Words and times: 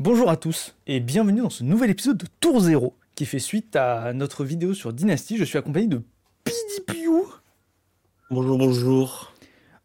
Bonjour 0.00 0.30
à 0.30 0.36
tous 0.36 0.74
et 0.86 0.98
bienvenue 0.98 1.42
dans 1.42 1.50
ce 1.50 1.62
nouvel 1.62 1.90
épisode 1.90 2.16
de 2.16 2.26
Tour 2.40 2.60
Zéro 2.60 2.96
qui 3.14 3.26
fait 3.26 3.38
suite 3.38 3.76
à 3.76 4.14
notre 4.14 4.44
vidéo 4.44 4.72
sur 4.72 4.94
Dynasty. 4.94 5.36
Je 5.36 5.44
suis 5.44 5.58
accompagné 5.58 5.88
de 5.88 6.02
Pidipiou. 6.44 7.26
Bonjour, 8.30 8.56
bonjour. 8.56 9.34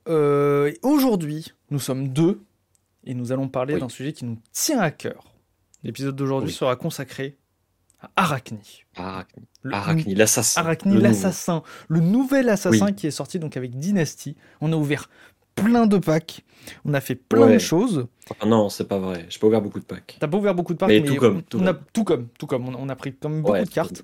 Euh, 0.08 0.72
aujourd'hui, 0.84 1.52
nous 1.70 1.80
sommes 1.80 2.08
deux 2.09 2.41
et 3.04 3.14
nous 3.14 3.34
allons 3.34 3.50
parler 3.50 3.73
Oui. 3.73 3.82
d'un 3.82 3.90
sujet 3.90 4.14
qui 4.14 4.23
nous 4.23 4.38
tient 4.54 4.80
à 4.80 4.90
cœur. 4.90 5.34
L'épisode 5.84 6.16
d'aujourd'hui 6.16 6.50
Oui. 6.52 6.55
sera 6.55 6.77
consacré 6.77 7.38
à 8.00 8.09
Arachni. 8.16 8.84
Arachni, 8.95 9.44
Arachni, 9.70 10.16
l'assassin. 10.16 10.62
Arachni, 10.62 10.98
l'assassin, 10.98 11.62
le 11.90 12.00
nouvel 12.00 12.48
assassin 12.48 12.86
Oui. 12.88 12.95
qui 12.95 13.08
est 13.08 13.12
sorti 13.12 13.38
donc 13.38 13.58
avec 13.58 13.77
Dynasty. 13.77 14.38
On 14.62 14.72
a 14.72 14.77
ouvert 14.77 15.09
plein 15.55 15.88
de 15.88 15.98
packs, 15.98 16.44
on 16.84 16.94
a 16.94 17.02
fait 17.02 17.16
plein 17.16 17.48
de 17.54 17.58
choses. 17.59 18.08
Ah 18.40 18.45
non, 18.45 18.70
c'est 18.70 18.88
pas 18.88 18.98
vrai. 19.00 19.26
J'ai 19.30 19.40
pas 19.40 19.48
ouvert 19.48 19.62
beaucoup 19.62 19.80
de 19.80 19.86
packs. 19.86 20.18
T'as 20.20 20.28
pas 20.28 20.38
ouvert 20.38 20.55
beaucoup 20.55 20.73
de 20.73 20.78
packs, 20.80 20.90
Mais 20.90 21.00
mais, 21.00 21.08
tout 21.08 21.16
comme, 21.16 21.44
tout 21.44 21.59
on 21.59 21.68
a 21.68 21.73
comme. 21.73 21.84
tout 21.94 22.04
comme, 22.04 22.28
tout 22.40 22.48
comme. 22.48 22.68
On, 22.70 22.76
on 22.76 22.90
a 22.90 22.95
pris 22.95 23.14
quand 23.14 23.30
même 23.30 23.41
beaucoup 23.41 23.54
Ouais, 23.54 23.64
de 23.64 23.70
cartes. 23.70 24.04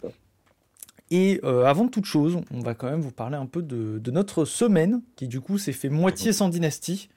Et 1.10 1.42
euh, 1.44 1.66
avant 1.66 1.88
toute 1.88 2.06
chose, 2.06 2.40
on 2.52 2.62
va 2.62 2.74
quand 2.74 2.90
même 2.90 3.02
vous 3.02 3.12
parler 3.12 3.36
un 3.36 3.46
peu 3.46 3.62
de, 3.62 4.00
de 4.00 4.12
notre 4.12 4.46
semaine, 4.46 5.02
qui 5.18 5.28
du 5.28 5.42
coup 5.42 5.58
s'est 5.58 5.74
fait 5.74 5.90
moitié 5.90 6.32
sans 6.32 6.48
Dynasty 6.50 7.10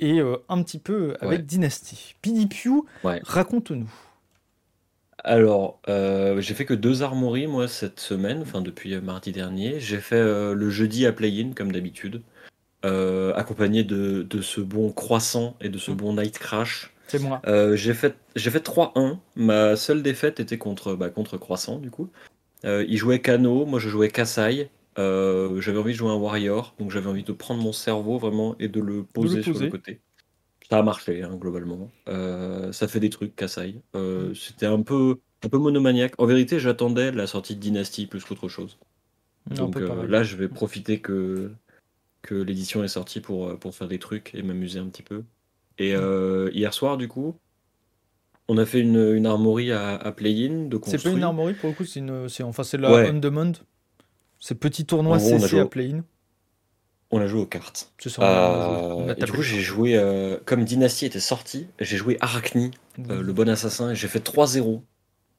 et 0.00 0.20
avec 0.20 0.40
un 0.48 0.62
petit 0.62 0.78
peu 0.78 1.16
avec 1.20 1.40
Ouais. 1.40 1.44
Dynasty. 1.44 2.14
Pidipiou, 2.22 2.86
Ouais. 3.02 3.20
raconte-nous. 3.24 3.92
Alors, 5.22 5.80
euh, 5.88 6.40
j'ai 6.40 6.54
fait 6.54 6.66
que 6.66 6.74
deux 6.74 7.02
armories, 7.02 7.46
moi, 7.46 7.66
cette 7.68 7.98
semaine, 8.00 8.42
enfin, 8.42 8.60
depuis 8.60 8.94
euh, 8.94 9.00
mardi 9.00 9.32
dernier. 9.32 9.80
J'ai 9.80 9.98
fait 9.98 10.16
euh, 10.16 10.54
le 10.54 10.68
jeudi 10.70 11.06
à 11.06 11.12
play-in, 11.12 11.52
comme 11.54 11.72
d'habitude, 11.72 12.22
euh, 12.84 13.32
accompagné 13.34 13.82
de, 13.82 14.22
de 14.22 14.40
ce 14.42 14.60
bon 14.60 14.92
croissant 14.92 15.56
et 15.60 15.68
de 15.68 15.78
ce 15.78 15.90
Mm. 15.90 15.94
bon 15.96 16.14
night 16.14 16.38
crash. 16.38 16.92
C'est 17.08 17.18
moi. 17.18 17.40
Euh, 17.46 17.76
j'ai 17.76 17.94
fait, 17.94 18.14
j'ai 18.36 18.50
fait 18.50 18.60
3-1. 18.64 19.18
Ma 19.36 19.76
seule 19.76 20.02
défaite 20.02 20.40
était 20.40 20.58
contre, 20.58 20.94
bah, 20.94 21.10
contre 21.10 21.36
Croissant, 21.36 21.78
du 21.78 21.90
coup. 21.90 22.08
Euh, 22.64 22.84
il 22.88 22.96
jouait 22.96 23.20
Kano, 23.20 23.66
moi 23.66 23.78
je 23.78 23.88
jouais 23.88 24.08
Kasai. 24.08 24.70
J'avais 24.96 25.78
envie 25.78 25.92
de 25.92 25.98
jouer 25.98 26.10
un 26.10 26.14
Warrior, 26.16 26.74
donc 26.78 26.90
j'avais 26.90 27.08
envie 27.08 27.24
de 27.24 27.32
prendre 27.32 27.62
mon 27.62 27.72
cerveau 27.72 28.18
vraiment 28.18 28.56
et 28.58 28.68
de 28.68 28.80
le 28.80 29.02
poser, 29.02 29.42
sur 29.42 29.52
poser. 29.52 29.64
le 29.66 29.70
côté. 29.70 30.00
Ça 30.70 30.78
a 30.78 30.82
marché, 30.82 31.22
hein, 31.22 31.36
globalement. 31.38 31.90
Ça 32.06 32.88
fait 32.88 33.00
des 33.00 33.10
trucs, 33.10 33.36
Kasai. 33.36 33.82
Euh, 33.96 34.32
C'était 34.34 34.66
un 34.66 34.80
peu, 34.82 35.16
un 35.44 35.48
peu 35.48 35.58
monomaniaque. 35.58 36.14
En 36.18 36.24
vérité, 36.26 36.58
j'attendais 36.58 37.12
la 37.12 37.26
sortie 37.26 37.54
de 37.54 37.60
Dynasty 37.60 38.06
plus 38.06 38.24
qu'autre 38.24 38.48
chose. 38.48 38.78
Donc 39.50 39.76
euh, 39.76 40.06
là, 40.06 40.22
je 40.22 40.36
vais 40.36 40.48
profiter 40.48 41.00
que, 41.00 41.50
que 42.24 42.34
l'édition 42.34 42.82
est 42.82 42.88
sortie 42.88 43.20
pour, 43.20 43.48
euh, 43.48 43.56
pour 43.56 43.74
faire 43.74 43.86
des 43.86 43.98
trucs 43.98 44.34
et 44.34 44.42
m'amuser 44.42 44.80
un 44.80 44.86
petit 44.86 45.02
peu. 45.02 45.22
Et 45.78 45.94
euh, 45.94 46.50
hier 46.52 46.72
soir, 46.74 46.96
du 46.96 47.06
coup, 47.06 47.36
on 48.48 48.58
a 48.58 48.66
fait 48.66 48.80
une, 48.80 49.14
une 49.14 49.26
armorie 49.26 49.70
à, 49.72 49.94
à 49.96 50.12
play-in 50.12 50.68
C'est 50.86 51.02
pas 51.02 51.10
une 51.10 51.22
armorie 51.22 51.54
pour 51.54 51.70
le 51.70 51.74
coup, 51.74 51.84
c'est 51.84 52.42
enfin 52.42 52.62
la 52.78 52.92
Ouais. 52.92 53.10
on 53.10 53.18
demand. 53.18 53.52
C'est 54.38 54.54
petit 54.56 54.84
tournoi 54.84 55.18
gros, 55.18 55.28
CC 55.28 55.48
joué 55.48 55.60
à 55.60 55.66
play-in. 55.66 56.04
On 57.10 57.20
a 57.20 57.26
joué 57.26 57.40
aux 57.40 57.46
cartes. 57.46 57.92
C'est 57.98 58.08
ça. 58.08 58.22
Euh, 58.22 59.14
et 59.14 59.24
du 59.24 59.32
coup, 59.32 59.42
j'ai 59.42 59.60
joué, 59.60 59.96
euh, 59.96 60.38
comme 60.44 60.64
Dynasty 60.64 61.06
était 61.06 61.20
sorti, 61.20 61.68
j'ai 61.78 61.96
joué 61.96 62.16
Arachni, 62.20 62.72
euh, 63.10 63.22
le 63.22 63.32
bon 63.32 63.48
assassin, 63.48 63.92
et 63.92 63.94
j'ai 63.94 64.08
fait 64.08 64.18
3-0. 64.18 64.82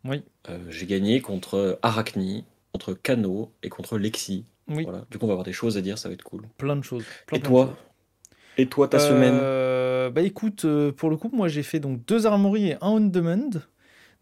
Oui. 0.06 0.24
J'ai 0.70 0.86
gagné 0.86 1.20
contre 1.22 1.80
Arachni, 1.82 2.46
contre 2.72 2.94
Kano 2.94 3.52
et 3.62 3.70
contre 3.70 3.98
Lexi. 3.98 4.46
Oui, 4.68 4.84
Voilà. 4.84 5.06
Du 5.12 5.18
coup, 5.18 5.26
on 5.26 5.28
va 5.28 5.34
avoir 5.34 5.46
des 5.46 5.54
choses 5.54 5.78
à 5.78 5.82
dire, 5.82 5.98
ça 5.98 6.10
va 6.10 6.14
être 6.14 6.24
cool. 6.24 6.44
plein 6.58 6.76
de 6.76 6.84
choses. 6.84 7.04
plein, 7.28 7.38
Et 7.38 7.42
plein 7.42 7.50
de 7.50 7.56
toi 7.56 7.66
choses. 7.68 7.76
Et 8.58 8.66
toi, 8.68 8.88
ta 8.88 9.00
semaine 9.00 9.38
Euh, 9.40 10.10
Bah 10.10 10.22
écoute, 10.22 10.66
euh, 10.66 10.92
pour 10.92 11.10
le 11.10 11.18
coup, 11.18 11.30
moi 11.34 11.48
j'ai 11.48 11.64
fait 11.64 11.80
donc 11.80 12.06
deux 12.06 12.26
armories 12.26 12.70
et 12.70 12.74
un 12.76 12.88
on 12.88 13.00
demand. 13.02 13.50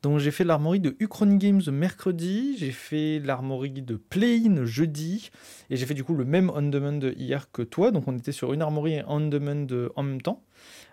Donc 0.02 0.20
j'ai 0.20 0.32
fait 0.32 0.44
l'armorie 0.44 0.82
de 0.82 0.98
Uchron 1.00 1.36
Games 1.38 1.62
mercredi, 1.72 2.58
j'ai 2.58 2.72
fait 2.72 3.22
l'armorie 3.24 3.82
de 3.82 3.96
Play-in 3.96 4.66
jeudi, 4.66 5.30
et 5.70 5.78
j'ai 5.78 5.86
fait 5.86 5.94
du 5.94 6.04
coup 6.04 6.14
le 6.14 6.26
même 6.26 6.52
on 6.54 6.62
demand 6.64 7.00
hier 7.16 7.50
que 7.54 7.62
toi. 7.62 7.92
Donc 7.92 8.08
on 8.08 8.18
était 8.18 8.34
sur 8.34 8.52
une 8.52 8.62
armorie 8.62 8.96
et 8.96 9.00
un 9.00 9.06
on 9.08 9.22
demand 9.28 9.68
euh, 9.72 9.90
en 9.96 10.04
même 10.04 10.22
temps. 10.22 10.44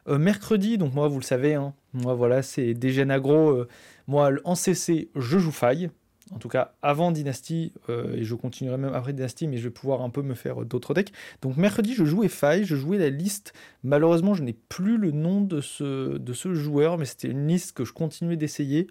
Euh, 0.08 0.18
mercredi, 0.18 0.78
donc 0.78 0.94
moi 0.94 1.08
vous 1.08 1.18
le 1.18 1.24
savez, 1.24 1.54
hein, 1.54 1.74
moi 1.92 2.14
voilà, 2.14 2.42
c'est 2.42 2.72
DGN 2.74 3.10
Agro. 3.10 3.50
euh, 3.50 3.68
moi 4.06 4.30
en 4.44 4.54
CC, 4.54 5.10
je 5.16 5.38
joue 5.38 5.50
faille. 5.50 5.90
En 6.32 6.38
tout 6.38 6.48
cas, 6.48 6.74
avant 6.80 7.10
Dynasty, 7.10 7.72
euh, 7.88 8.14
et 8.14 8.22
je 8.22 8.34
continuerai 8.36 8.76
même 8.78 8.94
après 8.94 9.12
Dynasty, 9.12 9.48
mais 9.48 9.56
je 9.56 9.64
vais 9.64 9.70
pouvoir 9.70 10.02
un 10.02 10.10
peu 10.10 10.22
me 10.22 10.34
faire 10.34 10.64
d'autres 10.64 10.94
decks. 10.94 11.12
Donc 11.42 11.56
mercredi, 11.56 11.92
je 11.94 12.04
jouais 12.04 12.28
faille, 12.28 12.64
je 12.64 12.76
jouais 12.76 12.98
la 12.98 13.10
liste 13.10 13.52
Malheureusement, 13.82 14.34
je 14.34 14.42
n'ai 14.44 14.52
plus 14.52 14.96
le 14.96 15.10
nom 15.10 15.40
de 15.40 15.60
ce, 15.60 16.18
de 16.18 16.32
ce 16.32 16.54
joueur, 16.54 16.98
mais 16.98 17.04
c'était 17.04 17.28
une 17.28 17.48
liste 17.48 17.72
que 17.72 17.84
je 17.84 17.92
continuais 17.92 18.36
d'essayer, 18.36 18.86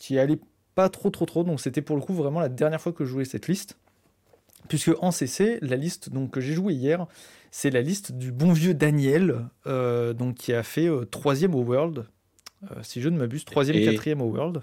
qui 0.00 0.18
allait 0.18 0.38
pas 0.74 0.88
trop 0.88 1.10
trop 1.10 1.26
trop, 1.26 1.44
donc 1.44 1.60
c'était 1.60 1.82
pour 1.82 1.96
le 1.96 2.02
coup 2.02 2.14
vraiment 2.14 2.40
la 2.40 2.48
dernière 2.48 2.80
fois 2.80 2.92
que 2.92 3.04
je 3.04 3.10
jouais 3.10 3.24
cette 3.24 3.48
liste. 3.48 3.76
Puisque 4.68 4.92
en 5.00 5.10
CC, 5.10 5.58
la 5.62 5.76
liste 5.76 6.10
donc, 6.10 6.30
que 6.30 6.40
j'ai 6.40 6.54
joué 6.54 6.72
hier, 6.74 7.06
c'est 7.50 7.70
la 7.70 7.82
liste 7.82 8.12
du 8.12 8.30
bon 8.30 8.52
vieux 8.52 8.72
Daniel, 8.74 9.46
euh, 9.66 10.12
donc, 10.12 10.36
qui 10.36 10.52
a 10.52 10.62
fait 10.62 10.86
euh, 10.88 11.04
troisième 11.04 11.54
au 11.54 11.62
World, 11.62 12.06
si 12.82 13.00
je 13.00 13.08
ne 13.08 13.16
m'abuse, 13.18 13.44
troisième, 13.44 13.76
Et- 13.78 13.84
quatrième 13.86 14.20
au 14.20 14.26
World, 14.26 14.62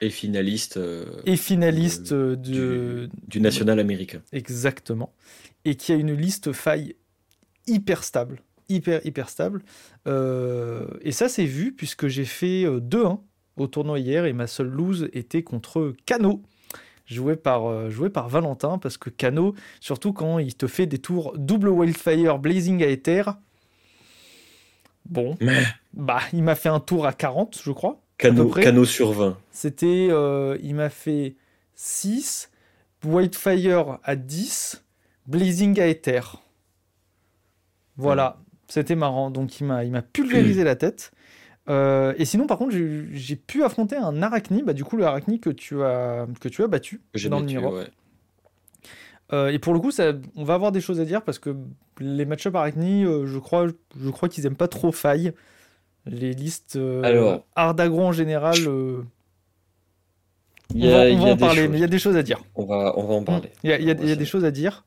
Et 0.00 0.10
finaliste 0.10 0.76
euh, 0.76 1.04
et 1.24 1.36
finaliste 1.36 2.12
de- 2.12 2.16
euh, 2.16 2.36
de, 2.36 3.10
du 3.28 3.40
national 3.40 3.80
américain. 3.80 4.20
Exactement. 4.32 5.12
Et 5.64 5.74
qui 5.74 5.92
a 5.92 5.94
une 5.96 6.12
liste 6.12 6.52
faille 6.52 6.94
hyper 7.66 8.04
stable. 8.04 8.40
Hyper, 8.68 9.00
hyper 9.06 9.28
stable. 9.28 9.62
Euh, 10.06 10.86
et 11.02 11.12
ça, 11.12 11.28
c'est 11.28 11.44
vu 11.46 11.72
puisque 11.72 12.08
j'ai 12.08 12.24
fait 12.24 12.64
euh, 12.64 12.80
2-1 12.80 13.20
au 13.56 13.66
tournoi 13.68 13.98
hier 13.98 14.26
et 14.26 14.32
ma 14.32 14.46
seule 14.46 14.68
lose 14.68 15.08
était 15.12 15.42
contre 15.42 15.94
Cano. 16.04 16.42
Joué 17.06 17.36
par, 17.36 17.88
joué 17.88 18.10
par 18.10 18.28
Valentin 18.28 18.78
parce 18.78 18.98
que 18.98 19.10
Cano, 19.10 19.54
surtout 19.80 20.12
quand 20.12 20.40
il 20.40 20.56
te 20.56 20.66
fait 20.66 20.86
des 20.86 20.98
tours 20.98 21.32
double 21.38 21.68
Wildfire 21.68 22.38
Blazing 22.40 22.82
à 22.82 22.88
Ether. 22.88 23.22
Bon, 25.08 25.36
Mais 25.40 25.62
bah, 25.94 26.18
il 26.32 26.42
m'a 26.42 26.56
fait 26.56 26.68
un 26.68 26.80
tour 26.80 27.06
à 27.06 27.12
40, 27.12 27.60
je 27.62 27.70
crois. 27.70 28.02
Cano, 28.18 28.84
sur 28.84 29.12
20. 29.12 29.36
C'était. 29.50 30.08
euh, 30.10 30.56
il 30.62 30.74
m'a 30.74 30.88
fait 30.88 31.36
6, 31.74 32.50
Whitefire 33.04 33.98
à 34.04 34.16
10, 34.16 34.84
Blazing 35.26 35.78
à 35.80 35.86
Ether. 35.86 36.20
Voilà, 37.96 38.38
c'était 38.68 38.96
marrant. 38.96 39.30
Donc 39.30 39.60
il 39.60 39.64
m'a, 39.64 39.84
il 39.84 39.90
m'a 39.90 40.02
pulvérisé 40.02 40.64
la 40.64 40.76
tête. 40.76 41.12
Euh, 41.68 42.14
et 42.16 42.24
sinon, 42.24 42.46
par 42.46 42.58
contre, 42.58 42.72
j'ai, 42.72 43.06
j'ai 43.12 43.36
pu 43.36 43.64
affronter 43.64 43.96
un 43.96 44.22
Arachni, 44.22 44.62
bah, 44.62 44.72
du 44.72 44.84
coup, 44.84 44.96
le 44.96 45.04
Arachni 45.04 45.40
que 45.40 45.50
tu 45.50 45.82
as, 45.82 46.26
que 46.40 46.48
tu 46.48 46.62
as 46.62 46.68
battu 46.68 47.00
j'ai 47.14 47.28
dans 47.28 47.40
le 47.40 47.58
ouais. 47.58 47.88
Euh, 49.32 49.48
et 49.48 49.58
pour 49.58 49.74
le 49.74 49.80
coup, 49.80 49.90
ça, 49.90 50.12
on 50.36 50.44
va 50.44 50.54
avoir 50.54 50.70
des 50.70 50.80
choses 50.80 51.00
à 51.00 51.04
dire 51.04 51.22
parce 51.22 51.40
que 51.40 51.56
les 51.98 52.24
match-up 52.24 52.54
Arachni, 52.54 53.04
euh, 53.04 53.26
je 53.26 53.38
crois, 53.38 53.66
je 53.98 54.10
crois 54.10 54.28
qu'ils 54.28 54.46
aiment 54.46 54.56
pas 54.56 54.68
trop 54.68 54.92
faille. 54.92 55.32
Les 56.06 56.32
listes 56.32 56.76
euh, 56.76 57.02
Alors. 57.02 57.44
en 57.56 58.12
général. 58.12 58.56
euh, 58.66 59.02
on 60.74 60.78
y 60.78 60.90
va, 60.90 60.98
on 61.02 61.26
y 61.26 61.30
en 61.32 61.36
parler, 61.36 61.62
choses. 61.62 61.70
mais 61.70 61.78
il 61.78 61.80
y 61.80 61.84
a 61.84 61.88
des 61.88 61.98
choses 61.98 62.16
à 62.16 62.22
dire. 62.22 62.42
On 62.54 62.64
va, 62.64 62.94
on 62.96 63.06
va 63.06 63.14
en 63.14 63.22
parler. 63.22 63.50
Il 63.62 63.70
y 63.70 63.90
a, 63.90 63.94
des 63.94 64.24
choses 64.24 64.44
à 64.44 64.50
dire. 64.50 64.84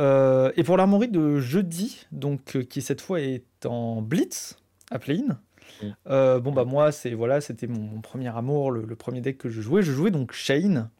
Euh, 0.00 0.50
et 0.56 0.64
pour 0.64 0.76
l'armorie 0.76 1.08
de 1.08 1.38
jeudi, 1.38 2.06
donc 2.10 2.56
euh, 2.56 2.62
qui 2.62 2.82
cette 2.82 3.00
fois 3.00 3.20
est 3.20 3.44
en 3.64 4.02
blitz 4.02 4.56
à 4.90 4.98
play-in. 4.98 5.38
Mm. 5.82 5.86
euh, 6.08 6.40
bon 6.40 6.52
bah 6.52 6.64
moi 6.64 6.92
c'est 6.92 7.14
voilà 7.14 7.40
c'était 7.40 7.66
mon, 7.66 7.80
mon 7.80 8.00
premier 8.00 8.28
amour, 8.36 8.70
le, 8.70 8.82
le 8.82 8.96
premier 8.96 9.20
deck 9.20 9.38
que 9.38 9.48
je 9.48 9.60
jouais. 9.60 9.82
Je 9.82 9.92
jouais 9.92 10.10
donc 10.10 10.32
Shane 10.32 10.90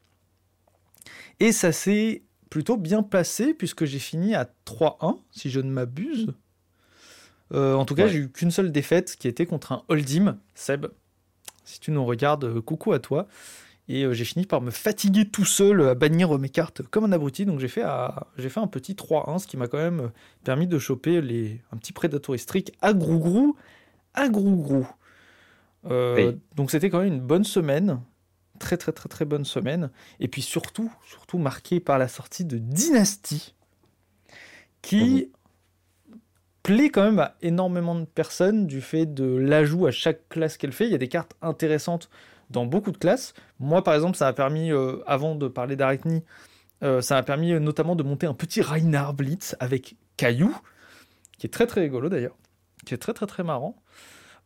et 1.41 1.50
ça 1.53 1.72
s'est 1.72 2.22
plutôt 2.50 2.76
bien 2.76 3.03
passé 3.03 3.53
puisque 3.53 3.85
j'ai 3.85 3.99
fini 3.99 4.35
à 4.35 4.49
3-1 4.67 5.19
si 5.32 5.50
je 5.50 5.61
ne 5.61 5.70
m'abuse. 5.70 6.35
Euh, 7.52 7.75
en 7.75 7.85
tout 7.85 7.94
cas 7.94 8.05
Ouais. 8.05 8.08
j'ai 8.08 8.19
eu 8.19 8.29
qu'une 8.31 8.50
seule 8.50 8.73
défaite 8.73 9.17
qui 9.19 9.29
était 9.29 9.46
contre 9.46 9.73
un 9.73 9.82
Holdim 9.88 10.38
Seb. 10.55 10.87
Si 11.64 11.79
tu 11.81 11.91
nous 11.91 12.05
regardes, 12.05 12.44
euh, 12.44 12.61
coucou 12.61 12.93
à 12.93 12.99
toi. 12.99 13.26
Et 13.87 14.05
euh, 14.05 14.14
j'ai 14.14 14.25
fini 14.25 14.46
par 14.46 14.62
me 14.62 14.70
fatiguer 14.70 15.29
tout 15.29 15.44
seul 15.44 15.82
à 15.88 15.94
bannir 15.94 16.37
mes 16.38 16.49
cartes 16.49 16.81
comme 16.82 17.05
un 17.05 17.12
abruti. 17.12 17.44
Donc 17.44 17.61
j'ai 17.61 17.69
fait, 17.69 17.82
à- 17.82 18.29
fait 18.38 18.58
un 18.61 18.67
petit 18.67 18.94
3-1, 18.94 19.38
ce 19.38 19.46
qui 19.46 19.56
m'a 19.58 19.69
quand 19.69 19.79
même 19.79 20.11
permis 20.43 20.67
de 20.67 20.79
choper 20.79 21.20
les, 21.20 21.61
un 21.70 21.76
petit 21.76 21.93
Predatory 21.93 22.38
Streak 22.38 22.73
à 22.81 22.94
Grougrou. 22.94 23.56
À 24.14 24.29
Grougrou. 24.31 24.87
Euh, 25.90 26.31
Oui. 26.32 26.40
Donc 26.56 26.70
c'était 26.70 26.88
quand 26.88 27.00
même 27.00 27.12
une 27.12 27.20
bonne 27.20 27.44
semaine. 27.44 28.00
Très 28.58 28.76
très 28.79 28.93
très 28.93 29.08
très 29.11 29.25
bonne 29.26 29.44
semaine. 29.44 29.90
Et 30.19 30.29
puis 30.29 30.40
surtout, 30.40 30.90
surtout 31.06 31.37
marquée 31.38 31.79
par 31.81 31.99
la 31.99 32.08
sortie 32.08 32.44
de 32.47 32.56
Dynasty. 32.56 33.55
Qui 34.82 35.31
plaît 36.64 36.88
quand 36.88 37.05
même 37.05 37.20
à 37.20 37.37
énormément 37.43 37.94
de 37.94 38.06
personnes 38.06 38.66
du 38.66 38.81
fait 38.81 39.06
de 39.06 39.37
l'ajout 39.37 39.87
à 39.87 39.93
chaque 39.93 40.28
classe 40.28 40.56
qu'elle 40.56 40.72
fait. 40.72 40.87
Il 40.87 40.93
y 40.93 40.94
a 40.96 40.99
des 40.99 41.08
cartes 41.08 41.37
intéressantes 41.43 42.11
dans 42.50 42.66
beaucoup 42.66 42.90
de 42.90 42.96
classes. 42.96 43.34
Moi, 43.61 43.84
par 43.84 43.94
exemple, 43.94 44.16
ça 44.16 44.26
a 44.26 44.32
permis, 44.32 44.72
euh, 44.72 44.96
avant 45.06 45.37
de 45.37 45.46
parler 45.46 45.76
d'Arachni, 45.76 46.25
euh, 46.82 47.02
ça 47.02 47.16
m'a 47.16 47.22
permis 47.22 47.52
euh, 47.52 47.61
notamment 47.61 47.94
de 47.94 48.02
monter 48.02 48.26
un 48.26 48.34
petit 48.34 48.62
Reinhard 48.62 49.14
Blitz 49.14 49.55
avec 49.61 49.96
Caillou, 50.16 50.56
qui 51.38 51.46
est 51.46 51.50
très 51.50 51.66
très 51.66 51.82
rigolo 51.82 52.08
d'ailleurs, 52.08 52.37
qui 52.84 52.94
est 52.94 52.99
très 52.99 53.12
très 53.12 53.26
très 53.26 53.44
marrant. 53.44 53.76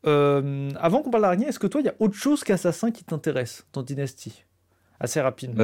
Avant 0.05 1.03
qu'on 1.03 1.11
parle 1.11 1.23
d'araignée, 1.23 1.47
est-ce 1.47 1.59
que 1.59 1.67
toi, 1.67 1.81
il 1.81 1.85
y 1.85 1.91
a 1.91 1.95
autre 1.99 2.15
chose 2.15 2.43
qu'Assassin 2.45 2.91
qui 2.91 3.05
t'intéresse 3.05 3.67
dans 3.73 3.83
Dynasty? 3.83 4.45
Assez 5.01 5.21
rapidement. 5.21 5.63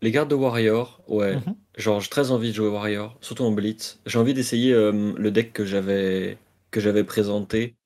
Les 0.00 0.10
gardes 0.10 0.30
de 0.30 0.34
Warrior, 0.34 1.02
ouais. 1.08 1.36
Mhm. 1.36 1.56
Genre, 1.76 2.00
j'ai 2.00 2.08
très 2.08 2.30
envie 2.30 2.50
de 2.50 2.54
jouer 2.54 2.68
Warrior, 2.68 3.16
surtout 3.20 3.44
en 3.44 3.50
Blitz. 3.50 4.00
J'ai 4.06 4.18
envie 4.18 4.34
d'essayer 4.34 4.72
euh, 4.72 5.12
le 5.16 5.30
deck 5.30 5.52
que 5.52 5.64
j'avais 5.64 6.38
que 6.70 6.80
j'avais 6.80 7.04
présenté 7.04 7.76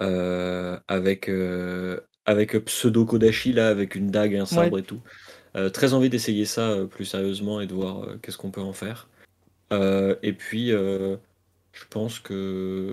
euh, 0.00 0.78
avec, 0.88 1.28
euh, 1.28 2.00
avec 2.26 2.58
Pseudo 2.64 3.04
Kodashi, 3.04 3.52
là, 3.52 3.68
avec 3.68 3.94
une 3.94 4.10
dague, 4.10 4.34
un 4.34 4.46
sabre 4.46 4.78
et 4.78 4.82
tout. 4.82 5.00
Très 5.72 5.94
envie 5.94 6.10
d'essayer 6.10 6.46
ça 6.46 6.76
plus 6.90 7.04
sérieusement 7.04 7.60
et 7.60 7.68
de 7.68 7.74
voir 7.74 8.08
qu'est-ce 8.20 8.36
qu'on 8.36 8.50
peut 8.50 8.60
en 8.60 8.72
faire. 8.72 9.08
Et 9.70 10.32
puis, 10.32 10.70
je 10.70 11.84
pense 11.90 12.18
que. 12.18 12.90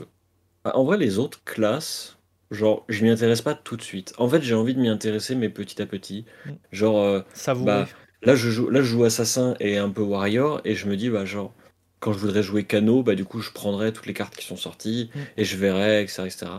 Ah, 0.64 0.78
En 0.78 0.84
vrai, 0.84 1.00
les 1.00 1.18
autres 1.18 1.44
classes, 1.44 2.20
genre, 2.52 2.86
je 2.88 3.04
m'y 3.04 3.10
intéresse 3.10 3.42
pas 3.42 3.56
tout 3.56 3.78
de 3.78 3.82
suite. 3.82 4.14
En 4.20 4.30
fait, 4.30 4.44
j'ai 4.44 4.54
envie 4.54 4.76
de 4.76 4.80
m'y 4.80 4.90
intéresser, 4.90 5.34
mais 5.34 5.50
petit 5.50 5.82
à 5.82 5.88
petit. 5.88 6.26
Mm. 6.46 6.52
Genre, 6.72 7.24
Savourer. 7.34 7.66
bah, 7.66 7.88
là, 8.22 8.36
je 8.36 8.50
joue, 8.50 8.70
là, 8.70 8.82
je 8.82 8.86
joue 8.88 9.04
Assassin 9.04 9.56
et 9.60 9.78
un 9.78 9.90
peu 9.90 10.02
Warrior, 10.02 10.62
et 10.66 10.76
je 10.76 10.88
me 10.88 10.96
dis, 10.98 11.10
bah, 11.10 11.26
genre, 11.26 11.54
quand 12.00 12.14
je 12.14 12.20
voudrais 12.20 12.44
jouer 12.44 12.64
Kano, 12.64 13.04
bah, 13.04 13.16
du 13.16 13.26
coup, 13.26 13.42
je 13.42 13.52
prendrais 13.52 13.92
toutes 13.94 14.06
les 14.08 14.14
cartes 14.14 14.36
qui 14.36 14.46
sont 14.46 14.58
sorties, 14.58 15.10
Mm. 15.14 15.20
et 15.38 15.46
je 15.46 15.58
verrais, 15.58 16.04
etc. 16.04 16.24
etc. 16.26 16.52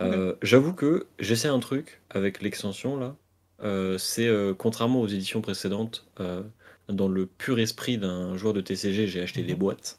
Euh, 0.00 0.34
J'avoue 0.42 0.72
que 0.72 1.06
j'essaie 1.18 1.48
un 1.48 1.58
truc 1.60 2.00
avec 2.10 2.40
l'extension, 2.42 2.96
là. 2.98 3.16
Euh, 3.62 3.98
c'est 3.98 4.26
euh, 4.26 4.54
contrairement 4.54 5.00
aux 5.02 5.08
éditions 5.08 5.40
précédentes, 5.42 6.06
dans 6.88 7.08
le 7.08 7.26
pur 7.26 7.58
esprit 7.60 7.98
d'un 7.98 8.36
joueur 8.36 8.52
de 8.54 8.60
TCG, 8.60 9.06
j'ai 9.06 9.20
acheté 9.20 9.42
des 9.42 9.52
Mhm. 9.52 9.58
boîtes. 9.60 9.98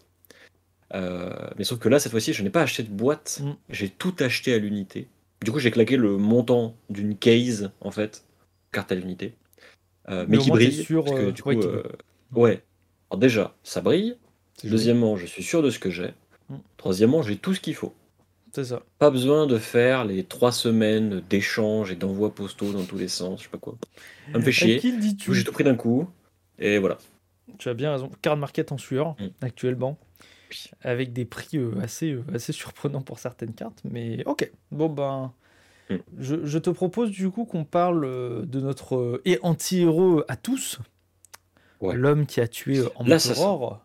Mais 0.94 1.64
sauf 1.64 1.80
que 1.80 1.88
là, 1.90 2.00
cette 2.00 2.12
fois-ci, 2.12 2.34
je 2.34 2.44
n'ai 2.44 2.50
pas 2.50 2.62
acheté 2.64 2.84
de 2.84 2.90
boîte, 2.90 3.42
Mm. 3.44 3.52
j'ai 3.70 3.90
tout 3.90 4.16
acheté 4.20 4.54
à 4.54 4.58
l'unité. 4.58 5.08
Du 5.44 5.52
coup, 5.52 5.60
j'ai 5.60 5.72
claqué 5.72 5.96
le 5.98 6.18
montant 6.18 6.76
d'une 6.90 7.18
case, 7.18 7.72
en 7.82 7.92
fait, 7.92 8.26
carte 8.72 8.92
à 8.92 8.96
l'unité, 8.96 9.34
mais, 10.12 10.26
Mais 10.28 10.38
qui 10.38 10.50
brille. 10.50 10.72
sûr, 10.84 11.04
parce 11.04 11.16
que, 11.18 11.26
euh, 11.26 11.32
du 11.32 11.42
ouais, 11.44 11.56
coup, 11.56 11.62
euh, 11.64 11.84
ouais. 12.34 12.64
Alors 13.10 13.20
déjà, 13.20 13.56
ça 13.64 13.82
brille. 13.82 14.16
Joli. 14.62 14.72
Deuxièmement, 14.72 15.16
je 15.18 15.26
suis 15.26 15.44
sûr 15.44 15.62
de 15.64 15.70
ce 15.70 15.80
que 15.80 15.90
j'ai. 15.90 16.14
Mm. 16.50 16.56
Troisièmement, 16.78 17.22
j'ai 17.24 17.38
tout 17.38 17.54
ce 17.54 17.60
qu'il 17.60 17.76
faut. 17.76 17.94
C'est 18.54 18.66
ça. 18.66 18.82
Pas 19.00 19.10
besoin 19.10 19.48
de 19.48 19.58
faire 19.58 20.04
les 20.06 20.24
trois 20.26 20.52
semaines 20.52 21.22
d'échanges 21.30 21.92
et 21.92 21.96
d'envois 21.96 22.36
postaux 22.36 22.74
dans 22.74 22.84
tous 22.84 22.98
les 22.98 23.08
sens, 23.08 23.40
je 23.40 23.44
sais 23.46 23.50
pas 23.50 23.58
quoi. 23.58 23.76
Ça 24.32 24.38
me 24.40 24.44
fait 24.44 24.52
chier. 24.52 24.82
j'ai 24.82 25.44
tout 25.44 25.52
pris 25.54 25.64
d'un 25.64 25.76
coup. 25.76 26.08
Et 26.60 26.78
voilà. 26.78 26.98
Tu 27.58 27.70
as 27.70 27.74
bien 27.74 27.92
raison. 27.94 28.12
Card 28.22 28.38
market 28.38 28.72
en 28.72 28.78
sueur, 28.78 29.16
Mm. 29.20 29.28
actuellement. 29.42 29.98
Avec 30.82 31.14
des 31.14 31.24
prix 31.24 31.58
euh, 31.58 31.72
assez, 31.82 32.12
euh, 32.12 32.24
assez 32.34 32.52
surprenants 32.52 33.02
pour 33.02 33.20
certaines 33.20 33.54
cartes. 33.54 33.80
Mais 33.86 34.22
ok. 34.26 34.52
Bon, 34.72 34.90
ben. 34.90 35.32
Mm. 35.90 35.96
Je, 36.20 36.46
je 36.46 36.58
te 36.58 36.70
propose 36.70 37.12
du 37.12 37.30
coup 37.30 37.46
qu'on 37.46 37.64
parle 37.64 38.06
euh, 38.06 38.46
de 38.46 38.60
notre 38.60 38.96
euh, 38.96 39.22
et 39.26 39.40
anti-héros 39.42 40.24
à 40.28 40.36
tous. 40.36 40.80
Ouais. 41.82 41.96
L'homme 41.96 42.26
qui 42.26 42.40
a 42.40 42.48
tué 42.48 42.80
euh, 42.80 42.90
en 42.96 43.06
L'assassin. 43.06 43.42
Emperor. 43.42 43.84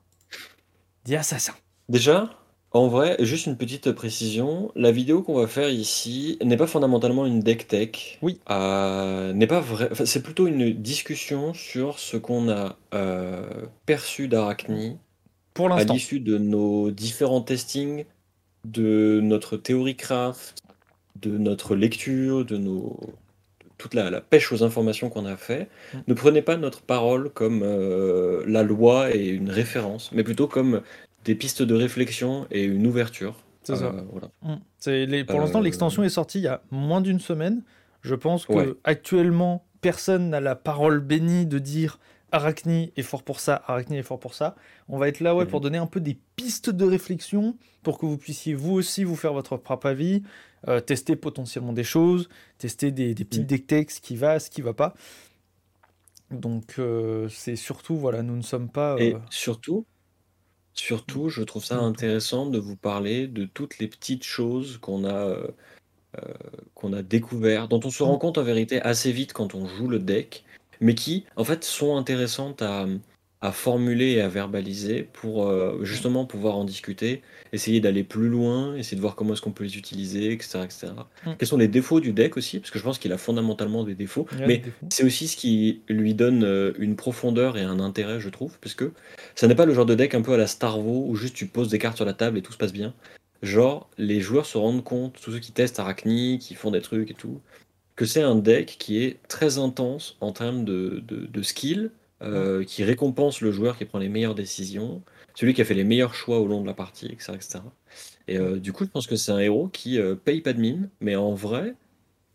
Dit 1.04 1.16
assassin. 1.16 1.54
Déjà, 1.88 2.30
en 2.72 2.88
vrai, 2.88 3.16
juste 3.20 3.46
une 3.46 3.56
petite 3.56 3.90
précision. 3.92 4.70
La 4.74 4.92
vidéo 4.92 5.22
qu'on 5.22 5.34
va 5.34 5.46
faire 5.46 5.70
ici 5.70 6.36
n'est 6.44 6.58
pas 6.58 6.66
fondamentalement 6.66 7.24
une 7.24 7.40
deck 7.40 7.68
tech. 7.68 8.18
Oui. 8.20 8.38
Euh, 8.50 9.32
n'est 9.32 9.46
pas 9.46 9.60
vrai. 9.60 9.88
enfin, 9.90 10.04
c'est 10.04 10.22
plutôt 10.22 10.46
une 10.46 10.72
discussion 10.72 11.54
sur 11.54 11.98
ce 11.98 12.16
qu'on 12.16 12.50
a 12.50 12.76
euh, 12.92 13.66
perçu 13.86 14.28
d'Arachni 14.28 14.98
Pour 15.54 15.72
à 15.72 15.84
l'issue 15.84 16.20
de 16.20 16.36
nos 16.36 16.90
différents 16.90 17.40
testings, 17.40 18.04
de 18.64 19.20
notre 19.22 19.56
théorie 19.56 19.96
craft, 19.96 20.60
de 21.22 21.36
notre 21.38 21.74
lecture, 21.76 22.44
de 22.44 22.56
nos 22.56 22.98
de 23.60 23.66
toute 23.78 23.94
la, 23.94 24.10
la 24.10 24.20
pêche 24.22 24.52
aux 24.52 24.62
informations 24.64 25.10
qu'on 25.10 25.26
a 25.26 25.36
fait. 25.36 25.68
Mm. 25.92 25.98
Ne 26.08 26.14
prenez 26.14 26.42
pas 26.42 26.56
notre 26.56 26.80
parole 26.82 27.30
comme 27.30 27.60
euh, 27.62 28.42
la 28.46 28.62
loi 28.62 29.14
et 29.14 29.28
une 29.28 29.50
référence, 29.50 30.10
mais 30.12 30.22
plutôt 30.24 30.46
comme 30.46 30.80
des 31.24 31.34
pistes 31.34 31.62
de 31.62 31.74
réflexion 31.74 32.46
et 32.50 32.64
une 32.64 32.86
ouverture. 32.86 33.36
C'est 33.64 33.76
ça. 33.76 33.86
Euh, 33.86 34.00
voilà. 34.12 34.28
Mm. 34.42 35.10
Les- 35.10 35.24
pour 35.24 35.40
l'instant, 35.40 35.60
Euh, 35.60 35.64
l'extension 35.64 36.02
est 36.04 36.08
sortie 36.08 36.38
il 36.38 36.44
y 36.44 36.48
a 36.48 36.62
moins 36.70 37.00
d'une 37.00 37.20
semaine. 37.20 37.62
Je 38.02 38.14
pense 38.14 38.46
que 38.46 38.52
Ouais. 38.52 38.72
actuellement, 38.84 39.64
personne 39.80 40.30
n'a 40.30 40.40
la 40.40 40.54
parole 40.54 41.00
bénie 41.00 41.44
de 41.46 41.58
dire 41.58 41.98
Arachni 42.32 42.92
est 42.96 43.02
fort 43.02 43.22
pour 43.22 43.40
ça, 43.40 43.62
Arachni 43.66 43.96
est 43.98 44.02
fort 44.02 44.18
pour 44.20 44.34
ça. 44.34 44.56
On 44.88 44.98
va 44.98 45.08
être 45.08 45.20
là 45.20 45.34
ouais, 45.36 45.44
Mhm. 45.44 45.50
pour 45.50 45.60
donner 45.60 45.78
un 45.78 45.86
peu 45.86 46.00
des 46.00 46.18
pistes 46.36 46.70
de 46.70 46.84
réflexion 46.84 47.56
pour 47.82 47.98
que 47.98 48.06
vous 48.06 48.18
puissiez 48.18 48.54
vous 48.54 48.72
aussi 48.74 49.04
vous 49.04 49.16
faire 49.16 49.32
votre 49.32 49.56
propre 49.56 49.86
avis, 49.86 50.22
euh, 50.68 50.80
tester 50.80 51.16
potentiellement 51.16 51.72
des 51.72 51.84
choses, 51.84 52.28
tester 52.58 52.90
des, 52.90 53.14
des 53.14 53.24
petites 53.24 53.46
Mhm. 53.46 53.46
deck 53.46 53.66
techs, 53.66 53.90
ce 53.92 54.00
qui 54.00 54.16
va, 54.16 54.40
ce 54.40 54.50
qui 54.50 54.60
va 54.60 54.74
pas. 54.74 54.94
Donc 56.30 56.78
euh, 56.78 57.28
c'est 57.28 57.56
surtout, 57.56 57.96
voilà, 57.96 58.22
nous 58.22 58.36
ne 58.36 58.42
sommes 58.42 58.70
pas... 58.70 58.96
Et 58.98 59.14
euh, 59.14 59.20
surtout, 59.30 59.86
surtout, 60.74 61.28
je 61.30 61.42
trouve 61.44 61.64
ça 61.64 61.78
intéressant 61.80 62.46
de 62.50 62.58
vous 62.58 62.76
parler 62.76 63.28
de 63.28 63.46
toutes 63.46 63.78
les 63.78 63.88
petites 63.88 64.24
choses 64.24 64.78
qu'on 64.78 65.04
a, 65.06 65.38
qu'on 66.74 66.92
a 66.92 67.02
découvert, 67.02 67.68
dont 67.68 67.80
on 67.84 67.90
se 67.90 68.02
rend 68.02 68.16
Mhm. 68.16 68.18
compte 68.18 68.38
en 68.38 68.42
vérité 68.42 68.80
assez 68.82 69.12
vite 69.12 69.32
quand 69.32 69.54
on 69.54 69.66
joue 69.66 69.88
le 69.88 69.98
deck, 69.98 70.44
mais 70.80 70.94
qui, 70.94 71.24
en 71.36 71.44
fait, 71.44 71.64
sont 71.64 71.96
intéressantes 71.96 72.62
à, 72.62 72.86
à 73.42 73.52
formuler 73.52 74.12
et 74.12 74.22
à 74.22 74.28
verbaliser 74.28 75.08
pour 75.12 75.46
euh, 75.46 75.78
justement 75.82 76.24
pouvoir 76.24 76.56
en 76.56 76.64
discuter, 76.64 77.22
essayer 77.52 77.80
d'aller 77.80 78.02
plus 78.02 78.28
loin, 78.28 78.74
essayer 78.76 78.96
de 78.96 79.02
voir 79.02 79.14
comment 79.14 79.34
est-ce 79.34 79.42
qu'on 79.42 79.52
peut 79.52 79.64
les 79.64 79.76
utiliser, 79.76 80.32
etc., 80.32 80.60
etc. 80.64 80.88
Mhm. 81.26 81.36
Quels 81.38 81.48
sont 81.48 81.58
les 81.58 81.68
défauts 81.68 82.00
du 82.00 82.12
deck 82.12 82.36
aussi, 82.38 82.60
parce 82.60 82.70
que 82.70 82.78
je 82.78 82.84
pense 82.84 82.98
qu'il 82.98 83.12
a 83.12 83.18
fondamentalement 83.18 83.84
des 83.84 83.94
défauts, 83.94 84.26
mais 84.46 84.58
défauts. 84.58 84.86
c'est 84.88 85.04
aussi 85.04 85.28
ce 85.28 85.36
qui 85.36 85.82
lui 85.88 86.14
donne 86.14 86.44
euh, 86.44 86.72
une 86.78 86.96
profondeur 86.96 87.58
et 87.58 87.62
un 87.62 87.78
intérêt, 87.78 88.20
je 88.20 88.30
trouve, 88.30 88.58
parce 88.60 88.74
que 88.74 88.92
ça 89.34 89.46
n'est 89.46 89.54
pas 89.54 89.66
le 89.66 89.74
genre 89.74 89.86
de 89.86 89.94
deck 89.94 90.14
un 90.14 90.22
peu 90.22 90.32
à 90.32 90.38
la 90.38 90.46
Starvo 90.46 91.04
où 91.06 91.14
juste 91.14 91.34
tu 91.34 91.46
poses 91.46 91.68
des 91.68 91.78
cartes 91.78 91.96
sur 91.96 92.06
la 92.06 92.14
table 92.14 92.38
et 92.38 92.42
tout 92.42 92.52
se 92.52 92.58
passe 92.58 92.72
bien. 92.72 92.94
Genre, 93.42 93.90
les 93.98 94.20
joueurs 94.22 94.46
se 94.46 94.56
rendent 94.56 94.82
compte, 94.82 95.20
tous 95.20 95.30
ceux 95.30 95.38
qui 95.40 95.52
testent 95.52 95.78
Arachni, 95.78 96.38
qui 96.38 96.54
font 96.54 96.70
des 96.70 96.80
trucs 96.80 97.10
et 97.10 97.14
tout, 97.14 97.42
que 97.96 98.04
c'est 98.04 98.22
un 98.22 98.36
deck 98.36 98.76
qui 98.78 99.02
est 99.02 99.20
très 99.26 99.58
intense 99.58 100.16
en 100.20 100.32
termes 100.32 100.64
de, 100.64 101.02
de, 101.06 101.26
de 101.26 101.42
skill, 101.42 101.90
euh, 102.22 102.64
qui 102.64 102.82
récompense 102.82 103.42
le 103.42 103.52
joueur 103.52 103.76
qui 103.76 103.84
prend 103.84 103.98
les 103.98 104.08
meilleures 104.08 104.34
décisions, 104.34 105.02
celui 105.34 105.52
qui 105.52 105.60
a 105.60 105.66
fait 105.66 105.74
les 105.74 105.84
meilleurs 105.84 106.14
choix 106.14 106.38
au 106.38 106.46
long 106.46 106.62
de 106.62 106.66
la 106.66 106.72
partie, 106.72 107.06
etc. 107.06 107.32
etc. 107.34 107.58
Et 108.26 108.38
euh, 108.38 108.58
du 108.58 108.72
coup, 108.72 108.84
je 108.84 108.90
pense 108.90 109.06
que 109.06 109.16
c'est 109.16 109.32
un 109.32 109.38
héros 109.38 109.68
qui 109.68 109.98
euh, 109.98 110.14
paye 110.14 110.40
pas 110.40 110.54
de 110.54 110.60
mine, 110.60 110.88
mais 111.00 111.14
en 111.14 111.34
vrai 111.34 111.74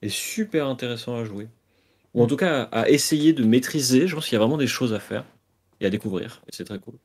est 0.04 0.10
super 0.10 0.68
intéressant 0.68 1.16
à 1.16 1.26
jouer. 1.26 1.48
Ou 2.14 2.22
en 2.22 2.28
tout 2.28 2.38
cas 2.38 2.64
à, 2.72 2.82
à 2.82 2.90
essayer 2.90 3.34
de 3.34 3.44
maîtriser. 3.44 4.06
Je 4.06 4.14
pense 4.14 4.26
qu'il 4.26 4.34
y 4.34 4.36
a 4.36 4.40
vraiment 4.40 4.58
des 4.58 4.68
choses 4.68 4.94
à 4.94 5.00
faire 5.00 5.26
et 5.80 5.88
à 5.88 5.90
découvrir. 5.90 6.44
Et 6.48 6.52
c'est 6.54 6.66
très 6.66 6.78
cool. 6.78 6.96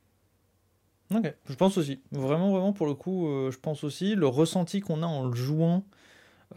Ok, 1.15 1.33
je 1.49 1.55
pense 1.55 1.77
aussi. 1.77 1.99
Vraiment, 2.11 2.51
vraiment, 2.51 2.73
pour 2.73 2.85
le 2.85 2.93
coup, 2.93 3.27
je 3.49 3.57
pense 3.57 3.83
aussi. 3.83 4.13
Le 4.13 4.27
ressenti 4.27 4.81
qu'on 4.81 5.01
a 5.01 5.05
en 5.07 5.25
le 5.25 5.35
jouant, 5.35 5.85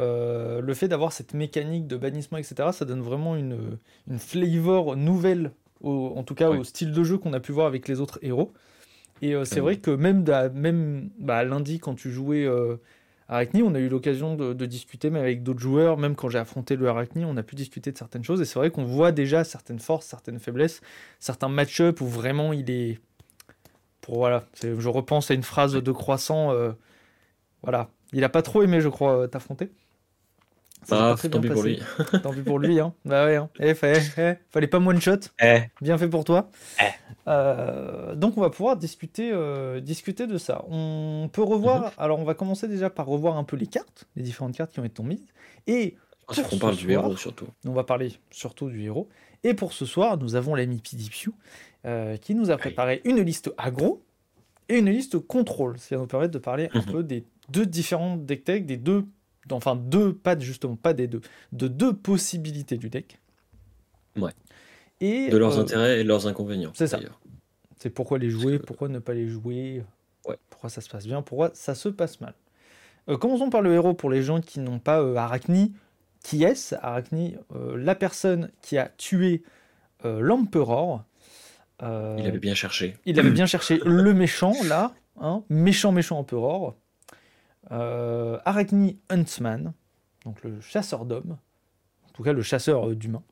euh, 0.00 0.60
le 0.62 0.74
fait 0.74 0.88
d'avoir 0.88 1.12
cette 1.12 1.34
mécanique 1.34 1.86
de 1.86 1.96
bannissement, 1.96 2.38
etc., 2.38 2.72
ça 2.72 2.84
donne 2.86 3.02
vraiment 3.02 3.36
une, 3.36 3.78
une 4.08 4.18
flavor 4.18 4.96
nouvelle, 4.96 5.52
au- 5.82 6.12
en 6.16 6.22
tout 6.24 6.34
cas 6.34 6.50
au 6.50 6.64
style 6.64 6.92
de 6.92 7.04
jeu 7.04 7.18
qu'on 7.18 7.32
a 7.34 7.40
pu 7.40 7.52
voir 7.52 7.66
avec 7.68 7.88
les 7.88 8.00
autres 8.00 8.18
héros. 8.22 8.52
Et 9.22 9.34
euh, 9.34 9.44
c'est 9.44 9.60
Clairement. 9.60 9.64
vrai 9.66 9.76
que 9.78 9.90
même, 9.90 10.24
même 10.54 11.10
bah, 11.18 11.44
lundi, 11.44 11.78
quand 11.78 11.94
tu 11.94 12.10
jouais 12.10 12.44
euh, 12.46 12.76
Arachni, 13.28 13.62
on 13.62 13.74
a 13.74 13.78
eu 13.80 13.88
l'occasion 13.88 14.34
de, 14.36 14.52
de 14.54 14.66
discuter, 14.66 15.10
mais 15.10 15.20
avec 15.20 15.42
d'autres 15.42 15.60
joueurs, 15.60 15.98
même 15.98 16.16
quand 16.16 16.28
j'ai 16.30 16.38
affronté 16.38 16.76
le 16.76 16.88
Arachni, 16.88 17.24
on 17.24 17.36
a 17.36 17.42
pu 17.42 17.54
discuter 17.54 17.92
de 17.92 17.98
certaines 17.98 18.24
choses. 18.24 18.40
Et 18.40 18.44
c'est 18.46 18.58
vrai 18.58 18.70
qu'on 18.70 18.84
voit 18.84 19.12
déjà 19.12 19.44
certaines 19.44 19.78
forces, 19.80 20.06
certaines 20.06 20.40
faiblesses, 20.40 20.80
certains 21.20 21.48
match-up 21.48 22.00
où 22.00 22.06
vraiment 22.06 22.52
il 22.52 22.70
est. 22.70 22.98
Pour, 24.00 24.16
voilà, 24.18 24.46
je 24.62 24.88
repense 24.88 25.30
à 25.30 25.34
une 25.34 25.42
phrase 25.42 25.74
de 25.74 25.92
croissant. 25.92 26.52
euh, 26.52 26.72
voilà, 27.62 27.90
il 28.12 28.24
a 28.24 28.28
pas 28.28 28.42
trop 28.42 28.62
aimé, 28.62 28.80
je 28.80 28.88
crois, 28.88 29.28
t'affronter. 29.28 29.70
Ah, 30.90 31.14
tant 31.30 31.40
pis 31.40 31.48
pour 31.48 31.62
lui. 31.62 31.80
Tant 32.22 32.32
pis 32.32 32.40
pour 32.42 32.58
lui, 32.58 32.80
hein. 32.80 32.94
Bah 33.04 33.26
ouais, 33.26 33.36
hein. 33.36 33.48
Eh, 33.60 33.74
fa- 33.74 33.92
eh, 33.92 34.34
fallait 34.50 34.66
pas 34.66 34.78
one 34.78 35.00
shot. 35.00 35.18
Eh, 35.42 35.60
Bien 35.80 35.98
fait 35.98 36.08
pour 36.08 36.24
toi. 36.24 36.50
Eh. 36.80 36.84
Euh, 37.28 38.14
donc 38.14 38.36
on 38.38 38.40
va 38.40 38.50
pouvoir 38.50 38.76
discuter, 38.76 39.30
euh, 39.32 39.80
discuter 39.80 40.26
de 40.26 40.38
ça. 40.38 40.64
On 40.68 41.28
peut 41.32 41.42
revoir, 41.42 41.82
Mhm. 41.82 41.90
alors 41.98 42.18
on 42.18 42.24
va 42.24 42.34
commencer 42.34 42.66
déjà 42.66 42.90
par 42.90 43.06
revoir 43.06 43.36
un 43.36 43.44
peu 43.44 43.56
les 43.56 43.66
cartes, 43.66 44.06
les 44.16 44.22
différentes 44.22 44.56
cartes 44.56 44.72
qui 44.72 44.80
ont 44.80 44.84
été 44.84 45.02
mises. 45.02 45.24
Et 45.66 45.96
qu'on 46.26 46.34
ce 46.34 46.56
parle 46.56 46.76
du 46.76 46.82
soir. 46.92 47.04
héros 47.04 47.16
surtout. 47.16 47.46
on 47.66 47.72
va 47.72 47.84
parler 47.84 48.12
surtout 48.30 48.68
du 48.70 48.82
héros. 48.84 49.08
Et 49.44 49.54
pour 49.54 49.72
ce 49.72 49.84
soir, 49.86 50.16
nous 50.18 50.34
avons 50.34 50.54
l'ami 50.54 50.80
Pidipiu 50.80 51.32
euh, 51.86 52.16
qui 52.16 52.34
nous 52.34 52.50
a 52.50 52.56
préparé 52.56 53.00
une 53.04 53.20
liste 53.20 53.50
aggro 53.58 54.02
et 54.68 54.78
une 54.78 54.90
liste 54.90 55.18
contrôle. 55.18 55.78
Ce 55.78 55.88
qui 55.88 55.94
va 55.94 56.00
nous 56.00 56.06
permettre 56.06 56.32
de 56.32 56.38
parler 56.38 56.68
un 56.74 56.80
Mhm. 56.80 56.86
peu 56.92 57.02
des 57.02 57.24
deux 57.48 57.66
différents 57.66 58.16
deck 58.16 58.44
tech, 58.44 58.64
des 58.64 58.76
deux, 58.76 59.04
enfin 59.56 59.76
deux, 59.76 60.12
pas 60.14 60.38
justement 60.38 60.76
pas 60.76 60.92
des 60.92 61.06
deux, 61.06 61.20
de 61.52 61.68
deux 61.68 61.92
possibilités 61.94 62.76
du 62.76 62.88
deck. 62.90 63.18
Ouais. 64.16 64.32
Et 65.00 65.28
De 65.30 65.36
leurs 65.38 65.58
euh, 65.58 65.62
intérêts 65.62 66.00
et 66.00 66.02
de 66.04 66.08
leurs 66.08 66.26
inconvénients. 66.26 66.72
c'est 66.74 66.86
ça. 66.86 66.98
c'est 67.78 67.90
pourquoi 67.90 68.18
les 68.18 68.28
jouer, 68.30 68.58
que- 68.58 68.64
pourquoi 68.66 68.88
ne 68.88 68.98
pas 68.98 69.14
les 69.14 69.28
jouer, 69.28 69.82
Ouais. 70.26 70.36
pourquoi 70.50 70.68
ça 70.68 70.80
se 70.80 70.88
passe 70.90 71.06
bien, 71.06 71.22
pourquoi 71.22 71.50
ça 71.54 71.74
se 71.74 71.88
passe 71.88 72.20
mal. 72.20 72.34
Euh, 73.08 73.16
commençons 73.16 73.48
par 73.50 73.62
le 73.62 73.72
héros 73.74 73.94
pour 73.94 74.10
les 74.10 74.22
gens 74.22 74.40
qui 74.42 74.60
n'ont 74.60 74.78
pas 74.78 75.00
euh, 75.00 75.14
Arachni. 75.16 75.72
Qui 76.22 76.44
est-ce? 76.44 76.74
Arachni, 76.82 77.36
euh, 77.56 77.78
la 77.78 77.94
personne 77.94 78.50
qui 78.60 78.76
a 78.76 78.88
tué 78.98 79.42
l'Emperor. 80.04 81.04
Euh, 81.82 82.16
Il 82.18 82.26
avait 82.26 82.38
bien 82.38 82.54
cherché. 82.54 82.96
il 83.06 83.18
avait 83.18 83.30
bien 83.30 83.46
cherché 83.46 83.80
le 83.84 84.12
méchant, 84.12 84.52
là. 84.66 84.92
hein, 85.18 85.42
méchant, 85.48 85.92
méchant 85.92 86.18
Emperor. 86.18 86.76
Euh, 87.72 88.38
Arachni 88.44 88.98
Huntsman, 89.10 89.72
donc 90.24 90.42
le 90.42 90.60
chasseur 90.60 91.04
d'hommes. 91.04 91.36
En 92.08 92.12
tout 92.12 92.22
cas, 92.22 92.32
le 92.32 92.42
chasseur 92.42 92.90
euh, 92.90 92.94
d'humains. 92.96 93.22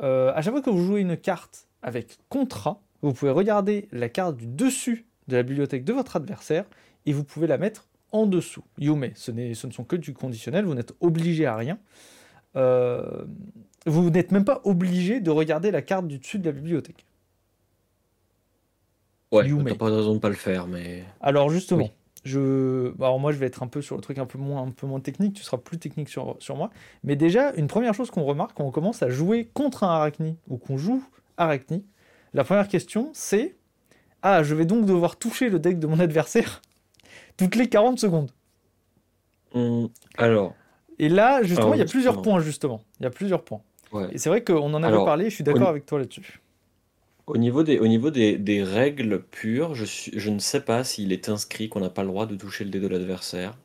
Euh, 0.00 0.32
à 0.34 0.42
chaque 0.42 0.52
fois 0.52 0.62
que 0.62 0.70
vous 0.70 0.84
jouez 0.84 1.00
une 1.00 1.16
carte 1.16 1.68
avec 1.82 2.18
contrat, 2.28 2.80
vous 3.02 3.12
pouvez 3.12 3.30
regarder 3.30 3.88
la 3.92 4.08
carte 4.08 4.36
du 4.36 4.46
dessus 4.46 5.06
de 5.28 5.36
la 5.36 5.42
bibliothèque 5.42 5.84
de 5.84 5.92
votre 5.92 6.16
adversaire 6.16 6.64
et 7.06 7.12
vous 7.12 7.24
pouvez 7.24 7.46
la 7.46 7.56
mettre 7.58 7.88
en 8.12 8.26
dessous. 8.26 8.64
Yume, 8.78 9.10
ce, 9.14 9.30
n'est- 9.30 9.54
ce 9.54 9.66
ne 9.66 9.72
sont 9.72 9.84
que 9.84 9.96
du 9.96 10.12
conditionnel, 10.12 10.64
vous 10.64 10.74
n'êtes 10.74 10.94
obligé 11.00 11.46
à 11.46 11.56
rien. 11.56 11.78
Euh, 12.56 13.24
vous 13.86 14.10
n'êtes 14.10 14.32
même 14.32 14.44
pas 14.44 14.60
obligé 14.64 15.20
de 15.20 15.30
regarder 15.30 15.70
la 15.70 15.82
carte 15.82 16.06
du 16.08 16.18
dessus 16.18 16.38
de 16.38 16.46
la 16.46 16.52
bibliothèque. 16.52 17.04
Ouais, 19.32 19.48
t'as 19.48 19.74
pas 19.74 19.90
de 19.90 19.96
raison 19.96 20.14
de 20.14 20.18
pas 20.20 20.28
le 20.28 20.34
faire, 20.36 20.66
mais. 20.66 21.04
Alors 21.20 21.50
justement, 21.50 21.84
Oui. 21.84 21.90
Je, 22.26 22.90
bah, 22.96 23.06
alors 23.06 23.18
moi 23.20 23.32
je 23.32 23.38
vais 23.38 23.46
être 23.46 23.62
un 23.62 23.66
peu 23.68 23.80
sur 23.80 23.96
le 23.96 24.02
truc 24.02 24.18
un 24.18 24.26
peu 24.26 24.38
moins, 24.38 24.62
un 24.62 24.70
peu 24.70 24.86
moins 24.86 25.00
technique, 25.00 25.34
tu 25.34 25.42
seras 25.42 25.58
plus 25.58 25.78
technique 25.78 26.08
sur, 26.08 26.36
sur 26.38 26.56
moi. 26.56 26.70
Mais 27.04 27.16
déjà, 27.16 27.52
une 27.54 27.66
première 27.68 27.94
chose 27.94 28.10
qu'on 28.10 28.24
remarque 28.24 28.56
quand 28.56 28.64
on 28.64 28.70
commence 28.70 29.02
à 29.02 29.08
jouer 29.08 29.48
contre 29.54 29.84
un 29.84 29.88
Arachni 29.88 30.36
ou 30.48 30.56
qu'on 30.58 30.76
joue 30.76 31.02
Arachni, 31.36 31.84
la 32.34 32.44
première 32.44 32.68
question 32.68 33.10
c'est 33.12 33.56
Ah, 34.22 34.42
je 34.42 34.54
vais 34.54 34.64
donc 34.66 34.84
devoir 34.86 35.16
toucher 35.16 35.48
le 35.48 35.58
deck 35.58 35.78
de 35.78 35.86
mon 35.86 36.00
adversaire 36.00 36.60
toutes 37.36 37.54
les 37.54 37.68
40 37.68 37.98
secondes. 37.98 38.30
Hum, 39.54 39.88
alors, 40.18 40.54
Et 40.98 41.08
là, 41.08 41.42
justement, 41.42 41.66
Alors, 41.68 41.76
il 41.76 41.78
y 41.78 41.82
a 41.82 41.86
plusieurs 41.86 42.20
points, 42.20 42.40
justement. 42.40 42.80
Il 43.00 43.04
y 43.04 43.06
a 43.06 43.10
plusieurs 43.10 43.42
points. 43.42 43.62
ouais. 43.92 44.08
Et 44.12 44.18
c'est 44.18 44.28
vrai 44.28 44.42
qu'on 44.42 44.74
en 44.74 44.82
avait 44.82 44.92
Alors, 44.92 45.04
parlé, 45.06 45.30
je 45.30 45.34
suis 45.36 45.44
d'accord 45.44 45.68
avec 45.68 45.86
toi 45.86 45.98
là-dessus. 45.98 46.40
Au 47.26 47.36
niveau 47.36 47.64
des, 47.64 47.78
au 47.80 47.88
niveau 47.88 48.10
des, 48.10 48.38
des 48.38 48.62
règles 48.62 49.22
pures, 49.22 49.74
je, 49.74 49.84
suis, 49.84 50.12
je 50.14 50.30
ne 50.30 50.38
sais 50.38 50.60
pas 50.60 50.84
s'il 50.84 51.12
est 51.12 51.28
inscrit 51.28 51.68
qu'on 51.68 51.80
n'a 51.80 51.90
pas 51.90 52.02
le 52.02 52.08
droit 52.08 52.26
de 52.26 52.36
toucher 52.36 52.64
le 52.64 52.70
dé 52.70 52.78
de 52.78 52.86
l'adversaire. 52.86 53.56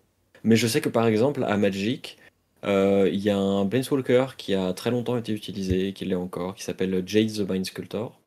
Mais 0.43 0.55
je 0.55 0.65
sais 0.65 0.81
que 0.81 0.89
par 0.89 1.05
exemple, 1.05 1.43
à 1.43 1.57
Magic, 1.57 2.17
euh, 2.63 3.09
il 3.11 3.19
y 3.19 3.29
a 3.29 3.37
un 3.37 3.65
Planeswalker 3.67 4.35
qui 4.37 4.55
a 4.55 4.73
très 4.73 4.89
longtemps 4.89 5.17
été 5.17 5.31
utilisé, 5.31 5.93
qui 5.93 6.05
l'est 6.05 6.15
encore, 6.15 6.55
qui 6.55 6.63
s'appelle 6.63 7.03
Jade 7.05 7.31
the 7.31 7.47
Mind 7.47 7.65
Sculptor, 7.65 8.19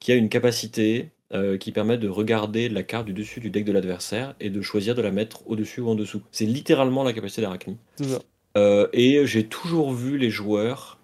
qui 0.00 0.10
a 0.10 0.16
une 0.16 0.28
capacité 0.28 1.10
euh, 1.32 1.56
qui 1.56 1.70
permet 1.70 1.96
de 1.96 2.08
regarder 2.08 2.68
la 2.68 2.82
carte 2.82 3.06
du 3.06 3.12
dessus 3.12 3.38
du 3.38 3.50
deck 3.50 3.64
de 3.64 3.72
l'adversaire 3.72 4.34
et 4.40 4.50
de 4.50 4.60
choisir 4.60 4.96
de 4.96 5.02
la 5.02 5.12
mettre 5.12 5.48
au-dessus 5.48 5.80
ou 5.80 5.88
en 5.88 5.94
dessous. 5.94 6.22
C'est 6.32 6.46
littéralement 6.46 7.04
la 7.04 7.12
capacité. 7.12 7.46
C'est 7.94 8.04
ça. 8.04 8.18
Euh, 8.56 8.88
et 8.92 9.24
j'ai 9.26 9.46
toujours 9.46 9.92
vu 9.92 10.18
les 10.18 10.30
joueurs 10.30 10.98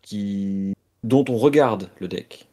qui... 0.00 0.72
dont 1.04 1.24
on 1.28 1.36
regarde 1.36 1.88
le 2.00 2.08
deck 2.08 2.48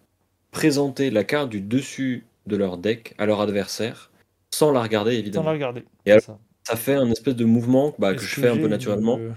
présenter 0.52 1.10
la 1.12 1.24
carte 1.24 1.50
du 1.50 1.62
dessus 1.62 2.26
de 2.48 2.56
leur 2.58 2.78
deck 2.78 3.14
à 3.18 3.26
leur 3.26 3.42
adversaire 3.42 4.12
sans 4.52 4.72
la 4.72 4.82
regarder 4.82 5.12
Sans 5.14 5.20
évidemment. 5.20 5.46
la 5.46 5.52
regarder. 5.52 5.84
Et 6.06 6.12
alors, 6.12 6.24
ça. 6.24 6.38
Ça 6.64 6.76
fait 6.76 6.94
un 6.96 7.10
espèce 7.10 7.36
de 7.36 7.46
mouvement 7.46 7.96
bah, 7.98 8.14
que 8.14 8.22
je 8.22 8.40
fais 8.40 8.48
un 8.48 8.58
peu 8.58 8.68
naturellement 8.68 9.18
le- 9.18 9.32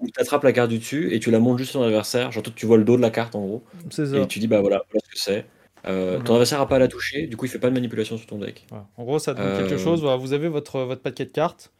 où 0.00 0.06
tu 0.06 0.20
attrapes 0.20 0.44
la 0.44 0.52
carte 0.52 0.68
du 0.70 0.78
dessus 0.78 1.12
et 1.14 1.18
tu 1.20 1.30
la 1.30 1.38
montes 1.38 1.58
juste 1.58 1.70
sur 1.70 1.80
ton 1.80 1.86
adversaire. 1.86 2.30
Genre 2.30 2.42
tu 2.54 2.66
vois 2.66 2.76
le 2.76 2.84
dos 2.84 2.96
de 2.96 3.02
la 3.02 3.10
carte 3.10 3.34
en 3.34 3.40
gros 3.46 3.62
C'est 3.90 4.06
ça. 4.06 4.18
et 4.18 4.26
tu 4.26 4.38
dis 4.38 4.46
bah 4.48 4.60
voilà, 4.60 4.82
voilà 4.90 5.00
ce 5.04 5.10
que 5.10 5.18
c'est. 5.18 5.46
Euh, 5.86 6.20
Ton 6.20 6.34
adversaire 6.34 6.60
a 6.60 6.68
pas 6.68 6.76
à 6.76 6.78
la 6.80 6.88
toucher, 6.88 7.26
du 7.26 7.36
coup 7.36 7.46
il 7.46 7.48
fait 7.48 7.58
pas 7.58 7.68
de 7.70 7.74
manipulation 7.74 8.16
sur 8.18 8.26
ton 8.26 8.38
deck. 8.38 8.66
Voilà. 8.68 8.86
En 8.96 9.04
gros, 9.04 9.18
ça 9.18 9.32
donne 9.34 9.46
Euh, 9.46 9.58
quelque 9.66 9.78
chose. 9.78 10.00
Voilà, 10.02 10.16
vous 10.16 10.32
avez 10.32 10.48
votre, 10.48 10.80
votre 10.80 11.00
paquet 11.00 11.24
de 11.24 11.30
cartes, 11.30 11.72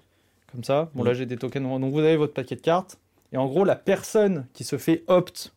comme 0.52 0.64
ça. 0.64 0.90
Bon, 0.94 1.02
Mm. 1.02 1.06
là, 1.06 1.14
j'ai 1.14 1.26
des 1.26 1.36
tokens. 1.36 1.64
Donc, 1.80 1.92
vous 1.92 1.98
avez 1.98 2.16
votre 2.16 2.32
paquet 2.32 2.56
de 2.56 2.60
cartes. 2.60 2.98
Et 3.32 3.36
en 3.36 3.46
gros, 3.46 3.64
la 3.64 3.76
personne 3.76 4.46
qui 4.54 4.64
se 4.64 4.78
fait 4.78 5.02
opt 5.08 5.52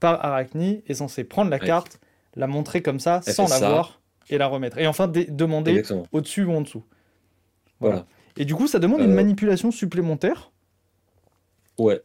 par 0.00 0.24
Arachni 0.24 0.82
est 0.88 0.94
censée 0.94 1.22
prendre 1.24 1.50
la 1.50 1.58
Ouais. 1.58 1.66
carte, 1.66 2.00
la 2.36 2.46
montrer 2.46 2.82
comme 2.82 3.00
ça, 3.00 3.20
Elle 3.26 3.34
sans 3.34 3.44
la 3.48 3.58
ça. 3.58 3.68
voir, 3.70 4.00
et 4.30 4.38
la 4.38 4.46
remettre. 4.46 4.78
Et 4.78 4.86
enfin, 4.86 5.08
demander 5.08 5.82
au-dessus 6.12 6.44
ou 6.44 6.52
en 6.52 6.60
dessous. 6.62 6.82
Voilà. 7.80 7.96
Voilà. 7.96 8.06
Et 8.36 8.44
du 8.44 8.54
coup, 8.54 8.66
ça 8.66 8.78
demande 8.78 9.00
une 9.00 9.10
Euh, 9.12 9.14
manipulation 9.14 9.70
supplémentaire 9.70 10.50
Ouais. 11.78 12.00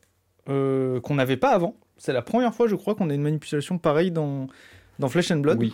euh, 0.49 0.99
qu'on 1.01 1.15
n'avait 1.15 1.37
pas 1.37 1.51
avant. 1.51 1.75
C'est 1.97 2.13
la 2.13 2.21
première 2.21 2.53
fois, 2.53 2.67
je 2.67 2.75
crois, 2.75 2.95
qu'on 2.95 3.09
a 3.09 3.13
une 3.13 3.21
manipulation 3.21 3.77
pareille 3.77 4.11
dans, 4.11 4.47
dans 4.99 5.09
Flesh 5.09 5.31
and 5.31 5.37
Blood. 5.37 5.59
Oui. 5.59 5.73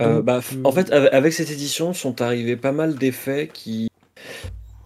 Euh, 0.00 0.22
bah, 0.22 0.40
En 0.64 0.72
fait, 0.72 0.90
avec 0.92 1.32
cette 1.32 1.50
édition, 1.50 1.92
sont 1.92 2.20
arrivés 2.22 2.56
pas 2.56 2.72
mal 2.72 2.94
d'effets 2.96 3.48
qui 3.52 3.88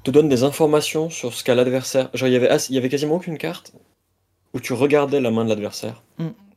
te 0.04 0.10
donnent 0.10 0.28
des 0.28 0.42
informations 0.42 1.10
sur 1.10 1.34
ce 1.34 1.44
qu'a 1.44 1.54
l'adversaire. 1.54 2.08
Genre, 2.14 2.28
il 2.28 2.32
y 2.32 2.78
avait, 2.78 2.88
quasiment 2.88 3.16
aucune 3.16 3.38
carte 3.38 3.72
où 4.54 4.60
tu 4.60 4.72
regardais 4.72 5.20
la 5.20 5.30
main 5.30 5.44
de 5.44 5.50
l'adversaire. 5.50 6.02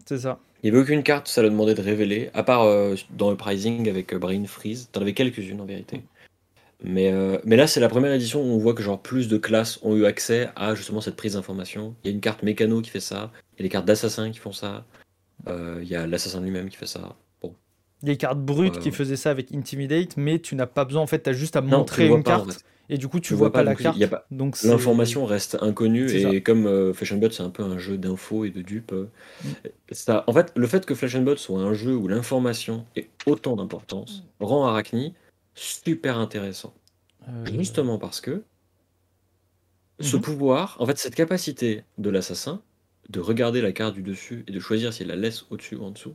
C'est 0.05 0.19
ça. 0.19 0.39
Il 0.63 0.67
y 0.67 0.69
avait 0.69 0.81
aucune 0.81 1.03
carte, 1.03 1.27
ça 1.27 1.41
leur 1.41 1.51
demandait 1.51 1.73
de 1.73 1.81
révéler, 1.81 2.29
à 2.33 2.43
part 2.43 2.63
euh, 2.63 2.95
dans 3.11 3.29
le 3.31 3.37
pricing 3.37 3.89
avec 3.89 4.13
euh, 4.13 4.19
Brain 4.19 4.45
Freeze. 4.45 4.89
T'en 4.91 5.01
avais 5.01 5.13
quelques-unes 5.13 5.59
en 5.59 5.65
vérité. 5.65 6.03
Mais, 6.83 7.11
euh, 7.11 7.37
mais 7.43 7.55
là, 7.55 7.67
c'est 7.67 7.79
la 7.79 7.89
première 7.89 8.11
édition 8.11 8.41
où 8.41 8.45
on 8.45 8.57
voit 8.57 8.73
que 8.73 8.81
genre 8.81 8.99
plus 8.99 9.27
de 9.27 9.37
classes 9.37 9.79
ont 9.83 9.95
eu 9.95 10.05
accès 10.05 10.49
à 10.55 10.73
justement 10.73 11.01
cette 11.01 11.15
prise 11.15 11.33
d'information. 11.33 11.95
Il 12.03 12.09
y 12.09 12.11
a 12.11 12.13
une 12.13 12.21
carte 12.21 12.41
mécano 12.43 12.81
qui 12.81 12.89
fait 12.89 12.99
ça, 12.99 13.31
il 13.53 13.59
y 13.59 13.61
a 13.61 13.63
des 13.63 13.69
cartes 13.69 13.85
d'assassins 13.85 14.31
qui 14.31 14.39
font 14.39 14.51
ça, 14.51 14.85
euh, 15.47 15.79
il 15.83 15.87
y 15.87 15.95
a 15.95 16.07
l'assassin 16.07 16.41
lui-même 16.41 16.69
qui 16.69 16.77
fait 16.77 16.87
ça. 16.87 17.15
Bon. 17.41 17.53
Il 18.01 18.07
y 18.07 18.11
a 18.11 18.13
des 18.13 18.17
cartes 18.17 18.39
brutes 18.39 18.79
qui 18.79 18.91
faisaient 18.91 19.15
ça 19.15 19.29
avec 19.29 19.53
Intimidate, 19.53 20.17
mais 20.17 20.39
tu 20.39 20.55
n'as 20.55 20.65
pas 20.65 20.85
besoin, 20.85 21.03
en 21.03 21.07
fait, 21.07 21.21
tu 21.21 21.29
as 21.29 21.33
juste 21.33 21.55
à 21.55 21.61
Non, 21.61 21.79
montrer 21.79 22.07
le 22.07 22.15
une 22.15 22.23
pas, 22.23 22.37
en 22.37 22.45
carte, 22.45 22.53
fait. 22.53 22.65
Et 22.91 22.97
du 22.97 23.07
coup, 23.07 23.19
tu 23.19 23.33
vois 23.33 23.47
vois 23.47 23.53
pas, 23.53 23.63
la 23.63 23.73
carte. 23.75 23.97
y 23.97 24.03
a 24.03 24.07
pas- 24.09 24.25
Donc 24.31 24.61
L'information 24.63 25.25
reste 25.25 25.57
inconnue 25.61 26.11
et 26.11 26.43
comme 26.43 26.67
euh, 26.67 26.93
Flash 26.93 27.13
and 27.13 27.17
Blood 27.17 27.31
c'est 27.31 27.41
un 27.41 27.49
peu 27.49 27.63
un 27.63 27.77
jeu 27.79 27.97
d'infos 27.97 28.45
et 28.45 28.49
de 28.51 28.61
dupes, 28.61 28.91
euh, 28.91 29.09
Mm. 29.43 29.53
ça, 29.91 30.23
en 30.27 30.33
fait 30.33 30.51
le 30.55 30.67
fait 30.67 30.85
que 30.85 30.93
Flash 30.93 31.15
and 31.15 31.21
Blood 31.23 31.37
soit 31.39 31.59
un 31.61 31.73
jeu 31.73 31.95
où 31.95 32.07
l'information 32.07 32.85
ait 32.95 33.09
autant 33.25 33.55
d'importance 33.55 34.23
rend 34.39 34.67
Arachni 34.67 35.13
super 35.55 36.17
intéressant. 36.19 36.73
Euh, 37.27 37.45
Justement 37.45 37.97
parce 37.97 38.19
que 38.21 38.43
ce 39.99 40.15
Mhm. 40.17 40.21
pouvoir, 40.21 40.75
en 40.79 40.85
fait 40.85 40.97
cette 40.97 41.15
capacité 41.15 41.83
de 41.97 42.09
l'assassin 42.09 42.61
de 43.09 43.19
regarder 43.19 43.61
la 43.61 43.71
carte 43.71 43.93
du 43.95 44.03
dessus 44.03 44.43
et 44.47 44.51
de 44.51 44.59
choisir 44.59 44.93
s'il 44.93 45.07
la 45.07 45.15
laisse 45.15 45.45
au-dessus 45.49 45.75
ou 45.75 45.83
en 45.85 45.91
dessous, 45.91 46.13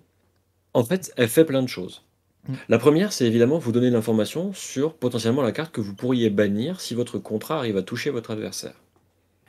en 0.75 0.85
fait 0.85 1.13
elle 1.17 1.29
fait 1.29 1.45
plein 1.45 1.63
de 1.63 1.69
choses. 1.69 2.05
Mm. 2.49 2.53
La 2.69 2.79
première, 2.79 3.13
c'est 3.13 3.27
évidemment 3.27 3.59
vous 3.59 3.73
donner 3.73 3.91
l'information 3.91 4.53
sur 4.53 4.95
potentiellement 4.95 5.43
la 5.43 5.53
carte 5.53 5.73
que 5.73 5.81
vous 5.81 5.95
pourriez 5.95 6.31
bannir 6.31 6.81
si 6.81 6.95
votre 6.95 7.19
contrat 7.19 7.59
arrive 7.59 7.77
à 7.77 7.83
toucher 7.83 8.11
votre 8.11 8.31
adversaire. 8.31 8.75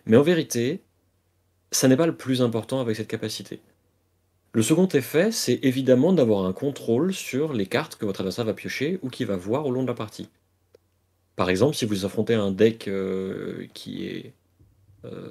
Mais 0.05 0.17
en 0.17 0.21
vérité, 0.21 0.81
ça 1.71 1.87
n'est 1.87 1.97
pas 1.97 2.07
le 2.07 2.15
plus 2.15 2.41
important 2.41 2.79
avec 2.79 2.95
cette 2.95 3.07
capacité. 3.07 3.59
Le 4.53 4.61
second 4.61 4.87
effet, 4.87 5.31
c'est 5.31 5.59
évidemment 5.63 6.13
d'avoir 6.13 6.45
un 6.45 6.53
contrôle 6.53 7.13
sur 7.13 7.53
les 7.53 7.65
cartes 7.65 7.95
que 7.95 8.05
votre 8.05 8.21
adversaire 8.21 8.45
va 8.45 8.53
piocher 8.53 8.99
ou 9.01 9.09
qu'il 9.09 9.27
va 9.27 9.35
voir 9.35 9.65
au 9.65 9.71
long 9.71 9.83
de 9.83 9.87
la 9.87 9.93
partie. 9.93 10.29
Par 11.35 11.49
exemple, 11.49 11.75
si 11.75 11.85
vous 11.85 12.05
affrontez 12.05 12.33
un 12.33 12.51
deck 12.51 12.87
euh, 12.87 13.67
qui 13.73 14.07
est 14.07 14.33
euh, 15.05 15.29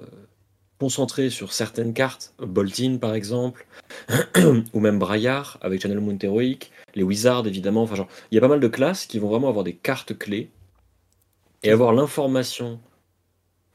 concentré 0.78 1.30
sur 1.30 1.52
certaines 1.52 1.94
cartes, 1.94 2.34
Boltin 2.38 2.98
par 2.98 3.14
exemple, 3.14 3.66
ou 4.72 4.80
même 4.80 4.98
Braillard 4.98 5.58
avec 5.60 5.80
Channel 5.80 6.00
Moon 6.00 6.18
Heroic, 6.20 6.70
les 6.94 7.02
Wizards 7.02 7.46
évidemment, 7.46 7.82
enfin 7.82 7.94
genre, 7.94 8.08
il 8.30 8.34
y 8.34 8.38
a 8.38 8.40
pas 8.40 8.48
mal 8.48 8.60
de 8.60 8.68
classes 8.68 9.06
qui 9.06 9.18
vont 9.18 9.28
vraiment 9.28 9.48
avoir 9.48 9.64
des 9.64 9.74
cartes 9.74 10.16
clés 10.16 10.50
et 11.62 11.70
avoir 11.70 11.92
l'information 11.92 12.78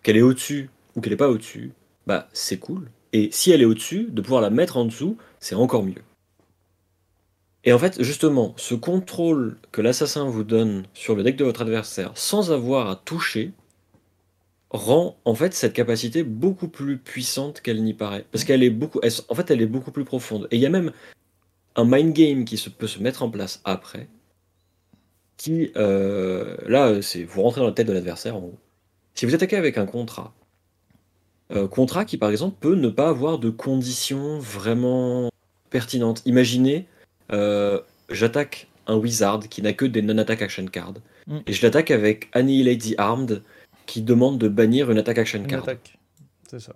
qu'elle 0.04 0.18
est 0.18 0.22
au-dessus 0.22 0.70
ou 0.96 1.02
qu'elle 1.02 1.14
n'est 1.14 1.18
pas 1.18 1.30
au-dessus, 1.30 1.72
bah 2.08 2.28
c'est 2.34 2.58
cool. 2.58 2.90
Et 3.14 3.30
si 3.32 3.52
elle 3.52 3.62
est 3.62 3.66
au-dessus, 3.66 4.08
de 4.10 4.22
pouvoir 4.22 4.42
la 4.42 4.50
mettre 4.50 4.78
en 4.78 4.86
dessous, 4.86 5.18
c'est 5.40 5.56
encore 5.56 5.84
mieux. 5.84 6.02
Et 7.64 7.74
en 7.74 7.80
fait, 7.80 8.02
justement, 8.02 8.54
ce 8.58 8.74
contrôle 8.74 9.58
que 9.72 9.82
l'assassin 9.82 10.26
vous 10.26 10.44
donne 10.44 10.84
sur 10.94 11.16
le 11.16 11.24
deck 11.24 11.36
de 11.36 11.44
votre 11.44 11.62
adversaire 11.62 12.12
sans 12.16 12.52
avoir 12.52 12.90
à 12.90 12.96
toucher 12.96 13.52
rend 14.74 15.18
en 15.26 15.36
fait 15.36 15.54
cette 15.54 15.74
capacité 15.74 16.24
beaucoup 16.24 16.68
plus 16.70 16.98
puissante 16.98 17.62
qu'elle 17.62 17.84
n'y 17.84 17.94
paraît. 17.94 18.26
Parce 18.32 18.44
qu'elle 18.46 18.64
est 18.64 18.70
beaucoup, 18.70 19.00
elle- 19.04 19.12
en 19.30 19.36
fait, 19.36 19.52
elle 19.52 19.62
est 19.62 19.66
beaucoup 19.66 19.92
plus 19.92 20.06
profonde. 20.06 20.48
Et 20.52 20.56
il 20.56 20.62
y 20.62 20.66
a 20.66 20.70
même 20.70 20.92
un 21.76 21.86
mind 21.86 22.14
game 22.14 22.46
qui 22.46 22.58
se, 22.58 22.70
peut 22.70 22.88
se 22.88 23.00
mettre 23.00 23.22
en 23.24 23.30
place 23.30 23.62
après, 23.66 24.08
qui, 25.38 25.72
euh, 25.76 26.56
là, 26.68 27.02
c'est 27.02 27.24
vous 27.24 27.42
rentrez 27.42 27.62
dans 27.62 27.68
la 27.68 27.74
tête 27.74 27.88
de 27.88 27.94
l'adversaire 27.94 28.36
en 28.36 28.40
gros. 28.40 28.58
Si 29.16 29.26
vous 29.26 29.36
attaquez 29.36 29.58
avec 29.58 29.78
un 29.78 29.86
contrat, 29.86 30.34
euh, 31.52 31.68
contrat 31.68 32.06
qui 32.06 32.18
par 32.18 32.30
exemple 32.30 32.56
peut 32.60 32.76
ne 32.76 32.88
pas 32.90 33.10
avoir 33.10 33.40
de 33.40 33.50
conditions 33.50 34.40
vraiment 34.40 35.30
pertinentes. 35.70 36.22
Imaginez, 36.26 36.86
euh, 37.34 37.80
j'attaque 38.10 38.68
un 38.88 38.96
wizard 38.96 39.40
qui 39.50 39.62
n'a 39.62 39.74
que 39.74 39.86
des 39.86 40.02
non-attack 40.02 40.42
action 40.42 40.66
cards, 40.66 40.94
Mm. 41.28 41.38
et 41.46 41.54
je 41.54 41.62
l'attaque 41.62 41.92
avec 41.92 42.30
Annihilate 42.34 42.80
the 42.82 42.96
Armed 42.98 43.44
qui 43.92 44.02
demande 44.02 44.38
de 44.38 44.48
bannir 44.48 44.90
une 44.92 44.98
attaque 44.98 45.18
action 45.18 45.40
une 45.40 45.48
card. 45.48 45.64
attaque. 45.64 45.98
C'est 46.50 46.60
ça. 46.60 46.76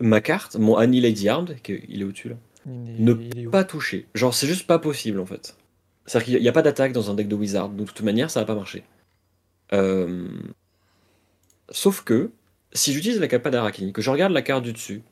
Ma 0.00 0.20
carte, 0.20 0.56
mon 0.56 0.76
Annihilate 0.76 1.26
Armed, 1.26 1.56
il 1.88 2.00
est 2.02 2.04
au-dessus 2.04 2.28
là, 2.28 2.36
Il 2.66 2.72
est- 2.72 2.98
ne 3.00 3.12
il 3.14 3.38
est 3.40 3.46
où 3.46 3.50
pas 3.50 3.64
toucher. 3.64 4.06
Genre, 4.14 4.32
c'est 4.34 4.46
juste 4.46 4.66
pas 4.66 4.78
possible 4.78 5.18
en 5.18 5.26
fait. 5.26 5.56
C'est-à-dire 6.06 6.26
qu'il 6.26 6.40
n'y 6.42 6.48
a 6.48 6.52
pas 6.52 6.62
d'attaque 6.62 6.92
dans 6.92 7.10
un 7.10 7.14
deck 7.14 7.28
de 7.28 7.34
wizard, 7.34 7.68
donc 7.70 7.88
de 7.88 7.92
toute 7.92 8.02
manière, 8.02 8.30
ça 8.30 8.40
va 8.40 8.46
pas 8.46 8.54
marcher. 8.54 8.84
Euh, 9.72 10.28
Sauf 11.70 12.02
que, 12.02 12.30
si 12.72 12.92
j'utilise 12.94 13.20
la 13.20 13.28
capa 13.28 13.50
d'Arachni, 13.50 13.92
que 13.92 14.00
je 14.02 14.10
regarde 14.10 14.32
la 14.32 14.40
carte 14.42 14.64
du 14.64 14.72
dessus, 14.72 15.02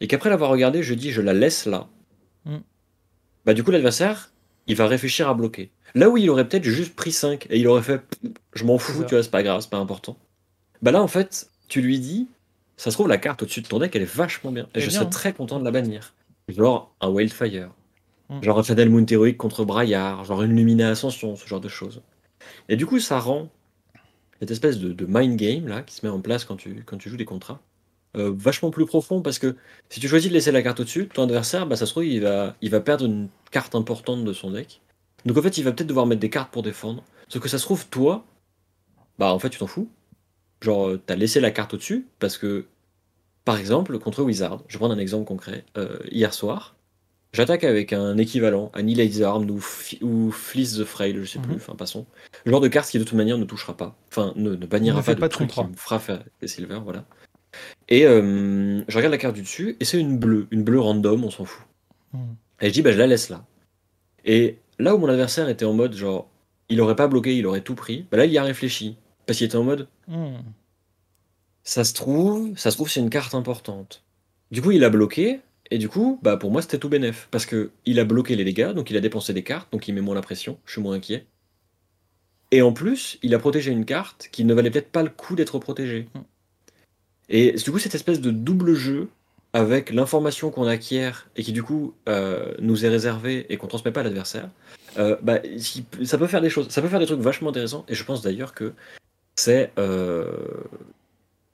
et 0.00 0.06
qu'après 0.06 0.30
l'avoir 0.30 0.50
regardée, 0.50 0.82
je 0.82 0.94
dis 0.94 1.10
je 1.10 1.20
la 1.22 1.32
laisse 1.32 1.66
là, 1.66 1.88
Mm. 2.44 2.56
bah 3.44 3.54
du 3.54 3.62
coup 3.64 3.70
l'adversaire, 3.70 4.32
il 4.68 4.76
va 4.76 4.86
réfléchir 4.86 5.28
à 5.28 5.34
bloquer. 5.34 5.70
Là 5.94 6.08
où 6.08 6.16
il 6.16 6.28
aurait 6.30 6.48
peut-être 6.48 6.64
juste 6.64 6.94
pris 6.96 7.12
5 7.12 7.46
et 7.50 7.58
il 7.58 7.68
aurait 7.68 7.82
fait 7.82 8.00
je 8.54 8.64
m'en 8.64 8.78
fous, 8.78 9.04
tu 9.04 9.14
vois, 9.14 9.22
c'est 9.22 9.30
pas 9.30 9.42
grave, 9.42 9.60
c'est 9.60 9.70
pas 9.70 9.78
important. 9.78 10.16
Bah 10.80 10.90
là 10.90 11.02
en 11.02 11.08
fait, 11.08 11.50
tu 11.68 11.80
lui 11.80 11.98
dis, 11.98 12.28
ça 12.76 12.90
se 12.90 12.96
trouve 12.96 13.08
la 13.08 13.18
carte 13.18 13.42
au-dessus 13.42 13.62
de 13.62 13.68
ton 13.68 13.78
deck 13.78 13.94
elle 13.94 14.02
est 14.02 14.16
vachement 14.16 14.52
bien. 14.52 14.68
Et 14.74 14.80
je 14.80 14.86
bien, 14.86 14.96
serais 14.96 15.06
hein. 15.06 15.10
très 15.10 15.32
content 15.32 15.58
de 15.58 15.64
la 15.64 15.70
bannir. 15.70 16.14
Genre 16.48 16.94
un 17.00 17.08
Wildfire. 17.08 17.70
Mm. 18.28 18.42
Genre 18.42 18.58
un 18.58 18.62
Channel 18.62 18.90
Moon 18.90 19.06
Heroic 19.08 19.34
contre 19.34 19.64
Braillard, 19.64 20.24
genre 20.24 20.42
une 20.42 20.56
Lumina 20.56 20.90
Ascension, 20.90 21.36
ce 21.36 21.46
genre 21.46 21.60
de 21.60 21.68
choses. 21.68 22.02
Et 22.68 22.76
du 22.76 22.86
coup, 22.86 22.98
ça 22.98 23.18
rend 23.18 23.48
cette 24.40 24.50
espèce 24.50 24.78
de, 24.78 24.92
de 24.92 25.06
mind 25.08 25.36
game 25.36 25.68
là 25.68 25.82
qui 25.82 25.94
se 25.94 26.04
met 26.04 26.10
en 26.10 26.20
place 26.20 26.44
quand 26.44 26.56
tu, 26.56 26.82
quand 26.84 26.96
tu 26.96 27.08
joues 27.08 27.16
des 27.16 27.24
contrats 27.24 27.60
euh, 28.14 28.30
vachement 28.36 28.70
plus 28.70 28.84
profond 28.84 29.22
parce 29.22 29.38
que 29.38 29.56
si 29.88 29.98
tu 29.98 30.06
choisis 30.06 30.28
de 30.28 30.34
laisser 30.34 30.52
la 30.52 30.62
carte 30.62 30.80
au-dessus, 30.80 31.08
ton 31.08 31.22
adversaire, 31.22 31.66
bah, 31.66 31.76
ça 31.76 31.86
se 31.86 31.92
trouve, 31.92 32.04
il 32.04 32.20
va, 32.20 32.54
il 32.60 32.70
va 32.70 32.80
perdre 32.80 33.06
une 33.06 33.28
carte 33.50 33.74
importante 33.74 34.24
de 34.24 34.32
son 34.34 34.50
deck. 34.50 34.82
Donc 35.24 35.36
en 35.36 35.42
fait, 35.42 35.58
il 35.58 35.64
va 35.64 35.72
peut-être 35.72 35.88
devoir 35.88 36.06
mettre 36.06 36.20
des 36.20 36.30
cartes 36.30 36.50
pour 36.50 36.62
défendre. 36.62 37.04
Sauf 37.28 37.42
que 37.42 37.48
ça 37.48 37.58
se 37.58 37.64
trouve, 37.64 37.86
toi, 37.88 38.24
bah 39.18 39.32
en 39.32 39.38
fait, 39.38 39.50
tu 39.50 39.58
t'en 39.58 39.66
fous. 39.66 39.88
Genre, 40.60 40.88
euh, 40.88 41.00
t'as 41.04 41.16
laissé 41.16 41.40
la 41.40 41.50
carte 41.50 41.74
au-dessus 41.74 42.06
parce 42.18 42.38
que, 42.38 42.66
par 43.44 43.58
exemple, 43.58 43.98
contre 43.98 44.22
Wizard, 44.22 44.62
je 44.68 44.74
vais 44.74 44.78
prendre 44.78 44.94
un 44.94 44.98
exemple 44.98 45.24
concret. 45.26 45.64
Euh, 45.76 45.98
hier 46.10 46.32
soir, 46.34 46.76
j'attaque 47.32 47.64
avec 47.64 47.92
un 47.92 48.16
équivalent, 48.18 48.70
Annihilate 48.74 49.20
Armed 49.22 49.50
ou, 49.50 49.60
ou 50.02 50.30
Fleece 50.30 50.78
the 50.78 50.84
Frail, 50.84 51.16
je 51.16 51.24
sais 51.24 51.38
plus, 51.40 51.52
Mhm. 51.52 51.56
enfin 51.56 51.74
passons. 51.74 52.06
Le 52.44 52.52
genre 52.52 52.60
de 52.60 52.68
carte 52.68 52.90
qui 52.90 52.98
de 52.98 53.04
toute 53.04 53.16
manière 53.16 53.38
ne 53.38 53.44
touchera 53.44 53.76
pas, 53.76 53.96
enfin 54.08 54.32
ne, 54.36 54.54
ne 54.54 54.66
bannira 54.66 55.02
pas 55.02 55.16
pas 55.16 55.28
de 55.28 55.32
truc 55.32 55.50
qui 55.50 55.60
me 55.64 55.74
fera 55.74 55.98
faire 55.98 56.22
des 56.40 56.46
silver, 56.48 56.80
voilà. 56.84 57.04
Et 57.88 58.06
euh, 58.06 58.82
je 58.88 58.96
regarde 58.96 59.12
la 59.12 59.18
carte 59.18 59.34
du 59.34 59.42
dessus 59.42 59.76
et 59.80 59.84
c'est 59.84 59.98
une 59.98 60.18
bleue, 60.18 60.46
une 60.50 60.62
bleue 60.62 60.80
random, 60.80 61.24
on 61.24 61.30
s'en 61.30 61.44
fout. 61.44 61.64
Mm. 62.12 62.18
Et 62.60 62.68
je 62.68 62.72
dis, 62.72 62.82
bah, 62.82 62.92
je 62.92 62.98
la 62.98 63.06
laisse 63.08 63.28
là. 63.28 63.44
Et 64.24 64.58
là 64.78 64.94
où 64.94 64.98
mon 64.98 65.08
adversaire 65.08 65.48
était 65.48 65.64
en 65.64 65.72
mode, 65.72 65.94
genre, 65.94 66.28
il 66.68 66.80
aurait 66.80 66.96
pas 66.96 67.08
bloqué, 67.08 67.36
il 67.36 67.46
aurait 67.46 67.60
tout 67.62 67.74
pris, 67.74 68.06
bah 68.10 68.16
là, 68.18 68.24
il 68.26 68.32
y 68.32 68.38
a 68.38 68.42
réfléchi. 68.42 68.96
Parce 69.26 69.38
qu'il 69.38 69.46
était 69.46 69.56
en 69.56 69.64
mode, 69.64 69.88
Mm. 70.08 70.36
ça 71.64 71.84
se 71.84 71.94
trouve, 71.94 72.56
ça 72.56 72.70
se 72.70 72.76
trouve, 72.76 72.90
c'est 72.90 73.00
une 73.00 73.10
carte 73.10 73.34
importante. 73.34 74.04
Du 74.50 74.60
coup, 74.62 74.70
il 74.72 74.84
a 74.84 74.90
bloqué, 74.90 75.40
et 75.70 75.78
du 75.78 75.88
coup, 75.88 76.18
bah, 76.22 76.36
pour 76.36 76.50
moi, 76.50 76.60
c'était 76.62 76.78
tout 76.78 76.88
bénef. 76.88 77.28
Parce 77.30 77.46
que 77.46 77.70
il 77.86 77.98
a 78.00 78.04
bloqué 78.04 78.36
les 78.36 78.44
dégâts, 78.44 78.72
donc 78.72 78.90
il 78.90 78.96
a 78.96 79.00
dépensé 79.00 79.32
des 79.32 79.42
cartes, 79.44 79.72
donc 79.72 79.88
il 79.88 79.94
met 79.94 80.00
moins 80.00 80.14
la 80.14 80.20
pression, 80.22 80.58
je 80.66 80.72
suis 80.72 80.82
moins 80.82 80.94
inquiet. 80.96 81.26
Et 82.50 82.60
en 82.62 82.72
plus, 82.72 83.18
il 83.22 83.34
a 83.34 83.38
protégé 83.38 83.70
une 83.72 83.86
carte 83.86 84.28
qui 84.30 84.44
ne 84.44 84.52
valait 84.54 84.70
peut-être 84.70 84.90
pas 84.90 85.02
le 85.02 85.08
coup 85.08 85.34
d'être 85.36 85.58
protégée. 85.58 86.08
Mm. 86.14 86.20
Et 87.30 87.52
du 87.52 87.70
coup, 87.70 87.78
cette 87.78 87.94
espèce 87.94 88.20
de 88.20 88.30
double 88.30 88.74
jeu 88.74 89.08
avec 89.52 89.90
l'information 89.90 90.50
qu'on 90.50 90.66
acquiert 90.66 91.28
et 91.36 91.42
qui 91.42 91.52
du 91.52 91.62
coup 91.62 91.94
euh, 92.08 92.54
nous 92.58 92.84
est 92.84 92.88
réservée 92.88 93.46
et 93.50 93.56
qu'on 93.56 93.66
transmet 93.66 93.92
pas 93.92 94.00
à 94.00 94.04
l'adversaire, 94.04 94.48
euh, 94.98 95.16
bah, 95.22 95.40
ça 96.04 96.18
peut 96.18 96.26
faire 96.26 96.40
des 96.40 96.50
choses, 96.50 96.68
ça 96.70 96.80
peut 96.80 96.88
faire 96.88 97.00
des 97.00 97.06
trucs 97.06 97.20
vachement 97.20 97.50
intéressants. 97.50 97.84
Et 97.88 97.94
je 97.94 98.04
pense 98.04 98.22
d'ailleurs 98.22 98.54
que 98.54 98.72
c'est 99.36 99.72
euh, 99.78 100.26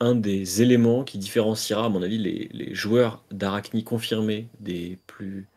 un 0.01 0.15
des 0.15 0.63
éléments 0.63 1.03
qui 1.03 1.19
différenciera, 1.19 1.87
à 1.87 1.89
mon 1.89 2.03
avis, 2.03 2.19
les, 2.19 2.75
joueurs 2.75 3.23
d'Arachni 3.31 3.83
confirmés 3.83 4.47
des 4.61 4.99
plus, 5.07 5.49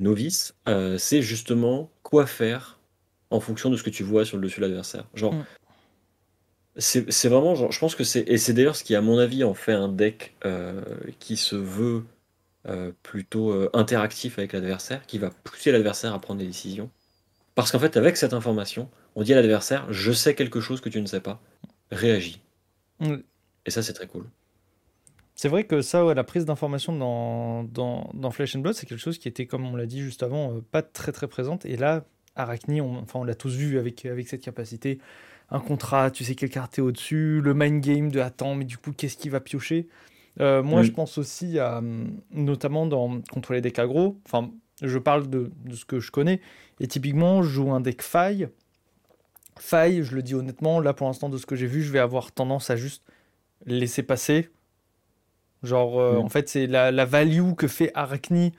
novices. 0.00 0.54
C'est 0.96 1.22
justement 1.22 1.90
quoi 2.02 2.26
faire 2.26 2.78
en 3.30 3.40
fonction 3.40 3.68
de 3.68 3.76
ce 3.76 3.82
que 3.82 3.90
tu 3.90 4.04
vois 4.04 4.24
sur 4.24 4.36
le 4.36 4.44
dessus 4.44 4.60
de 4.60 4.66
l'adversaire. 4.66 5.04
Genre, 5.14 5.34
Mm. 5.34 5.44
C'est 6.78 7.28
vraiment, 7.28 7.54
genre, 7.54 7.72
je 7.72 7.78
pense 7.78 7.94
que 7.94 8.04
c'est, 8.04 8.28
et 8.28 8.38
c'est 8.38 8.52
d'ailleurs 8.52 8.76
ce 8.76 8.84
qui, 8.84 8.94
à 8.94 9.00
mon 9.00 9.18
avis, 9.18 9.44
en 9.44 9.54
fait 9.54 9.72
un 9.72 9.88
deck 9.88 10.34
euh, 10.44 10.82
qui 11.18 11.36
se 11.36 11.56
veut 11.56 12.04
euh, 12.68 12.92
plutôt 13.02 13.50
euh, 13.50 13.70
interactif 13.72 14.38
avec 14.38 14.52
l'adversaire, 14.52 15.06
qui 15.06 15.18
va 15.18 15.30
pousser 15.30 15.72
l'adversaire 15.72 16.12
à 16.12 16.18
prendre 16.18 16.40
des 16.40 16.46
décisions. 16.46 16.90
Parce 17.54 17.72
qu'en 17.72 17.78
fait, 17.78 17.96
avec 17.96 18.16
cette 18.16 18.34
information, 18.34 18.90
on 19.14 19.22
dit 19.22 19.32
à 19.32 19.36
l'adversaire, 19.36 19.90
je 19.90 20.12
sais 20.12 20.34
quelque 20.34 20.60
chose 20.60 20.80
que 20.80 20.88
tu 20.88 21.00
ne 21.00 21.06
sais 21.06 21.20
pas, 21.20 21.40
réagis. 21.90 22.40
Et 23.00 23.70
ça, 23.70 23.82
c'est 23.82 23.94
très 23.94 24.06
cool. 24.06 24.26
C'est 25.34 25.48
vrai 25.48 25.64
que 25.64 25.82
ça, 25.82 26.04
ouais, 26.04 26.14
la 26.14 26.24
prise 26.24 26.44
d'information 26.44 26.96
dans, 26.96 27.64
dans, 27.64 28.10
dans 28.14 28.30
Flesh 28.30 28.56
and 28.56 28.60
Blood, 28.60 28.74
c'est 28.74 28.86
quelque 28.86 28.98
chose 28.98 29.18
qui 29.18 29.28
était, 29.28 29.46
comme 29.46 29.66
on 29.66 29.76
l'a 29.76 29.86
dit 29.86 30.00
juste 30.00 30.22
avant, 30.22 30.56
euh, 30.56 30.60
pas 30.70 30.82
très 30.82 31.12
très 31.12 31.28
présente. 31.28 31.66
Et 31.66 31.76
là, 31.76 32.04
Arachni, 32.36 32.80
on, 32.80 32.96
enfin, 32.98 33.20
on 33.20 33.24
l'a 33.24 33.34
tous 33.34 33.54
vu 33.54 33.78
avec, 33.78 34.04
avec 34.06 34.28
cette 34.28 34.42
capacité. 34.42 34.98
Un 35.50 35.60
contrat, 35.60 36.10
tu 36.10 36.24
sais 36.24 36.34
quelle 36.34 36.50
carte 36.50 36.78
est 36.78 36.82
au-dessus, 36.82 37.40
le 37.40 37.54
mind 37.54 37.80
game 37.80 38.10
de 38.10 38.20
attends, 38.20 38.54
mais 38.56 38.64
du 38.64 38.78
coup, 38.78 38.92
qu'est-ce 38.92 39.16
qu'il 39.16 39.30
va 39.30 39.40
piocher? 39.40 39.88
Euh, 40.40 40.62
Moi, 40.62 40.82
je 40.82 40.90
pense 40.90 41.18
aussi 41.18 41.58
à, 41.58 41.78
hum, 41.78 42.20
notamment 42.32 42.86
dans, 42.86 43.20
contre 43.30 43.52
les 43.52 43.60
decks 43.60 43.78
aggro, 43.78 44.18
enfin, 44.26 44.50
je 44.82 44.98
parle 44.98 45.30
de, 45.30 45.52
de 45.64 45.74
ce 45.74 45.84
que 45.84 46.00
je 46.00 46.10
connais. 46.10 46.40
Et 46.80 46.88
typiquement, 46.88 47.42
je 47.42 47.48
joue 47.48 47.72
un 47.72 47.80
deck 47.80 48.02
faille. 48.02 48.48
Faille, 49.58 50.02
je 50.02 50.14
le 50.14 50.22
dis 50.22 50.34
honnêtement, 50.34 50.80
là 50.80 50.92
pour 50.92 51.06
l'instant, 51.06 51.28
de 51.28 51.38
ce 51.38 51.46
que 51.46 51.56
j'ai 51.56 51.66
vu, 51.66 51.82
je 51.82 51.90
vais 51.92 51.98
avoir 52.00 52.32
tendance 52.32 52.68
à 52.68 52.76
juste 52.76 53.02
laisser 53.64 54.02
passer. 54.02 54.50
Genre, 55.62 55.98
euh, 55.98 56.18
en 56.18 56.28
fait, 56.28 56.48
c'est 56.48 56.66
la, 56.66 56.90
la 56.90 57.04
value 57.06 57.54
que 57.54 57.66
fait 57.68 57.90
Arachni. 57.94 58.52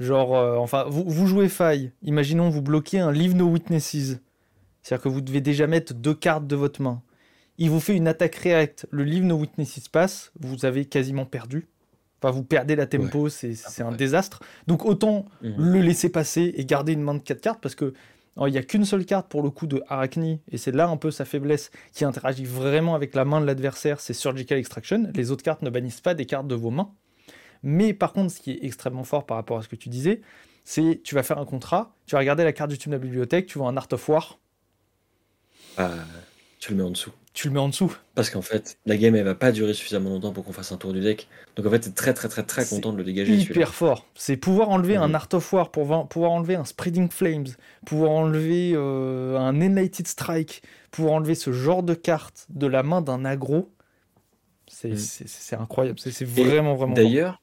Genre, 0.00 0.34
euh, 0.36 0.56
enfin, 0.56 0.84
vous, 0.88 1.04
vous 1.06 1.26
jouez 1.26 1.48
faille. 1.48 1.92
Imaginons, 2.02 2.48
vous 2.48 2.62
bloquez 2.62 2.98
un 2.98 3.12
Leave 3.12 3.36
No 3.36 3.46
Witnesses. 3.46 4.18
C'est-à-dire 4.82 5.02
que 5.04 5.08
vous 5.08 5.20
devez 5.20 5.40
déjà 5.40 5.66
mettre 5.66 5.94
deux 5.94 6.14
cartes 6.14 6.46
de 6.46 6.56
votre 6.56 6.82
main. 6.82 7.02
Il 7.58 7.70
vous 7.70 7.80
fait 7.80 7.96
une 7.96 8.08
attaque 8.08 8.34
react. 8.36 8.86
Le 8.90 9.04
Leave 9.04 9.24
No 9.24 9.36
Witnesses 9.36 9.88
passe. 9.88 10.32
Vous 10.40 10.64
avez 10.64 10.84
quasiment 10.86 11.24
perdu. 11.26 11.68
Enfin, 12.20 12.32
vous 12.32 12.44
perdez 12.44 12.76
la 12.76 12.86
tempo. 12.86 13.28
C'est 13.28 13.54
c'est 13.54 13.82
un 13.82 13.90
ouais. 13.90 13.96
désastre. 13.96 14.40
Donc, 14.66 14.84
autant 14.84 15.26
Mhm. 15.42 15.54
le 15.58 15.80
laisser 15.80 16.08
passer 16.08 16.52
et 16.56 16.64
garder 16.64 16.92
une 16.92 17.02
main 17.02 17.14
de 17.14 17.20
4 17.22 17.40
cartes 17.40 17.60
parce 17.60 17.74
que 17.74 17.92
alors, 18.36 18.48
il 18.48 18.52
n'y 18.52 18.58
a 18.58 18.62
qu'une 18.62 18.86
seule 18.86 19.04
carte 19.04 19.28
pour 19.28 19.42
le 19.42 19.50
coup 19.50 19.66
de 19.66 19.82
Arachni 19.88 20.40
et 20.50 20.56
c'est 20.56 20.72
là 20.72 20.88
un 20.88 20.96
peu 20.96 21.10
sa 21.10 21.26
faiblesse 21.26 21.70
qui 21.92 22.06
interagit 22.06 22.46
vraiment 22.46 22.94
avec 22.94 23.14
la 23.14 23.26
main 23.26 23.42
de 23.42 23.46
l'adversaire, 23.46 24.00
c'est 24.00 24.14
Surgical 24.14 24.56
Extraction. 24.58 25.10
Les 25.14 25.30
autres 25.30 25.42
cartes 25.42 25.60
ne 25.60 25.68
bannissent 25.68 26.00
pas 26.00 26.14
des 26.14 26.24
cartes 26.24 26.48
de 26.48 26.54
vos 26.54 26.70
mains. 26.70 26.90
Mais 27.62 27.92
par 27.92 28.14
contre, 28.14 28.32
ce 28.32 28.40
qui 28.40 28.52
est 28.52 28.64
extrêmement 28.64 29.04
fort 29.04 29.26
par 29.26 29.36
rapport 29.36 29.58
à 29.58 29.62
ce 29.62 29.68
que 29.68 29.76
tu 29.76 29.90
disais, 29.90 30.22
c'est 30.64 31.00
tu 31.04 31.14
vas 31.14 31.22
faire 31.22 31.38
un 31.38 31.44
contrat, 31.44 31.94
tu 32.06 32.14
vas 32.14 32.20
regarder 32.20 32.42
la 32.44 32.52
carte 32.54 32.70
du 32.70 32.78
tube 32.78 32.90
de 32.90 32.96
la 32.96 33.02
bibliothèque, 33.02 33.46
tu 33.46 33.58
vois 33.58 33.68
un 33.68 33.76
Art 33.76 33.88
of 33.92 34.08
War, 34.08 34.38
Ah, 35.76 35.90
tu 36.58 36.70
le 36.72 36.76
mets 36.78 36.82
en 36.84 36.90
dessous. 36.90 37.12
tu 37.34 37.48
le 37.48 37.54
mets 37.54 37.60
en 37.60 37.68
dessous. 37.68 37.96
Parce 38.14 38.28
qu'en 38.28 38.42
fait, 38.42 38.76
la 38.84 38.96
game, 38.98 39.14
elle 39.16 39.24
va 39.24 39.34
pas 39.34 39.52
durer 39.52 39.72
suffisamment 39.72 40.10
longtemps 40.10 40.32
pour 40.32 40.44
qu'on 40.44 40.52
fasse 40.52 40.70
un 40.70 40.76
tour 40.76 40.92
du 40.92 41.00
deck. 41.00 41.28
Donc 41.56 41.64
en 41.66 41.70
fait, 41.70 41.80
t'es 41.80 41.90
très 41.90 42.12
très 42.12 42.28
très 42.28 42.42
très 42.42 42.66
content 42.66 42.92
de 42.92 42.98
le 42.98 43.04
dégager. 43.04 43.34
Hyper 43.34 43.72
fort. 43.74 44.06
C'est 44.14 44.36
pouvoir 44.36 44.68
enlever 44.68 44.96
un 44.96 45.08
Mhm. 45.08 45.14
Art 45.14 45.28
of 45.32 45.52
War, 45.52 45.70
pour 45.70 46.08
pouvoir 46.08 46.30
enlever 46.32 46.56
un 46.56 46.64
Spreading 46.66 47.08
Flames, 47.10 47.46
pouvoir 47.86 48.10
enlever 48.10 48.72
euh, 48.74 49.38
un 49.38 49.60
Enlighted 49.62 50.06
Strike, 50.06 50.62
pouvoir 50.90 51.14
enlever 51.14 51.34
ce 51.34 51.52
genre 51.52 51.82
de 51.82 51.94
carte 51.94 52.46
de 52.50 52.66
la 52.66 52.82
main 52.82 53.00
d'un 53.00 53.24
aggro. 53.24 53.70
C'est 54.68 54.90
Mhm. 54.90 55.60
incroyable. 55.62 55.98
C'est 56.00 56.24
vraiment, 56.24 56.74
vraiment. 56.74 56.94
D'ailleurs, 56.94 57.40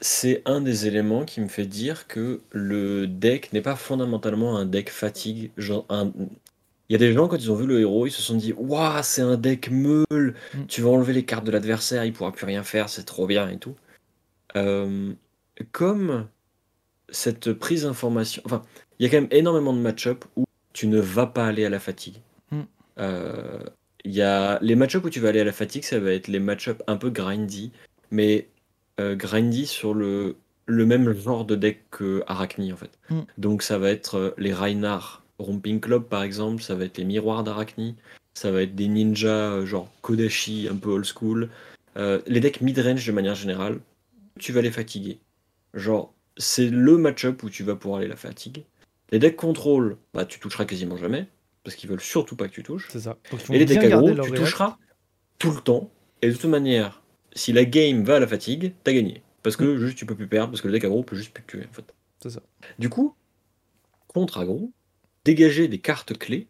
c'est 0.00 0.42
un 0.44 0.60
des 0.60 0.86
éléments 0.86 1.24
qui 1.24 1.40
me 1.40 1.48
fait 1.48 1.66
dire 1.66 2.06
que 2.06 2.40
le 2.50 3.06
deck 3.08 3.52
n'est 3.52 3.62
pas 3.62 3.76
fondamentalement 3.76 4.56
un 4.56 4.64
deck 4.66 4.90
fatigue. 4.90 5.50
Genre 5.56 5.84
un- 5.88 6.12
Il 6.88 6.92
y 6.92 6.96
a 6.96 6.98
des 6.98 7.12
gens, 7.12 7.26
quand 7.28 7.36
ils 7.36 7.50
ont 7.50 7.56
vu 7.56 7.66
le 7.66 7.80
héros, 7.80 8.06
ils 8.06 8.10
se 8.12 8.22
sont 8.22 8.36
dit 8.36 8.52
Waouh, 8.56 9.02
c'est 9.02 9.22
un 9.22 9.36
deck 9.36 9.70
meule, 9.70 10.34
Mm. 10.54 10.66
tu 10.68 10.82
vas 10.82 10.90
enlever 10.90 11.12
les 11.12 11.24
cartes 11.24 11.44
de 11.44 11.50
l'adversaire, 11.50 12.04
il 12.04 12.12
pourra 12.12 12.32
plus 12.32 12.46
rien 12.46 12.62
faire, 12.62 12.88
c'est 12.88 13.04
trop 13.04 13.26
bien 13.26 13.48
et 13.48 13.58
tout. 13.58 13.74
Euh, 14.56 15.12
comme 15.72 16.28
cette 17.08 17.52
prise 17.52 17.82
d'information. 17.84 18.42
Enfin, 18.46 18.62
il 18.98 19.04
y 19.04 19.08
a 19.08 19.10
quand 19.10 19.20
même 19.20 19.28
énormément 19.30 19.72
de 19.72 19.78
match-up 19.80 20.24
où 20.36 20.44
tu 20.72 20.86
ne 20.88 21.00
vas 21.00 21.26
pas 21.26 21.46
aller 21.46 21.64
à 21.64 21.70
la 21.70 21.78
fatigue. 21.80 22.20
Mm. 22.50 22.60
Euh, 22.98 23.62
Il 24.04 24.12
y 24.14 24.22
a 24.22 24.58
les 24.62 24.76
match-up 24.76 25.04
où 25.04 25.10
tu 25.10 25.18
vas 25.20 25.30
aller 25.30 25.40
à 25.40 25.44
la 25.44 25.52
fatigue, 25.52 25.82
ça 25.84 25.98
va 25.98 26.12
être 26.12 26.28
les 26.28 26.38
match-up 26.40 26.82
un 26.86 26.96
peu 26.96 27.10
grindy, 27.10 27.72
mais 28.12 28.48
euh, 29.00 29.16
grindy 29.16 29.66
sur 29.66 29.94
le, 29.94 30.36
le 30.66 30.86
même 30.86 31.12
genre 31.12 31.44
de 31.44 31.56
deck 31.56 31.84
que 31.90 32.22
Arachni 32.28 32.72
en 32.72 32.76
fait. 32.76 32.92
Mm. 33.10 33.20
Donc 33.38 33.62
ça 33.62 33.78
va 33.78 33.90
être 33.90 34.34
les 34.38 34.52
Reinhardt 34.54 35.22
Romping 35.38 35.80
Club 35.80 36.04
par 36.04 36.22
exemple, 36.22 36.62
ça 36.62 36.74
va 36.74 36.84
être 36.84 36.98
les 36.98 37.04
miroirs 37.04 37.44
d'Arachni, 37.44 37.96
ça 38.34 38.50
va 38.50 38.62
être 38.62 38.74
des 38.74 38.88
ninjas 38.88 39.28
euh, 39.52 39.66
genre 39.66 39.90
Kodashi 40.02 40.68
un 40.70 40.76
peu 40.76 40.90
old 40.90 41.04
school, 41.04 41.50
Euh, 41.96 42.20
les 42.26 42.40
decks 42.40 42.60
mid-range 42.60 43.06
de 43.06 43.12
manière 43.12 43.34
générale, 43.34 43.80
tu 44.38 44.52
vas 44.52 44.60
les 44.60 44.70
fatiguer. 44.70 45.18
Genre, 45.72 46.12
c'est 46.36 46.68
le 46.68 46.98
match-up 46.98 47.42
où 47.42 47.48
tu 47.48 47.62
vas 47.64 47.74
pouvoir 47.74 48.00
aller 48.00 48.08
la 48.08 48.16
fatigue. 48.16 48.64
Les 49.10 49.18
decks 49.18 49.36
contrôle, 49.36 49.96
bah 50.12 50.26
tu 50.26 50.38
toucheras 50.38 50.66
quasiment 50.66 50.98
jamais, 50.98 51.26
parce 51.64 51.74
qu'ils 51.74 51.88
veulent 51.88 52.00
surtout 52.00 52.36
pas 52.36 52.48
que 52.48 52.52
tu 52.52 52.62
touches. 52.62 52.88
C'est 52.90 53.00
ça. 53.00 53.16
Donc, 53.30 53.48
Et 53.48 53.58
les 53.58 53.64
decks 53.64 53.82
aggro, 53.82 54.10
tu 54.14 54.32
toucheras 54.32 54.76
tout 55.38 55.52
le 55.52 55.60
temps. 55.60 55.90
Et 56.20 56.28
de 56.28 56.34
toute 56.34 56.50
manière, 56.50 57.02
si 57.34 57.52
la 57.52 57.64
game 57.64 58.04
va 58.04 58.16
à 58.16 58.20
la 58.20 58.26
fatigue, 58.26 58.74
t'as 58.84 58.92
gagné. 58.92 59.22
Parce 59.42 59.56
que 59.56 59.78
juste 59.78 59.96
tu 59.96 60.06
peux 60.06 60.16
plus 60.16 60.26
perdre, 60.26 60.50
parce 60.50 60.60
que 60.60 60.66
le 60.66 60.72
deck 60.72 60.84
aggro 60.84 61.02
peut 61.02 61.16
juste 61.16 61.32
plus 61.32 61.44
te 61.44 61.50
tuer 61.52 61.66
en 61.70 61.72
fait. 61.72 61.94
C'est 62.20 62.30
ça. 62.30 62.42
Du 62.78 62.90
coup, 62.90 63.14
contre 64.08 64.38
aggro, 64.38 64.72
dégager 65.26 65.66
des 65.66 65.78
cartes 65.78 66.16
clés, 66.16 66.46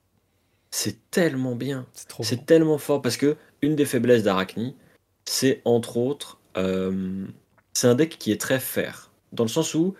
c'est 0.70 1.10
tellement 1.10 1.56
bien. 1.56 1.86
C'est 1.94 2.08
trop 2.08 2.22
C'est 2.22 2.36
fort. 2.36 2.44
tellement 2.44 2.78
fort 2.78 3.00
parce 3.02 3.16
que 3.16 3.36
une 3.62 3.74
des 3.74 3.86
faiblesses 3.86 4.22
d'Arachni, 4.22 4.76
c'est 5.24 5.62
entre 5.64 5.96
autres, 5.96 6.38
euh, 6.58 7.24
c'est 7.72 7.88
un 7.88 7.94
deck 7.94 8.18
qui 8.18 8.32
est 8.32 8.40
très 8.40 8.60
fair, 8.60 9.10
dans 9.32 9.44
le 9.44 9.48
sens 9.48 9.74
où 9.74 9.94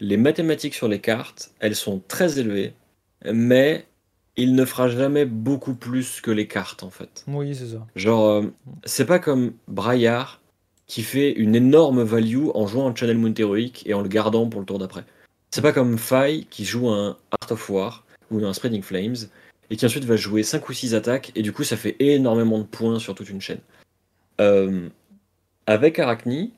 les 0.00 0.16
mathématiques 0.16 0.74
sur 0.74 0.88
les 0.88 1.00
cartes, 1.00 1.52
elles 1.60 1.76
sont 1.76 2.02
très 2.08 2.38
élevées, 2.40 2.72
mais 3.24 3.86
il 4.36 4.54
ne 4.54 4.64
fera 4.64 4.88
jamais 4.88 5.24
beaucoup 5.24 5.74
plus 5.74 6.20
que 6.20 6.30
les 6.32 6.48
cartes 6.48 6.82
en 6.82 6.90
fait. 6.90 7.24
Oui, 7.28 7.54
c'est 7.54 7.68
ça. 7.68 7.86
Genre, 7.94 8.24
euh, 8.26 8.42
c'est 8.84 9.06
pas 9.06 9.18
comme 9.20 9.52
Braillard 9.68 10.40
qui 10.86 11.02
fait 11.02 11.32
une 11.32 11.54
énorme 11.54 12.02
value 12.02 12.48
en 12.54 12.66
jouant 12.66 12.88
un 12.88 12.94
Channel 12.94 13.18
Moon 13.18 13.34
Heroic 13.36 13.82
et 13.86 13.94
en 13.94 14.00
le 14.02 14.08
gardant 14.08 14.48
pour 14.48 14.60
le 14.60 14.66
tour 14.66 14.78
d'après. 14.78 15.04
C'est 15.50 15.62
pas 15.62 15.72
comme 15.72 15.98
Fai 15.98 16.46
qui 16.50 16.64
joue 16.64 16.88
un 16.88 17.16
Art 17.30 17.50
of 17.52 17.70
War 17.70 18.04
ou 18.30 18.44
un 18.44 18.52
Spreading 18.52 18.82
Flames 18.82 19.16
et 19.70 19.76
qui 19.76 19.84
ensuite 19.84 20.04
va 20.04 20.16
jouer 20.16 20.42
5 20.42 20.68
ou 20.68 20.72
6 20.72 20.94
attaques 20.94 21.32
et 21.34 21.42
du 21.42 21.52
coup 21.52 21.64
ça 21.64 21.76
fait 21.76 21.96
énormément 21.98 22.58
de 22.58 22.64
points 22.64 22.98
sur 22.98 23.14
toute 23.14 23.28
une 23.28 23.40
chaîne. 23.40 23.60
Euh, 24.40 24.88
avec 25.66 25.98
Arachni, 25.98 26.52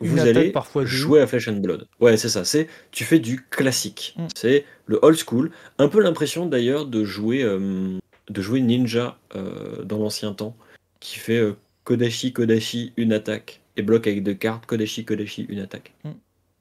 vous 0.00 0.20
allez 0.20 0.50
parfois 0.50 0.84
jouer 0.84 1.20
à 1.20 1.26
Flesh 1.26 1.48
and 1.48 1.58
Blood. 1.58 1.86
Ouais, 2.00 2.16
c'est 2.16 2.28
ça. 2.28 2.44
C'est 2.44 2.68
tu 2.90 3.04
fais 3.04 3.18
du 3.18 3.42
classique. 3.42 4.14
Mm. 4.16 4.26
C'est 4.34 4.64
le 4.86 4.98
old 5.02 5.18
school. 5.18 5.50
Un 5.78 5.88
peu 5.88 6.00
l'impression 6.00 6.46
d'ailleurs 6.46 6.86
de 6.86 7.04
jouer 7.04 7.42
euh, 7.42 7.98
de 8.28 8.42
jouer 8.42 8.60
Ninja 8.60 9.18
euh, 9.34 9.82
dans 9.84 9.98
l'ancien 9.98 10.32
temps, 10.32 10.56
qui 11.00 11.18
fait 11.18 11.38
euh, 11.38 11.56
Kodashi 11.84 12.32
Kodashi 12.32 12.92
une 12.96 13.12
attaque 13.12 13.60
et 13.76 13.82
bloque 13.82 14.06
avec 14.06 14.22
deux 14.22 14.34
cartes 14.34 14.66
Kodashi 14.66 15.04
Kodashi 15.04 15.46
une 15.48 15.60
attaque. 15.60 15.92
Mm. 16.04 16.10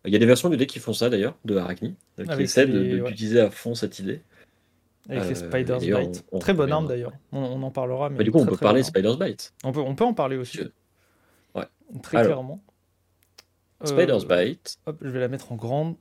Il 0.06 0.14
y 0.14 0.16
a 0.16 0.20
des 0.20 0.26
versions 0.26 0.50
du 0.50 0.58
deck 0.58 0.70
qui 0.70 0.80
font 0.80 0.94
ça 0.94 1.10
d'ailleurs 1.10 1.36
de 1.46 1.56
Arachni, 1.58 1.96
euh, 2.20 2.24
qui 2.26 2.32
Avec 2.32 2.46
essaient 2.46 2.66
ouais. 2.66 3.02
d'utiliser 3.10 3.40
à 3.40 3.50
fond 3.50 3.76
cette 3.76 4.00
idée. 4.00 4.22
Avec 5.10 5.24
les 5.26 5.44
Euh, 5.44 5.48
Spider's 5.50 5.84
Bite. 5.84 6.24
on- 6.32 6.38
on 6.38 6.40
très 6.40 6.54
bonne 6.54 6.72
arme 6.72 6.88
d'ailleurs. 6.88 7.14
On, 7.32 7.40
on 7.40 7.62
en 7.64 7.72
parlera. 7.72 8.10
Mais 8.10 8.24
du 8.24 8.32
coup, 8.32 8.40
on 8.40 8.46
peut 8.46 8.58
parler 8.58 8.82
Spider's 8.84 9.18
Bite. 9.20 9.54
On 9.64 9.72
peut, 9.72 9.80
on 9.82 9.96
peut 9.96 10.04
en 10.04 10.14
parler 10.14 10.38
aussi. 10.38 10.58
Je- 10.58 10.64
Ouais. 11.60 11.66
Très 12.02 12.18
Alors, 12.18 12.32
clairement. 12.32 12.64
Euh, 13.84 13.86
Spider's 13.88 14.26
Bite, 14.28 14.78
Hop, 14.86 14.98
je 15.02 15.10
vais 15.10 15.20
la 15.20 15.28
mettre 15.28 15.52
en 15.52 15.56
grande. 15.56 15.96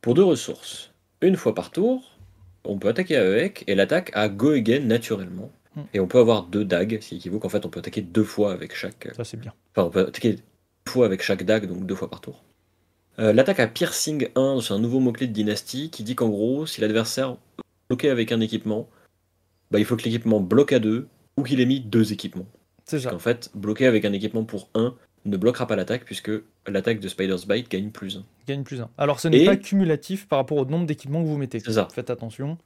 pour 0.00 0.12
deux 0.12 0.22
ressources. 0.24 0.92
Une 1.22 1.34
fois 1.36 1.54
par 1.54 1.70
tour, 1.70 2.18
on 2.64 2.78
peut 2.78 2.88
attaquer 2.88 3.16
avec, 3.16 3.64
et 3.66 3.74
l'attaque 3.74 4.10
a 4.12 4.28
go 4.28 4.50
again 4.50 4.80
naturellement. 4.80 5.50
Hmm. 5.74 5.80
Et 5.94 5.98
on 6.00 6.06
peut 6.06 6.18
avoir 6.18 6.42
deux 6.42 6.62
dagues, 6.66 6.98
ce 7.00 7.08
qui 7.08 7.16
équivaut 7.16 7.38
qu'en 7.38 7.48
fait 7.48 7.64
on 7.64 7.70
peut 7.70 7.80
attaquer 7.80 8.02
deux 8.02 8.22
fois 8.22 8.52
avec 8.52 8.74
chaque. 8.74 9.08
Ça, 9.16 9.24
c'est 9.24 9.38
bien. 9.38 9.54
Enfin, 9.74 9.86
on 9.88 9.90
peut 9.90 10.00
attaquer 10.02 10.34
deux 10.34 10.42
fois 10.92 11.06
avec 11.06 11.22
chaque 11.22 11.42
dague, 11.44 11.66
donc 11.66 11.86
deux 11.86 11.94
fois 11.94 12.10
par 12.10 12.20
tour. 12.20 12.43
Euh, 13.18 13.32
l'attaque 13.32 13.60
à 13.60 13.66
Piercing 13.66 14.28
1, 14.34 14.58
c'est 14.60 14.72
un 14.72 14.78
nouveau 14.78 14.98
mot-clé 15.00 15.26
de 15.26 15.32
dynastie 15.32 15.90
qui 15.90 16.02
dit 16.02 16.14
qu'en 16.16 16.28
gros, 16.28 16.66
si 16.66 16.80
l'adversaire 16.80 17.30
est 17.58 17.62
bloqué 17.88 18.10
avec 18.10 18.32
un 18.32 18.40
équipement, 18.40 18.88
bah, 19.70 19.78
il 19.78 19.84
faut 19.84 19.96
que 19.96 20.02
l'équipement 20.02 20.40
bloque 20.40 20.72
à 20.72 20.78
deux 20.80 21.06
ou 21.36 21.42
qu'il 21.44 21.60
ait 21.60 21.66
mis 21.66 21.80
deux 21.80 22.12
équipements. 22.12 22.46
C'est 22.84 23.00
ça. 23.00 23.14
En 23.14 23.18
fait, 23.18 23.50
bloquer 23.54 23.86
avec 23.86 24.04
un 24.04 24.12
équipement 24.12 24.44
pour 24.44 24.68
1 24.74 24.94
ne 25.26 25.36
bloquera 25.36 25.66
pas 25.66 25.76
l'attaque 25.76 26.04
puisque 26.04 26.30
l'attaque 26.66 27.00
de 27.00 27.08
Spider's 27.08 27.46
Bite 27.46 27.70
gagne 27.70 27.90
plus 27.90 28.16
1. 28.16 28.24
Gagne 28.46 28.62
plus 28.62 28.80
1. 28.80 28.90
Alors, 28.98 29.20
ce 29.20 29.28
n'est 29.28 29.42
Et- 29.42 29.46
pas 29.46 29.56
cumulatif 29.56 30.28
par 30.28 30.38
rapport 30.38 30.58
au 30.58 30.64
nombre 30.66 30.86
d'équipements 30.86 31.22
que 31.22 31.28
vous 31.28 31.38
mettez. 31.38 31.60
C'est 31.60 31.72
ça. 31.72 31.88
Faites 31.92 32.10
attention. 32.10 32.58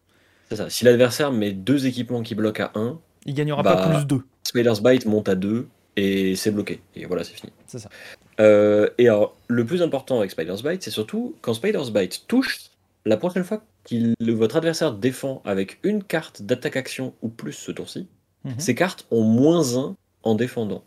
C'est 0.48 0.56
ça. 0.56 0.70
Si 0.70 0.84
l'adversaire 0.84 1.30
met 1.30 1.52
deux 1.52 1.86
équipements 1.86 2.22
qui 2.22 2.34
bloquent 2.34 2.64
à 2.64 2.72
1, 2.74 2.98
Il 3.26 3.34
gagnera 3.34 3.62
Bah, 3.62 3.76
pas 3.76 3.88
plus 3.96 4.06
2. 4.06 4.22
Spider's 4.44 4.82
Bite 4.82 5.04
monte 5.04 5.28
à 5.28 5.34
2 5.34 5.68
et 5.96 6.34
c'est 6.34 6.50
bloqué. 6.50 6.80
Et 6.96 7.04
voilà, 7.04 7.22
c'est 7.22 7.34
fini. 7.34 7.52
C'est 7.66 7.78
ça. 7.78 7.90
Euh, 8.40 8.88
et 8.98 9.08
alors, 9.08 9.36
le 9.48 9.64
plus 9.66 9.82
important 9.82 10.18
avec 10.18 10.30
Spider's 10.30 10.62
Bite, 10.62 10.82
c'est 10.82 10.90
surtout 10.90 11.34
quand 11.40 11.54
Spider's 11.54 11.90
Bite 11.90 12.26
touche, 12.28 12.70
la 13.04 13.16
prochaine 13.16 13.44
fois 13.44 13.62
que 13.88 14.32
votre 14.32 14.56
adversaire 14.56 14.92
défend 14.92 15.42
avec 15.44 15.78
une 15.82 16.04
carte 16.04 16.42
d'attaque-action 16.42 17.14
ou 17.22 17.28
plus 17.28 17.52
ce 17.52 17.72
tour-ci, 17.72 18.06
Mhm. 18.44 18.54
ces 18.58 18.74
cartes 18.74 19.06
ont 19.10 19.22
moins 19.24 19.76
1 19.76 19.96
en 20.22 20.34
défendant. 20.34 20.84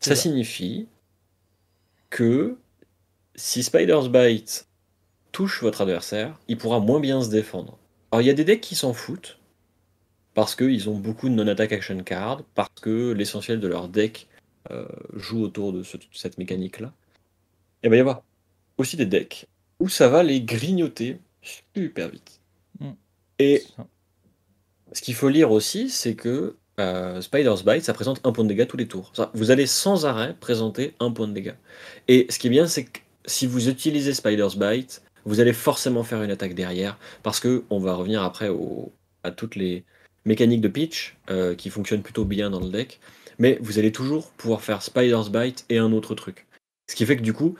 Ça. 0.00 0.16
signifie 0.16 0.88
que 2.10 2.56
si 3.36 3.62
Spider's 3.62 4.08
Bite 4.08 4.66
touche 5.30 5.62
votre 5.62 5.80
adversaire, 5.82 6.40
il 6.48 6.58
pourra 6.58 6.80
moins 6.80 6.98
bien 6.98 7.22
se 7.22 7.30
défendre. 7.30 7.78
Alors 8.10 8.20
il 8.22 8.26
y 8.26 8.30
a 8.30 8.34
des 8.34 8.44
decks 8.44 8.60
qui 8.60 8.74
s'en 8.74 8.92
foutent, 8.92 9.38
parce 10.34 10.56
qu'ils 10.56 10.88
ont 10.90 10.98
beaucoup 10.98 11.28
de 11.28 11.34
non-attack 11.34 11.72
action 11.72 12.02
cards, 12.02 12.42
parce 12.56 12.80
que 12.80 13.12
l'essentiel 13.12 13.60
de 13.60 13.68
leur 13.68 13.88
deck 13.88 14.26
euh, 14.70 14.86
joue 15.14 15.42
autour 15.42 15.72
de 15.72 15.82
ce- 15.82 15.96
cette 16.12 16.38
mécanique-là. 16.38 16.92
Et 17.82 17.88
ben 17.88 17.96
il 17.96 17.96
va 17.96 17.96
y 17.96 18.00
avoir 18.00 18.22
aussi 18.78 18.96
des 18.96 19.06
decks 19.06 19.46
où 19.80 19.88
ça 19.88 20.08
va 20.08 20.22
les 20.22 20.40
grignoter 20.40 21.18
super 21.74 22.08
vite. 22.08 22.40
Mm. 22.80 22.90
Et 23.40 23.64
ce 24.92 25.02
qu'il 25.02 25.14
faut 25.14 25.28
lire 25.28 25.50
aussi, 25.50 25.90
c'est 25.90 26.14
que 26.14 26.56
euh, 26.80 27.20
Spider's 27.20 27.64
Bite, 27.64 27.84
ça 27.84 27.92
présente 27.92 28.20
un 28.24 28.32
point 28.32 28.44
de 28.44 28.48
dégâts 28.48 28.66
tous 28.66 28.76
les 28.76 28.86
tours. 28.88 29.10
Ça, 29.14 29.30
vous 29.34 29.50
allez 29.50 29.66
sans 29.66 30.06
arrêt 30.06 30.34
présenter 30.38 30.94
un 31.00 31.10
point 31.10 31.28
de 31.28 31.32
dégâts. 31.32 31.54
Et 32.08 32.26
ce 32.30 32.38
qui 32.38 32.46
est 32.46 32.50
bien, 32.50 32.66
c'est 32.66 32.84
que 32.84 33.00
si 33.26 33.46
vous 33.46 33.68
utilisez 33.68 34.14
Spider's 34.14 34.56
Bite, 34.56 35.02
vous 35.24 35.40
allez 35.40 35.52
forcément 35.52 36.02
faire 36.02 36.22
une 36.22 36.30
attaque 36.30 36.54
derrière, 36.54 36.98
parce 37.22 37.40
que 37.40 37.64
on 37.70 37.78
va 37.78 37.94
revenir 37.94 38.22
après 38.22 38.48
au- 38.48 38.92
à 39.22 39.30
toutes 39.30 39.54
les 39.56 39.84
mécaniques 40.24 40.60
de 40.60 40.68
pitch 40.68 41.16
euh, 41.30 41.54
qui 41.54 41.70
fonctionnent 41.70 42.02
plutôt 42.02 42.24
bien 42.24 42.50
dans 42.50 42.60
le 42.60 42.70
deck. 42.70 43.00
Mais 43.42 43.58
vous 43.60 43.80
allez 43.80 43.90
toujours 43.90 44.30
pouvoir 44.30 44.60
faire 44.60 44.82
Spider's 44.82 45.28
Bite 45.28 45.64
et 45.68 45.78
un 45.78 45.90
autre 45.90 46.14
truc. 46.14 46.46
Ce 46.88 46.94
qui 46.94 47.04
fait 47.04 47.16
que 47.16 47.22
du 47.22 47.32
coup, 47.32 47.56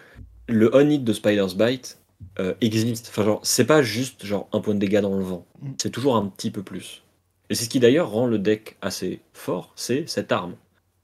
le 0.47 0.73
on-hit 0.77 1.03
de 1.03 1.13
Spider's 1.13 1.57
Bite 1.57 1.99
euh, 2.39 2.55
existe. 2.61 3.09
Enfin, 3.09 3.25
genre, 3.25 3.41
c'est 3.43 3.65
pas 3.65 3.83
juste 3.83 4.25
genre 4.25 4.49
un 4.53 4.61
point 4.61 4.75
de 4.75 4.79
dégâts 4.79 5.01
dans 5.01 5.17
le 5.17 5.25
vent. 5.25 5.45
Mm. 5.61 5.73
C'est 5.83 5.91
toujours 5.91 6.15
un 6.15 6.27
petit 6.29 6.53
peu 6.53 6.63
plus. 6.63 7.03
Et 7.51 7.57
c'est 7.57 7.65
ce 7.65 7.69
qui 7.69 7.81
d'ailleurs 7.81 8.11
rend 8.13 8.29
le 8.29 8.39
deck 8.39 8.77
assez 8.81 9.23
fort, 9.33 9.73
c'est 9.75 10.09
cette 10.09 10.31
arme. 10.31 10.55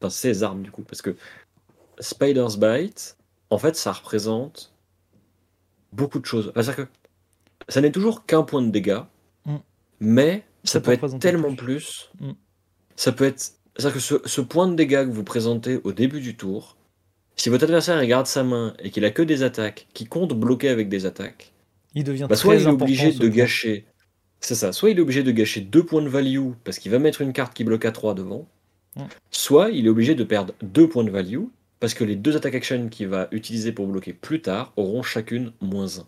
Enfin, 0.00 0.10
ces 0.10 0.44
armes 0.44 0.62
du 0.62 0.70
coup. 0.70 0.82
Parce 0.82 1.02
que 1.02 1.16
Spider's 1.98 2.56
Bite, 2.56 3.16
en 3.50 3.58
fait, 3.58 3.74
ça 3.74 3.90
représente 3.90 4.72
beaucoup 5.92 6.20
de 6.20 6.26
choses. 6.26 6.50
Enfin, 6.50 6.62
C'est-à-dire 6.62 6.86
que 6.86 6.90
ça 7.68 7.80
n'est 7.80 7.90
toujours 7.90 8.26
qu'un 8.26 8.44
point 8.44 8.62
de 8.62 8.70
dégâts, 8.70 9.02
Mm. 9.44 9.56
mais 9.98 10.44
ça, 10.62 10.74
Ça 10.74 10.80
peut 10.80 10.96
peut 10.96 11.06
être 11.06 11.18
tellement 11.18 11.54
plus. 11.56 12.12
Mm. 12.20 12.32
Ça 12.94 13.12
peut 13.12 13.24
être. 13.24 13.57
C'est-à-dire 13.78 13.94
que 13.94 14.00
ce, 14.00 14.14
ce 14.24 14.40
point 14.40 14.66
de 14.68 14.74
dégâts 14.74 15.04
que 15.06 15.10
vous 15.12 15.24
présentez 15.24 15.80
au 15.84 15.92
début 15.92 16.20
du 16.20 16.36
tour, 16.36 16.76
si 17.36 17.48
votre 17.48 17.64
adversaire 17.64 18.04
garde 18.06 18.26
sa 18.26 18.42
main 18.42 18.74
et 18.82 18.90
qu'il 18.90 19.04
a 19.04 19.10
que 19.10 19.22
des 19.22 19.42
attaques, 19.44 19.86
qui 19.94 20.06
compte 20.06 20.32
bloquer 20.34 20.68
avec 20.68 20.88
des 20.88 21.06
attaques, 21.06 21.52
Il 21.94 22.02
devient 22.04 22.26
bah, 22.28 22.34
soit 22.36 22.54
très 22.54 22.64
il 22.64 22.68
est 22.68 22.70
obligé 22.72 23.12
de 23.12 23.28
gâcher. 23.28 23.84
C'est 24.40 24.54
ça. 24.56 24.72
Soit 24.72 24.90
il 24.90 24.98
est 24.98 25.00
obligé 25.00 25.22
de 25.22 25.30
gâcher 25.30 25.60
deux 25.60 25.84
points 25.84 26.02
de 26.02 26.08
value 26.08 26.50
parce 26.64 26.78
qu'il 26.78 26.90
va 26.90 26.98
mettre 26.98 27.20
une 27.22 27.32
carte 27.32 27.54
qui 27.54 27.64
bloque 27.64 27.84
à 27.84 27.92
3 27.92 28.14
devant. 28.14 28.46
Mm. 28.96 29.02
Soit 29.30 29.70
il 29.70 29.86
est 29.86 29.88
obligé 29.88 30.14
de 30.16 30.24
perdre 30.24 30.54
deux 30.62 30.88
points 30.88 31.04
de 31.04 31.10
value 31.10 31.44
parce 31.80 31.94
que 31.94 32.02
les 32.04 32.16
deux 32.16 32.36
attaques 32.36 32.54
action 32.56 32.88
qu'il 32.88 33.06
va 33.08 33.28
utiliser 33.30 33.70
pour 33.72 33.86
bloquer 33.86 34.12
plus 34.12 34.42
tard 34.42 34.72
auront 34.76 35.02
chacune 35.04 35.52
moins 35.60 35.98
1. 35.98 36.04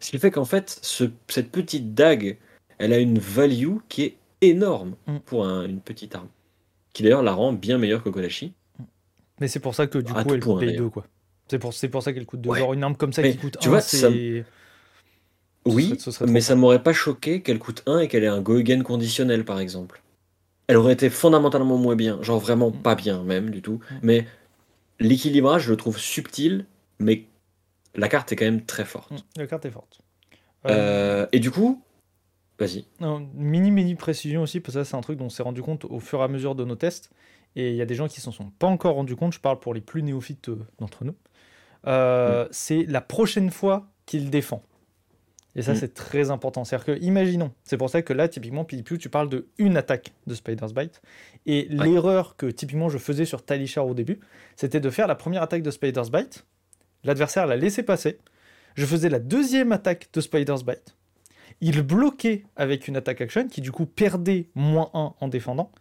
Ce 0.00 0.10
qui 0.10 0.18
fait 0.18 0.30
qu'en 0.30 0.44
fait, 0.44 0.78
ce- 0.82 1.10
cette 1.28 1.50
petite 1.50 1.94
dague, 1.94 2.36
elle 2.78 2.92
a 2.92 2.98
une 2.98 3.18
value 3.18 3.76
qui 3.88 4.02
est 4.02 4.16
énorme 4.42 4.94
Mm. 5.06 5.18
pour 5.24 5.46
un- 5.46 5.64
une 5.66 5.80
petite 5.80 6.14
arme. 6.14 6.28
Qui 6.98 7.04
d'ailleurs 7.04 7.22
la 7.22 7.32
rend 7.32 7.52
bien 7.52 7.78
meilleure 7.78 8.02
que 8.02 8.08
Kodashi. 8.08 8.54
Mais 9.40 9.46
c'est 9.46 9.60
pour 9.60 9.72
ça 9.76 9.86
que 9.86 9.98
du 9.98 10.12
coup, 10.12 10.18
elle 10.34 10.40
d'ailleurs. 10.40 10.82
2 10.82 10.88
quoi. 10.88 11.06
C'est 11.46 11.60
pour, 11.60 11.72
pour 11.92 12.02
ça 12.02 12.12
qu'elle 12.12 12.26
coûte 12.26 12.40
2. 12.40 12.50
Ouais. 12.50 12.58
Genre 12.58 12.72
une 12.74 12.82
arme 12.82 12.96
comme 12.96 13.12
ça 13.12 13.22
Mais 13.22 13.30
qui 13.30 13.38
coûte 13.38 13.56
tu 13.60 13.68
1, 13.68 13.70
vois, 13.70 13.80
ça 13.80 14.10
c'est. 14.10 14.44
Oui, 15.64 15.84
serait- 15.90 15.98
ce 16.00 16.10
serait 16.10 16.24
trop 16.24 16.32
mais 16.32 16.40
ça 16.40 16.56
m'aurait 16.56 16.82
pas 16.82 16.92
choqué 16.92 17.40
qu'elle 17.40 17.60
coûte 17.60 17.84
1 17.86 18.00
et 18.00 18.08
qu'elle 18.08 18.24
ait 18.24 18.26
un 18.26 18.40
go 18.40 18.56
again 18.56 18.82
conditionnel 18.82 19.44
par 19.44 19.60
exemple. 19.60 20.02
Elle 20.66 20.76
aurait 20.76 20.92
été 20.92 21.08
fondamentalement 21.08 21.78
moins 21.78 21.94
bien, 21.94 22.20
genre 22.20 22.40
vraiment 22.40 22.70
Mm. 22.70 22.82
pas 22.82 22.96
bien 22.96 23.22
même 23.22 23.50
du 23.50 23.62
tout. 23.62 23.78
Mm. 23.92 23.94
Mais 24.02 24.26
l'équilibrage, 24.98 25.62
je 25.66 25.70
le 25.70 25.76
trouve 25.76 25.98
subtil, 25.98 26.66
mais 26.98 27.26
la 27.94 28.08
carte 28.08 28.32
est 28.32 28.36
quand 28.36 28.44
même 28.44 28.64
très 28.66 28.84
forte. 28.84 29.12
Mm, 29.12 29.16
La 29.36 29.46
carte 29.46 29.64
est 29.66 29.70
forte. 29.70 30.00
Euh, 30.66 31.26
et 31.30 31.38
du 31.38 31.52
coup, 31.52 31.80
vas-y. 32.58 32.84
Mini 33.34 33.70
mini 33.70 33.94
précision 33.94 34.42
aussi, 34.42 34.60
parce 34.60 34.74
que 34.76 34.84
ça 34.84 34.90
c'est 34.90 34.96
un 34.96 35.00
truc 35.00 35.18
dont 35.18 35.26
on 35.26 35.30
s'est 35.30 35.42
rendu 35.42 35.62
compte 35.62 35.84
au 35.84 36.00
fur 36.00 36.20
et 36.20 36.24
à 36.24 36.28
mesure 36.28 36.54
de 36.54 36.64
nos 36.64 36.76
tests. 36.76 37.10
Et 37.56 37.70
il 37.70 37.76
y 37.76 37.82
a 37.82 37.86
des 37.86 37.94
gens 37.94 38.08
qui 38.08 38.20
s'en 38.20 38.30
sont 38.32 38.50
pas 38.58 38.66
encore 38.66 38.94
rendu 38.94 39.16
compte, 39.16 39.32
je 39.32 39.40
parle 39.40 39.58
pour 39.58 39.74
les 39.74 39.80
plus 39.80 40.02
néophytes 40.02 40.48
euh, 40.50 40.58
d'entre 40.78 41.04
nous. 41.04 41.14
Euh, 41.86 42.46
C'est 42.50 42.84
la 42.84 43.00
prochaine 43.00 43.50
fois 43.50 43.86
qu'il 44.06 44.30
défend. 44.30 44.62
Et 45.56 45.62
ça 45.62 45.72
Mm. 45.72 45.76
c'est 45.76 45.94
très 45.94 46.30
important. 46.30 46.62
C'est-à-dire 46.64 46.84
que, 46.86 47.02
imaginons, 47.02 47.50
c'est 47.64 47.78
pour 47.78 47.90
ça 47.90 48.02
que 48.02 48.12
là, 48.12 48.28
typiquement, 48.28 48.64
Pilipiu, 48.64 48.98
tu 48.98 49.08
parles 49.08 49.28
de 49.28 49.48
une 49.58 49.76
attaque 49.76 50.12
de 50.26 50.34
Spider's 50.34 50.72
Bite. 50.74 51.00
Et 51.46 51.66
Ouais. 51.70 51.86
l'erreur 51.86 52.36
que 52.36 52.46
typiquement 52.46 52.88
je 52.90 52.98
faisais 52.98 53.24
sur 53.24 53.42
Talishar 53.44 53.86
au 53.86 53.94
début, 53.94 54.20
c'était 54.56 54.78
de 54.80 54.90
faire 54.90 55.06
la 55.08 55.14
première 55.14 55.42
attaque 55.42 55.62
de 55.62 55.70
Spider's 55.70 56.10
Bite. 56.10 56.44
L'adversaire 57.02 57.46
la 57.46 57.56
laissait 57.56 57.82
passer. 57.82 58.18
Je 58.76 58.84
faisais 58.86 59.08
la 59.08 59.18
deuxième 59.18 59.72
attaque 59.72 60.08
de 60.12 60.20
Spider's 60.20 60.64
Bite. 60.64 60.94
Il 61.60 61.82
bloquait 61.82 62.44
avec 62.56 62.86
une 62.88 62.96
attaque 62.96 63.20
action 63.20 63.48
qui 63.48 63.60
du 63.60 63.72
coup 63.72 63.86
perdait 63.86 64.48
moins 64.54 64.90
1 64.94 65.14
en 65.20 65.28
défendant. 65.28 65.72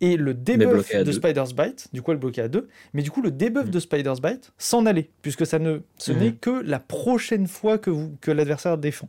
Et 0.00 0.16
le 0.16 0.34
debuff 0.34 0.92
de 0.92 1.04
deux. 1.04 1.12
Spider's 1.12 1.54
Bite, 1.54 1.88
du 1.92 2.02
coup 2.02 2.10
elle 2.12 2.18
bloquait 2.18 2.42
à 2.42 2.48
2, 2.48 2.68
mais 2.92 3.02
du 3.02 3.10
coup 3.10 3.22
le 3.22 3.30
debuff 3.30 3.66
Mhm. 3.66 3.70
de 3.70 3.78
Spider's 3.80 4.20
Bite 4.20 4.52
s'en 4.58 4.84
allait, 4.84 5.10
puisque 5.22 5.46
ça 5.46 5.58
ne, 5.60 5.78
ce 5.96 6.12
Mhm. 6.12 6.18
n'est 6.18 6.32
que 6.32 6.50
la 6.50 6.80
prochaine 6.80 7.46
fois 7.46 7.78
que, 7.78 7.88
vous, 7.90 8.16
que 8.20 8.30
l'adversaire 8.32 8.78
défend. 8.78 9.08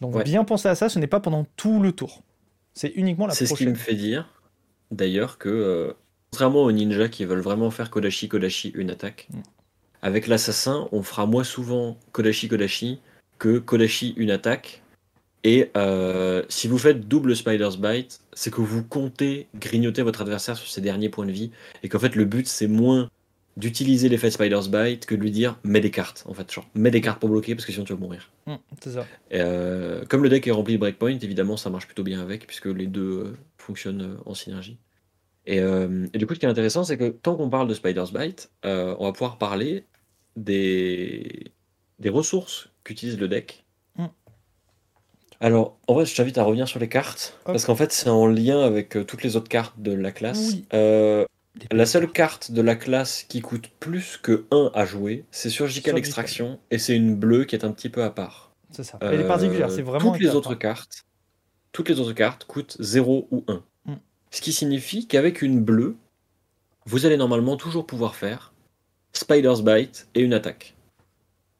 Donc 0.00 0.14
Ouais. 0.16 0.24
bien 0.24 0.44
penser 0.44 0.68
à 0.68 0.74
ça, 0.74 0.88
ce 0.88 0.98
n'est 0.98 1.06
pas 1.06 1.20
pendant 1.20 1.46
tout 1.56 1.80
le 1.80 1.92
tour. 1.92 2.22
C'est 2.74 2.88
uniquement 2.96 3.26
la 3.26 3.34
C'est 3.34 3.46
ce 3.46 3.50
qui 3.50 3.64
prochaine. 3.64 3.70
me 3.70 3.74
fait 3.78 3.94
dire 3.94 4.28
d'ailleurs 4.90 5.38
que, 5.38 5.48
euh, 5.48 5.92
contrairement 6.30 6.62
aux 6.64 6.72
ninjas 6.72 7.08
qui 7.08 7.24
veulent 7.24 7.40
vraiment 7.40 7.70
faire 7.70 7.90
Kodashi 7.90 8.28
Kodashi 8.28 8.70
une 8.74 8.90
attaque, 8.90 9.28
Mm. 9.32 9.38
avec 10.02 10.26
l'assassin, 10.26 10.88
on 10.92 11.02
fera 11.02 11.26
moins 11.26 11.44
souvent 11.44 11.98
Kodashi 12.12 12.48
Kodashi 12.48 13.00
que 13.38 13.58
Kodashi 13.58 14.14
une 14.16 14.30
attaque. 14.32 14.82
Et 15.44 15.70
euh, 15.76 16.42
si 16.48 16.68
vous 16.68 16.78
faites 16.78 17.06
double 17.06 17.36
Spider's 17.36 17.78
Bite, 17.78 18.20
c'est 18.32 18.52
que 18.52 18.60
vous 18.60 18.82
comptez 18.82 19.46
grignoter 19.54 20.02
votre 20.02 20.20
adversaire 20.20 20.56
sur 20.56 20.68
ses 20.68 20.80
derniers 20.80 21.08
points 21.08 21.26
de 21.26 21.32
vie, 21.32 21.50
et 21.82 21.88
qu'en 21.88 21.98
fait 21.98 22.16
le 22.16 22.24
but 22.24 22.46
c'est 22.46 22.66
moins 22.66 23.08
d'utiliser 23.58 24.08
l'effet 24.08 24.30
Spider's 24.30 24.68
Bite 24.68 25.04
que 25.04 25.14
de 25.14 25.20
lui 25.20 25.32
dire 25.32 25.58
mets 25.64 25.80
des 25.80 25.90
cartes, 25.90 26.24
en 26.28 26.34
fait, 26.34 26.50
genre 26.50 26.66
mets 26.74 26.92
des 26.92 27.00
cartes 27.00 27.18
pour 27.18 27.28
bloquer 27.28 27.54
parce 27.54 27.66
que 27.66 27.72
sinon 27.72 27.84
tu 27.84 27.92
vas 27.92 27.98
mourir. 27.98 28.30
Mm, 28.46 28.54
c'est 28.80 28.92
ça. 28.92 29.06
Et, 29.30 29.40
euh, 29.40 30.04
comme 30.08 30.22
le 30.22 30.28
deck 30.28 30.46
est 30.46 30.52
rempli 30.52 30.74
de 30.74 30.78
breakpoint, 30.78 31.18
évidemment, 31.18 31.56
ça 31.56 31.68
marche 31.68 31.86
plutôt 31.86 32.04
bien 32.04 32.20
avec, 32.20 32.46
puisque 32.46 32.66
les 32.66 32.86
deux 32.86 33.24
euh, 33.24 33.36
fonctionnent 33.58 34.18
en 34.26 34.34
synergie. 34.34 34.78
Et, 35.44 35.60
euh, 35.60 36.06
et 36.12 36.18
du 36.18 36.26
coup, 36.26 36.34
ce 36.34 36.38
qui 36.38 36.46
est 36.46 36.48
intéressant, 36.48 36.84
c'est 36.84 36.96
que 36.96 37.08
tant 37.08 37.34
qu'on 37.34 37.50
parle 37.50 37.66
de 37.68 37.74
Spider's 37.74 38.12
Bite, 38.12 38.50
on 38.64 39.04
va 39.04 39.12
pouvoir 39.12 39.38
parler 39.38 39.84
des, 40.36 41.52
des 41.98 42.10
ressources 42.10 42.68
qu'utilise 42.84 43.18
le 43.18 43.28
deck. 43.28 43.64
Alors, 45.40 45.78
en 45.86 45.94
vrai, 45.94 46.04
je 46.04 46.14
t'invite 46.16 46.36
à 46.38 46.42
revenir 46.42 46.66
sur 46.66 46.80
les 46.80 46.88
cartes, 46.88 47.38
parce 47.44 47.64
qu'en 47.64 47.76
fait, 47.76 47.92
c'est 47.92 48.08
en 48.10 48.26
lien 48.26 48.60
avec 48.60 48.96
euh, 48.96 49.04
toutes 49.04 49.22
les 49.22 49.36
autres 49.36 49.48
cartes 49.48 49.78
de 49.78 49.92
la 49.92 50.10
classe. 50.10 50.50
Oui. 50.52 50.64
Euh, 50.74 51.24
la 51.70 51.86
seule 51.86 52.10
carte 52.10 52.50
de 52.50 52.60
la 52.60 52.74
classe 52.74 53.22
qui 53.22 53.40
coûte 53.40 53.68
plus 53.80 54.16
que 54.20 54.46
1 54.50 54.72
à 54.74 54.84
jouer, 54.84 55.24
c'est 55.30 55.48
Surgical 55.50 55.92
Surgical. 55.92 55.98
Extraction, 55.98 56.58
et 56.70 56.78
c'est 56.78 56.96
une 56.96 57.14
bleue 57.14 57.44
qui 57.44 57.54
est 57.54 57.64
un 57.64 57.70
petit 57.72 57.88
peu 57.88 58.02
à 58.02 58.10
part. 58.10 58.52
C'est 58.70 58.82
ça. 58.84 58.98
Elle 59.00 59.20
est 59.20 59.26
particulière, 59.26 59.70
c'est 59.70 59.80
Euh, 59.80 59.84
vraiment. 59.84 60.12
Toutes 60.12 60.20
les 60.20 60.30
un 60.30 60.34
autres 60.34 60.54
cartes, 60.54 61.04
toutes 61.72 61.88
les 61.88 62.00
autres 62.00 62.12
cartes 62.12 62.44
coûtent 62.44 62.76
0 62.80 63.28
ou 63.30 63.44
1. 63.48 63.62
Mm. 63.86 63.94
Ce 64.30 64.40
qui 64.40 64.52
signifie 64.52 65.06
qu'avec 65.06 65.40
une 65.42 65.60
bleue, 65.62 65.96
vous 66.84 67.06
allez 67.06 67.16
normalement 67.16 67.56
toujours 67.56 67.86
pouvoir 67.86 68.14
faire 68.16 68.52
Spider's 69.12 69.62
Bite 69.62 70.08
et 70.14 70.20
une 70.20 70.34
attaque. 70.34 70.74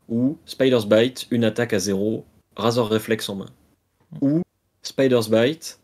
Ou 0.09 0.37
Spider's 0.47 0.87
Bite, 0.87 1.27
une 1.31 1.45
attaque 1.45 1.73
à 1.73 1.79
0, 1.79 2.25
Razor 2.57 2.89
Reflex 2.89 3.29
en 3.29 3.37
main. 3.37 3.47
Ou 4.21 4.43
Spider's 4.83 5.29
Bite, 5.31 5.79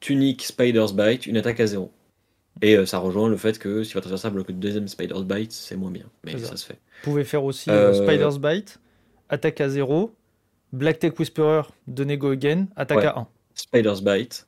Tunique 0.00 0.42
Spider's 0.44 0.92
Bite, 0.94 1.26
une 1.26 1.36
attaque 1.36 1.60
à 1.60 1.66
0. 1.66 1.90
Et 2.62 2.76
euh, 2.76 2.86
ça 2.86 2.98
rejoint 2.98 3.28
le 3.28 3.36
fait 3.36 3.58
que 3.58 3.82
si 3.82 3.94
votre 3.94 4.06
adversaire 4.06 4.30
bloque 4.30 4.48
le 4.48 4.54
deuxième 4.54 4.86
Spider's 4.88 5.24
Bite, 5.24 5.52
c'est 5.52 5.76
moins 5.76 5.90
bien. 5.90 6.04
Mais 6.24 6.38
ça. 6.38 6.48
ça 6.48 6.56
se 6.56 6.66
fait. 6.66 6.78
Vous 7.04 7.10
pouvez 7.10 7.24
faire 7.24 7.44
aussi 7.44 7.70
euh, 7.70 7.90
Euh, 7.92 8.06
Spider's 8.06 8.38
Bite, 8.38 8.78
attaque 9.28 9.60
à 9.60 9.68
0, 9.68 10.12
Black 10.72 10.98
Tech 10.98 11.12
Whisperer, 11.18 11.62
donner 11.86 12.16
go 12.18 12.30
again, 12.30 12.66
attaque 12.76 12.98
Ouais. 12.98 13.06
à 13.06 13.18
1. 13.18 13.28
Spider's 13.54 14.02
Bite, 14.02 14.46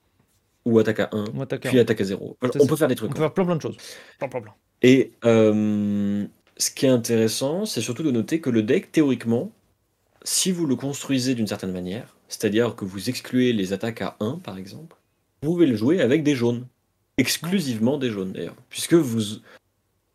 ou 0.65 0.79
attaque 0.79 1.01
à 1.01 1.09
1, 1.13 1.25
Ou 1.35 1.43
attaque 1.43 1.67
à 1.67 1.69
puis 1.69 1.79
1. 1.79 1.83
attaque 1.83 2.01
à 2.01 2.05
0. 2.05 2.37
C'est 2.43 2.57
On 2.57 2.61
ça. 2.65 2.69
peut 2.69 2.77
faire 2.77 2.89
des 2.89 2.95
On 2.95 2.97
trucs. 2.97 3.13
peut 3.15 3.19
faire 3.21 3.33
plein 3.35 3.45
plein 3.45 3.57
de 3.57 3.63
choses. 3.63 3.77
Plein 4.19 4.29
plein 4.29 4.41
plein. 4.41 4.55
Et 4.83 5.13
euh, 5.25 6.25
ce 6.59 6.71
qui 6.71 6.87
est 6.87 6.91
intéressant, 6.91 7.65
c'est 7.65 7.81
surtout 7.81 8.03
de 8.03 8.11
noter 8.11 8.41
que 8.41 8.51
le 8.51 8.63
deck, 8.63 8.93
théoriquement, 8.93 9.51
si 10.23 10.53
vous 10.53 10.67
le 10.67 10.77
construisez 10.77 11.35
d'une 11.35 11.47
certaine 11.47 11.73
manière, 11.73 12.16
c'est-à-dire 12.29 12.75
que 12.77 12.85
vous 12.85 13.09
excluez 13.09 13.53
les 13.53 13.73
attaques 13.73 14.03
à 14.03 14.17
1 14.21 14.41
par 14.43 14.59
exemple, 14.59 14.97
vous 15.43 15.53
pouvez 15.53 15.67
le 15.67 15.77
jouer 15.77 16.01
avec 16.01 16.23
des 16.23 16.35
jaunes. 16.35 16.67
Exclusivement 17.19 17.99
des 17.99 18.11
jaunes 18.11 18.33
d'ailleurs. 18.33 18.57
Puisque 18.69 18.95
vous... 18.95 19.41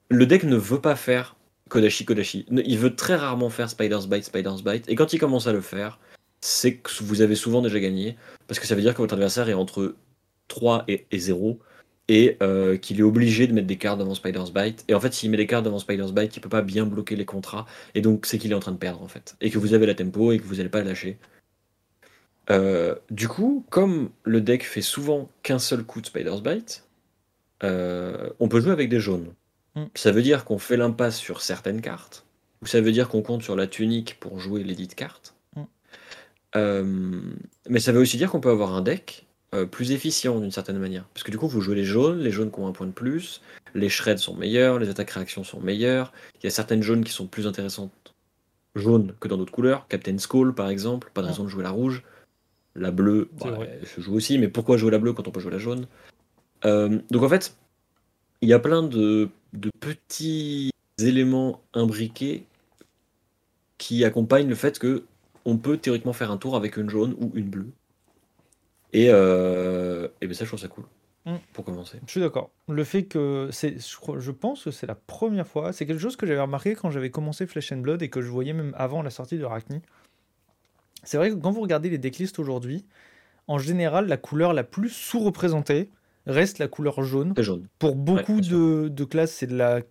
le 0.09 0.25
deck 0.25 0.43
ne 0.43 0.55
veut 0.55 0.81
pas 0.81 0.95
faire 0.95 1.35
Kodashi 1.69 2.05
Kodashi. 2.05 2.45
Ne- 2.49 2.61
Il 2.65 2.77
veut 2.77 2.95
très 2.95 3.15
rarement 3.15 3.49
faire 3.49 3.69
Spider's 3.69 4.07
Bite, 4.07 4.25
Spider's 4.25 4.63
Bite. 4.63 4.87
Et 4.89 4.95
quand 4.95 5.13
il 5.13 5.19
commence 5.19 5.47
à 5.47 5.53
le 5.53 5.61
faire, 5.61 5.99
c'est 6.41 6.75
que 6.75 6.91
vous 7.01 7.21
avez 7.21 7.35
souvent 7.35 7.61
déjà 7.61 7.79
gagné. 7.79 8.17
Parce 8.47 8.59
que 8.59 8.67
ça 8.67 8.75
veut 8.75 8.81
dire 8.81 8.93
que 8.93 9.01
votre 9.01 9.13
adversaire 9.13 9.49
est 9.49 9.53
entre 9.53 9.95
3 10.47 10.83
et, 10.87 11.05
et 11.11 11.19
0 11.19 11.59
et 12.07 12.37
euh, 12.43 12.77
qu'il 12.77 12.99
est 12.99 13.03
obligé 13.03 13.47
de 13.47 13.53
mettre 13.53 13.67
des 13.67 13.77
cartes 13.77 13.99
devant 13.99 14.15
Spider's 14.15 14.51
Bite. 14.51 14.83
Et 14.89 14.93
en 14.93 14.99
fait, 14.99 15.13
s'il 15.13 15.31
met 15.31 15.37
des 15.37 15.47
cartes 15.47 15.63
devant 15.65 15.79
Spider's 15.79 16.11
Bite, 16.11 16.35
il 16.35 16.41
peut 16.41 16.49
pas 16.49 16.61
bien 16.61 16.85
bloquer 16.85 17.15
les 17.15 17.25
contrats. 17.25 17.65
Et 17.95 18.01
donc, 18.01 18.25
c'est 18.25 18.37
qu'il 18.37 18.51
est 18.51 18.55
en 18.55 18.59
train 18.59 18.73
de 18.73 18.77
perdre, 18.77 19.01
en 19.01 19.07
fait. 19.07 19.35
Et 19.39 19.49
que 19.49 19.57
vous 19.57 19.73
avez 19.73 19.85
la 19.85 19.95
tempo 19.95 20.33
et 20.33 20.39
que 20.39 20.43
vous 20.43 20.55
n'allez 20.55 20.69
pas 20.69 20.81
le 20.81 20.87
lâcher. 20.89 21.17
Euh, 22.49 22.95
du 23.09 23.27
coup, 23.27 23.65
comme 23.69 24.09
le 24.23 24.41
deck 24.41 24.63
fait 24.63 24.81
souvent 24.81 25.29
qu'un 25.43 25.59
seul 25.59 25.83
coup 25.83 26.01
de 26.01 26.07
Spider's 26.07 26.41
Bite, 26.41 26.85
euh, 27.63 28.29
on 28.39 28.47
peut 28.47 28.59
jouer 28.59 28.71
avec 28.71 28.89
des 28.89 28.99
jaunes. 28.99 29.33
Mm. 29.75 29.85
Ça 29.95 30.11
veut 30.11 30.21
dire 30.21 30.43
qu'on 30.45 30.57
fait 30.57 30.77
l'impasse 30.77 31.17
sur 31.17 31.41
certaines 31.41 31.81
cartes, 31.81 32.25
ou 32.61 32.65
ça 32.65 32.81
veut 32.81 32.91
dire 32.91 33.09
qu'on 33.09 33.21
compte 33.21 33.43
sur 33.43 33.55
la 33.55 33.67
tunique 33.67 34.17
pour 34.19 34.39
jouer 34.39 34.63
les 34.63 34.75
dites 34.75 34.95
cartes. 34.95 35.35
Mm. 35.55 35.61
Euh, 36.55 37.21
mais 37.69 37.79
ça 37.79 37.91
veut 37.91 38.01
aussi 38.01 38.17
dire 38.17 38.31
qu'on 38.31 38.41
peut 38.41 38.49
avoir 38.49 38.73
un 38.73 38.81
deck 38.81 39.27
plus 39.69 39.91
efficient 39.91 40.39
d'une 40.39 40.49
certaine 40.49 40.79
manière. 40.79 41.03
Parce 41.13 41.25
que 41.25 41.31
du 41.31 41.37
coup, 41.37 41.49
vous 41.49 41.59
jouez 41.59 41.75
les 41.75 41.83
jaunes, 41.83 42.19
les 42.19 42.31
jaunes 42.31 42.49
qui 42.49 42.59
ont 42.61 42.67
un 42.67 42.71
point 42.71 42.87
de 42.87 42.93
plus, 42.93 43.41
les 43.75 43.89
shreds 43.89 44.17
sont 44.17 44.33
meilleurs, 44.33 44.79
les 44.79 44.87
attaques 44.87 45.09
réactions 45.09 45.43
sont 45.43 45.59
meilleures, 45.59 46.13
il 46.35 46.45
y 46.45 46.47
a 46.47 46.49
certaines 46.49 46.81
jaunes 46.81 47.03
qui 47.03 47.11
sont 47.11 47.27
plus 47.27 47.47
intéressantes 47.47 47.91
jaunes 48.75 49.13
que 49.19 49.27
dans 49.27 49.35
d'autres 49.35 49.51
couleurs, 49.51 49.87
Captain 49.89 50.17
Skull 50.17 50.55
par 50.55 50.69
exemple, 50.69 51.11
pas 51.13 51.21
de 51.21 51.27
raison 51.27 51.43
de 51.43 51.49
jouer 51.49 51.63
la 51.63 51.69
rouge. 51.69 52.01
La 52.75 52.91
bleue, 52.91 53.29
bah, 53.39 53.57
elle 53.61 53.85
se 53.85 53.99
joue 53.99 54.15
aussi, 54.15 54.37
mais 54.37 54.47
pourquoi 54.47 54.77
jouer 54.77 54.91
la 54.91 54.99
bleue 54.99 55.13
quand 55.13 55.27
on 55.27 55.31
peut 55.31 55.39
jouer 55.39 55.51
la 55.51 55.57
jaune 55.59 55.87
Euh, 56.63 56.99
Donc 57.09 57.23
en 57.23 57.29
fait, 57.29 57.55
il 58.41 58.49
y 58.49 58.53
a 58.53 58.59
plein 58.59 58.83
de, 58.83 59.29
de 59.53 59.69
petits 59.79 60.71
éléments 60.99 61.61
imbriqués 61.73 62.45
qui 63.77 64.05
accompagnent 64.05 64.47
le 64.47 64.55
fait 64.55 64.79
que 64.79 65.03
on 65.43 65.57
peut 65.57 65.77
théoriquement 65.77 66.13
faire 66.13 66.31
un 66.31 66.37
tour 66.37 66.55
avec 66.55 66.77
une 66.77 66.89
jaune 66.89 67.15
ou 67.19 67.31
une 67.33 67.49
bleue. 67.49 67.71
Et, 68.93 69.07
euh, 69.09 70.07
et 70.21 70.27
ben 70.27 70.33
ça, 70.33 70.45
je 70.45 70.49
trouve 70.49 70.59
ça 70.59 70.67
cool. 70.67 70.85
Mm. 71.25 71.35
Pour 71.53 71.65
commencer. 71.65 71.99
Je 72.05 72.11
suis 72.11 72.19
d'accord. 72.19 72.49
Le 72.67 72.83
fait 72.83 73.03
que 73.03 73.49
c'est, 73.51 73.77
je, 73.79 74.31
pense 74.31 74.63
que 74.63 74.71
c'est 74.71 74.87
la 74.87 74.95
première 74.95 75.47
fois, 75.47 75.71
c'est 75.71 75.85
quelque 75.85 75.99
chose 75.99 76.15
que 76.15 76.25
j'avais 76.25 76.41
remarqué 76.41 76.75
quand 76.75 76.89
j'avais 76.89 77.11
commencé 77.11 77.45
Flesh 77.45 77.71
and 77.71 77.77
Blood 77.77 78.01
et 78.01 78.09
que 78.09 78.21
je 78.21 78.29
voyais 78.29 78.53
même 78.53 78.73
avant 78.77 79.01
la 79.01 79.11
sortie 79.11 79.37
de 79.37 79.45
Arachni. 79.45 79.81
C'est 81.03 81.17
vrai 81.17 81.29
que 81.31 81.35
quand 81.35 81.51
vous 81.51 81.61
regardez 81.61 81.89
les 81.89 81.97
decklists 81.97 82.39
aujourd'hui, 82.39 82.85
en 83.47 83.57
général, 83.57 84.07
la 84.07 84.17
couleur 84.17 84.53
la 84.53 84.63
plus 84.63 84.89
sous-représentée 84.89 85.89
reste 86.27 86.59
la 86.59 86.67
couleur 86.67 87.01
jaune. 87.03 87.33
Jaune. 87.37 87.67
Pour 87.79 87.95
beaucoup 87.95 88.39
de, 88.41 88.87
de 88.87 89.03
classes, 89.03 89.31
c'est 89.33 89.49
la, 89.49 89.81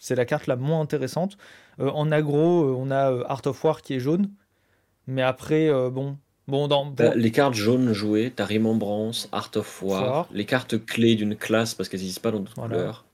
c'est 0.00 0.16
la 0.16 0.24
carte 0.24 0.46
la 0.48 0.56
moins 0.56 0.80
intéressante. 0.80 1.38
Euh, 1.78 1.88
en 1.90 2.10
aggro, 2.10 2.64
euh, 2.64 2.74
on 2.76 2.90
a 2.90 3.12
euh, 3.12 3.22
Art 3.28 3.42
of 3.46 3.62
War 3.64 3.80
qui 3.82 3.94
est 3.94 4.00
jaune, 4.00 4.30
mais 5.06 5.22
après, 5.22 5.68
euh, 5.68 5.88
bon, 5.88 6.18
bon 6.48 6.66
dans 6.66 6.86
Bah, 6.86 7.06
pour- 7.10 7.14
les 7.14 7.30
cartes 7.30 7.54
jaunes 7.54 7.92
jouées, 7.92 8.32
t'as 8.34 8.44
Remembrance, 8.44 9.28
Art 9.30 9.52
of 9.54 9.82
War, 9.82 10.02
War. 10.02 10.28
les 10.32 10.44
cartes 10.44 10.84
clés 10.84 11.14
d'une 11.14 11.36
classe 11.36 11.74
parce 11.74 11.88
qu'elles 11.88 12.00
n'existent 12.00 12.22
pas 12.22 12.32
dans 12.32 12.40
d'autres 12.40 12.54
Voilà. 12.56 12.74
couleurs. 12.74 13.04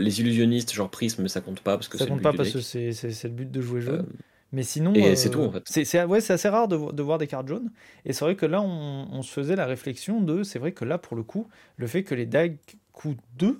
Les 0.00 0.20
illusionnistes, 0.20 0.72
genre 0.72 0.88
Prisme, 0.88 1.22
mais 1.22 1.28
ça 1.28 1.40
compte 1.40 1.60
pas 1.60 1.76
parce 1.76 1.88
que 1.88 1.98
ça 1.98 2.06
compte 2.06 2.22
pas 2.22 2.32
parce 2.32 2.52
que 2.52 2.60
c'est 2.60 2.88
le 3.24 3.28
but 3.28 3.50
de 3.50 3.60
jouer 3.60 3.80
jaune. 3.82 4.06
Mais 4.54 4.62
sinon, 4.62 4.94
Et 4.94 5.08
euh, 5.10 5.14
c'est 5.16 5.30
tout, 5.30 5.40
en 5.40 5.50
fait. 5.50 5.62
C'est, 5.66 5.84
c'est- 5.84 6.04
ouais, 6.04 6.20
c'est 6.20 6.32
assez 6.32 6.48
rare 6.48 6.68
de, 6.68 6.76
vo- 6.76 6.92
de 6.92 7.02
voir 7.02 7.18
des 7.18 7.26
cartes 7.26 7.48
jaunes. 7.48 7.70
Et 8.04 8.12
c'est 8.12 8.24
vrai 8.24 8.36
que 8.36 8.46
là, 8.46 8.60
on, 8.62 9.08
on 9.10 9.22
se 9.22 9.30
faisait 9.32 9.56
la 9.56 9.66
réflexion 9.66 10.20
de, 10.20 10.44
c'est 10.44 10.58
vrai 10.60 10.70
que 10.72 10.84
là, 10.84 10.96
pour 10.96 11.16
le 11.16 11.24
coup, 11.24 11.48
le 11.76 11.86
fait 11.88 12.04
que 12.04 12.14
les 12.14 12.24
dagues 12.26 12.56
coûtent 12.92 13.18
2, 13.36 13.58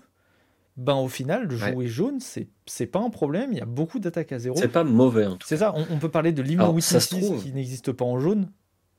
ben 0.76 0.94
au 0.94 1.08
final, 1.08 1.48
de 1.48 1.56
Ouais. 1.56 1.72
jouer 1.72 1.86
jaune, 1.88 2.20
c'est, 2.20 2.46
c'est 2.66 2.86
pas 2.86 3.00
un 3.00 3.10
problème. 3.10 3.50
Il 3.52 3.58
y 3.58 3.60
a 3.60 3.64
beaucoup 3.66 3.98
d'attaques 3.98 4.30
à 4.32 4.38
zéro. 4.38 4.56
c'est 4.56 4.68
pas 4.68 4.84
mauvais. 4.84 5.26
En 5.26 5.36
tout 5.36 5.46
C'est 5.48 5.56
ça, 5.56 5.72
on, 5.76 5.84
on 5.90 5.98
peut 5.98 6.10
parler 6.10 6.30
de 6.32 6.42
trouve- 7.26 7.42
qui 7.42 7.52
n'existe 7.52 7.90
pas 7.92 8.04
en 8.04 8.20
jaune, 8.20 8.50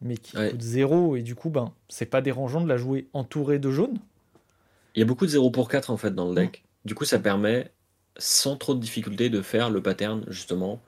mais 0.01 0.17
qui 0.17 0.35
Ouais. 0.37 0.51
coûte 0.51 0.61
0. 0.61 1.15
Et 1.15 1.21
du 1.21 1.35
coup, 1.35 1.49
ben, 1.49 1.71
c'est 1.87 2.05
pas 2.05 2.21
dérangeant 2.21 2.61
de 2.61 2.67
la 2.67 2.77
jouer 2.77 3.07
entourée 3.13 3.59
de 3.59 3.71
jaune. 3.71 3.97
Il 4.95 4.99
y 4.99 5.01
a 5.01 5.05
beaucoup 5.05 5.25
de 5.25 5.31
0 5.31 5.49
pour 5.51 5.69
4 5.69 5.91
en 5.91 5.97
fait 5.97 6.11
dans 6.13 6.27
le 6.27 6.35
deck. 6.35 6.65
Du 6.83 6.93
coup, 6.95 7.05
ça 7.05 7.19
permet 7.19 7.71
sans 8.17 8.55
trop 8.57 8.73
de 8.75 8.79
difficulté 8.79 9.29
de 9.29 9.41
faire 9.41 9.69
le 9.69 9.81
pattern 9.81 10.23
justement 10.27 10.81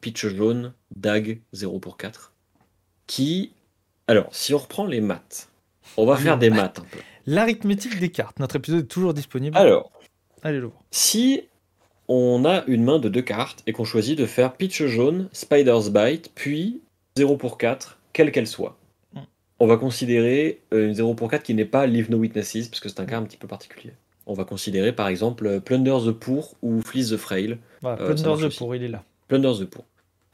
pitch 0.00 0.26
jaune, 0.26 0.72
dag 0.94 1.40
0 1.52 1.78
pour 1.80 1.96
4. 1.96 2.32
Qui. 3.06 3.52
Alors, 4.08 4.28
si 4.32 4.54
on 4.54 4.58
reprend 4.58 4.86
les 4.86 5.00
maths, 5.00 5.48
on 5.96 6.06
va 6.06 6.16
faire 6.16 6.38
des 6.38 6.50
maths 6.50 6.78
un 6.78 6.84
peu. 6.90 6.98
L'arithmétique 7.26 7.98
des 7.98 8.10
cartes. 8.10 8.38
Notre 8.38 8.56
épisode 8.56 8.80
est 8.84 8.88
toujours 8.88 9.14
disponible. 9.14 9.56
Alors, 9.56 9.90
Allez 10.42 10.58
le 10.60 10.66
voir. 10.66 10.80
si 10.92 11.42
on 12.08 12.44
a 12.44 12.62
une 12.66 12.84
main 12.84 12.98
de 13.00 13.08
deux 13.08 13.22
cartes 13.22 13.62
et 13.66 13.72
qu'on 13.72 13.84
choisit 13.84 14.16
de 14.16 14.26
faire 14.26 14.52
pitch 14.54 14.84
jaune, 14.84 15.28
Spider's 15.32 15.90
Bite, 15.90 16.30
puis 16.34 16.80
0 17.16 17.36
pour 17.36 17.58
4, 17.58 17.98
quelle 18.12 18.30
qu'elle 18.32 18.46
soit, 18.46 18.76
Mm. 19.14 19.20
on 19.60 19.66
va 19.66 19.76
considérer 19.76 20.60
euh, 20.72 20.86
une 20.88 20.94
0 20.94 21.14
pour 21.14 21.28
4 21.30 21.42
qui 21.42 21.54
n'est 21.54 21.64
pas 21.64 21.86
Leave 21.86 22.10
No 22.10 22.18
Witnesses, 22.18 22.68
parce 22.68 22.78
que 22.80 22.88
c'est 22.88 23.00
un 23.00 23.06
cas 23.06 23.18
un 23.18 23.24
petit 23.24 23.36
peu 23.36 23.48
particulier. 23.48 23.92
On 24.26 24.34
va 24.34 24.44
considérer 24.44 24.92
par 24.92 25.08
exemple 25.08 25.46
euh, 25.46 25.60
Plunder 25.60 25.96
the 26.06 26.10
Poor 26.12 26.54
ou 26.62 26.80
Fleece 26.82 27.10
the 27.10 27.16
Frail. 27.16 27.58
Voilà, 27.82 28.00
Euh, 28.02 28.14
Plunder 28.14 28.48
the 28.48 28.56
pour 28.56 28.74
il 28.76 28.82
est 28.84 28.88
là. 28.88 29.02
Plunder 29.28 29.52
the 29.58 29.64
Poor. 29.64 29.84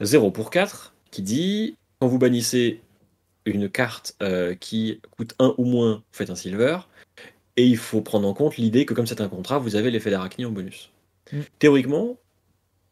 0 0.01 0.31
pour 0.31 0.49
4, 0.49 0.93
qui 1.11 1.21
dit 1.21 1.75
quand 1.99 2.07
vous 2.07 2.19
bannissez 2.19 2.81
une 3.45 3.69
carte 3.69 4.15
euh, 4.21 4.55
qui 4.55 4.99
coûte 5.11 5.35
1 5.39 5.55
ou 5.57 5.65
moins, 5.65 5.95
vous 5.95 6.03
faites 6.17 6.29
un 6.29 6.35
silver. 6.35 6.79
Et 7.55 7.65
il 7.65 7.77
faut 7.77 8.01
prendre 8.01 8.27
en 8.27 8.33
compte 8.33 8.57
l'idée 8.57 8.85
que 8.85 8.93
comme 8.93 9.05
c'est 9.05 9.21
un 9.21 9.29
contrat, 9.29 9.59
vous 9.59 9.75
avez 9.75 9.91
l'effet 9.91 10.09
d'arachnie 10.09 10.45
en 10.45 10.51
bonus. 10.51 10.91
Mm. 11.31 11.39
Théoriquement, 11.59 12.17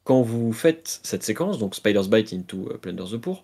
quand 0.04 0.22
vous 0.22 0.54
faites 0.54 1.00
cette 1.04 1.24
séquence, 1.24 1.58
donc 1.58 1.76
Spider's 1.76 2.10
Bite 2.10 2.34
into 2.34 2.70
euh, 2.70 2.78
Plunder 2.78 3.06
the 3.12 3.18
Poor, 3.18 3.44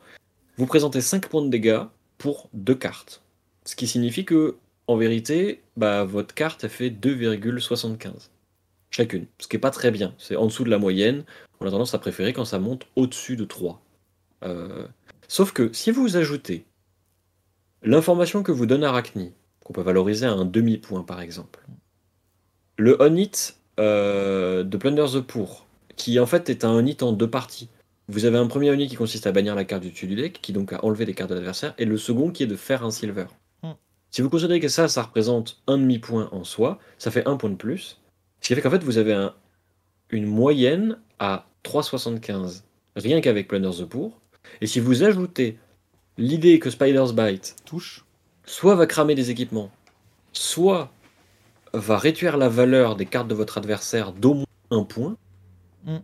vous 0.58 0.66
présentez 0.66 1.02
5 1.02 1.28
points 1.28 1.44
de 1.44 1.50
dégâts 1.50 1.84
pour 2.18 2.50
deux 2.54 2.76
cartes. 2.76 3.22
Ce 3.66 3.76
qui 3.76 3.88
signifie 3.88 4.26
que 4.26 4.56
en 4.88 4.96
vérité, 4.96 5.62
bah, 5.76 6.06
votre 6.06 6.34
carte 6.34 6.64
a 6.64 6.70
fait 6.70 6.90
2,75 6.90 8.30
chacune, 8.90 9.28
ce 9.40 9.48
qui 9.48 9.56
n'est 9.56 9.62
pas 9.62 9.72
très 9.72 9.92
bien. 9.92 10.14
C'est 10.18 10.36
en 10.36 10.46
dessous 10.46 10.64
de 10.64 10.70
la 10.70 10.78
moyenne. 10.78 11.24
On 11.60 11.68
a 11.68 11.72
tendance 11.72 11.94
à 11.94 12.00
préférer 12.00 12.34
quand 12.34 12.46
ça 12.46 12.60
monte 12.60 12.88
au-dessus 12.96 13.36
de 13.36 13.46
3. 13.46 13.82
Euh, 14.44 14.88
sauf 15.28 15.52
que 15.52 15.72
si 15.74 15.92
vous 15.92 16.18
ajoutez 16.18 16.66
l'information 17.84 18.44
que 18.44 18.52
vous 18.52 18.66
donne 18.66 18.84
Arachni, 18.84 19.34
qu'on 19.64 19.74
peut 19.74 19.82
valoriser 19.82 20.26
à 20.26 20.32
un 20.32 20.46
demi-point 20.46 21.04
par 21.04 21.22
exemple, 21.22 21.66
le 22.78 23.02
on-hit 23.02 23.58
euh, 23.80 24.64
de 24.64 24.78
Plunder 24.78 25.06
the 25.14 25.22
Poor, 25.22 25.66
qui 25.96 26.20
en 26.20 26.26
fait 26.26 26.50
est 26.50 26.64
un 26.64 26.72
on-hit 26.72 27.02
en 27.04 27.12
deux 27.12 27.30
parties. 27.30 27.70
Vous 28.08 28.26
avez 28.26 28.38
un 28.38 28.48
premier 28.48 28.72
on-hit 28.72 28.90
qui 28.90 28.96
consiste 28.96 29.28
à 29.28 29.32
bannir 29.32 29.56
la 29.56 29.66
carte 29.66 29.84
du 29.84 29.92
dessus 29.92 30.08
du 30.08 30.16
deck, 30.16 30.40
qui 30.42 30.54
donc 30.54 30.72
a 30.74 30.84
enlevé 30.86 31.06
des 31.06 31.14
cartes 31.14 31.30
de 31.30 31.36
l'adversaire, 31.36 31.74
et 31.78 31.86
le 31.86 31.98
second 31.98 32.32
qui 32.32 32.44
est 32.44 32.48
de 32.48 32.56
faire 32.56 32.86
un 32.86 32.92
silver. 32.92 33.26
Hmm. 33.64 33.74
Si 34.12 34.22
vous 34.22 34.30
considérez 34.30 34.60
que 34.60 34.70
ça, 34.70 34.88
ça 34.88 35.02
représente 35.04 35.62
un 35.68 35.78
demi-point 35.78 36.30
en 36.32 36.44
soi, 36.44 36.80
ça 36.98 37.12
fait 37.12 37.28
un 37.28 37.36
point 37.36 37.50
de 37.50 37.56
plus. 37.56 38.00
Ce 38.48 38.54
qui 38.54 38.56
fait 38.56 38.62
qu'en 38.62 38.70
fait, 38.72 38.82
vous 38.86 38.98
avez 38.98 39.12
un- 39.12 39.34
une 40.10 40.26
moyenne 40.26 41.00
à 41.20 41.48
3,75 41.64 42.64
rien 42.96 43.20
qu'avec 43.20 43.50
Plunder 43.50 43.72
the 43.78 43.84
Poor. 43.84 44.22
Et 44.62 44.68
si 44.68 44.80
vous 44.80 45.04
ajoutez 45.04 45.58
l'idée 46.18 46.58
que 46.58 46.70
Spider's 46.70 47.14
Bite 47.14 47.58
Touche. 47.66 48.06
soit 48.46 48.76
va 48.76 48.86
cramer 48.86 49.16
des 49.16 49.32
équipements, 49.32 49.70
soit 50.32 50.94
va 51.74 51.98
réduire 51.98 52.38
la 52.38 52.48
valeur 52.48 52.96
des 52.96 53.06
cartes 53.06 53.28
de 53.28 53.36
votre 53.36 53.58
adversaire 53.58 54.14
d'au 54.14 54.36
moins 54.36 54.46
un 54.72 54.84
point, 54.86 55.18
Mm. 55.86 55.98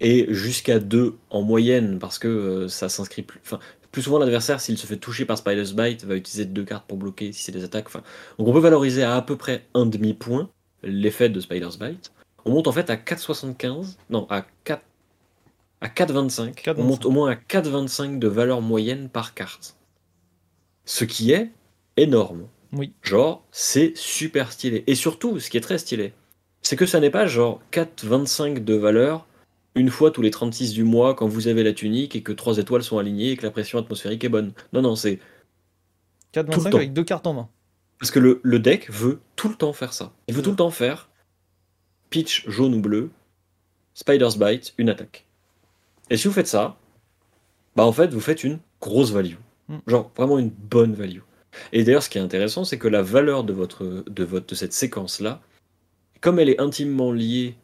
et 0.00 0.26
jusqu'à 0.30 0.80
deux 0.80 1.14
en 1.30 1.42
moyenne, 1.42 2.00
parce 2.00 2.18
que 2.18 2.26
euh, 2.26 2.66
ça 2.68 2.88
s'inscrit 2.88 3.22
plus. 3.22 3.38
Enfin, 3.44 3.60
plus 3.92 4.02
souvent, 4.02 4.18
l'adversaire, 4.18 4.60
s'il 4.60 4.76
se 4.76 4.88
fait 4.88 4.96
toucher 4.96 5.24
par 5.24 5.38
Spider's 5.38 5.72
Bite, 5.72 6.04
va 6.04 6.16
utiliser 6.16 6.46
deux 6.46 6.64
cartes 6.64 6.88
pour 6.88 6.98
bloquer 6.98 7.30
si 7.30 7.44
c'est 7.44 7.52
des 7.52 7.62
attaques. 7.62 7.86
Enfin, 7.86 8.02
donc 8.40 8.48
on 8.48 8.52
peut 8.52 8.58
valoriser 8.58 9.04
à 9.04 9.14
à 9.14 9.22
peu 9.22 9.36
près 9.36 9.64
un 9.74 9.86
demi-point 9.86 10.50
l'effet 10.82 11.28
de 11.28 11.40
Spider's 11.40 11.78
Bite. 11.78 12.12
On 12.44 12.52
monte 12.52 12.68
en 12.68 12.72
fait 12.72 12.90
à 12.90 12.96
4,75. 12.96 13.96
Non, 14.10 14.26
à 14.30 14.46
4. 14.64 14.82
À 15.80 15.88
4,25. 15.88 16.54
4,25. 16.54 16.74
On 16.78 16.84
monte 16.84 17.04
au 17.04 17.10
moins 17.10 17.30
à 17.30 17.34
4,25 17.34 18.18
de 18.18 18.28
valeur 18.28 18.62
moyenne 18.62 19.08
par 19.08 19.34
carte. 19.34 19.76
Ce 20.84 21.04
qui 21.04 21.32
est 21.32 21.50
énorme. 21.96 22.46
Oui. 22.72 22.92
Genre, 23.02 23.44
c'est 23.50 23.96
super 23.96 24.52
stylé. 24.52 24.84
Et 24.86 24.94
surtout, 24.94 25.40
ce 25.40 25.50
qui 25.50 25.56
est 25.56 25.60
très 25.60 25.78
stylé, 25.78 26.12
c'est 26.62 26.76
que 26.76 26.86
ça 26.86 27.00
n'est 27.00 27.10
pas 27.10 27.26
genre 27.26 27.60
4,25 27.72 28.64
de 28.64 28.74
valeur 28.74 29.26
une 29.74 29.90
fois 29.90 30.10
tous 30.10 30.22
les 30.22 30.30
36 30.30 30.72
du 30.72 30.84
mois 30.84 31.14
quand 31.14 31.28
vous 31.28 31.48
avez 31.48 31.62
la 31.62 31.72
tunique 31.72 32.16
et 32.16 32.22
que 32.22 32.32
trois 32.32 32.58
étoiles 32.58 32.82
sont 32.82 32.98
alignées 32.98 33.32
et 33.32 33.36
que 33.36 33.42
la 33.44 33.50
pression 33.50 33.78
atmosphérique 33.78 34.24
est 34.24 34.28
bonne. 34.28 34.52
Non, 34.72 34.82
non, 34.82 34.96
c'est 34.96 35.18
4,25 36.34 36.70
temps. 36.70 36.76
avec 36.78 36.92
deux 36.92 37.04
cartes 37.04 37.26
en 37.26 37.34
main. 37.34 37.48
parce 37.98 38.10
que 38.10 38.18
le, 38.18 38.40
le 38.42 38.58
deck 38.58 38.90
veut 38.90 39.20
tout 39.46 39.52
le 39.52 39.58
temps 39.58 39.72
faire 39.72 39.92
ça. 39.92 40.12
Il 40.28 40.34
veut 40.34 40.42
tout 40.42 40.50
le 40.50 40.56
temps 40.56 40.70
faire 40.70 41.08
pitch 42.10 42.48
jaune 42.48 42.74
ou 42.74 42.80
bleu, 42.80 43.10
Spider's 43.94 44.38
Bite, 44.38 44.74
une 44.78 44.88
attaque. 44.88 45.26
Et 46.10 46.16
si 46.16 46.28
vous 46.28 46.34
faites 46.34 46.46
ça, 46.46 46.76
bah 47.74 47.84
en 47.84 47.92
fait, 47.92 48.12
vous 48.12 48.20
faites 48.20 48.44
une 48.44 48.58
grosse 48.80 49.10
value. 49.10 49.36
Mm. 49.68 49.78
Genre 49.86 50.10
vraiment 50.16 50.38
une 50.38 50.50
bonne 50.50 50.94
value. 50.94 51.20
Et 51.72 51.84
d'ailleurs, 51.84 52.02
ce 52.02 52.10
qui 52.10 52.18
est 52.18 52.20
intéressant, 52.20 52.64
c'est 52.64 52.78
que 52.78 52.88
la 52.88 53.02
valeur 53.02 53.44
de, 53.44 53.52
votre, 53.52 54.04
de, 54.06 54.24
votre, 54.24 54.46
de 54.46 54.54
cette 54.54 54.72
séquence-là, 54.72 55.40
comme 56.20 56.38
elle 56.38 56.50
est 56.50 56.60
intimement 56.60 57.12
liée 57.12 57.56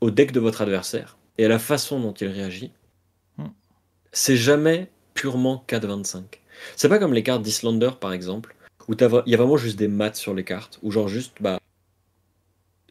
au 0.00 0.10
deck 0.10 0.32
de 0.32 0.40
votre 0.40 0.62
adversaire 0.62 1.16
et 1.38 1.44
à 1.44 1.48
la 1.48 1.58
façon 1.58 2.00
dont 2.00 2.12
il 2.12 2.28
réagit, 2.28 2.72
Mm. 3.38 3.46
c'est 4.12 4.36
jamais 4.36 4.90
purement 5.14 5.64
4-25. 5.68 6.22
C'est 6.76 6.88
pas 6.88 6.98
comme 6.98 7.14
les 7.14 7.22
cartes 7.22 7.42
d'Islander, 7.42 7.90
par 8.00 8.12
exemple, 8.12 8.53
où 8.88 8.94
il 8.94 9.30
y 9.30 9.34
a 9.34 9.36
vraiment 9.36 9.56
juste 9.56 9.78
des 9.78 9.88
maths 9.88 10.16
sur 10.16 10.34
les 10.34 10.44
cartes, 10.44 10.78
où 10.82 10.90
genre 10.90 11.08
juste, 11.08 11.36
bah. 11.40 11.58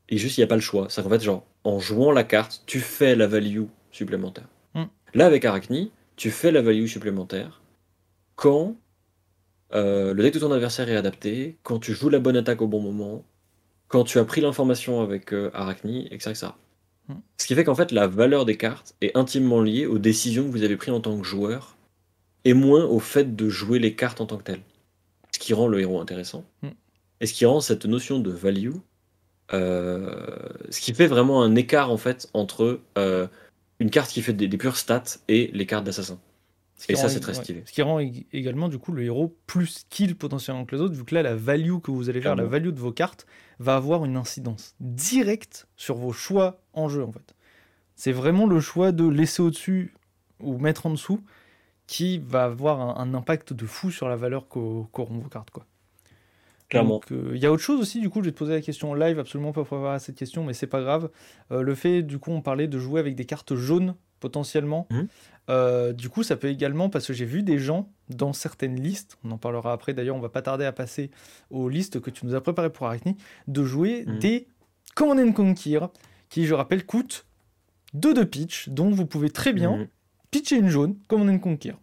Et 0.10 0.18
juste, 0.18 0.38
il 0.38 0.42
n'y 0.42 0.46
a 0.46 0.48
pas 0.48 0.56
le 0.56 0.62
choix. 0.62 0.88
C'est 0.90 1.02
qu'en 1.02 1.10
fait, 1.10 1.22
genre, 1.22 1.46
en 1.64 1.80
jouant 1.80 2.12
la 2.12 2.24
carte, 2.24 2.64
tu 2.66 2.80
fais 2.80 3.16
la 3.16 3.28
value 3.28 3.64
supplémentaire. 3.92 4.48
Mm. 4.76 4.84
Là, 5.14 5.26
avec 5.26 5.46
Arachni, 5.46 5.92
tu 6.16 6.30
fais 6.30 6.52
la 6.52 6.62
value 6.62 6.86
supplémentaire 6.86 7.62
quand 8.36 8.76
euh, 9.74 10.14
le 10.14 10.24
deck 10.24 10.34
de 10.34 10.40
ton 10.40 10.52
adversaire 10.52 10.90
est 10.90 10.96
adapté, 10.96 11.58
quand 11.64 11.80
tu 11.80 11.94
joues 11.94 12.10
la 12.10 12.20
bonne 12.20 12.38
attaque 12.38 12.62
au 12.62 12.68
bon 12.68 12.82
moment, 12.82 13.24
quand 13.88 14.04
tu 14.04 14.20
as 14.20 14.26
pris 14.26 14.42
l'information 14.42 15.02
avec 15.02 15.34
euh, 15.34 15.50
Arachni, 15.54 16.08
etc. 16.12 16.32
etc. 16.32 16.48
Mm. 17.08 17.14
Ce 17.38 17.48
qui 17.48 17.56
fait 17.56 17.64
qu'en 17.64 17.76
fait, 17.76 17.92
la 17.92 18.08
valeur 18.08 18.46
des 18.46 18.58
cartes 18.58 18.96
est 19.02 19.16
intimement 19.16 19.62
liée 19.62 19.86
aux 19.86 20.00
décisions 20.00 20.44
que 20.44 20.52
vous 20.52 20.64
avez 20.64 20.76
prises 20.76 20.94
en 20.94 21.02
tant 21.02 21.18
que 21.18 21.26
joueur, 21.26 21.78
et 22.46 22.54
moins 22.54 22.86
au 22.86 23.00
fait 23.00 23.36
de 23.36 23.50
jouer 23.50 23.80
les 23.80 23.96
cartes 23.96 24.22
en 24.22 24.26
tant 24.26 24.38
que 24.38 24.44
telles. 24.44 24.64
Ce 25.34 25.40
qui 25.40 25.54
rend 25.54 25.68
le 25.68 25.80
héros 25.82 26.00
intéressant, 26.00 26.46
Mm. 26.62 26.68
et 27.22 27.26
ce 27.26 27.34
qui 27.34 27.46
rend 27.46 27.60
cette 27.62 27.86
notion 27.86 28.20
de 28.20 28.32
value, 28.32 28.76
euh, 29.54 30.50
ce 30.70 30.80
qui 30.80 30.94
fait 30.94 31.08
vraiment 31.08 31.44
un 31.44 31.56
écart 31.56 31.92
en 31.92 31.98
fait 31.98 32.30
entre 32.34 32.80
euh, 32.98 33.28
une 33.80 33.90
carte 33.90 34.10
qui 34.12 34.22
fait 34.22 34.34
des, 34.34 34.48
des 34.48 34.58
pures 34.58 34.78
stats 34.78 35.04
et 35.28 35.50
les 35.54 35.66
cartes 35.66 35.84
d'assassin. 35.86 36.20
Et 36.90 36.96
ça, 36.96 37.08
c'est 37.08 37.20
très 37.22 37.34
stylé. 37.34 37.64
Ce 37.66 37.72
qui 37.72 37.82
rend 37.82 38.00
ég- 38.00 38.26
également 38.34 38.68
du 38.68 38.78
coup 38.78 38.92
le 38.92 39.04
héros 39.04 39.34
plus 39.48 39.68
skill 39.68 40.16
potentiellement 40.16 40.66
que 40.66 40.76
les 40.76 40.82
autres, 40.82 40.96
vu 40.96 41.06
que 41.06 41.16
là 41.16 41.22
la 41.24 41.36
value 41.36 41.78
que 41.82 41.92
vous 41.92 42.10
allez 42.10 42.20
faire, 42.22 42.36
la 42.36 42.44
value 42.46 42.70
de 42.72 42.80
vos 42.80 42.92
cartes, 42.92 43.26
va 43.60 43.76
avoir 43.76 44.04
une 44.06 44.18
incidence 44.18 44.76
directe 44.82 45.68
sur 45.78 45.96
vos 45.96 46.12
choix 46.12 46.62
en 46.74 46.90
jeu 46.90 47.04
en 47.04 47.12
fait. 47.12 47.36
C'est 47.96 48.12
vraiment 48.12 48.48
le 48.48 48.60
choix 48.60 48.92
de 48.92 49.08
laisser 49.08 49.42
au-dessus 49.42 49.94
ou 50.42 50.58
mettre 50.58 50.86
en 50.88 50.90
dessous 50.90 51.22
qui 51.88 52.18
va 52.20 52.46
avoir 52.46 52.80
un, 52.82 52.96
un 53.02 53.14
impact 53.14 53.54
de 53.54 53.66
fou 53.66 53.92
sur 53.92 54.08
la 54.10 54.16
valeur 54.16 54.48
qu'au- 54.48 54.88
qu'auront 54.92 55.20
vos 55.20 55.30
cartes 55.30 55.52
quoi. 55.52 55.66
Clairement. 56.70 56.96
Donc, 56.96 57.12
euh, 57.12 57.32
Il 57.36 57.42
y 57.42 57.46
a 57.46 57.52
autre 57.52 57.62
chose 57.62 57.80
aussi, 57.80 58.00
du 58.00 58.10
coup, 58.10 58.22
je 58.22 58.26
vais 58.26 58.32
te 58.32 58.38
poser 58.38 58.54
la 58.54 58.62
question 58.62 58.92
en 58.92 58.94
live, 58.96 59.20
absolument 59.20 59.52
pas 59.52 59.64
préparé 59.64 59.96
à 59.96 60.00
cette 60.00 60.16
question, 60.16 60.44
mais 60.44 60.54
c'est 60.54 60.66
pas 60.68 60.82
grave. 60.82 61.10
Euh, 61.52 61.62
le 61.62 61.76
fait, 61.76 62.02
du 62.02 62.18
coup, 62.20 62.32
on 62.32 62.42
parlait 62.42 62.68
de 62.68 62.80
jouer 62.80 63.00
avec 63.00 63.16
des 63.16 63.26
cartes 63.26 63.54
jaunes, 63.56 63.96
potentiellement. 64.20 64.88
Mhm. 64.90 65.08
Euh, 65.50 65.92
du 65.94 66.10
coup, 66.10 66.24
ça 66.24 66.36
peut 66.38 66.48
également, 66.48 66.90
parce 66.90 67.06
que 67.06 67.14
j'ai 67.14 67.26
vu 67.26 67.44
des 67.44 67.60
gens 67.60 67.92
dans 68.10 68.32
certaines 68.34 68.80
listes, 68.82 69.18
on 69.26 69.32
en 69.32 69.38
parlera 69.38 69.74
après 69.74 69.94
d'ailleurs, 69.94 70.16
on 70.16 70.22
va 70.22 70.30
pas 70.30 70.42
tarder 70.42 70.64
à 70.66 70.72
passer 70.72 71.12
aux 71.52 71.68
listes 71.70 72.00
que 72.00 72.10
tu 72.10 72.26
nous 72.26 72.34
as 72.34 72.42
préparées 72.42 72.72
pour 72.72 72.88
Arachni, 72.88 73.18
de 73.48 73.64
jouer 73.64 74.06
Mhm. 74.08 74.20
des 74.20 74.48
Command 74.96 75.20
and 75.20 75.34
Conquer, 75.34 75.80
qui, 76.30 76.46
je 76.46 76.54
rappelle, 76.54 76.86
coûtent 76.86 77.26
2 77.94 78.14
de 78.14 78.24
pitch, 78.24 78.70
dont 78.70 78.90
vous 78.90 79.06
pouvez 79.06 79.30
très 79.30 79.52
bien 79.54 79.78
Mhm. 79.78 79.88
Pitcher 80.34 80.58
une 80.58 80.70
jaune, 80.70 80.96
Command 81.08 81.30
and 81.30 81.40
Conquer, 81.40 81.74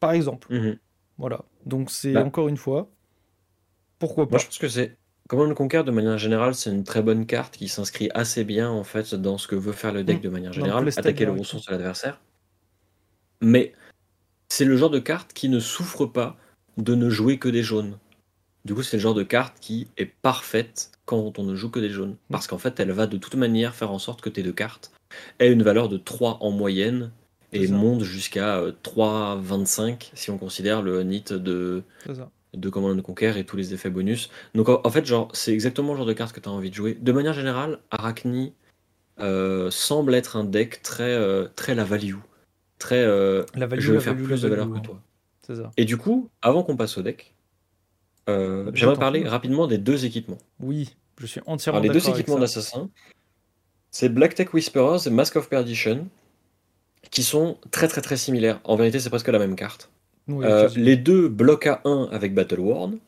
par 0.00 0.12
exemple. 0.12 0.52
Mhm. 0.54 0.78
Voilà. 1.18 1.40
Donc, 1.66 1.90
c'est 1.90 2.12
Bah. 2.12 2.24
encore 2.24 2.48
une 2.48 2.56
fois, 2.56 2.90
pourquoi 3.98 4.26
pas. 4.26 4.32
Moi, 4.32 4.38
je 4.40 4.46
pense 4.46 4.58
que 4.58 4.68
c'est. 4.68 4.96
Command 5.28 5.54
Conquer, 5.54 5.82
de 5.84 5.90
manière 5.90 6.18
générale, 6.18 6.54
c'est 6.54 6.70
une 6.70 6.84
très 6.84 7.02
bonne 7.02 7.24
carte 7.24 7.56
qui 7.56 7.68
s'inscrit 7.68 8.10
assez 8.14 8.44
bien 8.44 8.68
en 8.70 8.84
fait 8.84 9.14
dans 9.14 9.38
ce 9.38 9.48
que 9.48 9.54
veut 9.56 9.72
faire 9.72 9.92
le 9.92 10.04
deck 10.04 10.18
Mm. 10.18 10.22
de 10.22 10.28
manière 10.28 10.50
le 10.50 10.54
générale, 10.56 10.86
attaquer 10.88 11.08
les 11.10 11.14
direct. 11.26 11.38
ressources 11.38 11.64
de 11.66 11.72
l'adversaire. 11.72 12.20
Mais 13.40 13.72
c'est 14.48 14.64
le 14.66 14.76
genre 14.76 14.90
de 14.90 14.98
carte 14.98 15.32
qui 15.32 15.48
ne 15.48 15.60
souffre 15.60 16.04
pas 16.04 16.36
de 16.76 16.94
ne 16.94 17.08
jouer 17.08 17.38
que 17.38 17.48
des 17.48 17.62
jaunes. 17.62 17.98
Du 18.66 18.74
coup, 18.74 18.82
c'est 18.82 18.96
le 18.98 19.00
genre 19.02 19.14
de 19.14 19.22
carte 19.22 19.58
qui 19.60 19.88
est 19.96 20.06
parfaite 20.06 20.90
quand 21.06 21.38
on 21.38 21.44
ne 21.44 21.54
joue 21.54 21.70
que 21.70 21.80
des 21.80 21.90
jaunes. 21.90 22.16
Parce 22.30 22.46
qu'en 22.46 22.58
fait, 22.58 22.78
elle 22.80 22.92
va 22.92 23.06
de 23.06 23.16
toute 23.16 23.34
manière 23.34 23.74
faire 23.74 23.90
en 23.92 23.98
sorte 23.98 24.20
que 24.20 24.28
tes 24.30 24.42
deux 24.42 24.52
cartes 24.52 24.92
aient 25.38 25.52
une 25.52 25.62
valeur 25.62 25.88
de 25.88 25.96
3 25.96 26.38
en 26.42 26.50
moyenne 26.50 27.12
et 27.54 27.68
montent 27.68 28.02
jusqu'à 28.02 28.58
euh, 28.58 28.72
3,25 28.82 30.10
si 30.14 30.30
on 30.30 30.38
considère 30.38 30.82
le 30.82 31.02
NIT 31.02 31.32
de, 31.32 31.82
de 32.52 32.68
Command 32.68 33.00
Conquer 33.00 33.38
et 33.38 33.44
tous 33.44 33.56
les 33.56 33.72
effets 33.72 33.90
bonus. 33.90 34.30
Donc 34.54 34.68
en, 34.68 34.80
en 34.84 34.90
fait, 34.90 35.06
genre, 35.06 35.28
c'est 35.32 35.52
exactement 35.52 35.92
le 35.92 35.98
genre 35.98 36.06
de 36.06 36.12
carte 36.12 36.34
que 36.34 36.40
tu 36.40 36.48
as 36.48 36.52
envie 36.52 36.70
de 36.70 36.74
jouer. 36.74 36.94
De 36.94 37.12
manière 37.12 37.32
générale, 37.32 37.78
Arachni 37.90 38.52
euh, 39.20 39.70
semble 39.70 40.14
être 40.14 40.36
un 40.36 40.44
deck 40.44 40.82
très, 40.82 41.12
euh, 41.12 41.48
très 41.56 41.74
la 41.74 41.84
value. 41.84 42.16
Très 42.78 43.02
euh, 43.02 43.44
La 43.54 43.66
value, 43.66 43.80
je 43.80 43.88
vais 43.88 43.94
la 43.94 44.00
faire 44.00 44.14
value, 44.14 44.24
plus 44.24 44.42
de 44.42 44.48
valeur 44.48 44.68
value, 44.68 44.74
que 44.74 44.78
hein. 44.78 44.98
toi. 45.46 45.54
Ça. 45.54 45.70
Et 45.76 45.84
du 45.84 45.96
coup, 45.96 46.30
avant 46.42 46.62
qu'on 46.62 46.76
passe 46.76 46.96
au 46.98 47.02
deck, 47.02 47.34
euh, 48.28 48.70
j'aimerais 48.74 48.96
parler 48.98 49.28
rapidement 49.28 49.66
des 49.66 49.78
deux 49.78 50.04
équipements. 50.06 50.38
Oui, 50.60 50.96
je 51.18 51.26
suis 51.26 51.40
entièrement 51.46 51.80
Alors, 51.80 51.92
les 51.92 51.98
deux 51.98 52.04
d'accord 52.04 52.18
équipements 52.18 52.38
d'assassins, 52.38 52.88
c'est 53.90 54.08
Black 54.08 54.34
Tech 54.34 54.52
Whisperers 54.54 55.06
et 55.06 55.10
Mask 55.10 55.36
of 55.36 55.48
Perdition, 55.48 56.08
qui 57.14 57.22
sont 57.22 57.56
très 57.70 57.86
très 57.86 58.00
très 58.00 58.16
similaires. 58.16 58.60
En 58.64 58.74
vérité, 58.76 58.98
c'est 58.98 59.08
presque 59.08 59.28
la 59.28 59.38
même 59.38 59.54
carte. 59.54 59.88
Oui, 60.26 60.44
Euh, 60.44 60.68
les 60.74 60.96
deux 60.96 61.28
bloquent 61.28 61.70
à 61.70 61.80
1 61.84 62.08
avec 62.10 62.34
Battle 62.34 62.60
Worn. 62.60 62.98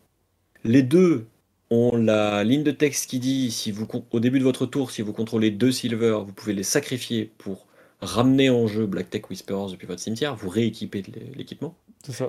Les 0.64 0.82
deux 0.82 1.26
ont 1.70 1.96
la 1.96 2.44
ligne 2.44 2.62
de 2.62 2.70
texte 2.70 3.10
qui 3.10 3.18
dit 3.18 3.50
si 3.50 3.72
vous 3.72 3.88
au 4.12 4.20
début 4.20 4.38
de 4.38 4.44
votre 4.44 4.64
tour, 4.64 4.92
si 4.92 5.02
vous 5.02 5.12
contrôlez 5.12 5.50
deux 5.50 5.72
silver, 5.72 6.20
vous 6.24 6.32
pouvez 6.32 6.52
les 6.52 6.62
sacrifier 6.62 7.32
pour 7.38 7.66
ramener 8.00 8.48
en 8.48 8.68
jeu 8.68 8.86
Black 8.86 9.10
Tech 9.10 9.28
Whisperers 9.28 9.72
depuis 9.72 9.88
votre 9.88 10.00
cimetière, 10.00 10.36
vous 10.36 10.50
rééquipez 10.50 11.02
l'équipement. 11.34 11.74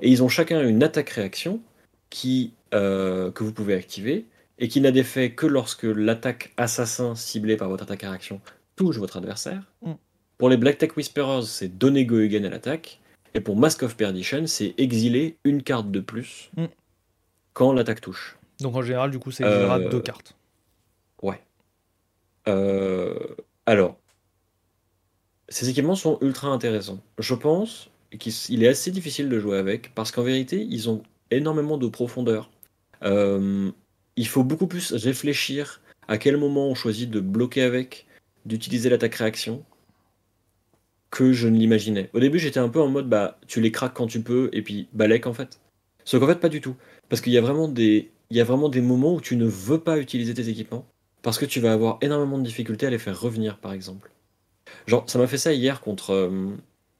Et 0.01 0.09
ils 0.09 0.23
ont 0.23 0.29
chacun 0.29 0.67
une 0.67 0.81
attaque-réaction 0.81 1.59
qui, 2.09 2.53
euh, 2.73 3.29
que 3.31 3.43
vous 3.43 3.53
pouvez 3.53 3.75
activer 3.75 4.25
et 4.57 4.67
qui 4.67 4.81
n'a 4.81 4.91
d'effet 4.91 5.31
que 5.31 5.45
lorsque 5.45 5.83
l'attaque 5.83 6.53
assassin 6.57 7.13
ciblée 7.13 7.57
par 7.57 7.69
votre 7.69 7.83
attaque-réaction 7.83 8.41
touche 8.75 8.97
votre 8.97 9.17
adversaire. 9.17 9.61
Mm. 9.83 9.91
Pour 10.37 10.49
les 10.49 10.57
Black 10.57 10.77
Tech 10.77 10.95
Whisperers, 10.95 11.43
c'est 11.45 11.67
donner 11.77 12.05
Go 12.05 12.17
Again 12.17 12.43
à 12.43 12.49
l'attaque. 12.49 12.99
Et 13.33 13.41
pour 13.41 13.55
Mask 13.57 13.83
of 13.83 13.95
Perdition, 13.97 14.45
c'est 14.47 14.73
exiler 14.77 15.37
une 15.43 15.63
carte 15.63 15.91
de 15.91 15.99
plus 15.99 16.49
Mm. 16.55 16.65
quand 17.53 17.73
l'attaque 17.73 18.01
touche. 18.01 18.37
Donc 18.59 18.75
en 18.75 18.81
général, 18.81 19.11
du 19.11 19.19
coup, 19.19 19.31
ça 19.31 19.45
exilera 19.47 19.79
Euh, 19.79 19.89
deux 19.89 19.99
cartes. 20.01 20.35
ouais. 21.21 21.39
Euh, 22.47 23.17
alors, 23.65 23.97
ces 25.49 25.69
équipements 25.69 25.95
sont 25.95 26.17
ultra 26.21 26.47
intéressants. 26.49 26.99
Je 27.19 27.33
pense 27.33 27.89
qu'il 28.19 28.63
est 28.63 28.67
assez 28.67 28.89
difficile 28.91 29.27
de 29.29 29.39
jouer 29.39 29.57
avec 29.57 29.93
parce 29.95 30.11
qu'en 30.11 30.23
vérité, 30.23 30.65
ils 30.69 30.89
ont 30.89 31.03
énormément 31.29 31.77
de 31.77 31.87
profondeur. 31.87 32.49
Euh, 33.03 33.69
il 34.15 34.27
faut 34.27 34.43
beaucoup 34.43 34.67
plus 34.67 34.93
réfléchir 34.93 35.81
à 36.07 36.17
quel 36.17 36.37
moment 36.37 36.69
on 36.69 36.75
choisit 36.75 37.09
de 37.11 37.19
bloquer 37.19 37.63
avec, 37.63 38.05
d'utiliser 38.45 38.89
l'attaque-réaction, 38.89 39.63
que 41.09 41.33
je 41.33 41.47
ne 41.47 41.57
l'imaginais. 41.57 42.09
Au 42.13 42.19
début, 42.19 42.39
j'étais 42.39 42.59
un 42.59 42.69
peu 42.69 42.81
en 42.81 42.87
mode, 42.87 43.09
bah, 43.09 43.39
tu 43.47 43.61
les 43.61 43.71
craques 43.71 43.93
quand 43.93 44.07
tu 44.07 44.21
peux, 44.21 44.49
et 44.53 44.61
puis 44.61 44.87
balèque 44.93 45.27
en 45.27 45.33
fait. 45.33 45.59
Sauf 46.05 46.19
qu'en 46.19 46.27
fait, 46.27 46.39
pas 46.39 46.49
du 46.49 46.61
tout. 46.61 46.75
Parce 47.09 47.21
qu'il 47.21 47.33
y 47.33 47.37
a 47.37 47.41
vraiment 47.41 47.67
des, 47.67 48.11
y 48.31 48.41
a 48.41 48.43
vraiment 48.43 48.69
des 48.69 48.81
moments 48.81 49.13
où 49.15 49.21
tu 49.21 49.35
ne 49.35 49.45
veux 49.45 49.79
pas 49.79 49.97
utiliser 49.97 50.33
tes 50.33 50.49
équipements, 50.49 50.85
parce 51.21 51.37
que 51.37 51.45
tu 51.45 51.59
vas 51.59 51.73
avoir 51.73 51.97
énormément 52.01 52.37
de 52.37 52.43
difficultés 52.43 52.85
à 52.85 52.89
les 52.89 52.99
faire 52.99 53.19
revenir, 53.19 53.57
par 53.57 53.73
exemple. 53.73 54.11
Genre, 54.85 55.03
ça 55.09 55.17
m'a 55.19 55.27
fait 55.27 55.37
ça 55.37 55.53
hier 55.53 55.81
contre, 55.81 56.11
euh, 56.11 56.49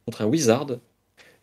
contre 0.05 0.21
un 0.21 0.25
Wizard. 0.25 0.67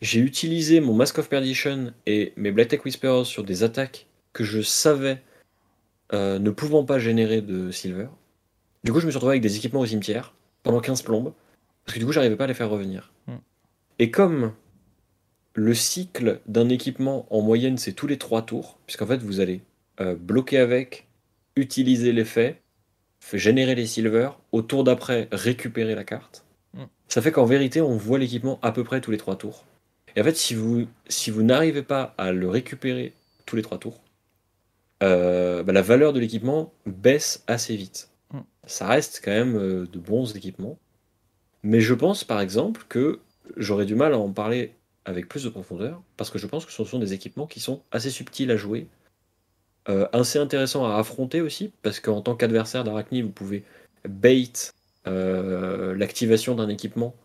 J'ai 0.01 0.19
utilisé 0.19 0.79
mon 0.79 0.93
Mask 0.93 1.17
of 1.19 1.29
Perdition 1.29 1.93
et 2.05 2.33
mes 2.35 2.51
Black 2.51 2.69
Tech 2.69 2.83
Whisperers 2.83 3.25
sur 3.25 3.43
des 3.43 3.63
attaques 3.63 4.07
que 4.33 4.43
je 4.43 4.61
savais 4.61 5.21
euh, 6.13 6.39
ne 6.39 6.49
pouvant 6.51 6.83
pas 6.83 6.99
générer 6.99 7.41
de 7.41 7.71
silver. 7.71 8.07
Du 8.83 8.91
coup, 8.91 8.99
je 8.99 9.05
me 9.05 9.11
suis 9.11 9.17
retrouvé 9.17 9.33
avec 9.33 9.41
des 9.41 9.55
équipements 9.57 9.79
au 9.79 9.85
cimetière 9.85 10.33
pendant 10.61 10.79
15 10.79 11.01
plombes, 11.01 11.33
parce 11.85 11.95
que 11.95 11.99
du 11.99 12.05
coup, 12.05 12.11
j'arrivais 12.11 12.35
pas 12.35 12.45
à 12.45 12.47
les 12.47 12.53
faire 12.53 12.69
revenir. 12.69 13.11
Mm. 13.27 13.33
Et 13.99 14.11
comme 14.11 14.53
le 15.53 15.73
cycle 15.73 16.41
d'un 16.47 16.69
équipement 16.69 17.27
en 17.29 17.41
moyenne, 17.41 17.77
c'est 17.77 17.93
tous 17.93 18.07
les 18.07 18.17
3 18.17 18.41
tours, 18.43 18.79
puisqu'en 18.85 19.07
fait, 19.07 19.21
vous 19.21 19.39
allez 19.39 19.61
euh, 20.01 20.15
bloquer 20.15 20.57
avec, 20.57 21.07
utiliser 21.55 22.11
l'effet, 22.11 22.61
générer 23.33 23.75
les 23.75 23.85
silver, 23.85 24.31
au 24.51 24.61
tour 24.61 24.83
d'après, 24.83 25.27
récupérer 25.31 25.95
la 25.95 26.03
carte. 26.03 26.45
Mm. 26.73 26.83
Ça 27.07 27.21
fait 27.21 27.31
qu'en 27.31 27.45
vérité, 27.45 27.81
on 27.81 27.97
voit 27.97 28.19
l'équipement 28.19 28.59
à 28.61 28.71
peu 28.71 28.83
près 28.83 28.99
tous 29.01 29.11
les 29.11 29.17
3 29.17 29.37
tours. 29.37 29.65
Et 30.15 30.21
en 30.21 30.23
fait, 30.23 30.35
si 30.35 30.55
vous, 30.55 30.87
si 31.07 31.29
vous 31.29 31.43
n'arrivez 31.43 31.83
pas 31.83 32.13
à 32.17 32.31
le 32.31 32.49
récupérer 32.49 33.13
tous 33.45 33.55
les 33.55 33.61
3 33.61 33.77
tours, 33.77 34.01
euh, 35.03 35.61
bah, 35.63 35.73
la 35.73 35.81
valeur 35.81 36.13
de 36.13 36.19
l'équipement 36.19 36.73
baisse 36.85 37.43
assez 37.47 37.75
vite. 37.75 38.09
Mm. 38.31 38.39
Ça 38.65 38.87
reste 38.87 39.21
quand 39.23 39.31
même 39.31 39.55
euh, 39.55 39.87
de 39.91 39.99
bons 39.99 40.35
équipements. 40.35 40.79
Mais 41.65 41.81
je 41.81 41.95
pense 41.95 42.23
par 42.23 42.41
exemple 42.41 42.85
que 42.87 43.19
j'aurais 43.57 43.87
du 43.87 43.95
mal 43.95 44.13
à 44.13 44.19
en 44.19 44.31
parler 44.31 44.75
avec 45.03 45.27
plus 45.27 45.43
de 45.43 45.49
profondeur, 45.49 45.99
parce 46.15 46.29
que 46.29 46.37
je 46.37 46.45
pense 46.45 46.63
que 46.63 46.71
ce 46.71 46.83
sont 46.83 46.99
des 46.99 47.13
équipements 47.13 47.47
qui 47.47 47.59
sont 47.59 47.81
assez 47.91 48.11
subtils 48.11 48.51
à 48.51 48.55
jouer, 48.55 48.87
euh, 49.89 50.07
assez 50.13 50.37
intéressants 50.37 50.85
à 50.85 50.97
affronter 50.97 51.41
aussi, 51.41 51.71
parce 51.81 51.99
qu'en 51.99 52.21
tant 52.21 52.35
qu'adversaire 52.35 52.83
d'Arachni, 52.83 53.23
vous 53.23 53.31
pouvez 53.31 53.63
bait 54.07 54.51
euh, 55.07 55.95
l'activation 55.95 56.53
d'un 56.53 56.69
équipement 56.69 57.15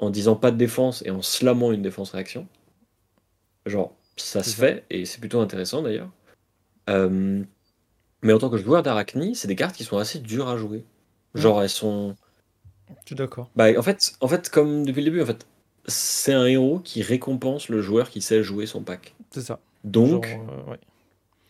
en 0.00 0.10
disant 0.10 0.34
pas 0.34 0.50
de 0.50 0.56
défense 0.56 1.02
et 1.06 1.12
en 1.12 1.22
slammant 1.22 1.70
une 1.70 1.82
défense 1.82 2.10
réaction. 2.10 2.48
Genre, 3.66 3.94
ça 4.16 4.42
se 4.42 4.56
fait, 4.56 4.84
et 4.90 5.04
c'est 5.04 5.20
plutôt 5.20 5.40
intéressant 5.40 5.80
d'ailleurs. 5.80 6.10
Euh, 6.90 7.44
mais 8.22 8.32
en 8.32 8.38
tant 8.38 8.50
que 8.50 8.56
joueur 8.56 8.82
d'Arachni, 8.82 9.36
c'est 9.36 9.46
des 9.46 9.54
cartes 9.54 9.76
qui 9.76 9.84
sont 9.84 9.98
assez 9.98 10.18
dures 10.18 10.48
à 10.48 10.56
jouer. 10.56 10.84
Genre, 11.36 11.62
elles 11.62 11.68
sont. 11.68 12.16
Je 12.88 13.06
suis 13.06 13.16
d'accord. 13.16 13.50
Bah, 13.56 13.66
en 13.78 13.82
fait, 13.82 14.14
en 14.20 14.28
fait, 14.28 14.50
comme 14.50 14.84
depuis 14.84 15.00
le 15.00 15.10
début, 15.10 15.22
en 15.22 15.26
fait, 15.26 15.46
c'est 15.86 16.32
un 16.32 16.46
héros 16.46 16.78
qui 16.78 17.02
récompense 17.02 17.68
le 17.68 17.80
joueur 17.82 18.10
qui 18.10 18.20
sait 18.20 18.42
jouer 18.42 18.66
son 18.66 18.82
pack. 18.82 19.14
C'est 19.30 19.42
ça. 19.42 19.60
Donc, 19.84 20.26
Genre, 20.26 20.40
euh, 20.50 20.70
ouais. 20.70 20.78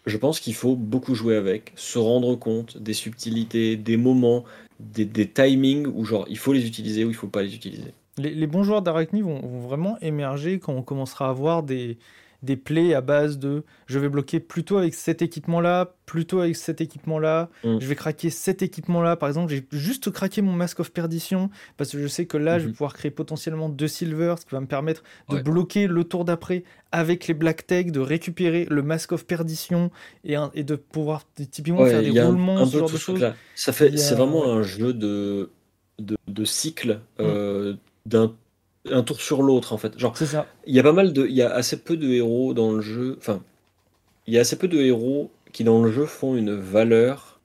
je 0.07 0.17
pense 0.17 0.41
qu'il 0.41 0.55
faut 0.55 0.75
beaucoup 0.77 1.15
jouer 1.15 1.37
avec, 1.37 1.73
se 1.77 1.99
rendre 1.99 2.35
compte 2.37 2.79
des 2.79 2.95
subtilités, 2.95 3.77
des 3.77 3.97
moments, 3.97 4.45
des, 4.81 5.05
des 5.05 5.29
timings 5.29 5.87
où 5.87 6.05
genre 6.05 6.27
il 6.29 6.39
faut 6.39 6.53
les 6.53 6.67
utiliser 6.67 7.05
ou 7.05 7.11
il 7.11 7.15
faut 7.15 7.29
pas 7.29 7.43
les 7.43 7.55
utiliser. 7.55 7.95
Les, 8.17 8.31
les 8.31 8.47
bons 8.47 8.63
joueurs 8.65 8.83
d'Arachni 8.83 9.23
vont, 9.23 9.41
vont 9.41 9.61
vraiment 9.61 9.99
émerger 10.01 10.59
quand 10.59 10.73
on 10.73 10.83
commencera 10.83 11.27
à 11.27 11.31
avoir 11.31 11.63
des, 11.63 11.99
des 12.45 12.57
plays 12.57 12.95
à 12.95 13.01
base 13.01 13.39
de 13.39 13.65
je 13.87 13.99
vais 13.99 14.09
bloquer 14.09 14.41
plutôt 14.41 14.77
avec 14.77 14.95
cet 14.95 15.23
équipement-là, 15.23 15.95
plutôt 16.07 16.41
avec 16.41 16.57
cet 16.57 16.81
équipement-là, 16.81 17.49
Mm. 17.65 17.79
je 17.81 17.87
vais 17.87 17.95
craquer 17.95 18.31
cet 18.31 18.63
équipement-là. 18.63 19.17
Par 19.17 19.29
exemple, 19.29 19.51
j'ai 19.53 19.67
juste 19.73 20.11
craqué 20.11 20.43
mon 20.43 20.53
Mask 20.53 20.81
of 20.81 20.93
Perdition 20.93 21.51
parce 21.77 21.91
que 21.91 21.99
je 22.01 22.07
sais 22.07 22.27
que 22.27 22.37
là, 22.37 22.59
je 22.59 22.65
vais 22.65 22.69
Mhm. 22.71 22.75
pouvoir 22.75 22.95
créer 22.95 23.11
potentiellement 23.11 23.69
deux 23.69 23.89
silver, 23.89 24.35
ce 24.39 24.45
qui 24.45 24.53
va 24.55 24.61
me 24.61 24.67
permettre 24.67 25.03
de 25.31 25.37
Ouais. 25.37 25.43
bloquer 25.43 25.87
le 25.87 26.05
tour 26.05 26.25
d'après 26.25 26.65
avec 26.93 27.27
les 27.27 27.35
Black 27.35 27.67
Tech, 27.67 27.87
de 27.91 28.01
récupérer 28.01 28.67
le 28.71 28.83
Mask 28.83 29.13
of 29.13 29.27
Perdition 29.27 29.91
et, 30.25 30.37
un- 30.37 30.51
et 30.55 30.63
de 30.65 30.77
pouvoir 30.77 31.25
typiquement 31.51 31.85
faire 31.87 32.03
des 32.03 32.17
a 32.19 32.23
un- 32.25 32.27
roulements, 32.27 32.59
un 32.59 32.67
ce 32.67 32.79
genre 32.79 32.91
de 32.91 32.97
choses. 32.97 33.27
Ça 33.55 33.73
fait, 33.73 33.95
a- 33.95 33.97
c'est 33.97 34.15
vraiment 34.15 34.53
un 34.53 34.63
jeu 34.63 34.93
de, 34.93 35.51
de, 35.99 36.17
de 36.29 36.45
cycle 36.45 37.01
euh, 37.21 37.75
d'un 38.07 38.35
un 38.91 39.03
tour 39.03 39.21
sur 39.21 39.43
l'autre 39.43 39.73
en 39.73 39.79
fait. 39.79 39.99
Genre, 39.99 40.17
C'est 40.17 40.27
ça. 40.27 40.47
il 40.67 40.75
y 40.75 40.81
a 40.81 40.83
pas 40.83 40.93
mal 40.93 41.13
de, 41.13 41.27
il 41.27 41.35
y 41.35 41.43
a 41.43 41.53
assez 41.53 41.79
peu 41.79 41.97
de 41.97 42.09
héros 42.09 42.55
dans 42.55 42.73
le 42.73 42.81
jeu. 42.81 43.17
Enfin, 43.19 43.43
il 44.27 44.35
y 44.35 44.39
a 44.39 44.41
assez 44.41 44.57
peu 44.57 44.69
de 44.69 44.79
héros 44.81 45.31
qui 45.53 45.65
dans 45.65 45.83
le 45.83 45.91
jeu 45.91 46.07
font 46.07 46.35
une 46.37 46.55
valeur 46.55 47.41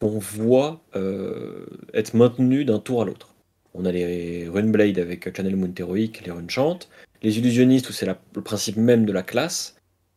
qu'on 0.00 0.18
voit 0.18 0.80
euh, 0.96 1.66
être 1.94 2.14
maintenue 2.14 2.64
d'un 2.64 2.78
tour 2.78 3.02
à 3.02 3.04
l'autre. 3.04 3.34
On 3.74 3.84
a 3.84 3.92
les 3.92 4.48
Runeblade 4.48 4.98
avec 4.98 5.34
Channel 5.36 5.56
Moon 5.56 5.72
Heroic, 5.76 6.22
les 6.24 6.30
Runechant, 6.32 6.78
les 7.22 7.38
illusionnistes 7.38 7.88
où 7.88 7.92
c'est 7.92 8.06
la- 8.06 8.18
le 8.34 8.42
principe 8.42 8.76
même 8.76 9.04
de 9.06 9.12
la 9.12 9.22
classe. 9.22 9.76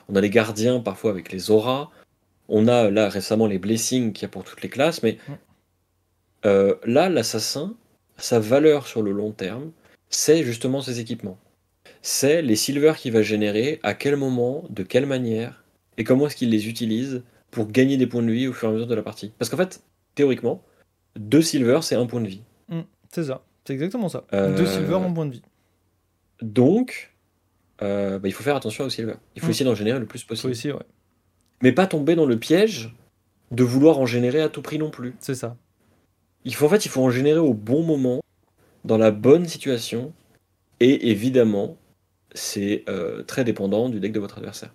On 0.10 0.16
a 0.16 0.22
les 0.22 0.30
gardiens 0.30 0.80
parfois 0.80 1.12
avec 1.12 1.32
les 1.32 1.52
auras. 1.52 1.90
On 2.50 2.68
a 2.68 2.90
là 2.92 3.08
récemment 3.10 3.48
les 3.48 3.60
blessings 3.60 4.14
qu'il 4.14 4.24
y 4.24 4.26
a 4.26 4.30
pour 4.30 4.44
toutes 4.44 4.62
les 4.62 4.70
classes, 4.70 5.02
mais 5.04 5.18
euh, 6.46 6.76
là 6.86 7.10
l'assassin, 7.10 7.76
sa 8.18 8.40
valeur 8.40 8.88
sur 8.88 9.02
le 9.04 9.12
long 9.12 9.32
terme, 9.32 9.72
c'est 10.12 10.44
justement 10.44 10.82
ses 10.82 11.00
équipements. 11.00 11.38
C'est 12.04 12.42
les 12.42 12.56
silver 12.56 12.94
qu'il 12.98 13.12
va 13.12 13.22
générer, 13.24 13.80
à 13.84 13.94
quel 13.94 14.16
moment, 14.16 14.64
de 14.70 14.84
quelle 14.84 15.06
manière, 15.06 15.64
et 15.98 16.04
comment 16.04 16.28
est-ce 16.28 16.36
qu'il 16.36 16.50
les 16.50 16.68
utilise 16.70 17.24
pour 17.50 17.68
gagner 17.68 17.98
des 17.98 18.08
points 18.08 18.22
de 18.24 18.32
vie 18.32 18.48
au 18.48 18.54
fur 18.54 18.68
et 18.68 18.72
à 18.72 18.74
mesure 18.74 18.88
de 18.88 18.96
la 18.96 19.02
partie. 19.04 19.32
Parce 19.40 19.50
qu'en 19.50 19.58
fait, 19.58 19.82
théoriquement, 20.16 20.64
deux 21.18 21.42
silver, 21.42 21.80
c'est 21.82 21.96
un 21.96 22.06
point 22.06 22.22
de 22.22 22.28
vie. 22.28 22.42
C'est 23.10 23.26
ça. 23.26 23.44
C'est 23.66 23.74
exactement 23.74 24.08
ça. 24.08 24.24
Euh, 24.34 24.56
Deux 24.56 24.66
silver 24.66 24.96
en 24.96 25.12
point 25.14 25.26
de 25.26 25.34
vie. 25.34 25.42
Donc, 26.42 27.14
euh, 27.82 28.20
bah, 28.20 28.28
il 28.28 28.32
faut 28.32 28.42
faire 28.44 28.56
attention 28.56 28.86
aux 28.86 28.90
silver. 28.90 29.16
Il 29.36 29.42
faut 29.42 29.48
Mm. 29.48 29.52
essayer 29.52 29.66
d'en 29.66 29.76
générer 29.76 30.00
le 30.00 30.06
plus 30.06 30.20
Faut 30.22 30.30
possible. 30.30 30.52
essayer, 30.52 30.74
ouais. 30.74 30.86
Mais 31.62 31.72
pas 31.74 31.88
tomber 31.88 32.16
dans 32.16 32.26
le 32.26 32.40
piège 32.40 32.96
de 33.52 33.64
vouloir 33.64 34.00
en 34.00 34.06
générer 34.06 34.42
à 34.42 34.50
tout 34.50 34.62
prix 34.62 34.80
non 34.80 34.90
plus. 34.90 35.14
C'est 35.20 35.36
ça. 35.36 35.58
Il 36.46 36.56
faut 36.56 36.66
en 36.66 36.70
fait, 36.70 36.86
il 36.86 36.90
faut 36.90 37.04
en 37.04 37.10
générer 37.12 37.40
au 37.40 37.54
bon 37.54 37.84
moment, 37.84 38.22
dans 38.86 38.98
la 38.98 39.12
bonne 39.12 39.46
situation, 39.48 40.14
et 40.80 41.10
évidemment, 41.12 41.78
c'est 42.34 42.84
euh, 42.90 43.24
très 43.24 43.44
dépendant 43.44 43.90
du 43.90 44.00
deck 44.00 44.12
de 44.12 44.20
votre 44.20 44.38
adversaire. 44.38 44.74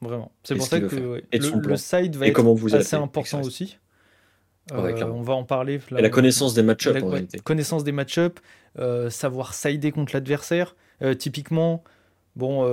Vraiment. 0.00 0.30
C'est 0.44 0.54
pour 0.54 0.66
ça 0.66 0.78
que 0.80 0.94
ouais, 0.94 1.24
le, 1.32 1.76
side 1.76 2.14
va 2.14 2.26
Et 2.26 2.28
être 2.28 2.34
comment 2.36 2.54
vous 2.54 2.76
assez 2.76 2.94
important 2.94 3.40
aussi. 3.40 3.78
Ouais, 4.70 5.02
Euh, 5.02 5.06
on 5.06 5.22
va 5.22 5.32
en 5.34 5.42
parler. 5.42 5.80
là, 5.90 5.98
Et 5.98 6.02
la 6.02 6.08
on- 6.08 6.10
connaissance 6.12 6.54
des 6.54 6.62
match-ups 6.62 6.94
la- 6.94 7.00
en 7.00 7.06
ouais, 7.06 7.12
réalité. 7.14 7.38
connaissance 7.40 7.82
des 7.82 7.90
match-ups, 7.90 8.40
euh, 8.78 9.10
savoir 9.10 9.54
sider 9.54 9.90
contre 9.90 10.12
l'adversaire. 10.14 10.76
Typiquement, 11.18 11.82
bon, 12.36 12.64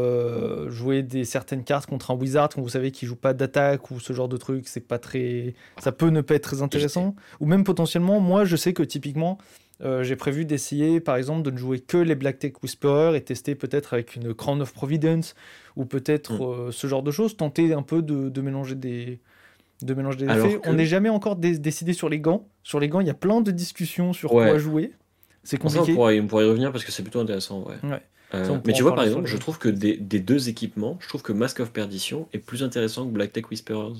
jouer 0.69 1.01
des 1.03 1.23
certaines 1.25 1.63
cartes 1.63 1.87
contre 1.89 2.11
un 2.11 2.15
wizard 2.15 2.49
quand 2.49 2.61
vous 2.61 2.69
savez 2.69 2.91
qu'il 2.91 3.07
joue 3.07 3.15
pas 3.15 3.33
d'attaque 3.33 3.89
ou 3.89 3.99
ce 3.99 4.13
genre 4.13 4.27
de 4.29 4.37
truc, 4.37 4.67
c'est 4.67 4.81
pas 4.87 4.99
très, 4.99 5.55
ça 5.79 5.91
peut 5.91 6.09
ne 6.09 6.21
pas 6.21 6.35
être 6.35 6.43
très 6.43 6.61
intéressant. 6.61 7.15
Ou 7.39 7.47
même 7.47 7.63
potentiellement, 7.63 8.19
moi, 8.19 8.45
je 8.45 8.55
sais 8.55 8.73
que 8.73 8.83
typiquement, 8.83 9.39
euh, 9.83 10.03
j'ai 10.03 10.15
prévu 10.15 10.45
d'essayer, 10.45 10.99
par 10.99 11.15
exemple, 11.17 11.41
de 11.43 11.51
ne 11.51 11.57
jouer 11.57 11.79
que 11.79 11.97
les 11.97 12.15
Black 12.15 12.39
Tech 12.39 12.53
Whisperer 12.63 13.15
et 13.17 13.21
tester 13.21 13.55
peut-être 13.55 13.93
avec 13.93 14.15
une 14.15 14.33
Crown 14.33 14.61
of 14.61 14.73
Providence 14.73 15.35
ou 15.75 15.85
peut-être 15.85 16.33
Mm. 16.33 16.41
euh, 16.67 16.71
ce 16.71 16.87
genre 16.87 17.03
de 17.03 17.11
choses, 17.11 17.35
tenter 17.37 17.73
un 17.73 17.81
peu 17.83 18.01
de, 18.01 18.29
de 18.29 18.41
mélanger 18.41 18.75
des 18.75 19.19
de 19.81 19.93
mélanger 19.93 20.19
des 20.19 20.27
Alors 20.29 20.45
effets. 20.47 20.59
que- 20.59 20.69
On 20.69 20.73
n'est 20.73 20.85
jamais 20.85 21.09
encore 21.09 21.35
dé- 21.35 21.59
décidé 21.59 21.91
sur 21.91 22.07
les 22.07 22.19
gants. 22.19 22.47
Sur 22.63 22.79
les 22.79 22.87
gants, 22.87 23.01
il 23.01 23.07
y 23.07 23.09
a 23.09 23.13
plein 23.13 23.41
de 23.41 23.51
discussions 23.51 24.13
sur 24.13 24.33
Ouais. 24.33 24.47
quoi 24.49 24.57
jouer. 24.57 24.93
C'est 25.43 25.57
Pour 25.57 25.69
ça, 25.69 25.77
on 25.77 25.79
compliqué. 25.81 25.95
pourra, 25.97 26.13
y- 26.13 26.19
on 26.21 26.27
pourra 26.27 26.43
y 26.43 26.47
revenir 26.47 26.71
parce 26.71 26.85
que 26.85 26.93
c'est 26.93 27.03
plutôt 27.03 27.19
intéressant. 27.19 27.61
Ouais. 27.67 27.75
Ouais. 27.83 28.01
Euh, 28.33 28.45
Ça, 28.45 28.61
mais 28.65 28.71
tu 28.73 28.81
vois, 28.83 28.95
par 28.95 29.03
exemple, 29.03 29.27
je 29.27 29.35
trouve 29.37 29.59
que 29.59 29.67
des, 29.67 29.97
des 29.97 30.19
deux 30.21 30.47
équipements, 30.47 30.97
je 31.01 31.09
trouve 31.09 31.21
que 31.23 31.33
Mask 31.33 31.59
of 31.59 31.71
Perdition 31.71 32.27
est 32.31 32.39
plus 32.39 32.63
intéressant 32.63 33.05
que 33.05 33.11
Black 33.11 33.33
Tech 33.33 33.43
Whisperers. 33.51 33.93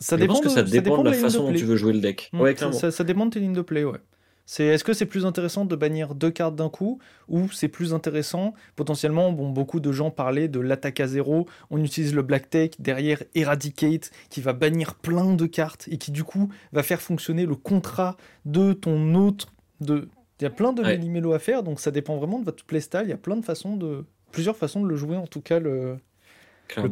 Ça 0.00 0.16
je 0.16 0.22
dépend 0.22 0.32
pense 0.34 0.42
que 0.42 0.48
de- 0.48 0.54
ça 0.54 0.62
dépend 0.62 1.02
de 1.02 1.10
la 1.10 1.12
façon 1.16 1.44
dont 1.50 1.52
tu 1.52 1.64
veux 1.64 1.76
jouer 1.76 1.92
le 1.92 2.00
deck. 2.00 2.30
Mm, 2.32 2.40
ouais, 2.40 2.56
ça, 2.56 2.90
ça 2.90 3.04
dépend 3.04 3.26
de 3.26 3.30
tes 3.30 3.40
lignes 3.40 3.52
de 3.52 3.60
play, 3.62 3.84
ouais. 3.84 3.98
C'est, 4.46 4.64
est-ce 4.64 4.84
que 4.84 4.92
c'est 4.92 5.06
plus 5.06 5.24
intéressant 5.24 5.64
de 5.64 5.74
bannir 5.74 6.14
deux 6.14 6.30
cartes 6.30 6.54
d'un 6.54 6.68
coup 6.68 6.98
ou 7.28 7.50
c'est 7.50 7.68
plus 7.68 7.94
intéressant 7.94 8.52
potentiellement 8.76 9.32
bon 9.32 9.48
beaucoup 9.48 9.80
de 9.80 9.90
gens 9.90 10.10
parlaient 10.10 10.48
de 10.48 10.60
l'attaque 10.60 11.00
à 11.00 11.06
zéro 11.06 11.46
on 11.70 11.82
utilise 11.82 12.14
le 12.14 12.20
black 12.20 12.50
tech 12.50 12.72
derrière 12.78 13.22
eradicate 13.34 14.10
qui 14.28 14.42
va 14.42 14.52
bannir 14.52 14.96
plein 14.96 15.32
de 15.32 15.46
cartes 15.46 15.88
et 15.90 15.96
qui 15.96 16.12
du 16.12 16.24
coup 16.24 16.50
va 16.72 16.82
faire 16.82 17.00
fonctionner 17.00 17.46
le 17.46 17.54
contrat 17.54 18.18
de 18.44 18.74
ton 18.74 19.14
autre 19.14 19.52
de 19.80 20.08
il 20.40 20.42
y 20.42 20.46
a 20.46 20.50
plein 20.50 20.72
de 20.74 20.82
Ouais. 20.82 20.98
méli-mélo 20.98 21.32
à 21.32 21.38
faire 21.38 21.62
donc 21.62 21.80
ça 21.80 21.90
dépend 21.90 22.16
vraiment 22.18 22.38
de 22.38 22.44
votre 22.44 22.64
playstyle 22.64 23.02
il 23.04 23.10
y 23.10 23.14
a 23.14 23.16
plein 23.16 23.36
de 23.36 23.44
façons 23.44 23.76
de 23.76 24.04
plusieurs 24.30 24.56
façons 24.56 24.82
de 24.82 24.88
le 24.88 24.96
jouer 24.96 25.16
en 25.16 25.26
tout 25.26 25.40
cas 25.40 25.58
le, 25.58 25.96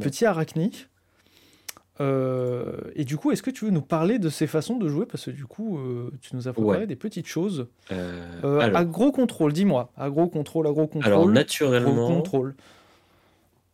petit 0.00 0.24
arachni 0.24 0.86
Euh, 2.03 2.72
et 2.96 3.05
du 3.05 3.16
coup, 3.16 3.30
est-ce 3.30 3.42
que 3.42 3.50
tu 3.50 3.64
veux 3.64 3.70
nous 3.70 3.80
parler 3.82 4.18
de 4.18 4.28
ces 4.28 4.46
façons 4.46 4.76
de 4.76 4.88
jouer? 4.88 5.07
Parce 5.07 5.24
que 5.26 5.30
du 5.30 5.44
coup, 5.46 5.78
euh, 5.78 6.11
tu 6.20 6.34
nous 6.34 6.48
as 6.48 6.53
préparé 6.53 6.80
Ouais. 6.80 6.86
des 6.86 6.96
petites 6.96 7.26
choses. 7.28 7.68
Euh, 7.92 8.40
Euh, 8.44 8.59
alors, 8.61 8.76
agro 8.78 9.12
contrôle, 9.12 9.53
dis-moi. 9.53 9.92
Agro 9.96 10.26
contrôle, 10.28 10.66
agro 10.66 10.80
alors, 10.80 10.90
contrôle. 10.90 11.12
Gros 11.12 11.28
naturellement, 11.30 12.07
contrôle. 12.16 12.55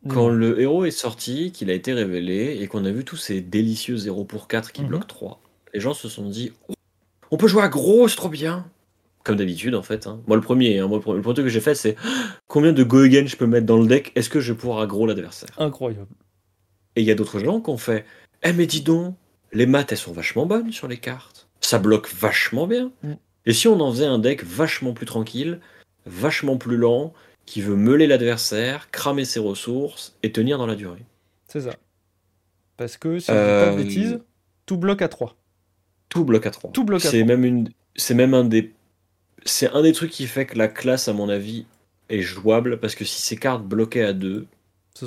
quand 0.08 0.28
le 0.28 0.60
héros 0.60 0.84
est 0.84 0.90
sorti, 0.90 1.50
qu'il 1.52 1.70
a 1.70 1.74
été 1.74 1.92
révélé, 1.92 2.58
et 2.60 2.66
qu'on 2.68 2.84
a 2.84 2.90
vu 2.90 3.04
tous 3.04 3.16
ces 3.16 3.40
délicieux 3.40 3.96
0 3.96 4.24
pour 4.24 4.46
4 4.46 4.72
qui 4.72 4.82
Mhm. 4.82 4.88
bloquent 4.88 5.06
3, 5.06 5.40
les 5.74 5.80
gens 5.80 5.94
se 5.94 6.08
sont 6.08 6.28
dit 6.28 6.52
Oh, 6.68 6.74
On 7.30 7.36
peut 7.36 7.48
jouer 7.48 7.62
à 7.62 7.68
gros, 7.68 8.08
c'est 8.08 8.16
trop 8.16 8.28
bien 8.28 8.66
Comme 9.24 9.36
d'habitude, 9.36 9.74
en 9.74 9.82
fait. 9.82 10.06
hein. 10.06 10.20
Moi, 10.26 10.36
le 10.36 10.42
premier, 10.42 10.78
hein, 10.78 10.86
moi, 10.86 10.98
le 10.98 11.02
premier 11.02 11.22
truc 11.22 11.36
que 11.46 11.48
j'ai 11.48 11.60
fait, 11.60 11.74
c'est 11.74 11.96
Combien 12.48 12.72
de 12.72 12.82
go 12.84 13.00
again 13.02 13.26
je 13.26 13.36
peux 13.36 13.46
mettre 13.46 13.66
dans 13.66 13.78
le 13.78 13.86
deck? 13.86 14.12
Est-ce 14.14 14.30
que 14.30 14.40
je 14.40 14.52
vais 14.52 14.58
pouvoir 14.58 14.78
aggro 14.80 15.06
l'adversaire? 15.06 15.50
Incroyable. 15.58 16.06
Et 16.98 17.02
il 17.02 17.06
y 17.06 17.12
a 17.12 17.14
d'autres 17.14 17.38
gens 17.38 17.60
qui 17.60 17.70
ont 17.70 17.78
fait 17.78 18.04
Eh, 18.42 18.52
mais 18.52 18.66
dis 18.66 18.80
donc, 18.80 19.14
les 19.52 19.66
maths, 19.66 19.92
elles 19.92 19.98
sont 19.98 20.12
vachement 20.12 20.46
bonnes 20.46 20.72
sur 20.72 20.88
les 20.88 20.96
cartes. 20.96 21.46
Ça 21.60 21.78
bloque 21.78 22.12
vachement 22.12 22.66
bien. 22.66 22.90
Mm. 23.04 23.12
Et 23.46 23.52
si 23.52 23.68
on 23.68 23.80
en 23.80 23.92
faisait 23.92 24.04
un 24.06 24.18
deck 24.18 24.42
vachement 24.44 24.92
plus 24.94 25.06
tranquille, 25.06 25.60
vachement 26.06 26.56
plus 26.56 26.76
lent, 26.76 27.14
qui 27.46 27.60
veut 27.62 27.76
meuler 27.76 28.08
l'adversaire, 28.08 28.90
cramer 28.90 29.24
ses 29.24 29.38
ressources 29.38 30.16
et 30.24 30.32
tenir 30.32 30.58
dans 30.58 30.66
la 30.66 30.74
durée 30.74 31.04
C'est 31.46 31.60
ça. 31.60 31.70
Parce 32.76 32.96
que, 32.96 33.20
si 33.20 33.26
je 33.28 33.32
dis 33.32 33.38
pas 33.38 33.66
de 33.66 33.70
Euh, 33.70 33.76
bêtises, 33.76 34.20
tout 34.66 34.76
bloque 34.76 35.00
à 35.00 35.08
3. 35.08 35.36
Tout 36.08 36.24
bloque 36.24 36.46
à 36.46 36.50
3. 36.50 36.72
Tout 36.72 36.82
bloque 36.84 37.04
à 37.04 37.10
C'est 37.10 37.22
3. 37.24 37.28
même 37.28 37.44
une. 37.44 37.70
C'est 37.94 38.14
même 38.14 38.34
un 38.34 38.44
des. 38.44 38.74
C'est 39.44 39.70
un 39.70 39.82
des 39.82 39.92
trucs 39.92 40.10
qui 40.10 40.26
fait 40.26 40.46
que 40.46 40.58
la 40.58 40.66
classe, 40.66 41.06
à 41.06 41.12
mon 41.12 41.28
avis, 41.28 41.64
est 42.08 42.22
jouable 42.22 42.80
parce 42.80 42.96
que 42.96 43.04
si 43.04 43.22
ces 43.22 43.36
cartes 43.36 43.62
bloquaient 43.62 44.02
à 44.02 44.12
2, 44.12 44.46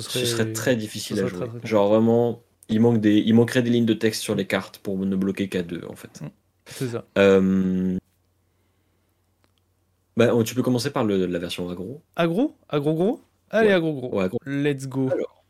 ce 0.20 0.24
serait 0.26 0.52
très 0.52 0.76
difficile 0.76 1.18
à 1.20 1.26
jouer. 1.26 1.46
très, 1.48 1.58
très 1.58 1.66
Genre 1.68 1.88
vraiment, 1.88 2.42
il 2.68 2.80
manque 2.80 3.00
des, 3.00 3.18
il 3.18 3.34
manquerait 3.34 3.62
des 3.62 3.70
lignes 3.70 3.84
de 3.86 3.94
texte 3.94 4.22
sur 4.22 4.34
les 4.34 4.46
cartes 4.46 4.78
pour 4.78 4.96
ne 4.98 5.16
bloquer 5.16 5.48
qu'à 5.48 5.62
2 5.62 5.82
en 5.88 5.94
fait. 5.96 6.20
C'est 6.66 6.88
ça. 6.88 7.04
Euh, 7.18 7.96
Bah, 10.16 10.30
tu 10.44 10.54
peux 10.54 10.62
commencer 10.62 10.90
par 10.90 11.04
le- 11.04 11.26
la 11.26 11.38
version 11.38 11.68
agro. 11.70 12.02
Agro? 12.16 12.54
Agro 12.68 12.94
gros? 12.94 13.20
Allez, 13.50 13.68
Ouais. 13.68 13.74
agro 13.74 13.92
gros. 13.94 14.14
Ouais, 14.18 14.24
agro. 14.24 14.38
Let's 14.46 14.86
go. 14.86 15.08
Alors. 15.10 15.42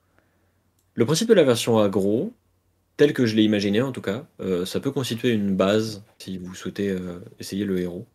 Le 0.95 1.05
principe 1.07 1.29
de 1.29 1.35
la 1.35 1.43
version 1.43 1.79
agro, 1.79 2.33
tel 2.97 3.13
que 3.13 3.27
je 3.27 3.35
l'ai 3.35 3.43
imaginé 3.43 3.81
en 3.83 3.93
tout 3.93 4.01
cas, 4.03 4.25
euh, 4.41 4.65
ça 4.67 4.79
peut 4.79 4.91
constituer 4.93 5.31
une 5.31 5.57
base 5.57 6.03
si 6.19 6.39
vous 6.39 6.55
souhaitez 6.55 6.91
euh, 6.91 7.19
essayer 7.41 7.65
le 7.65 7.81
héros. 7.81 8.07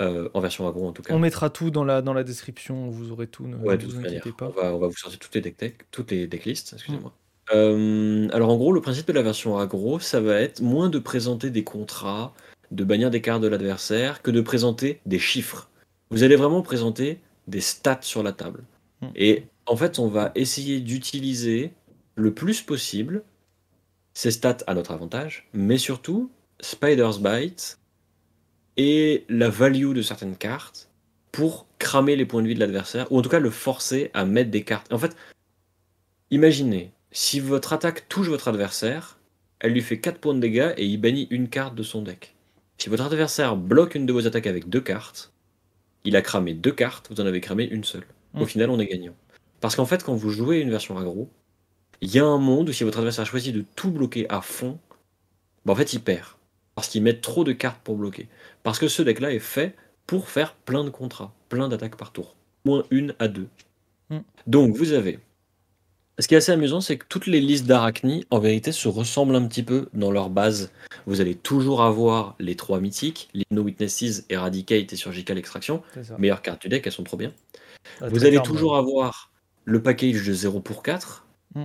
Euh, 0.00 0.28
en 0.34 0.40
version 0.40 0.68
agro 0.68 0.86
en 0.86 0.92
tout 0.92 1.02
cas. 1.02 1.12
On 1.14 1.18
mettra 1.18 1.50
tout 1.50 1.70
dans 1.70 1.84
la, 1.84 2.02
dans 2.02 2.12
la 2.12 2.22
description, 2.24 2.88
vous 2.88 3.10
aurez 3.10 3.26
tout, 3.26 3.46
ne, 3.46 3.56
Ouais, 3.56 3.76
ne 3.76 3.82
de 3.82 3.86
vous 3.86 4.00
manière. 4.00 4.20
inquiétez 4.20 4.32
pas. 4.36 4.52
On 4.56 4.60
va, 4.60 4.74
on 4.74 4.78
va 4.78 4.86
vous 4.86 4.96
sortir 4.96 5.18
toutes 5.18 5.34
les 5.34 5.40
deck 5.40 5.56
tech- 5.56 5.74
toutes 5.90 6.10
les 6.12 6.26
decklists, 6.26 6.74
excusez-moi. 6.74 7.12
Euh, 7.54 8.28
alors 8.32 8.50
en 8.50 8.56
gros, 8.56 8.72
le 8.72 8.80
principe 8.80 9.06
de 9.08 9.12
la 9.12 9.22
version 9.22 9.58
agro, 9.58 9.98
ça 9.98 10.20
va 10.20 10.40
être 10.40 10.60
moins 10.60 10.88
de 10.90 10.98
présenter 10.98 11.50
des 11.50 11.64
contrats, 11.64 12.34
de 12.70 12.84
bannir 12.84 13.10
des 13.10 13.20
cartes 13.22 13.42
de 13.42 13.48
l'adversaire, 13.48 14.22
que 14.22 14.30
de 14.30 14.40
présenter 14.40 15.00
des 15.06 15.18
chiffres. 15.18 15.70
Vous 16.10 16.22
allez 16.22 16.36
vraiment 16.36 16.62
présenter 16.62 17.18
des 17.46 17.60
stats 17.60 18.02
sur 18.02 18.22
la 18.22 18.32
table. 18.32 18.64
Mm. 19.00 19.06
Et 19.16 19.44
en 19.66 19.76
fait, 19.76 19.98
on 19.98 20.08
va 20.08 20.30
essayer 20.34 20.80
d'utiliser 20.80 21.72
le 22.16 22.32
plus 22.34 22.60
possible 22.62 23.22
ces 24.14 24.30
stats 24.30 24.58
à 24.66 24.74
notre 24.74 24.90
avantage, 24.90 25.48
mais 25.52 25.78
surtout 25.78 26.30
Spider's 26.60 27.20
Bite 27.20 27.78
et 28.78 29.26
la 29.28 29.50
value 29.50 29.92
de 29.92 30.00
certaines 30.00 30.36
cartes 30.36 30.88
pour 31.32 31.66
cramer 31.78 32.16
les 32.16 32.24
points 32.24 32.42
de 32.42 32.48
vie 32.48 32.54
de 32.54 32.60
l'adversaire, 32.60 33.10
ou 33.12 33.18
en 33.18 33.22
tout 33.22 33.28
cas 33.28 33.40
le 33.40 33.50
forcer 33.50 34.10
à 34.14 34.24
mettre 34.24 34.50
des 34.50 34.62
cartes. 34.64 34.90
En 34.92 34.98
fait, 34.98 35.14
imaginez, 36.30 36.92
si 37.12 37.40
votre 37.40 37.72
attaque 37.72 38.08
touche 38.08 38.28
votre 38.28 38.48
adversaire, 38.48 39.18
elle 39.60 39.72
lui 39.72 39.82
fait 39.82 39.98
4 40.00 40.18
points 40.18 40.34
de 40.34 40.40
dégâts 40.40 40.72
et 40.76 40.86
il 40.86 40.98
bannit 40.98 41.26
une 41.30 41.48
carte 41.48 41.74
de 41.74 41.82
son 41.82 42.02
deck. 42.02 42.34
Si 42.78 42.88
votre 42.88 43.04
adversaire 43.04 43.56
bloque 43.56 43.94
une 43.96 44.06
de 44.06 44.12
vos 44.12 44.26
attaques 44.26 44.46
avec 44.46 44.68
deux 44.68 44.80
cartes, 44.80 45.32
il 46.04 46.16
a 46.16 46.22
cramé 46.22 46.54
deux 46.54 46.72
cartes, 46.72 47.08
vous 47.10 47.20
en 47.20 47.26
avez 47.26 47.40
cramé 47.40 47.64
une 47.64 47.84
seule. 47.84 48.06
Au 48.34 48.44
Mm. 48.44 48.46
final, 48.46 48.70
on 48.70 48.78
est 48.78 48.86
gagnant. 48.86 49.14
Parce 49.60 49.74
qu'en 49.74 49.86
fait, 49.86 50.04
quand 50.04 50.14
vous 50.14 50.30
jouez 50.30 50.60
une 50.60 50.70
version 50.70 50.96
aggro, 50.96 51.28
il 52.00 52.10
y 52.14 52.20
a 52.20 52.24
un 52.24 52.38
monde 52.38 52.68
où 52.68 52.72
si 52.72 52.84
votre 52.84 52.98
adversaire 52.98 53.26
choisit 53.26 53.52
de 53.54 53.64
tout 53.74 53.90
bloquer 53.90 54.26
à 54.30 54.40
fond, 54.40 54.78
bah 55.66 55.72
en 55.72 55.76
fait, 55.76 55.92
il 55.92 56.00
perd. 56.00 56.26
Parce 56.78 56.86
qu'il 56.86 57.02
met 57.02 57.14
trop 57.14 57.42
de 57.42 57.50
cartes 57.50 57.80
pour 57.82 57.96
bloquer. 57.96 58.28
Parce 58.62 58.78
que 58.78 58.86
ce 58.86 59.02
deck-là 59.02 59.32
est 59.32 59.40
fait 59.40 59.74
pour 60.06 60.28
faire 60.28 60.54
plein 60.54 60.84
de 60.84 60.90
contrats, 60.90 61.34
plein 61.48 61.68
d'attaques 61.68 61.96
par 61.96 62.12
tour. 62.12 62.36
Moins 62.64 62.84
une 62.92 63.16
à 63.18 63.26
deux. 63.26 63.48
Mm. 64.10 64.18
Donc, 64.46 64.76
vous 64.76 64.92
avez. 64.92 65.18
Ce 66.20 66.28
qui 66.28 66.34
est 66.34 66.38
assez 66.38 66.52
amusant, 66.52 66.80
c'est 66.80 66.96
que 66.96 67.04
toutes 67.08 67.26
les 67.26 67.40
listes 67.40 67.66
d'Arachni, 67.66 68.24
en 68.30 68.38
vérité, 68.38 68.70
se 68.70 68.86
ressemblent 68.86 69.34
un 69.34 69.44
petit 69.48 69.64
peu 69.64 69.88
dans 69.92 70.12
leur 70.12 70.30
base. 70.30 70.70
Vous 71.06 71.20
allez 71.20 71.34
toujours 71.34 71.82
avoir 71.82 72.36
les 72.38 72.54
trois 72.54 72.78
mythiques, 72.78 73.28
Lino 73.34 73.62
Witnesses, 73.62 74.24
Eradicate 74.28 74.92
et 74.92 74.96
Surgical 74.96 75.36
Extraction. 75.36 75.82
Meilleures 76.16 76.42
cartes 76.42 76.62
du 76.62 76.68
deck, 76.68 76.86
elles 76.86 76.92
sont 76.92 77.02
trop 77.02 77.16
bien. 77.16 77.32
Ah, 78.00 78.08
Vous 78.08 78.24
allez 78.24 78.40
toujours 78.40 78.76
avoir 78.76 79.32
le 79.64 79.82
package 79.82 80.24
de 80.24 80.32
0 80.32 80.60
pour 80.60 80.84
4. 80.84 81.26
Mm. 81.56 81.64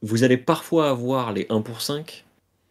Vous 0.00 0.24
allez 0.24 0.38
parfois 0.38 0.88
avoir 0.88 1.34
les 1.34 1.44
1 1.50 1.60
pour 1.60 1.82
5, 1.82 2.24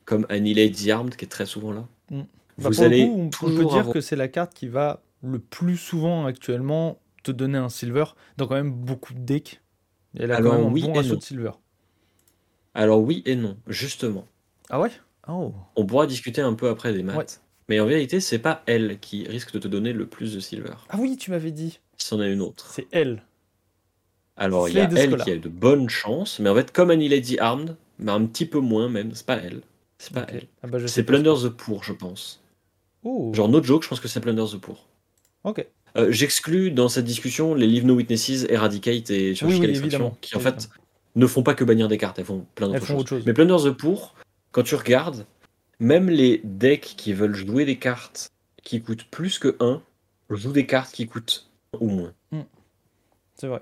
comme 0.05 0.25
Annihilate 0.29 0.73
the 0.75 0.89
Armed, 0.89 1.15
qui 1.15 1.25
est 1.25 1.29
très 1.29 1.45
souvent 1.45 1.71
là. 1.71 1.87
Mm. 2.09 2.21
Bah, 2.57 2.69
Vous 2.69 2.81
le 2.81 2.85
allez 2.85 3.05
coup, 3.07 3.13
on- 3.13 3.21
on 3.25 3.29
peut 3.29 3.37
toujours 3.47 3.69
dire 3.71 3.79
avoir... 3.79 3.93
que 3.93 4.01
c'est 4.01 4.15
la 4.15 4.27
carte 4.27 4.53
qui 4.53 4.67
va 4.67 5.01
le 5.23 5.39
plus 5.39 5.77
souvent 5.77 6.25
actuellement 6.25 6.99
te 7.23 7.31
donner 7.31 7.57
un 7.57 7.69
silver 7.69 8.05
dans 8.37 8.47
quand 8.47 8.55
même 8.55 8.71
beaucoup 8.71 9.13
de 9.13 9.19
decks. 9.19 9.61
Elle 10.17 10.31
a 10.31 10.37
Alors, 10.37 10.53
quand 10.53 10.57
même 10.59 10.67
un 10.67 10.71
oui 10.71 10.81
bon 10.81 10.93
et 10.93 10.97
ratio 10.97 11.13
non. 11.13 11.17
de 11.19 11.23
silver. 11.23 11.51
Alors 12.73 13.01
oui 13.01 13.21
et 13.25 13.35
non, 13.35 13.57
justement. 13.67 14.25
Ah 14.69 14.79
ouais? 14.79 14.91
Oh. 15.27 15.53
On 15.75 15.85
pourra 15.85 16.07
discuter 16.07 16.41
un 16.41 16.53
peu 16.53 16.69
après 16.69 16.93
des 16.93 17.03
maths. 17.03 17.17
Ouais. 17.17 17.25
Mais 17.69 17.79
en 17.79 17.85
vérité, 17.85 18.19
c'est 18.19 18.39
pas 18.39 18.63
elle 18.65 18.99
qui 18.99 19.27
risque 19.27 19.53
de 19.53 19.59
te 19.59 19.67
donner 19.67 19.93
le 19.93 20.05
plus 20.07 20.33
de 20.33 20.39
silver. 20.39 20.73
Ah 20.89 20.97
oui, 20.99 21.15
tu 21.17 21.31
m'avais 21.31 21.51
dit. 21.51 21.79
C'en 21.97 22.19
a 22.19 22.27
une 22.27 22.41
autre. 22.41 22.69
C'est 22.71 22.87
elle. 22.91 23.23
Alors 24.35 24.67
il 24.67 24.75
y 24.75 24.79
a 24.79 24.89
elle 24.95 25.17
qui 25.17 25.31
a 25.31 25.37
de 25.37 25.49
bonnes 25.49 25.89
chances, 25.89 26.39
mais 26.39 26.49
en 26.49 26.55
fait, 26.55 26.71
comme 26.71 26.89
Annihilate 26.89 27.23
the 27.35 27.39
Armed, 27.39 27.75
mais 27.99 28.11
un 28.11 28.25
petit 28.25 28.45
peu 28.45 28.59
moins 28.59 28.89
même, 28.89 29.13
c'est 29.13 29.25
pas 29.25 29.37
elle. 29.37 29.61
C'est 30.01 30.13
pas 30.13 30.25
elle. 30.29 30.47
Ah 30.63 30.67
bah, 30.67 30.79
C'est 30.87 31.03
Plunder 31.03 31.33
the 31.43 31.49
Poor, 31.49 31.83
je 31.83 31.93
pense. 31.93 32.41
Genre, 33.03 33.47
no 33.47 33.61
joke, 33.61 33.83
je 33.83 33.87
pense 33.87 33.99
que 33.99 34.07
c'est 34.07 34.19
Plunder 34.19 34.45
the 34.51 34.57
Poor. 34.57 34.87
Ok. 35.43 35.63
Euh, 35.95 36.11
J'exclus 36.11 36.71
dans 36.71 36.89
cette 36.89 37.05
discussion 37.05 37.53
les 37.53 37.67
Leave 37.67 37.85
No 37.85 37.93
Witnesses, 37.93 38.45
Eradicate 38.49 39.11
et 39.11 39.35
Surgical 39.35 39.65
oui, 39.65 39.69
Extraction, 39.69 39.83
évidemment, 39.83 40.17
qui 40.21 40.35
en 40.35 40.39
évidemment. 40.39 40.59
fait 40.59 40.69
ne 41.15 41.27
font 41.27 41.43
pas 41.43 41.53
que 41.53 41.63
bannir 41.63 41.87
des 41.87 41.99
cartes, 41.99 42.17
elles 42.17 42.25
font 42.25 42.47
plein 42.55 42.67
Elles 42.67 42.73
d'autres 42.73 42.85
font 42.85 42.93
choses. 42.93 43.01
autre 43.01 43.09
chose. 43.09 43.23
Mais 43.27 43.33
Plunder 43.33 43.57
the 43.63 43.69
Poor, 43.71 44.15
quand 44.51 44.63
tu 44.63 44.73
regardes, 44.73 45.27
même 45.79 46.09
les 46.09 46.41
decks 46.43 46.95
qui 46.97 47.13
veulent 47.13 47.35
jouer 47.35 47.65
des 47.65 47.77
cartes 47.77 48.31
qui 48.63 48.81
coûtent 48.81 49.05
plus 49.05 49.37
que 49.37 49.55
1, 49.59 49.83
jouent 50.31 50.51
des 50.51 50.65
cartes 50.65 50.93
qui 50.93 51.05
coûtent 51.07 51.47
1 51.75 51.77
ou 51.79 51.89
moins. 51.89 52.13
C'est 53.35 53.47
vrai. 53.47 53.61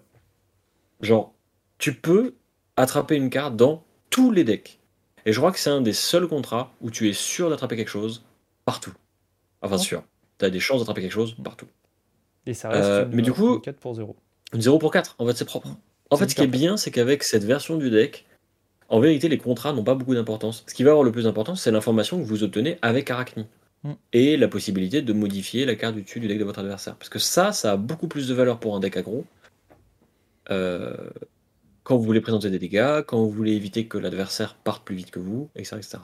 Genre, 1.01 1.33
tu 1.79 1.93
peux 1.93 2.33
attraper 2.77 3.15
une 3.15 3.29
carte 3.29 3.57
dans 3.57 3.83
tous 4.09 4.31
les 4.31 4.45
decks. 4.45 4.78
Et 5.29 5.31
je 5.31 5.37
crois 5.37 5.51
que 5.51 5.59
c'est 5.59 5.69
un 5.69 5.81
des 5.81 5.93
seuls 5.93 6.27
contrats 6.27 6.73
où 6.81 6.89
tu 6.89 7.07
es 7.07 7.13
sûr 7.13 7.51
d'attraper 7.51 7.75
quelque 7.75 7.91
chose 7.91 8.23
partout. 8.65 8.93
Enfin, 9.61 9.77
sûr. 9.77 10.01
Tu 10.39 10.45
as 10.45 10.49
des 10.49 10.59
chances 10.59 10.79
d'attraper 10.79 11.01
quelque 11.01 11.11
chose 11.11 11.35
partout. 11.43 11.67
Et 12.47 12.55
ça 12.55 12.69
reste 12.69 12.83
Euh, 12.83 13.05
une, 13.05 13.15
mais 13.15 13.21
du 13.21 13.31
coup- 13.31 13.57
une 13.57 13.61
4 13.61 13.77
pour 13.77 13.93
0. 13.93 14.15
0 14.53 14.79
pour 14.79 14.91
4, 14.91 15.15
en 15.19 15.27
fait, 15.27 15.37
c'est 15.37 15.45
propre. 15.45 15.67
En 16.09 16.17
fait, 16.17 16.27
ce 16.29 16.33
qui 16.33 16.41
est 16.41 16.47
bien, 16.47 16.77
c'est 16.77 16.89
qu'avec 16.89 17.21
cette 17.21 17.43
version 17.43 17.77
du 17.77 17.91
deck, 17.91 18.25
en 18.87 18.99
vérité, 18.99 19.29
les 19.29 19.37
contrats 19.37 19.71
n'ont 19.71 19.83
pas 19.83 19.93
beaucoup 19.93 20.15
d'importance. 20.15 20.63
Ce 20.65 20.73
qui 20.73 20.81
va 20.81 20.89
avoir 20.89 21.03
le 21.03 21.11
plus 21.11 21.25
d'importance, 21.25 21.61
c'est 21.61 21.69
l'information 21.69 22.17
que 22.17 22.23
vous 22.23 22.41
obtenez 22.41 22.79
avec 22.81 23.11
Arachni. 23.11 23.45
Mm. 23.83 23.91
Et 24.13 24.35
la 24.35 24.47
possibilité 24.47 25.03
de 25.03 25.13
modifier 25.13 25.67
la 25.67 25.75
carte 25.75 25.93
du 25.93 26.01
dessus 26.01 26.19
du 26.19 26.27
deck 26.27 26.39
de 26.39 26.43
votre 26.43 26.57
adversaire. 26.61 26.95
Parce 26.95 27.09
que 27.09 27.19
ça, 27.19 27.51
ça 27.51 27.73
a 27.73 27.77
beaucoup 27.77 28.07
plus 28.07 28.27
de 28.27 28.33
valeur 28.33 28.59
pour 28.59 28.75
un 28.75 28.79
deck 28.79 28.97
aggro. 28.97 29.25
Euh, 30.49 30.95
quand 31.89 31.97
vous 31.97 32.03
voulez 32.03 32.21
présenter 32.21 32.51
des 32.51 32.59
dégâts, 32.59 33.01
quand 33.07 33.17
vous 33.17 33.31
voulez 33.31 33.53
éviter 33.53 33.87
que 33.87 33.97
l'adversaire 33.97 34.53
parte 34.53 34.85
plus 34.85 34.95
vite 34.95 35.09
que 35.09 35.17
vous, 35.17 35.49
etc. 35.55 35.77
etc. 35.77 35.97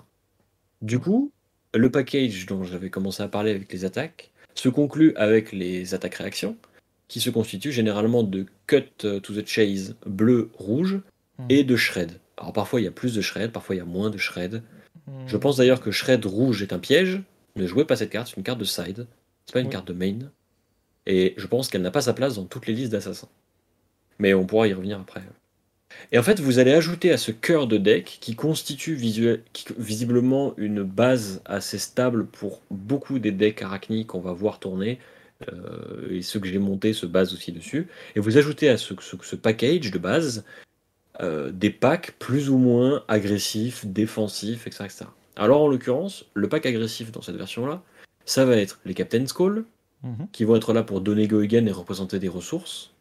Du 0.81 0.97
coup, 0.97 1.31
le 1.75 1.91
package 1.91 2.47
dont 2.47 2.63
j'avais 2.63 2.89
commencé 2.89 3.21
à 3.21 3.27
parler 3.27 3.51
avec 3.51 3.71
les 3.71 3.85
attaques 3.85 4.31
se 4.55 4.67
conclut 4.67 5.13
avec 5.15 5.51
les 5.51 5.93
attaques-réactions, 5.93 6.57
qui 7.07 7.19
se 7.19 7.29
constituent 7.29 7.71
généralement 7.71 8.23
de 8.23 8.47
cut 8.65 8.83
euh, 9.03 9.19
to 9.19 9.39
the 9.39 9.45
chase 9.45 9.95
bleu-rouge 10.07 11.01
Mhm. 11.37 11.45
et 11.49 11.63
de 11.63 11.75
shred. 11.75 12.13
Alors 12.37 12.51
parfois 12.51 12.81
il 12.81 12.85
y 12.85 12.87
a 12.87 12.91
plus 12.91 13.13
de 13.13 13.21
shred, 13.21 13.51
parfois 13.51 13.75
il 13.75 13.77
y 13.77 13.81
a 13.81 13.85
moins 13.85 14.09
de 14.09 14.17
shred. 14.17 14.63
Hmm. 15.05 15.27
Je 15.27 15.37
pense 15.37 15.57
d'ailleurs 15.57 15.81
que 15.81 15.91
shred 15.91 16.25
rouge 16.25 16.63
est 16.63 16.73
un 16.73 16.79
piège. 16.79 17.21
Ne 17.57 17.67
jouez 17.67 17.85
pas 17.85 17.95
cette 17.95 18.09
carte, 18.09 18.29
c'est 18.29 18.37
une 18.37 18.43
carte 18.43 18.57
de 18.57 18.65
side, 18.65 19.05
c'est 19.45 19.53
pas 19.53 19.59
une 19.59 19.67
Oui. 19.67 19.71
carte 19.71 19.87
de 19.87 19.93
main. 19.93 20.17
Et 21.05 21.35
je 21.37 21.45
pense 21.45 21.69
qu'elle 21.69 21.83
n'a 21.83 21.91
pas 21.91 22.01
sa 22.01 22.13
place 22.13 22.37
dans 22.37 22.45
toutes 22.45 22.65
les 22.65 22.73
listes 22.73 22.91
d'assassins. 22.91 23.29
Mais 24.17 24.33
on 24.33 24.47
pourra 24.47 24.67
y 24.67 24.73
revenir 24.73 24.99
après. 24.99 25.21
Et 26.11 26.17
en 26.19 26.23
fait, 26.23 26.39
vous 26.39 26.59
allez 26.59 26.71
ajouter 26.73 27.11
à 27.11 27.17
ce 27.17 27.31
cœur 27.31 27.67
de 27.67 27.77
deck 27.77 28.17
qui 28.21 28.35
constitue 28.35 28.93
visuel- 28.95 29.41
qui- 29.53 29.65
visiblement 29.77 30.53
une 30.57 30.83
base 30.83 31.41
assez 31.45 31.77
stable 31.77 32.25
pour 32.25 32.61
beaucoup 32.71 33.19
des 33.19 33.31
decks 33.31 33.61
arachniques 33.61 34.07
qu'on 34.07 34.19
va 34.21 34.33
voir 34.33 34.59
tourner. 34.59 34.99
euh, 35.51 36.07
et 36.09 36.21
ceux 36.21 36.39
que 36.39 36.47
j'ai 36.47 36.59
montés 36.59 36.93
se 36.93 37.05
basent 37.05 37.33
aussi 37.33 37.51
dessus. 37.51 37.87
Et 38.15 38.21
vous 38.21 38.37
ajoutez 38.37 38.69
à 38.69 38.77
ce, 38.77 38.93
ce- 39.01 39.17
ce 39.21 39.35
package 39.35 39.91
de 39.91 39.97
base 39.99 40.45
euh, 41.21 41.51
des 41.51 41.69
packs 41.71 42.13
plus 42.19 42.49
ou 42.49 42.57
moins 42.57 43.03
agressifs, 43.09 43.85
défensifs, 43.85 44.65
etc., 44.65 44.85
etc. 44.85 45.05
Alors 45.35 45.61
en 45.63 45.67
l'occurrence, 45.67 46.23
le 46.35 46.47
pack 46.47 46.65
agressif 46.65 47.11
dans 47.11 47.21
cette 47.21 47.35
version-là, 47.35 47.83
ça 48.25 48.45
va 48.45 48.55
être 48.55 48.79
les 48.85 48.93
Captain's 48.93 49.33
Call, 49.33 49.65
Mhm. 50.03 50.27
qui 50.31 50.45
vont 50.45 50.55
être 50.55 50.71
là 50.71 50.83
pour 50.83 51.01
donner 51.01 51.27
go 51.27 51.39
again 51.39 51.65
et 51.65 51.71
représenter 51.71 52.17
des 52.19 52.29
ressources. 52.29 52.91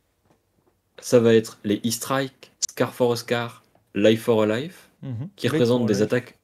Ça 1.01 1.21
va 1.21 1.35
être 1.35 1.59
les 1.65 1.81
E-Strike, 1.85 2.53
Scar 2.71 2.95
for 2.95 3.13
a 3.13 3.17
Scar, 3.17 3.63
Life 3.95 4.23
for 4.23 4.43
a 4.43 4.47
Life, 4.61 4.89
Mhm. 5.03 5.29
qui 5.37 5.49
Break 5.49 5.53
représentent 5.61 5.87
des 5.87 5.95
life, 5.95 6.03
attaques. 6.03 6.39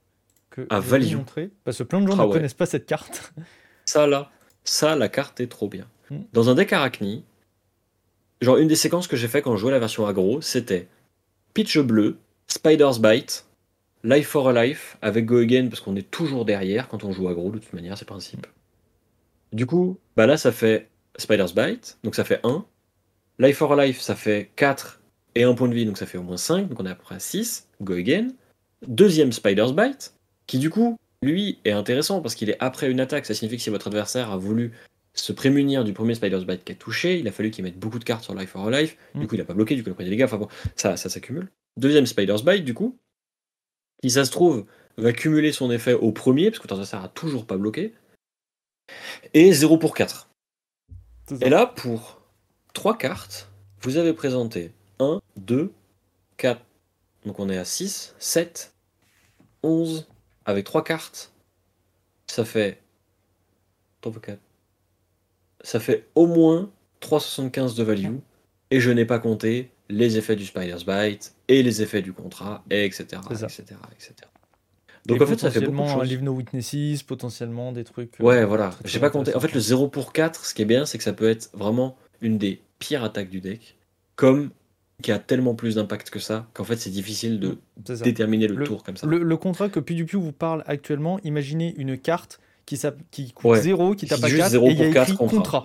que 0.50 0.66
à 0.68 0.80
value. 0.80 1.16
parce 1.64 1.78
que 1.78 1.82
plein 1.84 2.00
de 2.00 2.06
gens 2.08 2.14
Ah 2.18 2.22
ne 2.22 2.26
ouais. 2.28 2.32
connaissent 2.34 2.54
pas 2.54 2.66
cette 2.66 2.86
carte. 2.86 3.32
Ça 3.86 4.06
là, 4.06 4.30
ça 4.64 4.94
la 4.96 5.08
carte 5.08 5.40
est 5.40 5.46
trop 5.48 5.68
bien. 5.68 5.86
Mm. 6.10 6.18
Dans 6.32 6.48
un 6.50 6.54
deck 6.54 6.72
Arachni, 6.72 7.24
genre 8.40 8.56
une 8.58 8.68
des 8.68 8.76
séquences 8.76 9.06
que 9.08 9.16
j'ai 9.16 9.28
fait 9.28 9.42
quand 9.42 9.56
je 9.56 9.60
jouais 9.60 9.70
la 9.72 9.78
version 9.78 10.06
aggro, 10.06 10.40
c'était 10.40 10.86
Pitch 11.54 11.78
bleu, 11.78 12.18
Spider's 12.48 13.00
Bite, 13.00 13.46
Life 14.04 14.28
for 14.28 14.48
a 14.48 14.64
Life 14.64 14.96
avec 15.02 15.24
Go 15.26 15.38
Again 15.38 15.68
parce 15.68 15.80
qu'on 15.80 15.96
est 15.96 16.08
toujours 16.10 16.44
derrière 16.44 16.88
quand 16.88 17.02
on 17.04 17.12
joue 17.12 17.28
aggro 17.28 17.50
de 17.50 17.58
toute 17.58 17.72
manière, 17.72 17.96
c'est 17.98 18.04
le 18.04 18.08
principe. 18.10 18.46
Du 19.52 19.66
coup, 19.66 19.98
bah 20.16 20.26
là 20.26 20.36
ça 20.36 20.52
fait 20.52 20.88
Spider's 21.16 21.54
Bite, 21.54 21.98
donc 22.04 22.14
ça 22.14 22.24
fait 22.24 22.40
1. 22.44 22.64
Life 23.40 23.56
for 23.56 23.72
a 23.72 23.86
Life, 23.86 24.02
ça 24.02 24.14
fait 24.14 24.50
4 24.56 25.00
et 25.34 25.44
1 25.44 25.54
point 25.54 25.68
de 25.68 25.74
vie, 25.74 25.86
donc 25.86 25.96
ça 25.96 26.04
fait 26.04 26.18
au 26.18 26.22
moins 26.22 26.36
5, 26.36 26.68
donc 26.68 26.78
on 26.78 26.84
est 26.84 26.90
à 26.90 26.94
peu 26.94 27.02
près 27.02 27.14
à 27.14 27.20
6. 27.20 27.68
Go 27.80 27.94
Again. 27.94 28.28
Deuxième 28.86 29.32
Spider's 29.32 29.72
Bite, 29.72 30.14
qui 30.46 30.58
du 30.58 30.68
coup, 30.68 30.98
lui, 31.22 31.58
est 31.64 31.70
intéressant 31.70 32.20
parce 32.20 32.34
qu'il 32.34 32.50
est 32.50 32.56
après 32.60 32.90
une 32.90 33.00
attaque. 33.00 33.24
Ça 33.24 33.32
signifie 33.32 33.56
que 33.56 33.62
si 33.62 33.70
votre 33.70 33.86
adversaire 33.86 34.30
a 34.30 34.36
voulu 34.36 34.72
se 35.14 35.32
prémunir 35.32 35.84
du 35.84 35.94
premier 35.94 36.14
Spider's 36.14 36.44
Bite 36.44 36.64
qui 36.64 36.72
a 36.72 36.74
touché, 36.74 37.18
il 37.18 37.26
a 37.28 37.32
fallu 37.32 37.50
qu'il 37.50 37.64
mette 37.64 37.78
beaucoup 37.78 37.98
de 37.98 38.04
cartes 38.04 38.24
sur 38.24 38.34
Life 38.34 38.50
for 38.50 38.68
a 38.68 38.78
Life. 38.78 38.98
Mm. 39.14 39.20
Du 39.20 39.26
coup, 39.26 39.34
il 39.36 39.40
a 39.40 39.46
pas 39.46 39.54
bloqué, 39.54 39.74
du 39.74 39.82
coup, 39.82 39.88
il 39.88 39.92
a 39.92 39.94
pris 39.94 40.04
des 40.04 40.10
dégâts. 40.10 40.24
Enfin 40.24 40.36
bon, 40.36 40.48
ça, 40.76 40.98
ça 40.98 41.08
s'accumule. 41.08 41.48
Deuxième 41.78 42.04
Spider's 42.04 42.44
Bite, 42.44 42.66
du 42.66 42.74
coup, 42.74 42.98
qui, 44.02 44.10
ça 44.10 44.26
se 44.26 44.30
trouve, 44.30 44.66
va 44.98 45.14
cumuler 45.14 45.52
son 45.52 45.70
effet 45.70 45.94
au 45.94 46.12
premier, 46.12 46.50
parce 46.50 46.58
que 46.58 46.64
votre 46.64 46.74
adversaire 46.74 47.02
a 47.02 47.08
toujours 47.08 47.46
pas 47.46 47.56
bloqué. 47.56 47.94
Et 49.32 49.50
0 49.50 49.78
pour 49.78 49.94
4. 49.94 50.28
C'est 51.26 51.36
ça. 51.36 51.46
Et 51.46 51.48
là, 51.48 51.64
pour 51.64 52.19
3 52.72 52.96
cartes, 52.98 53.48
vous 53.82 53.96
avez 53.96 54.12
présenté 54.12 54.72
1, 54.98 55.20
2, 55.36 55.72
4. 56.36 56.60
Donc 57.26 57.38
on 57.38 57.48
est 57.48 57.58
à 57.58 57.64
6, 57.64 58.14
7, 58.18 58.72
11. 59.62 60.06
Avec 60.46 60.64
3 60.64 60.82
cartes, 60.84 61.32
ça 62.26 62.44
fait. 62.44 62.80
3 64.00 64.12
4. 64.20 64.38
Ça 65.62 65.80
fait 65.80 66.08
au 66.14 66.26
moins 66.26 66.70
3,75 67.02 67.76
de 67.76 67.82
value. 67.82 68.16
Et 68.70 68.80
je 68.80 68.90
n'ai 68.90 69.04
pas 69.04 69.18
compté 69.18 69.70
les 69.88 70.16
effets 70.16 70.36
du 70.36 70.46
Spider's 70.46 70.86
Bite 70.86 71.34
et 71.48 71.62
les 71.62 71.82
effets 71.82 72.02
du 72.02 72.12
contrat, 72.12 72.62
et 72.70 72.84
etc. 72.84 73.20
Etc., 73.30 73.62
etc. 73.92 74.14
Donc 75.06 75.18
Et 75.18 75.22
en 75.22 75.26
fait, 75.26 75.38
ça 75.38 75.50
fait 75.50 75.60
beaucoup 75.60 75.72
de 75.72 75.76
potentiellement 75.76 75.90
un 75.96 76.00
choses. 76.00 76.08
Leave 76.08 76.22
No 76.22 76.32
Witnesses, 76.32 77.02
potentiellement 77.02 77.72
des 77.72 77.84
trucs. 77.84 78.20
euh, 78.20 78.24
Ouais, 78.24 78.44
voilà. 78.44 78.70
très, 78.70 78.88
J'ai 78.88 79.00
pas 79.00 79.10
compté. 79.10 79.34
En 79.34 79.40
fait, 79.40 79.48
le 79.48 79.58
intéressants. 79.58 79.68
0 79.68 79.88
pour 79.88 80.12
4, 80.12 80.44
ce 80.44 80.54
qui 80.54 80.62
est 80.62 80.66
bien, 80.66 80.86
c'est 80.86 80.98
que 80.98 81.04
ça 81.04 81.12
peut 81.12 81.28
être 81.28 81.50
vraiment 81.52 81.96
une 82.20 82.38
des 82.38 82.60
pires 82.78 83.04
attaques 83.04 83.30
du 83.30 83.40
deck. 83.40 83.76
Comme 84.16 84.50
qui 85.02 85.12
a 85.12 85.18
tellement 85.18 85.54
plus 85.54 85.76
d'impact 85.76 86.10
que 86.10 86.18
ça, 86.18 86.46
qu'en 86.52 86.64
fait, 86.64 86.76
c'est 86.76 86.90
difficile 86.90 87.40
de 87.40 87.56
déterminer 88.04 88.48
le, 88.48 88.54
Le- 88.56 88.66
tour 88.66 88.82
comme 88.82 88.98
ça. 88.98 89.06
Le, 89.06 89.22
le 89.22 89.36
contrat 89.38 89.70
que 89.70 89.80
PewDiePie 89.80 90.16
vous 90.16 90.32
parle 90.32 90.62
actuellement, 90.66 91.18
imaginez 91.24 91.74
une 91.78 91.96
carte 91.96 92.38
qui, 92.66 92.78
qui 93.10 93.32
coûte 93.32 93.46
Ouais. 93.50 93.62
0, 93.62 93.94
qui 93.94 94.06
tape 94.06 94.18
à 94.22 94.26
dit 94.26 94.32
juste 94.32 94.42
4, 94.42 94.50
0 94.50 94.66
et 94.66 94.70
il 94.72 94.78
y 94.78 94.82
a 94.82 94.84
pour 94.84 94.94
4 94.94 95.02
écrit 95.08 95.16
contrat. 95.16 95.36
contrat. 95.38 95.64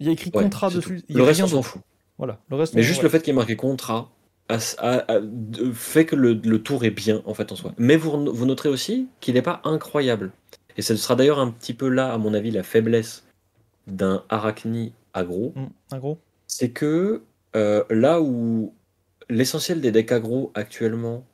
Il 0.00 0.06
y 0.06 0.08
a 0.10 0.12
écrit 0.12 0.30
Ouais, 0.34 0.42
contrat 0.42 0.68
dessus. 0.70 1.02
Le 1.08 1.22
reste, 1.22 1.42
on 1.42 1.46
s'en 1.46 1.62
fout. 1.62 1.80
Voilà, 2.18 2.40
le 2.50 2.56
reste, 2.56 2.74
Mais 2.74 2.82
juste 2.82 2.98
ouais. 2.98 3.04
le 3.04 3.08
fait 3.08 3.20
qu'il 3.20 3.28
y 3.28 3.30
ait 3.30 3.36
marqué 3.36 3.56
contrat 3.56 4.10
a- 4.50 4.58
a- 4.78 5.12
a- 5.14 5.20
de- 5.22 5.72
fait 5.72 6.04
que 6.04 6.14
le, 6.14 6.34
le 6.34 6.62
tour 6.62 6.84
est 6.84 6.90
bien, 6.90 7.22
en 7.24 7.32
fait, 7.32 7.50
en 7.52 7.56
soi. 7.56 7.72
Mais 7.78 7.96
vous, 7.96 8.30
vous 8.34 8.44
noterez 8.44 8.68
aussi 8.68 9.08
qu'il 9.20 9.32
n'est 9.34 9.40
pas 9.42 9.62
incroyable. 9.64 10.30
Et 10.76 10.82
ce 10.82 10.94
sera 10.96 11.16
d'ailleurs 11.16 11.38
un 11.38 11.50
petit 11.50 11.72
peu 11.72 11.88
là, 11.88 12.12
à 12.12 12.18
mon 12.18 12.34
avis, 12.34 12.50
la 12.50 12.62
faiblesse 12.62 13.24
d'un 13.86 14.22
Arachni 14.28 14.92
un 15.90 15.98
gros 15.98 16.18
c'est 16.46 16.70
que 16.70 17.22
euh, 17.56 17.84
là 17.90 18.20
où 18.20 18.74
l'essentiel 19.28 19.80
des 19.80 19.92
decks 19.92 20.12
aggro 20.12 20.52
actuellement 20.54 21.24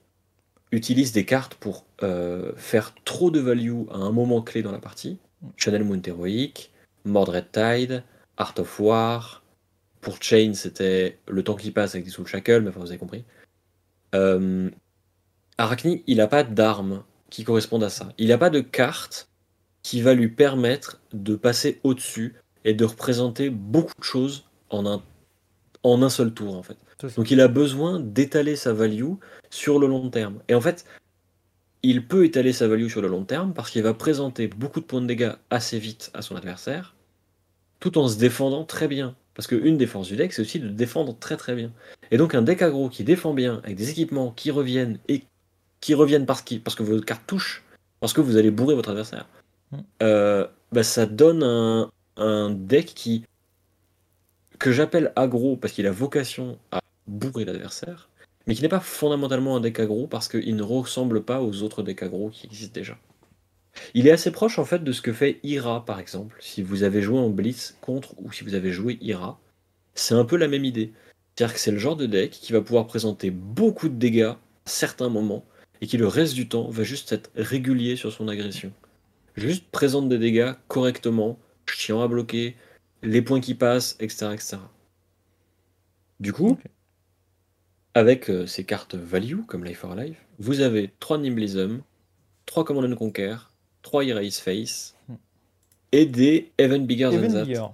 utilisent 0.72 1.12
des 1.12 1.24
cartes 1.24 1.54
pour 1.54 1.84
euh, 2.02 2.52
faire 2.56 2.94
trop 3.04 3.30
de 3.30 3.40
value 3.40 3.82
à 3.90 3.96
un 3.96 4.12
moment 4.12 4.42
clé 4.42 4.62
dans 4.62 4.72
la 4.72 4.78
partie, 4.78 5.18
Channel 5.56 5.84
Moon 5.84 6.00
Heroic, 6.04 6.70
Mordred 7.04 7.50
Tide, 7.50 8.04
Art 8.36 8.54
of 8.58 8.78
War, 8.78 9.42
pour 10.00 10.22
Chain 10.22 10.52
c'était 10.54 11.18
le 11.28 11.42
temps 11.42 11.56
qui 11.56 11.70
passe 11.70 11.94
avec 11.94 12.04
des 12.04 12.10
Soul 12.10 12.26
Shackle, 12.26 12.60
mais 12.60 12.68
enfin 12.68 12.80
vous 12.80 12.90
avez 12.90 12.98
compris. 12.98 13.24
Euh, 14.14 14.70
Arachni, 15.58 16.02
il 16.06 16.18
n'a 16.18 16.26
pas 16.26 16.44
d'armes 16.44 17.02
qui 17.28 17.44
correspondent 17.44 17.84
à 17.84 17.90
ça. 17.90 18.12
Il 18.18 18.28
n'a 18.28 18.38
pas 18.38 18.50
de 18.50 18.60
carte 18.60 19.28
qui 19.82 20.02
va 20.02 20.14
lui 20.14 20.28
permettre 20.28 21.00
de 21.12 21.36
passer 21.36 21.80
au-dessus 21.84 22.36
et 22.64 22.74
de 22.74 22.84
représenter 22.84 23.50
beaucoup 23.50 23.94
de 23.98 24.04
choses 24.04 24.44
en 24.70 24.86
un, 24.86 25.02
en 25.82 26.02
un 26.02 26.10
seul 26.10 26.32
tour 26.32 26.56
en 26.56 26.62
fait. 26.62 26.76
Donc 27.16 27.30
il 27.30 27.40
a 27.40 27.48
besoin 27.48 28.00
d'étaler 28.00 28.56
sa 28.56 28.72
value 28.72 29.14
sur 29.48 29.78
le 29.78 29.86
long 29.86 30.10
terme. 30.10 30.40
Et 30.48 30.54
en 30.54 30.60
fait, 30.60 30.84
il 31.82 32.06
peut 32.06 32.24
étaler 32.26 32.52
sa 32.52 32.68
value 32.68 32.88
sur 32.88 33.00
le 33.00 33.08
long 33.08 33.24
terme 33.24 33.54
parce 33.54 33.70
qu'il 33.70 33.82
va 33.82 33.94
présenter 33.94 34.48
beaucoup 34.48 34.80
de 34.80 34.84
points 34.84 35.00
de 35.00 35.06
dégâts 35.06 35.32
assez 35.48 35.78
vite 35.78 36.10
à 36.12 36.20
son 36.20 36.36
adversaire, 36.36 36.94
tout 37.80 37.96
en 37.96 38.06
se 38.08 38.18
défendant 38.18 38.64
très 38.64 38.86
bien. 38.88 39.14
Parce 39.34 39.46
qu'une 39.46 39.78
des 39.78 39.86
forces 39.86 40.08
du 40.08 40.16
deck, 40.16 40.34
c'est 40.34 40.42
aussi 40.42 40.60
de 40.60 40.68
défendre 40.68 41.16
très 41.18 41.38
très 41.38 41.54
bien. 41.54 41.72
Et 42.10 42.18
donc 42.18 42.34
un 42.34 42.42
deck 42.42 42.60
aggro 42.60 42.90
qui 42.90 43.04
défend 43.04 43.32
bien, 43.32 43.60
avec 43.64 43.76
des 43.76 43.88
équipements 43.88 44.32
qui 44.32 44.50
reviennent, 44.50 44.98
et 45.08 45.22
qui 45.80 45.94
reviennent 45.94 46.26
parce, 46.26 46.42
qu'il- 46.42 46.60
parce 46.60 46.74
que 46.74 46.82
vos 46.82 47.00
cartes 47.00 47.26
touchent, 47.26 47.64
parce 48.00 48.12
que 48.12 48.20
vous 48.20 48.36
allez 48.36 48.50
bourrer 48.50 48.74
votre 48.74 48.90
adversaire, 48.90 49.26
Mm. 49.72 49.78
euh, 50.02 50.46
bah, 50.72 50.82
ça 50.82 51.06
donne 51.06 51.42
un, 51.42 51.90
un 52.20 52.50
deck 52.50 52.92
qui 52.94 53.24
que 54.58 54.72
j'appelle 54.72 55.12
aggro 55.16 55.56
parce 55.56 55.72
qu'il 55.72 55.86
a 55.86 55.90
vocation 55.90 56.58
à 56.70 56.80
bourrer 57.06 57.46
l'adversaire, 57.46 58.10
mais 58.46 58.54
qui 58.54 58.62
n'est 58.62 58.68
pas 58.68 58.80
fondamentalement 58.80 59.56
un 59.56 59.60
deck 59.60 59.80
aggro 59.80 60.06
parce 60.06 60.28
qu'il 60.28 60.54
ne 60.54 60.62
ressemble 60.62 61.24
pas 61.24 61.42
aux 61.42 61.62
autres 61.62 61.82
decks 61.82 62.02
aggro 62.02 62.28
qui 62.30 62.46
existent 62.46 62.74
déjà. 62.74 62.98
Il 63.94 64.06
est 64.06 64.10
assez 64.10 64.30
proche 64.30 64.58
en 64.58 64.64
fait 64.64 64.84
de 64.84 64.92
ce 64.92 65.00
que 65.00 65.12
fait 65.12 65.40
Ira 65.42 65.84
par 65.84 65.98
exemple. 65.98 66.36
Si 66.40 66.62
vous 66.62 66.82
avez 66.82 67.00
joué 67.00 67.18
en 67.18 67.30
Blitz 67.30 67.76
contre 67.80 68.14
ou 68.18 68.30
si 68.32 68.44
vous 68.44 68.54
avez 68.54 68.70
joué 68.70 68.98
Ira, 69.00 69.40
c'est 69.94 70.14
un 70.14 70.24
peu 70.24 70.36
la 70.36 70.48
même 70.48 70.64
idée. 70.64 70.92
C'est-à-dire 71.34 71.54
que 71.54 71.60
c'est 71.60 71.70
le 71.70 71.78
genre 71.78 71.96
de 71.96 72.06
deck 72.06 72.32
qui 72.32 72.52
va 72.52 72.60
pouvoir 72.60 72.86
présenter 72.86 73.30
beaucoup 73.30 73.88
de 73.88 73.94
dégâts 73.94 74.22
à 74.24 74.38
certains 74.66 75.08
moments 75.08 75.44
et 75.80 75.86
qui 75.86 75.96
le 75.96 76.06
reste 76.06 76.34
du 76.34 76.48
temps 76.48 76.68
va 76.68 76.84
juste 76.84 77.12
être 77.12 77.30
régulier 77.34 77.96
sur 77.96 78.12
son 78.12 78.28
agression. 78.28 78.72
Juste 79.36 79.64
présente 79.70 80.08
des 80.08 80.18
dégâts 80.18 80.52
correctement, 80.68 81.38
chiant 81.74 82.02
à 82.02 82.08
bloquer, 82.08 82.56
les 83.02 83.22
points 83.22 83.40
qui 83.40 83.54
passent, 83.54 83.96
etc. 84.00 84.30
etc. 84.34 84.56
Du 86.20 86.32
coup, 86.32 86.58
avec 87.94 88.30
euh, 88.30 88.46
ces 88.46 88.64
cartes 88.64 88.94
value, 88.94 89.40
comme 89.46 89.64
Life 89.64 89.78
for 89.78 89.94
Life, 89.94 90.16
vous 90.38 90.60
avez 90.60 90.90
3 91.00 91.18
Nimblism, 91.18 91.80
3 92.46 92.64
Command 92.64 92.84
and 92.92 92.96
Conquer, 92.96 93.36
3 93.82 94.04
Erase 94.04 94.38
Face, 94.38 94.94
Hmm. 95.08 95.14
et 95.92 96.06
des 96.06 96.52
Even 96.58 96.86
Bigger 96.86 97.10
Than 97.10 97.32
That, 97.32 97.44
Bigger. 97.44 97.64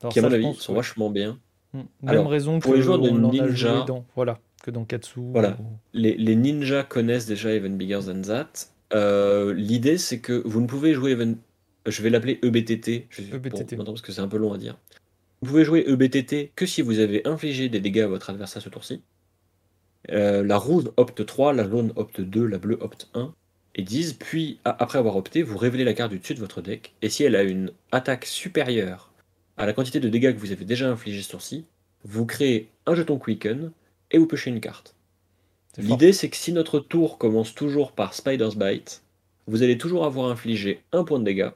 Alors 0.00 0.12
qui 0.12 0.18
à 0.18 0.22
mon 0.22 0.32
avis 0.32 0.54
sont 0.54 0.72
ouais. 0.72 0.76
vachement 0.78 1.10
bien. 1.10 1.38
Hum, 1.74 1.84
Même 2.02 2.10
Alors, 2.10 2.30
raison 2.30 2.58
pour 2.60 2.72
que 2.72 2.76
les 2.76 2.82
joueurs 2.82 2.98
de 3.00 3.10
Ninja- 3.10 3.84
dans, 3.86 4.04
voilà, 4.16 4.38
que 4.62 4.70
dans 4.70 4.84
Katsu. 4.84 5.20
Voilà. 5.32 5.56
ou- 5.60 5.64
Les, 5.92 6.16
les 6.16 6.34
ninjas 6.36 6.82
connaissent 6.84 7.26
déjà 7.26 7.52
Even 7.54 7.76
Bigger 7.76 8.00
Than 8.06 8.22
That. 8.22 8.48
Euh, 8.94 9.52
L'idée, 9.52 9.98
c'est 9.98 10.18
que 10.20 10.42
vous 10.46 10.60
ne 10.62 10.66
pouvez 10.66 10.94
jouer 10.94 11.10
Even... 11.12 11.36
Je 11.86 12.02
vais 12.02 12.10
l'appeler 12.10 12.38
EBTT, 12.42 13.06
je 13.10 13.22
sais- 13.22 13.28
EBTT. 13.34 13.50
pour 13.50 13.78
maintenant, 13.78 13.92
parce 13.92 14.02
que 14.02 14.12
c'est 14.12 14.20
un 14.20 14.28
peu 14.28 14.36
long 14.36 14.52
à 14.52 14.58
dire. 14.58 14.76
Vous 15.40 15.48
pouvez 15.50 15.64
jouer 15.64 15.84
EBTT 15.86 16.52
que 16.56 16.66
si 16.66 16.82
vous 16.82 16.98
avez 16.98 17.26
infligé 17.26 17.68
des 17.68 17.80
dégâts 17.80 18.00
à 18.00 18.08
votre 18.08 18.30
adversaire 18.30 18.60
ce 18.62 18.68
tour-ci. 18.68 19.02
Euh, 20.10 20.42
la 20.44 20.56
rouge 20.56 20.84
opte 20.96 21.24
3, 21.24 21.52
la 21.52 21.68
jaune 21.68 21.92
opte 21.96 22.20
2, 22.20 22.46
la 22.46 22.58
bleue 22.58 22.78
opte 22.80 23.08
1 23.14 23.32
et 23.74 23.82
10. 23.82 24.14
Puis, 24.14 24.58
après 24.64 24.98
avoir 24.98 25.16
opté, 25.16 25.42
vous 25.42 25.58
révélez 25.58 25.84
la 25.84 25.94
carte 25.94 26.10
du 26.10 26.18
dessus 26.18 26.34
de 26.34 26.40
votre 26.40 26.60
deck. 26.62 26.94
Et 27.02 27.08
si 27.08 27.24
elle 27.24 27.36
a 27.36 27.42
une 27.42 27.72
attaque 27.92 28.24
supérieure 28.24 29.12
à 29.56 29.66
la 29.66 29.72
quantité 29.72 30.00
de 30.00 30.08
dégâts 30.08 30.32
que 30.32 30.38
vous 30.38 30.52
avez 30.52 30.64
déjà 30.64 30.88
infligé 30.90 31.22
ce 31.22 31.30
tour-ci, 31.30 31.64
vous 32.04 32.26
créez 32.26 32.68
un 32.86 32.94
jeton 32.94 33.18
Quicken 33.18 33.70
et 34.10 34.18
vous 34.18 34.26
pêchez 34.26 34.50
une 34.50 34.60
carte. 34.60 34.94
L'idée, 35.76 36.12
c'est 36.12 36.28
que 36.28 36.36
si 36.36 36.52
notre 36.52 36.80
tour 36.80 37.18
commence 37.18 37.54
toujours 37.54 37.92
par 37.92 38.14
Spider's 38.14 38.56
Bite, 38.56 39.02
vous 39.46 39.62
allez 39.62 39.78
toujours 39.78 40.04
avoir 40.04 40.30
infligé 40.30 40.80
un 40.92 41.04
point 41.04 41.18
de 41.20 41.24
dégâts, 41.24 41.50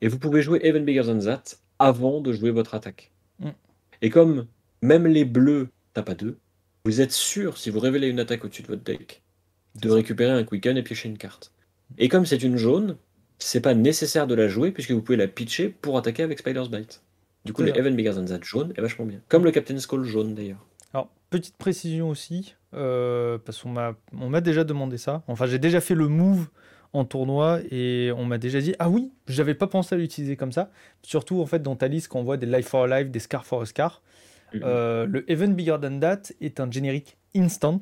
et 0.00 0.08
vous 0.08 0.18
pouvez 0.18 0.42
jouer 0.42 0.60
Even 0.62 0.84
Bigger 0.84 1.04
Than 1.04 1.18
That 1.18 1.42
avant 1.78 2.20
de 2.20 2.32
jouer 2.32 2.50
votre 2.50 2.74
attaque. 2.74 3.12
Mm. 3.38 3.50
Et 4.02 4.10
comme 4.10 4.46
même 4.82 5.06
les 5.06 5.24
bleus 5.24 5.68
tapent 5.94 6.10
à 6.10 6.14
deux, 6.14 6.38
vous 6.84 7.00
êtes 7.00 7.12
sûr, 7.12 7.58
si 7.58 7.70
vous 7.70 7.80
révélez 7.80 8.08
une 8.08 8.20
attaque 8.20 8.44
au-dessus 8.44 8.62
de 8.62 8.68
votre 8.68 8.84
deck, 8.84 9.22
de 9.80 9.90
récupérer 9.90 10.30
un 10.30 10.44
Quicken 10.44 10.76
et 10.76 10.82
piocher 10.82 11.08
une 11.08 11.18
carte. 11.18 11.52
Et 11.98 12.08
comme 12.08 12.26
c'est 12.26 12.42
une 12.42 12.56
jaune, 12.56 12.96
c'est 13.38 13.60
pas 13.60 13.74
nécessaire 13.74 14.26
de 14.26 14.34
la 14.34 14.48
jouer, 14.48 14.70
puisque 14.70 14.92
vous 14.92 15.02
pouvez 15.02 15.16
la 15.16 15.28
pitcher 15.28 15.68
pour 15.68 15.98
attaquer 15.98 16.22
avec 16.22 16.38
Spider's 16.38 16.70
Bite. 16.70 17.02
Du 17.44 17.52
coup, 17.52 17.62
le. 17.62 17.76
Even 17.76 17.94
Bigger 17.94 18.14
Than 18.14 18.24
That 18.24 18.40
jaune 18.42 18.72
est 18.76 18.80
vachement 18.80 19.04
bien. 19.04 19.20
Comme 19.28 19.44
le 19.44 19.50
Captain's 19.50 19.86
Call 19.86 20.04
jaune 20.04 20.34
d'ailleurs. 20.34 20.64
Alors, 20.92 21.10
petite 21.30 21.56
précision 21.56 22.08
aussi, 22.08 22.54
euh, 22.74 23.38
parce 23.38 23.62
qu'on 23.62 23.70
m'a 23.70 23.94
on 24.18 24.28
m'a 24.28 24.40
déjà 24.40 24.64
demandé 24.64 24.98
ça. 24.98 25.22
Enfin, 25.26 25.46
j'ai 25.46 25.58
déjà 25.58 25.80
fait 25.80 25.94
le 25.94 26.08
move 26.08 26.48
en 26.92 27.04
tournoi 27.04 27.60
et 27.70 28.10
on 28.16 28.24
m'a 28.24 28.38
déjà 28.38 28.60
dit 28.60 28.74
ah 28.78 28.88
oui, 28.88 29.12
j'avais 29.28 29.54
pas 29.54 29.66
pensé 29.66 29.94
à 29.94 29.98
l'utiliser 29.98 30.36
comme 30.36 30.52
ça. 30.52 30.70
Surtout 31.02 31.40
en 31.40 31.46
fait 31.46 31.62
dans 31.62 31.76
ta 31.76 31.88
liste 31.88 32.08
quand 32.08 32.20
on 32.20 32.24
voit 32.24 32.36
des 32.36 32.46
Life 32.46 32.68
for 32.68 32.84
a 32.84 33.00
Life, 33.00 33.10
des 33.10 33.18
Scar 33.18 33.44
for 33.44 33.62
a 33.62 33.66
Scar. 33.66 34.02
Mhm. 34.54 34.60
Euh, 34.64 35.06
le 35.06 35.30
Even 35.30 35.54
Bigger 35.54 35.76
Than 35.82 35.98
That 36.00 36.22
est 36.40 36.60
un 36.60 36.70
générique 36.70 37.16
instant. 37.36 37.80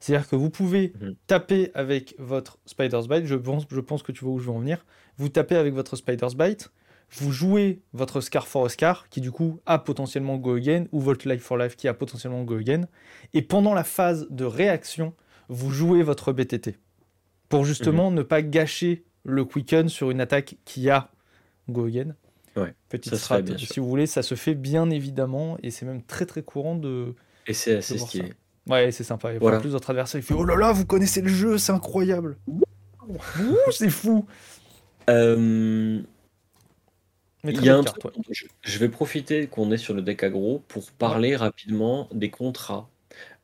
C'est-à-dire 0.00 0.28
que 0.28 0.34
vous 0.36 0.50
pouvez 0.50 0.92
Mhm. 1.00 1.14
taper 1.28 1.70
avec 1.74 2.14
votre 2.18 2.58
Spider's 2.66 3.06
Bite, 3.08 3.26
je 3.26 3.36
pense, 3.36 3.64
je 3.70 3.80
pense 3.80 4.02
que 4.02 4.10
tu 4.12 4.24
vois 4.24 4.34
où 4.34 4.38
je 4.40 4.46
veux 4.46 4.52
en 4.52 4.58
venir. 4.58 4.84
Vous 5.16 5.28
tapez 5.28 5.54
avec 5.56 5.74
votre 5.74 5.94
Spider's 5.94 6.34
Bite, 6.34 6.70
vous 7.12 7.30
jouez 7.30 7.82
votre 7.92 8.20
Scar 8.20 8.48
for 8.48 8.64
a 8.64 8.68
Scar, 8.68 9.08
qui 9.10 9.20
du 9.20 9.30
coup 9.30 9.60
a 9.64 9.78
potentiellement 9.78 10.38
Go 10.38 10.56
Again, 10.56 10.86
ou 10.90 11.00
votre 11.00 11.28
Life 11.28 11.42
for 11.42 11.56
Life 11.56 11.76
qui 11.76 11.86
a 11.86 11.94
potentiellement 11.94 12.42
Go 12.42 12.56
Again. 12.56 12.88
Et 13.32 13.42
pendant 13.42 13.74
la 13.74 13.84
phase 13.84 14.26
de 14.30 14.44
réaction, 14.44 15.14
vous 15.48 15.70
jouez 15.70 16.02
votre 16.02 16.32
BTT. 16.32 16.78
Pour 17.52 17.64
justement 17.64 18.10
Mhm. 18.10 18.16
ne 18.16 18.22
pas 18.22 18.42
gâcher 18.42 19.04
le 19.24 19.44
Quicken 19.44 19.88
sur 19.88 20.10
une 20.10 20.20
attaque 20.20 20.56
qui 20.64 20.90
a 20.90 21.10
Go 21.68 21.86
Again. 21.86 22.14
Ouais, 22.56 22.74
Petite 22.88 23.12
fait, 23.12 23.18
strat, 23.18 23.46
sûr. 23.46 23.58
si 23.60 23.80
vous 23.80 23.88
voulez, 23.88 24.06
ça 24.06 24.22
se 24.22 24.34
fait 24.34 24.54
bien 24.54 24.90
évidemment, 24.90 25.56
et 25.62 25.70
c'est 25.70 25.86
même 25.86 26.02
très 26.02 26.26
très 26.26 26.42
courant 26.42 26.76
de, 26.76 27.14
Et 27.46 27.54
c'est 27.54 27.76
assez 27.76 27.96
ça. 27.98 28.06
stylé. 28.06 28.34
Ouais, 28.68 28.92
c'est 28.92 29.04
sympa. 29.04 29.32
Et 29.34 29.38
Voilà. 29.38 29.58
Plus, 29.60 29.70
votre 29.70 29.88
adversaire, 29.90 30.20
il 30.20 30.22
fait 30.22 30.34
Oh 30.34 30.44
là 30.44 30.54
là, 30.56 30.72
vous 30.72 30.84
connaissez 30.84 31.20
le 31.22 31.28
jeu, 31.28 31.56
c'est 31.58 31.72
incroyable. 31.72 32.36
C'est 33.70 33.90
fou. 33.90 34.26
Euh, 35.10 36.00
Mais 37.44 37.52
Il 37.52 37.56
très 37.56 37.66
y 37.66 37.68
a 37.70 37.72
belle 37.72 37.80
un 37.80 37.84
carte, 37.84 37.98
truc, 38.00 38.16
ouais. 38.16 38.22
je, 38.30 38.46
je 38.62 38.78
vais 38.78 38.88
profiter 38.88 39.46
qu'on 39.48 39.72
est 39.72 39.76
sur 39.78 39.94
le 39.94 40.02
deck 40.02 40.22
aggro 40.22 40.62
pour 40.68 40.92
parler 40.92 41.34
rapidement 41.34 42.08
des 42.12 42.30
contrats. 42.30 42.88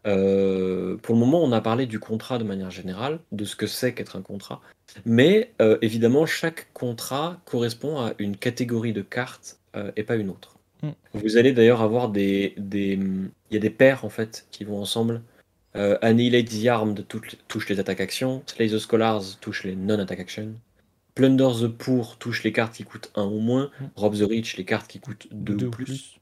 Euh, 0.09 0.97
pour 0.97 1.15
le 1.15 1.21
moment, 1.21 1.43
on 1.43 1.53
a 1.53 1.61
parlé 1.61 1.87
du 1.87 2.01
contrat 2.01 2.39
de 2.39 2.45
manière 2.45 2.71
générale, 2.71 3.21
de 3.33 3.45
ce 3.45 3.55
que 3.57 3.67
c'est 3.67 3.95
qu'être 3.95 4.17
un 4.17 4.23
contrat. 4.23 4.61
Mais 5.05 5.53
euh, 5.61 5.77
évidemment, 5.83 6.25
chaque 6.27 6.73
contrat 6.73 7.39
correspond 7.45 7.99
à 7.99 8.15
une 8.19 8.37
catégorie 8.37 8.93
de 8.93 9.03
cartes 9.03 9.59
euh, 9.77 9.93
et 9.97 10.03
pas 10.03 10.17
une 10.17 10.31
autre. 10.31 10.57
Mm. 10.83 10.89
Vous 11.15 11.37
allez 11.37 11.53
d'ailleurs 11.53 11.83
avoir 11.83 12.09
des, 12.09 12.55
des- 12.57 12.99
Il 13.51 13.55
y 13.55 13.57
a 13.57 13.61
des 13.61 13.71
paires 13.71 14.05
en 14.05 14.09
fait 14.09 14.47
qui 14.51 14.65
vont 14.65 14.81
ensemble. 14.81 15.23
Annihilate 16.03 16.49
the 16.49 16.67
Armed 16.67 17.07
touche, 17.47 17.69
les 17.69 17.79
attaques 17.79 18.01
actions. 18.01 18.43
Slay 18.47 18.69
the 18.69 18.79
Scholars 18.79 19.39
touche 19.41 19.63
les 19.63 19.77
non-attack 19.77 20.19
actions. 20.19 20.55
Plunder 21.15 21.51
the 21.61 21.69
Poor 21.69 22.17
touche 22.19 22.43
les 22.43 22.51
cartes 22.53 22.75
qui 22.75 22.83
coûtent 22.83 23.13
1 23.15 23.23
ou 23.27 23.39
moins. 23.39 23.71
Mm. 23.81 23.85
Rob 23.95 24.17
the 24.17 24.23
Rich, 24.29 24.57
les 24.57 24.65
cartes 24.65 24.89
qui 24.91 24.99
coûtent 24.99 25.29
2 25.31 25.55
Deux 25.55 25.67
ou 25.67 25.71
plus. 25.71 26.19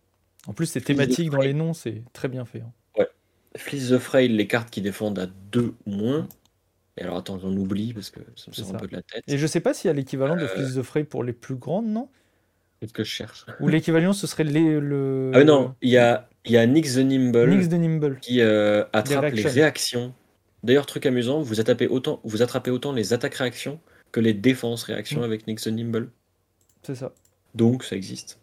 En 0.47 0.53
plus, 0.53 0.67
c'est 0.67 0.83
thématique 0.83 1.31
dans 1.31 1.41
les 1.41 1.55
noms, 1.55 1.73
c'est 1.73 2.03
très 2.13 2.29
bien 2.29 2.45
fait. 2.45 2.61
hein. 2.61 2.73
Fleece 3.59 3.91
the 3.91 3.99
Frail, 3.99 4.29
les 4.29 4.47
cartes 4.47 4.71
qui 4.71 4.81
défendent 4.81 5.19
à 5.19 5.27
2 5.53 5.75
ou 5.87 5.91
moins. 5.91 6.29
Et 6.99 7.03
alors 7.03 7.19
attends, 7.19 7.39
j'en 7.39 7.53
oublie 7.53 7.93
parce 7.93 8.11
que 8.11 8.21
ça 8.37 8.47
me 8.49 8.55
C'est 8.55 8.63
sort 8.65 8.75
un 8.75 8.79
peu 8.79 8.87
de 8.87 8.95
la 8.95 9.03
tête. 9.03 9.23
Et 9.29 9.37
je 9.39 9.47
sais 9.47 9.61
pas 9.61 9.75
s'il 9.75 9.89
y 9.89 9.91
a 9.91 9.95
l'équivalent 9.95 10.37
de 10.37 10.43
Euh. 10.43 10.49
Fleece 10.49 10.75
the 10.77 10.83
Fray 10.83 11.05
pour 11.05 11.25
les 11.25 11.33
plus 11.35 11.57
grandes, 11.57 11.87
non? 11.89 12.09
Qu'est-ce 12.81 12.93
que 12.93 13.05
je 13.05 13.11
cherche 13.11 13.47
Ou 13.61 13.69
l'équivalent, 13.69 14.13
ce 14.13 14.27
serait 14.27 14.45
les, 14.45 14.81
le. 14.81 15.31
Ah 15.35 15.45
non, 15.45 15.75
il 15.83 15.91
y 15.91 15.97
a, 15.99 16.29
y 16.45 16.57
a 16.57 16.67
Nix 16.67 16.95
the 16.95 16.99
Nimble 16.99 17.49
Nix 17.51 17.69
de 17.69 17.77
Nimble. 17.77 18.19
qui 18.21 18.41
euh, 18.41 18.85
attrape 18.93 19.25
les 19.33 19.43
réactions. 19.43 19.51
réactions. 19.53 20.15
D'ailleurs, 20.63 20.87
truc 20.87 21.07
amusant, 21.07 21.41
vous 21.43 21.61
attrapez 21.61 21.87
autant, 21.87 22.21
vous 22.25 22.43
attrapez 22.43 22.71
autant 22.71 22.93
les 22.93 23.13
attaques 23.13 23.35
réactions 23.37 23.81
que 24.13 24.21
les 24.21 24.35
défenses 24.35 24.83
réactions 24.85 25.21
Mm. 25.21 25.25
avec 25.25 25.47
Nix 25.47 25.63
the 25.65 25.69
Nimble. 25.69 26.11
C'est 26.83 26.95
ça. 26.97 27.13
Donc 27.55 27.83
ça 27.85 27.97
existe. 27.97 28.39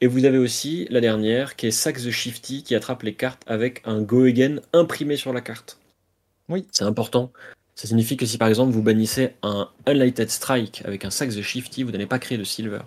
Et 0.00 0.06
vous 0.06 0.24
avez 0.24 0.38
aussi 0.38 0.86
la 0.90 1.00
dernière 1.00 1.56
qui 1.56 1.66
est 1.66 1.70
Sax 1.70 2.04
the 2.04 2.10
Shifty 2.10 2.62
qui 2.62 2.74
attrape 2.74 3.02
les 3.02 3.14
cartes 3.14 3.42
avec 3.46 3.80
un 3.84 4.02
Go 4.02 4.24
Again 4.24 4.56
imprimé 4.72 5.16
sur 5.16 5.32
la 5.32 5.40
carte. 5.40 5.78
Oui. 6.48 6.66
C'est 6.72 6.84
important. 6.84 7.32
Ça 7.74 7.88
signifie 7.88 8.16
que 8.16 8.26
si 8.26 8.36
par 8.38 8.48
exemple 8.48 8.72
vous 8.72 8.82
bannissez 8.82 9.34
un 9.42 9.68
Unlighted 9.86 10.30
Strike 10.30 10.82
avec 10.84 11.04
un 11.04 11.10
Sax 11.10 11.36
the 11.36 11.42
Shifty, 11.42 11.82
vous 11.84 11.90
n'allez 11.90 12.06
pas 12.06 12.18
créer 12.18 12.38
de 12.38 12.44
Silver. 12.44 12.80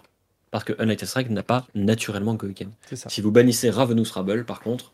Parce 0.51 0.63
que 0.63 0.73
Unlighted 0.79 1.07
Strike 1.07 1.29
n'a 1.29 1.43
pas 1.43 1.65
naturellement 1.75 2.35
Go 2.35 2.47
Again. 2.47 2.69
C'est 2.87 2.95
ça. 2.95 3.09
Si 3.09 3.21
vous 3.21 3.31
bannissez 3.31 3.69
Ravenous 3.69 4.05
Rabble, 4.13 4.45
par 4.45 4.59
contre, 4.61 4.93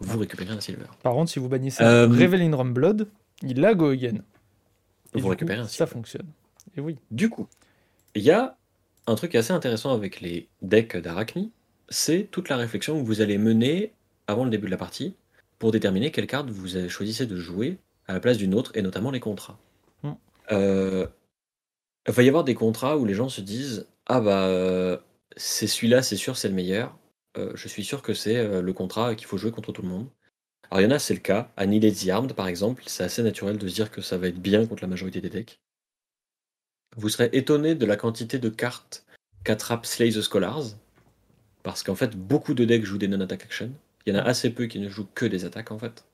vous 0.00 0.18
récupérez 0.18 0.52
un 0.54 0.60
Silver. 0.60 0.86
Par 1.02 1.12
contre, 1.14 1.30
si 1.30 1.38
vous 1.38 1.48
bannissez 1.48 1.82
Euh, 1.82 2.06
Revelin 2.06 2.54
Rumblood, 2.56 3.08
il 3.42 3.64
a 3.64 3.74
Go 3.74 3.88
Again. 3.90 4.18
Et 5.14 5.20
Vous 5.20 5.28
récupérez 5.28 5.58
coup, 5.58 5.64
un 5.64 5.68
Ça 5.68 5.86
silver. 5.86 5.90
fonctionne. 5.90 6.26
Et 6.76 6.80
oui. 6.80 6.96
Du 7.10 7.28
coup, 7.28 7.48
il 8.14 8.22
y 8.22 8.30
a 8.30 8.56
un 9.06 9.14
truc 9.14 9.34
assez 9.34 9.52
intéressant 9.52 9.92
avec 9.92 10.20
les 10.20 10.48
decks 10.62 10.96
d'Arachni, 10.96 11.52
c'est 11.88 12.28
toute 12.30 12.48
la 12.48 12.56
réflexion 12.56 13.00
que 13.00 13.06
vous 13.06 13.20
allez 13.20 13.38
mener 13.38 13.92
avant 14.26 14.44
le 14.44 14.50
début 14.50 14.66
de 14.66 14.70
la 14.70 14.76
partie 14.76 15.14
pour 15.58 15.70
déterminer 15.70 16.10
quelle 16.10 16.26
carte 16.26 16.50
vous 16.50 16.88
choisissez 16.88 17.26
de 17.26 17.36
jouer 17.36 17.78
à 18.06 18.14
la 18.14 18.20
place 18.20 18.36
d'une 18.36 18.54
autre, 18.54 18.72
et 18.74 18.82
notamment 18.82 19.10
les 19.10 19.20
contrats. 19.20 19.58
Mm. 20.02 20.12
Euh, 20.52 21.06
il 22.06 22.12
va 22.12 22.22
y 22.22 22.28
avoir 22.28 22.44
des 22.44 22.54
contrats 22.54 22.98
où 22.98 23.04
les 23.04 23.14
gens 23.14 23.28
se 23.28 23.40
disent 23.40 23.86
Ah 24.06 24.20
bah, 24.20 25.00
c'est 25.36 25.66
celui-là, 25.66 26.02
c'est 26.02 26.16
sûr, 26.16 26.36
c'est 26.36 26.48
le 26.48 26.54
meilleur. 26.54 26.96
Euh, 27.36 27.52
je 27.54 27.68
suis 27.68 27.84
sûr 27.84 28.02
que 28.02 28.14
c'est 28.14 28.36
euh, 28.36 28.62
le 28.62 28.72
contrat 28.72 29.14
qu'il 29.14 29.26
faut 29.26 29.38
jouer 29.38 29.50
contre 29.50 29.72
tout 29.72 29.82
le 29.82 29.88
monde. 29.88 30.08
Alors 30.70 30.80
il 30.80 30.84
y 30.84 30.86
en 30.86 30.94
a, 30.94 30.98
c'est 30.98 31.14
le 31.14 31.20
cas. 31.20 31.50
Annihilate 31.56 31.96
the 31.96 32.08
Armed, 32.08 32.32
par 32.34 32.46
exemple, 32.48 32.82
c'est 32.86 33.04
assez 33.04 33.22
naturel 33.22 33.58
de 33.58 33.68
se 33.68 33.74
dire 33.74 33.90
que 33.90 34.00
ça 34.00 34.18
va 34.18 34.28
être 34.28 34.38
bien 34.38 34.66
contre 34.66 34.82
la 34.82 34.88
majorité 34.88 35.20
des 35.20 35.30
decks. 35.30 35.60
Vous 36.96 37.08
serez 37.08 37.30
étonné 37.32 37.74
de 37.74 37.86
la 37.86 37.96
quantité 37.96 38.38
de 38.38 38.48
cartes 38.48 39.04
qu'attrape 39.44 39.86
Slay 39.86 40.10
the 40.10 40.22
Scholars, 40.22 40.76
parce 41.62 41.82
qu'en 41.82 41.94
fait, 41.94 42.16
beaucoup 42.16 42.54
de 42.54 42.64
decks 42.64 42.84
jouent 42.84 42.98
des 42.98 43.08
non-attack 43.08 43.42
action. 43.44 43.72
Il 44.06 44.14
y 44.14 44.16
en 44.16 44.20
a 44.20 44.22
assez 44.22 44.50
peu 44.50 44.66
qui 44.66 44.78
ne 44.78 44.88
jouent 44.88 45.08
que 45.14 45.26
des 45.26 45.44
attaques, 45.44 45.70
en 45.72 45.78
fait. 45.78 46.04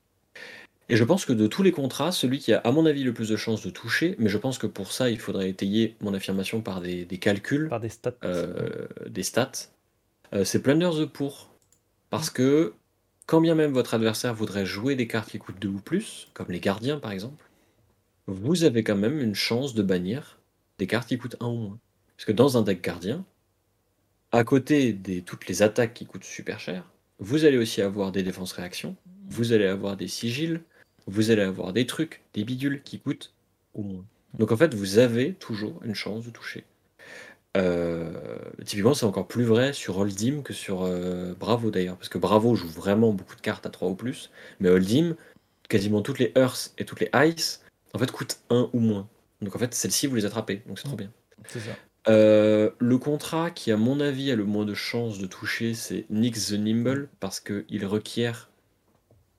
Et 0.88 0.96
je 0.96 1.04
pense 1.04 1.24
que 1.24 1.32
de 1.32 1.46
tous 1.46 1.62
les 1.62 1.70
contrats, 1.70 2.10
celui 2.10 2.38
qui 2.38 2.52
a, 2.52 2.58
à 2.58 2.72
mon 2.72 2.84
avis, 2.86 3.04
le 3.04 3.12
plus 3.14 3.28
de 3.28 3.36
chances 3.36 3.62
de 3.64 3.70
toucher, 3.70 4.16
mais 4.18 4.28
je 4.28 4.38
pense 4.38 4.58
que 4.58 4.66
pour 4.66 4.90
ça, 4.92 5.08
il 5.10 5.20
faudrait 5.20 5.48
étayer 5.48 5.96
mon 6.00 6.14
affirmation 6.14 6.60
par 6.62 6.80
des, 6.80 7.04
des 7.04 7.18
calculs, 7.18 7.68
Par 7.68 7.78
des 7.80 7.88
stats. 7.88 8.14
euh, 8.24 8.88
des 9.08 9.22
stats, 9.22 9.52
euh, 10.34 10.44
c'est 10.44 10.60
Plunder 10.62 10.90
the 10.98 11.06
Poor. 11.06 11.50
Parce 12.10 12.30
que, 12.30 12.72
quand 13.26 13.40
bien 13.40 13.54
même 13.54 13.72
votre 13.72 13.94
adversaire 13.94 14.34
voudrait 14.34 14.66
jouer 14.66 14.96
des 14.96 15.06
cartes 15.06 15.30
qui 15.30 15.38
coûtent 15.38 15.60
2 15.60 15.68
ou 15.68 15.80
plus, 15.80 16.28
comme 16.34 16.48
les 16.50 16.58
gardiens 16.58 16.98
par 16.98 17.12
exemple, 17.12 17.44
vous 18.26 18.64
avez 18.64 18.82
quand 18.82 18.96
même 18.96 19.20
une 19.20 19.36
chance 19.36 19.74
de 19.74 19.82
bannir 19.84 20.39
des 20.80 20.86
cartes 20.86 21.08
qui 21.08 21.18
coûtent 21.18 21.36
1 21.40 21.46
ou 21.46 21.56
moins. 21.56 21.78
Parce 22.16 22.24
que 22.24 22.32
dans 22.32 22.58
un 22.58 22.62
deck 22.62 22.82
gardien, 22.82 23.24
à 24.32 24.44
côté 24.44 24.92
de 24.92 25.20
toutes 25.20 25.46
les 25.46 25.62
attaques 25.62 25.94
qui 25.94 26.06
coûtent 26.06 26.24
super 26.24 26.58
cher, 26.58 26.90
vous 27.18 27.44
allez 27.44 27.58
aussi 27.58 27.82
avoir 27.82 28.12
des 28.12 28.22
défenses 28.22 28.52
réactions, 28.52 28.96
vous 29.28 29.52
allez 29.52 29.66
avoir 29.66 29.96
des 29.96 30.08
sigils, 30.08 30.62
vous 31.06 31.30
allez 31.30 31.42
avoir 31.42 31.72
des 31.72 31.86
trucs, 31.86 32.22
des 32.34 32.44
bidules 32.44 32.82
qui 32.82 32.98
coûtent 32.98 33.34
au 33.74 33.82
moins. 33.82 34.04
Donc 34.34 34.52
en 34.52 34.56
fait, 34.56 34.74
vous 34.74 34.98
avez 34.98 35.34
toujours 35.34 35.80
une 35.84 35.94
chance 35.94 36.24
de 36.24 36.30
toucher. 36.30 36.64
Euh, 37.56 38.38
typiquement, 38.64 38.94
c'est 38.94 39.06
encore 39.06 39.26
plus 39.26 39.44
vrai 39.44 39.72
sur 39.72 39.98
Holdim 39.98 40.42
que 40.42 40.54
sur 40.54 40.82
euh, 40.82 41.34
Bravo 41.38 41.70
d'ailleurs, 41.70 41.96
parce 41.96 42.08
que 42.08 42.18
Bravo 42.18 42.54
joue 42.54 42.68
vraiment 42.68 43.12
beaucoup 43.12 43.36
de 43.36 43.40
cartes 43.40 43.66
à 43.66 43.70
3 43.70 43.90
ou 43.90 43.94
plus, 43.96 44.30
mais 44.60 44.70
Holdim, 44.70 45.16
quasiment 45.68 46.00
toutes 46.00 46.20
les 46.20 46.32
Earths 46.36 46.72
et 46.78 46.84
toutes 46.84 47.00
les 47.00 47.10
Ice, 47.26 47.62
en 47.92 47.98
fait, 47.98 48.10
coûtent 48.10 48.38
1 48.50 48.70
ou 48.72 48.78
moins. 48.78 49.08
Donc 49.42 49.54
en 49.56 49.58
fait, 49.58 49.74
celles-ci, 49.74 50.06
vous 50.06 50.16
les 50.16 50.24
attrapez, 50.26 50.62
donc 50.66 50.78
c'est 50.78 50.84
trop 50.88 50.96
bien. 50.96 51.10
C'est 51.48 51.60
ça. 51.60 51.70
Euh, 52.08 52.70
le 52.78 52.98
contrat 52.98 53.50
qui, 53.50 53.70
à 53.72 53.76
mon 53.76 54.00
avis, 54.00 54.30
a 54.30 54.36
le 54.36 54.44
moins 54.44 54.64
de 54.64 54.74
chances 54.74 55.18
de 55.18 55.26
toucher, 55.26 55.74
c'est 55.74 56.06
Nix 56.10 56.48
the 56.48 56.52
Nimble, 56.58 57.08
parce 57.20 57.40
qu'il 57.40 57.86
requiert 57.86 58.50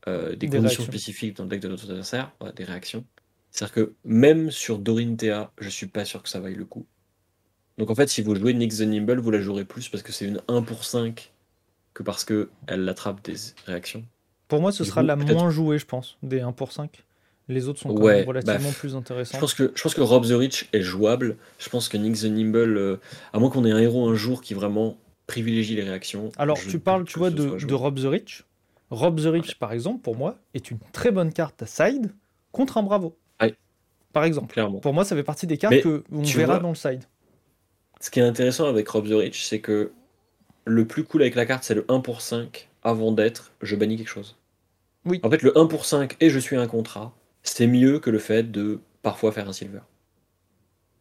euh, 0.08 0.36
des, 0.36 0.48
Des 0.48 0.58
conditions 0.58 0.84
réactions. 0.84 0.84
spécifiques 0.86 1.38
dans 1.38 1.44
le 1.44 1.50
deck 1.50 1.62
de 1.62 1.68
notre 1.68 1.90
adversaire, 1.90 2.32
ouais, 2.42 2.52
des 2.54 2.64
réactions. 2.64 3.06
C'est-à-dire 3.52 3.74
que 3.74 3.94
même 4.06 4.50
sur 4.52 4.80
Dorinthea, 4.80 5.52
je 5.60 5.70
suis 5.70 5.88
pas 5.88 6.06
sûr 6.06 6.24
que 6.24 6.30
ça 6.30 6.40
vaille 6.40 6.56
le 6.56 6.66
coup. 6.66 6.86
Donc 7.78 7.90
en 7.90 7.96
fait, 7.96 8.08
si 8.10 8.22
vous 8.22 8.36
jouez 8.36 8.54
Nix 8.54 8.78
the 8.78 8.82
Nimble, 8.82 9.20
vous 9.20 9.32
la 9.32 9.42
jouerez 9.42 9.66
plus 9.66 9.90
parce 9.90 10.04
que 10.04 10.12
c'est 10.12 10.26
une 10.26 10.42
1 10.48 10.62
pour 10.64 10.84
5 10.86 11.34
que 11.94 12.04
parce 12.04 12.24
qu'elle 12.26 12.88
attrape 12.90 13.24
des 13.24 13.36
réactions. 13.66 14.06
Pour 14.48 14.62
moi, 14.62 14.72
ce 14.72 14.84
Du 14.84 14.90
sera 14.90 15.02
coup, 15.02 15.08
la 15.08 15.16
moins 15.16 15.50
jouée, 15.50 15.78
je 15.80 15.86
pense, 15.86 16.18
des 16.24 16.42
1 16.42 16.52
pour 16.52 16.72
5. 16.72 17.04
Les 17.52 17.68
autres 17.68 17.80
sont 17.80 17.94
quand 17.94 18.02
Ouais, 18.02 18.18
même 18.20 18.28
relativement 18.28 18.70
bah, 18.70 18.76
plus 18.80 18.90
Je 18.90 18.96
intéressants. 18.96 19.38
pense 19.40 19.54
que, 19.54 19.72
je 19.76 19.82
pense 19.84 19.94
que 19.94 20.02
Rob 20.02 20.26
the 20.26 20.32
Rich 20.32 20.70
est 20.74 20.82
jouable. 20.82 21.36
Je 21.60 21.70
pense 21.70 21.90
que 21.90 21.98
Nix 21.98 22.22
the 22.22 22.26
Nimble, 22.26 22.78
euh, 22.78 22.96
à 23.34 23.40
moins 23.40 23.50
qu'on 23.50 23.66
ait 23.66 23.72
un 23.72 23.78
héros 23.80 24.08
un 24.08 24.16
jour 24.16 24.42
qui 24.42 24.54
vraiment 24.54 24.98
privilégie 25.28 25.76
les 25.76 25.84
réactions. 25.84 26.32
Alors, 26.38 26.58
tu 26.60 26.80
parles, 26.80 27.04
tu 27.06 27.20
vois, 27.20 27.30
de. 27.30 27.74
Rob 27.74 28.00
the 28.00 28.06
Rich. 28.06 28.46
Rob 28.90 29.20
the 29.22 29.26
Rich, 29.26 29.56
par 29.60 29.72
exemple, 29.74 30.02
pour 30.02 30.16
moi, 30.16 30.38
est 30.54 30.72
une 30.72 30.78
très 30.94 31.12
bonne 31.12 31.32
carte 31.34 31.62
à 31.62 31.66
side 31.66 32.12
contre 32.52 32.78
un 32.78 32.84
Bravo. 32.84 33.16
Ouais. 33.42 33.56
Par 34.14 34.24
exemple. 34.26 34.52
Clairement. 34.54 34.80
Pour 34.80 34.94
moi, 34.94 35.06
ça 35.06 35.16
fait 35.16 35.24
partie 35.24 35.48
des 35.48 35.58
cartes 35.58 35.74
Mais 35.74 35.82
que 35.82 36.04
on 36.12 36.22
verra 36.24 36.54
vois- 36.56 36.60
dans 36.64 36.70
le 36.70 36.76
side. 36.76 37.04
Ce 38.00 38.10
qui 38.10 38.20
est 38.20 38.24
intéressant 38.24 38.66
avec 38.68 38.88
Rob 38.90 39.08
the 39.08 39.14
Rich, 39.14 39.46
c'est 39.46 39.60
que 39.60 39.92
le 40.66 40.86
plus 40.88 41.04
cool 41.04 41.22
avec 41.22 41.36
la 41.36 41.46
carte, 41.46 41.64
c'est 41.64 41.76
le 41.76 41.86
1 41.88 42.00
pour 42.02 42.22
5 42.22 42.70
avant 42.84 43.12
d'être 43.12 43.52
je 43.62 43.76
bannis 43.76 43.98
quelque 43.98 44.08
chose. 44.10 44.38
Oui. 45.06 45.20
En 45.24 45.30
fait, 45.30 45.42
le 45.44 45.58
1 45.58 45.66
pour 45.68 45.86
5 45.86 46.16
et 46.20 46.30
je 46.30 46.38
suis 46.40 46.56
un 46.56 46.68
contrat, 46.68 47.14
c'est 47.44 47.68
mieux 47.68 48.00
que 48.00 48.10
le 48.10 48.20
fait 48.20 48.52
de 48.52 48.80
parfois 49.02 49.32
faire 49.32 49.50
un 49.50 49.54
silver. 49.54 49.80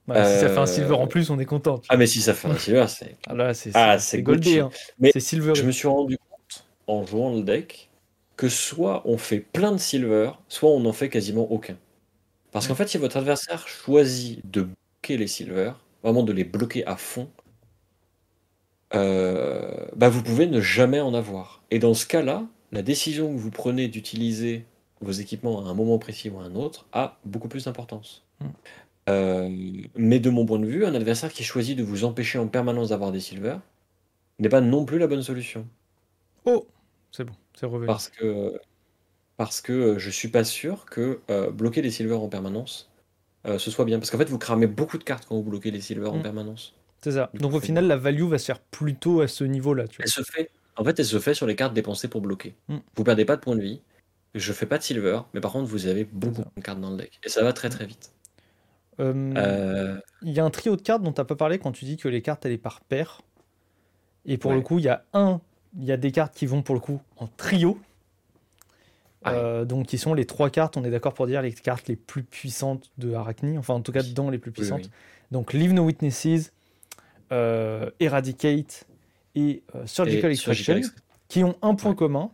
Bah, 0.07 0.25
Si 0.25 0.41
ça 0.41 0.49
fait 0.49 0.59
un 0.59 0.63
Euh, 0.63 0.67
silver 0.67 0.95
en 0.95 1.07
plus, 1.07 1.31
on 1.31 1.39
est 1.39 1.45
content. 1.45 1.83
Ah, 1.89 1.97
mais 1.97 2.07
si 2.07 2.21
ça 2.21 2.35
fait 2.35 2.49
un 2.49 2.57
silver, 2.59 2.87
c'est. 2.89 3.17
Ah 3.29 3.35
là, 3.35 3.55
c'est 3.55 3.71
Ah, 3.75 3.99
c'est- 3.99 4.23
goldé. 4.23 4.61
Hein. 4.61 4.71
Mais 4.99 5.11
C'est 5.13 5.21
silver. 5.21 5.55
Je 5.55 5.63
me 5.65 5.71
suis 5.73 5.87
rendu 5.89 6.17
compte 6.19 6.65
en 6.87 7.05
jouant 7.05 7.35
le 7.35 7.43
deck 7.43 7.91
que 8.37 8.49
soit 8.49 9.03
on 9.05 9.19
fait 9.19 9.39
plein 9.41 9.73
de 9.73 9.77
silver, 9.79 10.33
soit 10.49 10.71
on 10.71 10.81
n'en 10.81 10.93
fait 10.95 11.09
quasiment 11.11 11.51
aucun. 11.53 11.77
Parce 12.53 12.67
qu'en 12.67 12.75
fait, 12.75 12.89
si 12.89 12.99
votre 12.99 13.17
adversaire 13.19 13.69
choisit 13.69 14.41
de 14.51 14.63
bloquer 14.63 15.17
les 15.19 15.27
silver, 15.29 15.73
vraiment 16.03 16.23
de 16.25 16.33
les 16.33 16.45
bloquer 16.45 16.85
à 16.87 16.97
fond, 16.97 17.31
euh, 18.95 19.87
bah 19.95 20.09
vous 20.09 20.23
pouvez 20.23 20.47
ne 20.47 20.61
jamais 20.61 21.01
en 21.01 21.15
avoir. 21.15 21.63
Et 21.71 21.79
dans 21.79 21.95
ce 21.95 22.07
cas-là, 22.07 22.45
la 22.73 22.83
décision 22.83 23.33
que 23.33 23.39
vous 23.39 23.51
prenez 23.51 23.87
d'utiliser 23.89 24.65
vos 25.01 25.13
équipements 25.13 25.67
à 25.67 25.71
un 25.71 25.75
moment 25.75 25.99
précis 25.99 26.31
ou 26.31 26.39
à 26.39 26.45
un 26.45 26.55
autre 26.55 26.87
a 26.93 27.19
beaucoup 27.25 27.49
plus 27.49 27.65
d'importance. 27.65 28.25
Mm. 28.41 28.47
Euh, 29.09 29.49
mais 29.97 30.21
de 30.21 30.31
mon 30.31 30.47
point 30.47 30.59
de 30.59 30.67
vue, 30.67 30.85
un 30.87 30.95
adversaire 30.95 31.33
qui 31.33 31.43
choisit 31.43 31.77
de 31.77 31.83
vous 31.83 32.05
empêcher 32.05 32.39
en 32.39 32.49
permanence 32.49 32.91
d'avoir 32.91 33.13
des 33.13 33.21
silver 33.21 33.57
n'est 34.39 34.49
pas 34.49 34.61
non 34.61 34.85
plus 34.85 34.99
la 34.99 35.07
bonne 35.07 35.23
solution. 35.23 35.67
Oh, 36.45 36.67
c'est 37.13 37.25
bon, 37.25 37.35
c'est 37.55 37.67
revenu. 37.67 37.87
Parce 37.87 38.09
que, 38.09 38.61
parce 39.37 39.61
que 39.61 39.73
euh, 39.73 39.99
je 39.99 40.11
suis 40.11 40.29
pas 40.29 40.45
sûr 40.45 40.87
que 40.87 41.21
euh, 41.31 41.51
bloquer 41.51 41.83
les 41.83 41.91
silver 41.91 42.15
en 42.15 42.29
permanence, 42.29 42.91
euh, 43.47 43.59
ce 43.59 43.71
soit 43.71 43.85
bien. 43.85 43.99
Parce 43.99 44.11
qu'en 44.11 44.19
fait, 44.19 44.29
vous 44.29 44.39
cramez 44.39 44.67
beaucoup 44.67 44.99
de 44.99 45.05
cartes 45.05 45.27
quand 45.29 45.37
vous 45.37 45.43
bloquez 45.51 45.71
les 45.71 45.81
silver 45.81 46.09
en 46.09 46.19
Mm. 46.19 46.23
permanence. 46.23 46.75
C'est 47.03 47.13
ça. 47.13 47.31
Donc 47.35 47.55
au 47.55 47.61
final, 47.61 47.87
la 47.87 47.97
value 47.97 48.25
va 48.25 48.39
se 48.39 48.47
faire 48.47 48.61
plutôt 48.61 49.23
à 49.23 49.29
ce 49.29 49.45
niveau-là. 49.45 49.85
Elle 49.99 50.09
se 50.09 50.23
fait, 50.23 50.51
en 50.77 50.85
fait, 50.85 50.99
elle 50.99 51.07
se 51.07 51.19
fait 51.19 51.35
sur 51.35 51.47
les 51.47 51.57
cartes 51.57 51.75
dépensées 51.75 52.09
pour 52.09 52.21
bloquer. 52.21 52.55
Mm. 52.69 52.79
Vous 52.97 53.05
perdez 53.05 53.25
pas 53.25 53.37
de 53.37 53.41
points 53.41 53.57
de 53.57 53.63
vie. 53.63 53.81
Je 54.35 54.53
fais 54.53 54.67
pas 54.67 54.79
de 54.79 54.83
silver, 54.83 55.21
mais 55.35 55.41
par 55.41 55.53
contre, 55.53 55.69
vous 55.69 55.87
avez 55.87 56.05
beaucoup 56.05 56.43
de 56.57 56.63
cartes 56.63 56.81
dans 56.81 56.91
le 56.91 56.97
deck. 56.99 57.19
Et 57.25 57.29
ça 57.29 57.43
va 57.43 57.53
très 57.53 57.69
très 57.69 57.87
vite. 57.87 58.13
Euh, 59.01 59.33
Euh, 59.37 59.99
Il 60.23 60.33
y 60.33 60.39
a 60.41 60.45
un 60.45 60.51
trio 60.51 60.77
de 60.77 60.83
cartes 60.83 61.03
dont 61.03 61.13
tu 61.13 61.21
n'as 61.21 61.25
pas 61.25 61.35
parlé 61.37 61.59
quand 61.59 61.73
tu 61.73 61.85
dis 61.85 61.97
que 61.97 62.09
les 62.09 62.23
cartes, 62.23 62.45
elles 62.47 62.53
sont 62.53 62.59
par 62.59 62.81
paire. 62.81 63.23
Et 64.27 64.37
pour 64.39 64.51
Ouais. 64.51 64.59
le 64.59 64.63
coup, 64.63 64.79
il 64.79 64.85
y 64.85 64.89
a 64.89 65.05
un, 65.15 65.41
il 65.77 65.85
y 65.85 65.93
a 65.93 65.97
des 65.97 66.13
cartes 66.13 66.35
qui 66.35 66.47
vont 66.47 66.63
pour 66.63 66.75
le 66.75 66.81
coup 66.81 67.01
en 67.17 67.27
trio. 67.27 67.79
Ouais. 69.25 69.33
Euh, 69.35 69.65
donc 69.65 69.87
qui 69.87 69.99
sont 69.99 70.15
les 70.15 70.27
trois 70.27 70.49
cartes, 70.51 70.77
on 70.77 70.85
est 70.85 70.91
d'accord 70.91 71.13
pour 71.15 71.27
dire 71.27 71.43
les 71.43 71.53
cartes 71.53 71.89
les 71.89 71.97
plus 71.97 72.23
puissantes 72.23 72.91
de 72.99 73.13
Arachni, 73.15 73.59
enfin 73.59 73.75
en 73.75 73.81
tout 73.83 73.93
cas 73.93 74.03
dans 74.03 74.31
les 74.31 74.39
plus 74.39 74.51
puissantes. 74.53 74.85
oui. 74.85 74.91
Donc 75.31 75.53
Leave 75.53 75.73
No 75.73 75.83
Witnesses, 75.85 76.53
Eradicate 78.01 78.87
et 79.35 79.63
Surgical 79.87 80.31
Et 80.31 80.35
Extraction, 80.35 80.37
Surgical 80.55 80.79
Extraction. 80.79 81.05
qui 81.29 81.45
ont 81.45 81.57
un 81.63 81.75
point 81.75 81.91
Ouais. 81.91 81.97
commun. 81.97 82.31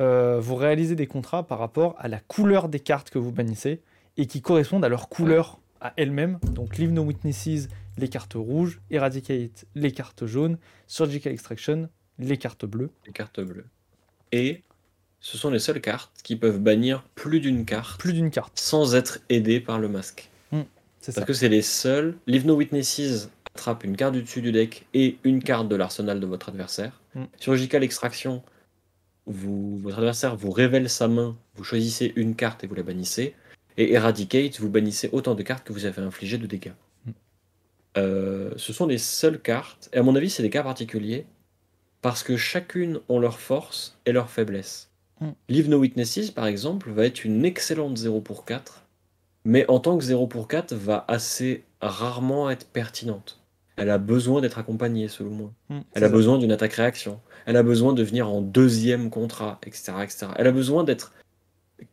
Euh, 0.00 0.40
vous 0.40 0.54
réalisez 0.54 0.94
des 0.94 1.06
contrats 1.06 1.46
par 1.46 1.58
rapport 1.58 1.94
à 1.98 2.08
la 2.08 2.18
couleur 2.18 2.68
des 2.68 2.80
cartes 2.80 3.10
que 3.10 3.18
vous 3.18 3.32
bannissez 3.32 3.82
et 4.16 4.26
qui 4.26 4.40
correspondent 4.40 4.84
à 4.84 4.88
leur 4.88 5.08
couleur 5.08 5.60
à 5.80 5.92
elles-mêmes. 5.96 6.38
Donc 6.52 6.78
Leave 6.78 6.92
No 6.92 7.02
Witnesses, 7.02 7.68
les 7.98 8.08
cartes 8.08 8.34
rouges, 8.34 8.80
Eradicate, 8.90 9.66
les 9.74 9.92
cartes 9.92 10.26
jaunes, 10.26 10.58
Surgical 10.86 11.32
Extraction, 11.32 11.88
les 12.18 12.36
cartes 12.38 12.64
bleues. 12.64 12.90
les 13.06 13.12
cartes 13.12 13.40
bleues. 13.40 13.66
Et 14.32 14.62
ce 15.20 15.36
sont 15.36 15.50
les 15.50 15.58
seules 15.58 15.80
cartes 15.80 16.12
qui 16.22 16.36
peuvent 16.36 16.58
bannir 16.58 17.04
plus 17.14 17.40
d'une 17.40 17.64
carte 17.64 18.00
Plus 18.00 18.12
d'une 18.12 18.30
carte, 18.30 18.58
sans 18.58 18.94
être 18.94 19.20
aidées 19.28 19.60
par 19.60 19.78
le 19.78 19.88
masque. 19.88 20.30
c'est 21.00 21.12
ça. 21.12 21.20
Parce 21.20 21.26
que 21.26 21.32
c'est 21.34 21.48
les 21.48 21.62
seuls. 21.62 22.16
Leave 22.26 22.46
No 22.46 22.56
Witnesses 22.56 23.28
attrape 23.54 23.84
une 23.84 23.96
carte 23.96 24.14
du 24.14 24.22
dessus 24.22 24.40
du 24.40 24.52
deck 24.52 24.86
et 24.94 25.18
une 25.24 25.42
carte 25.42 25.68
de 25.68 25.76
l'arsenal 25.76 26.20
de 26.20 26.26
votre 26.26 26.48
adversaire. 26.48 27.00
Mm. 27.14 27.24
Surgical 27.38 27.84
Extraction, 27.84 28.42
vous, 29.26 29.78
votre 29.78 29.98
adversaire 29.98 30.36
vous 30.36 30.50
révèle 30.50 30.88
sa 30.88 31.08
main, 31.08 31.36
vous 31.54 31.64
choisissez 31.64 32.12
une 32.16 32.34
carte 32.34 32.64
et 32.64 32.66
vous 32.66 32.74
la 32.74 32.82
bannissez. 32.82 33.34
Et 33.76 33.92
Eradicate, 33.92 34.60
vous 34.60 34.68
bannissez 34.68 35.08
autant 35.12 35.34
de 35.34 35.42
cartes 35.42 35.64
que 35.64 35.72
vous 35.72 35.86
avez 35.86 36.02
infligé 36.02 36.38
de 36.38 36.46
dégâts. 36.46 36.72
Mm. 37.06 37.10
Euh, 37.98 38.50
ce 38.56 38.72
sont 38.72 38.86
les 38.86 38.98
seules 38.98 39.40
cartes, 39.40 39.88
et 39.92 39.98
à 39.98 40.02
mon 40.02 40.14
avis, 40.16 40.30
c'est 40.30 40.42
des 40.42 40.50
cas 40.50 40.62
particuliers, 40.62 41.26
parce 42.02 42.22
que 42.22 42.36
chacune 42.36 43.00
ont 43.08 43.18
leur 43.18 43.38
force 43.38 43.98
et 44.06 44.12
leur 44.12 44.28
faiblesse. 44.28 44.90
Mm. 45.20 45.28
Leave 45.48 45.68
No 45.70 45.78
Witnesses, 45.78 46.30
par 46.30 46.46
exemple, 46.46 46.90
va 46.90 47.06
être 47.06 47.24
une 47.24 47.44
excellente 47.44 47.96
0 47.96 48.20
pour 48.20 48.44
4, 48.44 48.84
mais 49.44 49.64
en 49.68 49.80
tant 49.80 49.96
que 49.96 50.04
0 50.04 50.26
pour 50.26 50.48
4, 50.48 50.74
va 50.74 51.04
assez 51.08 51.64
rarement 51.80 52.50
être 52.50 52.66
pertinente. 52.66 53.38
Elle 53.76 53.88
a 53.90 53.98
besoin 53.98 54.40
d'être 54.42 54.58
accompagnée, 54.58 55.08
selon 55.08 55.30
moi. 55.30 55.52
Mm, 55.70 55.80
Elle 55.94 56.04
a 56.04 56.08
ça. 56.08 56.12
besoin 56.12 56.38
d'une 56.38 56.52
attaque-réaction. 56.52 57.20
Elle 57.46 57.56
a 57.56 57.62
besoin 57.62 57.92
de 57.92 58.02
venir 58.02 58.28
en 58.28 58.40
deuxième 58.40 59.10
contrat, 59.10 59.58
etc. 59.66 59.92
etc. 60.02 60.26
Elle 60.36 60.46
a 60.46 60.52
besoin 60.52 60.84
d'être 60.84 61.12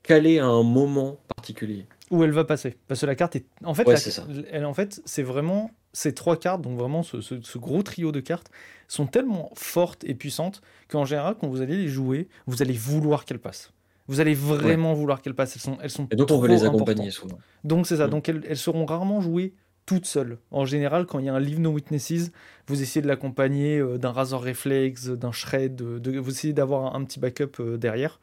calée 0.04 0.40
à 0.40 0.46
un 0.46 0.64
moment 0.64 1.18
particulier. 1.36 1.86
où 2.12 2.24
elle 2.24 2.32
va 2.32 2.44
passer. 2.44 2.76
Parce 2.88 3.02
que 3.02 3.06
la 3.06 3.16
carte 3.16 3.36
est. 3.36 3.46
En 3.64 3.74
fait, 3.76 3.86
Ouais, 3.86 3.94
la- 3.94 4.00
c'est 4.00 4.10
ça. 4.12 4.26
Elle, 4.52 4.66
en 4.66 4.74
fait, 4.74 5.00
c'est 5.06 5.22
vraiment 5.24 5.70
ces 5.94 6.14
trois 6.14 6.38
cartes, 6.38 6.62
donc 6.62 6.78
vraiment 6.78 7.04
ce, 7.04 7.22
ce- 7.22 7.42
ce 7.42 7.58
gros 7.60 7.84
trio 7.84 8.12
de 8.12 8.20
cartes, 8.20 8.50
sont 8.88 9.06
tellement 9.06 9.52
fortes 9.56 10.04
et 10.06 10.16
puissantes 10.16 10.62
qu'en 10.88 11.06
général, 11.06 11.36
quand 11.40 11.48
vous 11.48 11.62
allez 11.62 11.78
les 11.78 11.88
jouer, 11.88 12.28
vous 12.48 12.62
allez 12.64 12.74
vouloir 12.74 13.26
qu'elles 13.26 13.40
passent. 13.40 13.72
Vous 14.08 14.20
allez 14.20 14.34
vraiment 14.34 14.94
vouloir 14.96 15.22
qu'elles 15.22 15.36
passent. 15.36 15.56
Elles 15.56 15.62
sont, 15.62 15.78
elles 15.84 15.90
sont 15.92 16.08
Et 16.10 16.16
donc 16.16 16.32
on 16.32 16.40
veut 16.40 16.48
les 16.48 16.64
accompagner 16.66 17.12
souvent. 17.12 17.38
Donc 17.64 17.86
c'est 17.86 17.98
ça. 17.98 18.08
Mm. 18.08 18.10
Donc 18.10 18.28
elles, 18.30 18.44
elles 18.48 18.58
seront 18.58 18.86
rarement 18.86 19.22
jouées 19.22 19.54
toutes 19.90 20.06
seules. 20.06 20.38
En 20.52 20.66
général, 20.66 21.06
quand 21.08 21.20
il 21.20 21.26
y 21.26 21.30
a 21.30 21.34
un 21.34 21.40
Leave 21.40 21.60
No 21.60 21.72
Witnesses, 21.72 22.32
vous 22.68 22.82
essayez 22.82 23.02
de 23.02 23.08
l'accompagner 23.08 23.80
euh, 23.80 23.98
d'un 23.98 24.12
Razor 24.12 24.44
Reflex, 24.44 25.08
d'un 25.08 25.32
Shred, 25.32 25.76
de, 25.76 26.20
vous 26.20 26.30
essayez 26.32 26.54
d'avoir 26.54 26.96
un, 26.96 27.02
un 27.02 27.06
petit 27.06 27.20
backup 27.20 27.60
euh, 27.60 27.78
derrière. 27.78 28.20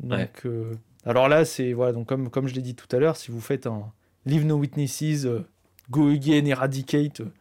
Donc, 0.00 0.18
Ouais. 0.18 0.30
euh, 0.46 0.74
alors 1.06 1.28
là, 1.28 1.44
c'est 1.44 1.72
voilà. 1.72 1.92
Donc 1.92 2.08
comme 2.08 2.30
comme 2.30 2.48
je 2.48 2.54
l'ai 2.54 2.62
dit 2.62 2.74
tout 2.74 2.88
à 2.96 2.98
l'heure, 2.98 3.16
si 3.16 3.30
vous 3.30 3.40
faites 3.40 3.66
un 3.66 3.92
Leave 4.26 4.44
No 4.44 4.56
Witnesses, 4.56 5.24
euh, 5.26 5.46
Go 5.90 6.10
Again, 6.10 6.46
Eradicate, 6.46 7.20
euh, 7.20 7.32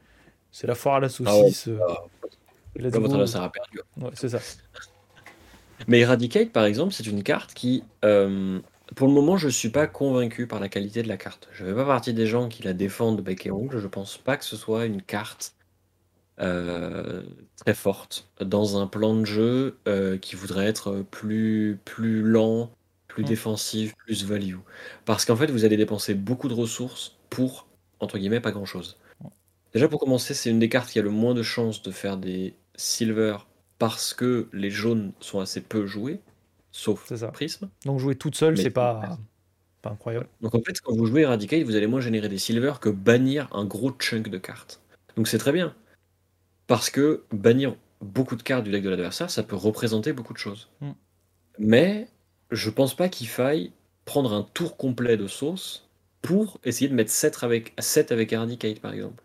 c'est 0.52 0.68
la 0.68 0.76
foire 0.76 0.96
à 0.96 1.00
la 1.02 1.10
saucisse. 1.10 1.68
euh, 1.68 1.80
let's 2.76 2.94
Là, 2.94 3.00
votre 3.00 3.14
go. 3.14 3.14
adversaire 3.16 3.44
a 3.44 3.52
perdu. 3.52 3.80
Ouais, 3.98 4.12
c'est 4.14 4.30
ça. 4.30 4.46
Mais 5.88 6.00
Eradicate, 6.02 6.52
par 6.52 6.66
exemple, 6.66 6.94
c'est 6.94 7.08
une 7.08 7.24
carte 7.24 7.54
qui, 7.54 7.84
euh, 8.06 8.60
pour 8.96 9.08
le 9.08 9.14
moment, 9.14 9.38
je 9.38 9.48
ne 9.48 9.52
suis 9.52 9.70
pas 9.70 9.88
convaincu 9.88 10.48
par 10.48 10.60
la 10.60 10.70
qualité 10.70 11.04
de 11.04 11.08
la 11.08 11.18
carte. 11.18 11.48
Je 11.54 11.64
ne 11.64 11.70
fais 11.70 11.76
pas 11.76 11.86
partie 11.86 12.14
des 12.14 12.28
gens 12.28 12.50
qui 12.50 12.64
la 12.64 12.74
défendent 12.74 13.22
bec 13.22 13.46
et 13.46 13.52
ongle. 13.52 13.80
Je 13.80 13.88
pense 13.88 14.18
pas 14.18 14.38
que 14.38 14.46
ce 14.46 14.58
soit 14.58 14.86
une 14.86 15.02
carte 15.02 15.56
euh, 16.40 17.24
très 17.58 17.74
forte 17.74 18.30
dans 18.42 18.78
un 18.82 18.88
plan 18.88 19.16
de 19.16 19.26
jeu 19.26 19.78
euh, 19.88 20.18
qui 20.18 20.36
voudrait 20.36 20.68
être 20.68 21.04
plus, 21.12 21.80
plus 21.86 22.24
lent, 22.24 22.72
plus 23.08 23.24
Mm. 23.24 23.28
défensif, 23.28 23.96
plus 23.98 24.26
value. 24.26 24.58
Parce 25.06 25.26
qu'en 25.26 25.36
fait, 25.36 25.52
vous 25.52 25.66
allez 25.66 25.78
dépenser 25.78 26.14
beaucoup 26.16 26.48
de 26.50 26.54
ressources 26.54 27.18
pour, 27.30 27.68
entre 28.00 28.18
guillemets, 28.18 28.42
pas 28.42 28.52
grand-chose. 28.52 28.98
Déjà, 29.74 29.88
pour 29.88 30.00
commencer, 30.00 30.34
c'est 30.34 30.50
une 30.50 30.60
des 30.60 30.70
cartes 30.70 30.90
qui 30.90 31.00
a 31.00 31.02
le 31.02 31.10
moins 31.10 31.34
de 31.34 31.44
chances 31.44 31.82
de 31.82 31.92
faire 31.92 32.18
des 32.18 32.56
silver 32.76 33.38
parce 33.80 34.14
que 34.14 34.50
les 34.54 34.70
jaunes 34.72 35.14
sont 35.20 35.40
assez 35.40 35.62
peu 35.62 35.86
joués, 35.88 36.22
sauf 36.72 37.14
ça. 37.14 37.28
prisme. 37.30 37.70
Donc 37.86 38.00
jouer 38.00 38.16
toute 38.16 38.36
seule, 38.36 38.58
c'est 38.58 38.70
pas 38.70 39.18
pas 39.82 39.90
incroyable. 39.90 40.28
Donc 40.42 40.54
en 40.56 40.62
fait, 40.62 40.80
quand 40.82 40.96
vous 40.96 41.06
jouez 41.06 41.22
Eradicate, 41.22 41.64
vous 41.64 41.76
allez 41.76 41.88
moins 41.88 42.02
générer 42.02 42.30
des 42.30 42.38
silver 42.38 42.74
que 42.80 42.90
bannir 42.90 43.48
un 43.52 43.66
gros 43.66 43.92
chunk 43.92 44.30
de 44.30 44.38
cartes. 44.38 44.82
Donc 45.16 45.28
c'est 45.28 45.40
très 45.40 45.52
bien. 45.52 45.76
Parce 46.68 46.90
que 46.90 47.24
bannir 47.32 47.76
beaucoup 48.00 48.36
de 48.36 48.44
cartes 48.44 48.64
du 48.64 48.72
deck 48.72 48.84
de 48.84 48.90
l'adversaire, 48.90 49.30
ça 49.30 49.44
peut 49.44 49.56
représenter 49.56 50.14
beaucoup 50.14 50.34
de 50.34 50.38
choses. 50.38 50.70
Mm. 50.82 50.92
Mais 51.60 52.08
je 52.52 52.70
pense 52.70 52.96
pas 52.96 53.10
qu'il 53.10 53.28
faille 53.28 53.72
prendre 54.06 54.34
un 54.34 54.44
tour 54.54 54.78
complet 54.78 55.18
de 55.18 55.28
sauce 55.28 55.90
pour 56.22 56.60
essayer 56.64 56.88
de 56.88 56.94
mettre 56.94 57.12
7 57.12 57.44
avec, 57.44 57.74
7 57.80 58.12
avec 58.12 58.32
Eradicate 58.34 58.80
par 58.80 58.94
exemple. 58.94 59.24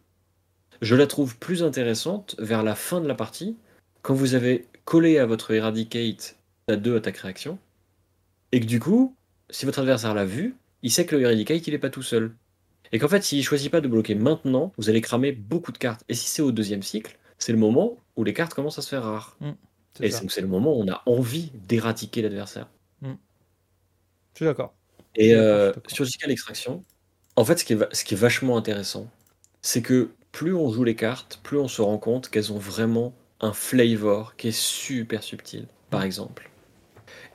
Je 0.82 0.94
la 0.94 1.07
trouve 1.07 1.38
plus 1.38 1.62
intéressante 1.62 2.36
vers 2.38 2.62
la 2.62 2.74
fin 2.74 3.01
de 3.01 3.09
la 3.09 3.14
partie, 3.14 3.57
quand 4.03 4.14
vous 4.14 4.34
avez 4.34 4.66
collé 4.84 5.18
à 5.18 5.26
votre 5.26 5.53
Eradicate 5.53 6.36
à 6.69 6.77
2 6.77 6.97
attaques 6.97 7.19
réaction, 7.19 7.59
et 8.53 8.61
que 8.61 8.67
du 8.67 8.81
coup, 8.81 9.17
si 9.51 9.67
votre 9.67 9.81
adversaire 9.81 10.14
l'a 10.14 10.25
vu, 10.25 10.57
il 10.83 10.91
sait 10.91 11.07
que 11.07 11.17
le 11.17 11.23
Eradicate, 11.23 11.67
il 11.67 11.73
n'est 11.73 11.79
pas 11.79 11.91
tout 11.91 12.03
seul. 12.03 12.35
Et 12.93 12.99
qu'en 12.99 13.09
fait, 13.09 13.23
s'il 13.23 13.45
choisit 13.45 13.71
pas 13.71 13.81
de 13.81 13.89
bloquer 13.89 14.14
maintenant, 14.14 14.73
vous 14.79 14.89
allez 14.91 15.01
cramer 15.01 15.33
beaucoup 15.33 15.73
de 15.73 15.79
cartes. 15.79 16.05
Et 16.09 16.14
si 16.14 16.29
c'est 16.29 16.43
au 16.43 16.53
deuxième 16.53 16.83
cycle, 16.83 17.19
c'est 17.39 17.53
le 17.53 17.59
moment 17.59 17.99
où 18.17 18.25
les 18.25 18.35
cartes 18.35 18.55
commencent 18.55 18.79
à 18.79 18.83
se 18.83 18.89
faire 18.89 19.03
rares. 19.05 19.37
C'est 19.95 20.07
Et 20.07 20.11
c'est 20.11 20.41
le 20.41 20.47
moment 20.49 20.77
où 20.77 20.83
on 20.83 20.89
a 20.89 21.03
envie 21.07 21.51
d'éradiquer 21.55 22.23
l'adversaire. 22.23 22.69
Je 24.35 24.39
suis 24.39 24.45
d'accord. 24.45 24.75
Et 25.14 25.35
euh, 25.35 25.73
je 25.73 25.73
suis 25.73 25.75
d'accord. 25.75 25.83
surgical 25.89 26.31
extraction, 26.31 26.85
en 27.37 27.45
fait, 27.45 27.59
ce 27.59 27.64
qui 27.64 27.73
est, 27.75 27.95
ce 27.95 28.05
qui 28.05 28.14
est 28.14 28.17
vachement 28.17 28.57
intéressant, 28.57 29.11
c'est 29.62 29.83
que 29.83 30.17
plus 30.33 30.55
on 30.55 30.71
joue 30.73 30.85
les 30.85 30.97
cartes, 30.97 31.41
plus 31.43 31.59
on 31.59 31.69
se 31.69 31.83
rend 31.83 31.99
compte 31.99 32.29
qu'elles 32.31 32.53
ont 32.53 32.59
vraiment 32.59 33.14
un 33.41 33.53
flavor 33.53 34.37
qui 34.37 34.49
est 34.49 34.53
super 34.59 35.23
subtil. 35.23 35.69
Par 35.91 36.03
Mm. 36.03 36.05
exemple, 36.05 36.53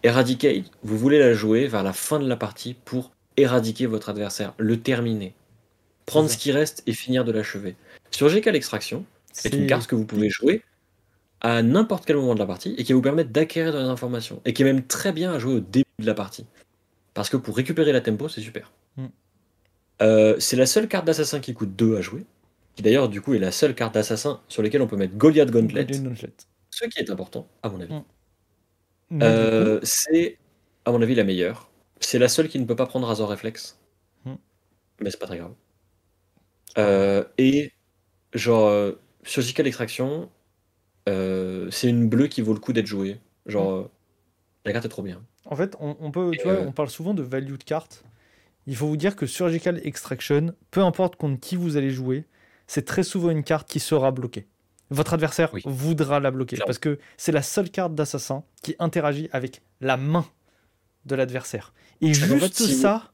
Eradicate, 0.03 0.71
vous 0.83 0.97
voulez 0.97 1.19
la 1.19 1.33
jouer 1.33 1.67
vers 1.67 1.83
la 1.83 1.93
fin 1.93 2.19
de 2.19 2.27
la 2.27 2.35
partie 2.35 2.73
pour 2.73 3.11
éradiquer 3.37 3.85
votre 3.85 4.09
adversaire, 4.09 4.53
le 4.57 4.79
terminer, 4.79 5.33
prendre 6.05 6.29
ce 6.29 6.37
qui 6.37 6.51
reste 6.51 6.83
et 6.87 6.93
finir 6.93 7.23
de 7.23 7.31
l'achever. 7.31 7.75
Surgical 8.09 8.55
extraction, 8.55 9.05
c'est 9.31 9.53
une 9.53 9.67
carte 9.67 9.87
que 9.87 9.95
vous 9.95 10.05
pouvez 10.05 10.29
jouer 10.29 10.63
à 11.39 11.61
n'importe 11.63 12.05
quel 12.05 12.15
moment 12.15 12.33
de 12.33 12.39
la 12.39 12.45
partie 12.45 12.75
et 12.77 12.83
qui 12.83 12.93
va 12.93 12.97
vous 12.97 13.01
permettre 13.01 13.29
d'acquérir 13.29 13.73
de 13.73 13.79
des 13.79 13.85
informations 13.85 14.41
et 14.45 14.53
qui 14.53 14.63
est 14.63 14.65
même 14.65 14.83
très 14.83 15.11
bien 15.11 15.33
à 15.33 15.39
jouer 15.39 15.55
au 15.55 15.59
début 15.59 15.85
de 15.99 16.05
la 16.05 16.13
partie. 16.13 16.45
Parce 17.13 17.29
que 17.29 17.37
pour 17.37 17.55
récupérer 17.55 17.91
la 17.91 18.01
tempo, 18.01 18.29
c'est 18.29 18.41
super. 18.41 18.71
Mm. 18.97 19.05
Euh, 20.01 20.35
c'est 20.39 20.55
la 20.55 20.65
seule 20.65 20.87
carte 20.87 21.05
d'assassin 21.05 21.39
qui 21.39 21.53
coûte 21.53 21.75
2 21.75 21.97
à 21.97 22.01
jouer, 22.01 22.25
qui 22.75 22.81
d'ailleurs 22.81 23.09
du 23.09 23.21
coup 23.21 23.33
est 23.33 23.39
la 23.39 23.51
seule 23.51 23.75
carte 23.75 23.93
d'assassin 23.93 24.41
sur 24.47 24.63
laquelle 24.63 24.81
on 24.81 24.87
peut 24.87 24.97
mettre 24.97 25.15
Goliath 25.15 25.51
Gauntlet, 25.51 25.85
ce 26.71 26.85
qui 26.85 26.99
est 26.99 27.09
important 27.09 27.47
à 27.61 27.69
mon 27.69 27.81
avis. 27.81 27.93
Mm. 27.93 28.03
Du 29.11 29.25
Euh, 29.25 29.79
c'est, 29.83 30.39
à 30.85 30.91
mon 30.91 31.01
avis, 31.01 31.15
la 31.15 31.23
meilleure. 31.23 31.69
C'est 31.99 32.19
la 32.19 32.29
seule 32.29 32.49
qui 32.49 32.59
ne 32.59 32.65
peut 32.65 32.75
pas 32.75 32.87
prendre 32.87 33.07
Razor 33.07 33.29
Reflex, 33.29 33.79
hmm, 34.25 34.35
mais 35.01 35.11
c'est 35.11 35.19
pas 35.19 35.27
très 35.27 35.37
grave. 35.37 35.55
Euh, 36.77 37.23
et 37.37 37.71
genre, 38.33 38.67
euh, 38.67 38.93
Surgical 39.23 39.67
Extraction, 39.67 40.29
c'est 41.07 41.89
une 41.89 42.09
bleue 42.09 42.27
qui 42.27 42.41
vaut 42.41 42.53
le 42.53 42.59
coup 42.59 42.73
d'être 42.73 42.87
jouée. 42.87 43.19
Hmm. 43.45 43.51
Genre, 43.51 43.71
euh, 43.71 43.91
la 44.65 44.73
carte 44.73 44.85
est 44.85 44.89
trop 44.89 45.03
bien. 45.03 45.25
En 45.45 45.55
fait, 45.55 45.75
on, 45.79 45.97
on 45.99 46.11
peut, 46.11 46.35
tu 46.37 46.41
Et, 46.41 46.43
vois, 46.43 46.61
on 46.61 46.71
parle 46.71 46.89
souvent 46.89 47.13
de 47.13 47.23
value 47.23 47.55
de 47.57 47.63
carte. 47.63 48.05
Il 48.67 48.75
faut 48.75 48.87
vous 48.87 48.97
dire 48.97 49.15
que 49.15 49.25
Surgical 49.27 49.81
Extraction, 49.85 50.55
peu 50.71 50.81
importe 50.81 51.15
contre 51.17 51.39
qui 51.39 51.55
vous 51.55 51.77
allez 51.77 51.91
jouer, 51.91 52.25
c'est 52.67 52.85
très 52.85 53.03
souvent 53.03 53.31
une 53.31 53.43
carte 53.43 53.69
qui 53.69 53.79
sera 53.79 54.11
bloquée. 54.11 54.47
Votre 54.91 55.13
adversaire 55.13 55.53
oui, 55.53 55.63
voudra 55.65 56.19
la 56.19 56.31
bloquer 56.31 56.57
clairement. 56.57 56.67
parce 56.67 56.77
que 56.77 56.99
c'est 57.17 57.31
la 57.31 57.41
seule 57.41 57.71
carte 57.71 57.95
d'assassin 57.95 58.43
qui 58.61 58.75
interagit 58.77 59.29
avec 59.31 59.61
la 59.79 59.97
main 59.97 60.25
de 61.05 61.15
l'adversaire. 61.15 61.73
Et 62.01 62.13
juste 62.13 62.61
ça, 62.67 63.11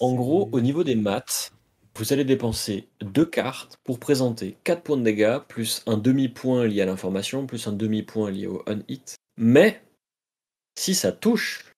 En 0.00 0.14
gros, 0.14 0.48
au 0.52 0.60
niveau 0.60 0.82
des 0.82 0.96
maths, 0.96 1.52
vous 1.96 2.12
allez 2.12 2.24
dépenser 2.24 2.88
deux 3.02 3.26
cartes 3.26 3.78
pour 3.84 3.98
présenter 3.98 4.56
4 4.64 4.82
points 4.82 4.96
de 4.96 5.02
dégâts, 5.02 5.38
plus 5.46 5.82
un 5.86 5.96
demi-point 5.96 6.66
lié 6.66 6.80
à 6.80 6.86
l'information, 6.86 7.46
plus 7.46 7.66
un 7.66 7.72
demi-point 7.72 8.30
lié 8.30 8.46
au 8.46 8.62
on-hit. 8.66 9.16
Mais, 9.36 9.82
si 10.78 10.94
ça 10.94 11.12
touche, 11.12 11.72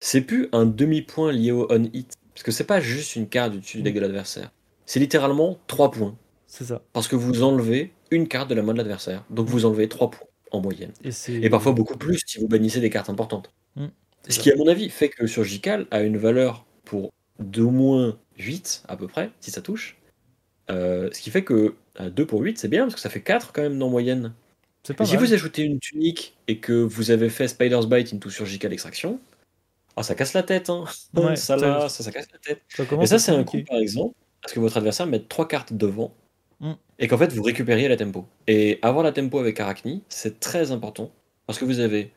c'est 0.00 0.20
plus 0.20 0.48
un 0.52 0.66
demi-point 0.66 1.32
lié 1.32 1.52
au 1.52 1.66
on-hit. 1.72 2.14
Parce 2.34 2.42
que 2.42 2.52
c'est 2.52 2.64
pas 2.64 2.80
juste 2.80 3.16
une 3.16 3.28
carte 3.28 3.52
du 3.52 3.60
dessus 3.60 3.78
du 3.78 3.82
deck 3.82 3.94
de 3.94 4.00
l'adversaire. 4.00 4.52
C'est 4.86 5.00
littéralement 5.00 5.58
3 5.66 5.90
points. 5.90 6.16
C'est 6.50 6.64
ça. 6.64 6.82
Parce 6.92 7.06
que 7.06 7.14
vous 7.14 7.44
enlevez 7.44 7.92
une 8.10 8.26
carte 8.26 8.50
de 8.50 8.54
la 8.56 8.62
main 8.62 8.72
de 8.72 8.78
l'adversaire. 8.78 9.24
Donc 9.30 9.46
vous 9.46 9.64
enlevez 9.64 9.88
3 9.88 10.10
points 10.10 10.26
en 10.50 10.60
moyenne. 10.60 10.90
Et 11.28 11.48
parfois 11.48 11.70
beaucoup 11.72 11.96
plus 11.96 12.18
si 12.26 12.40
vous 12.40 12.48
bannissez 12.48 12.80
des 12.80 12.90
cartes 12.90 13.08
importantes. 13.08 13.52
Mm, 13.76 13.86
c'est 14.24 14.32
Ce 14.32 14.36
ça. 14.38 14.42
qui, 14.42 14.50
à 14.50 14.56
mon 14.56 14.66
avis, 14.66 14.90
fait 14.90 15.08
que 15.08 15.28
Surgical 15.28 15.86
a 15.92 16.02
une 16.02 16.16
valeur 16.18 16.66
pour 16.84 17.12
d'au 17.38 17.70
moins 17.70 18.18
8 18.36 18.82
à 18.88 18.96
peu 18.96 19.06
près, 19.06 19.30
si 19.40 19.52
ça 19.52 19.62
touche. 19.62 19.96
Euh, 20.72 21.08
ce 21.12 21.20
qui 21.20 21.30
fait 21.30 21.44
que 21.44 21.76
euh, 22.00 22.10
2 22.10 22.26
pour 22.26 22.40
8, 22.40 22.58
c'est 22.58 22.68
bien, 22.68 22.82
parce 22.82 22.96
que 22.96 23.00
ça 23.00 23.10
fait 23.10 23.22
4 23.22 23.52
quand 23.52 23.62
même 23.62 23.80
en 23.80 23.88
moyenne. 23.88 24.34
Pas 24.96 25.04
si 25.04 25.16
vous 25.16 25.32
ajoutez 25.32 25.62
une 25.62 25.78
tunique 25.78 26.36
et 26.48 26.58
que 26.58 26.72
vous 26.72 27.12
avez 27.12 27.28
fait 27.28 27.46
Spider's 27.46 27.86
Bite 27.86 28.12
into 28.12 28.28
Surgical 28.28 28.72
Extraction, 28.72 29.20
ah, 29.94 30.02
ça 30.02 30.14
casse 30.16 30.32
la 30.32 30.42
tête, 30.42 30.68
hein. 30.68 30.84
Ouais, 31.14 31.36
ça, 31.36 31.56
là, 31.56 31.88
ça, 31.88 32.02
ça 32.02 32.10
casse 32.10 32.26
la 32.32 32.38
tête. 32.38 32.62
ça 32.68 32.84
Et 33.00 33.06
ça, 33.06 33.20
c'est 33.20 33.32
un 33.32 33.44
coup, 33.44 33.62
par 33.62 33.78
exemple, 33.78 34.14
parce 34.42 34.52
que 34.52 34.58
votre 34.58 34.76
adversaire 34.78 35.06
met 35.06 35.20
3 35.20 35.46
cartes 35.46 35.72
devant. 35.72 36.12
Et 37.00 37.08
qu'en 37.08 37.18
fait, 37.18 37.32
vous 37.32 37.42
récupériez 37.42 37.88
la 37.88 37.96
tempo. 37.96 38.26
Et 38.46 38.78
avoir 38.82 39.04
la 39.04 39.12
tempo 39.12 39.38
avec 39.40 39.58
Arachni, 39.60 40.04
c'est 40.08 40.40
très 40.40 40.70
important 40.72 41.10
parce 41.46 41.58
que 41.58 41.64
vous 41.64 41.80
avez 41.80 42.12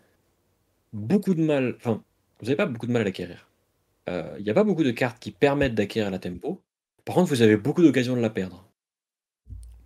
beaucoup 0.93 1.33
de 1.33 1.41
mal, 1.43 1.75
enfin, 1.77 2.03
vous 2.39 2.45
n'avez 2.45 2.55
pas 2.57 2.65
beaucoup 2.65 2.87
de 2.87 2.91
mal 2.91 3.01
à 3.03 3.05
l'acquérir. 3.05 3.49
Euh, 4.09 4.35
Il 4.37 4.43
n'y 4.43 4.49
a 4.51 4.53
pas 4.53 4.63
beaucoup 4.63 4.83
de 4.83 4.91
cartes 4.91 5.19
qui 5.19 5.31
permettent 5.31 5.75
d'acquérir 5.75 6.11
la 6.11 6.19
tempo. 6.19 6.61
Par 7.05 7.15
contre, 7.15 7.29
vous 7.29 7.41
avez 7.41 7.57
beaucoup 7.57 7.81
d'occasions 7.81 8.15
de 8.15 8.21
la 8.21 8.29
perdre. 8.29 8.67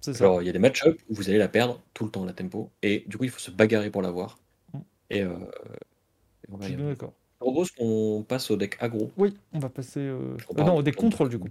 C'est 0.01 0.13
ça. 0.13 0.25
Genre, 0.25 0.41
il 0.41 0.45
y 0.45 0.49
a 0.49 0.53
des 0.53 0.59
match-ups 0.59 1.03
où 1.09 1.13
vous 1.15 1.29
allez 1.29 1.37
la 1.37 1.47
perdre 1.47 1.81
tout 1.93 2.05
le 2.05 2.11
temps, 2.11 2.25
la 2.25 2.33
tempo. 2.33 2.71
Et 2.81 3.03
du 3.07 3.17
coup, 3.17 3.25
il 3.25 3.29
faut 3.29 3.39
se 3.39 3.51
bagarrer 3.51 3.89
pour 3.91 4.01
l'avoir. 4.01 4.37
Mm. 4.73 4.79
Et, 5.11 5.21
euh, 5.23 5.29
et 5.29 6.51
on 6.51 6.57
va 6.57 6.67
Je 6.67 6.73
suis 6.73 6.77
d'accord. 6.83 7.13
Je 7.39 7.45
propose 7.45 7.71
qu'on 7.71 8.25
passe 8.27 8.49
au 8.49 8.57
deck 8.57 8.77
aggro. 8.79 9.11
Oui, 9.17 9.35
on 9.53 9.59
va 9.59 9.69
passer. 9.69 9.99
euh, 9.99 10.37
euh, 10.57 10.63
non, 10.63 10.81
peu 10.81 10.91
contrôles 10.91 11.27
en 11.27 11.29
du 11.29 11.39
coup. 11.39 11.47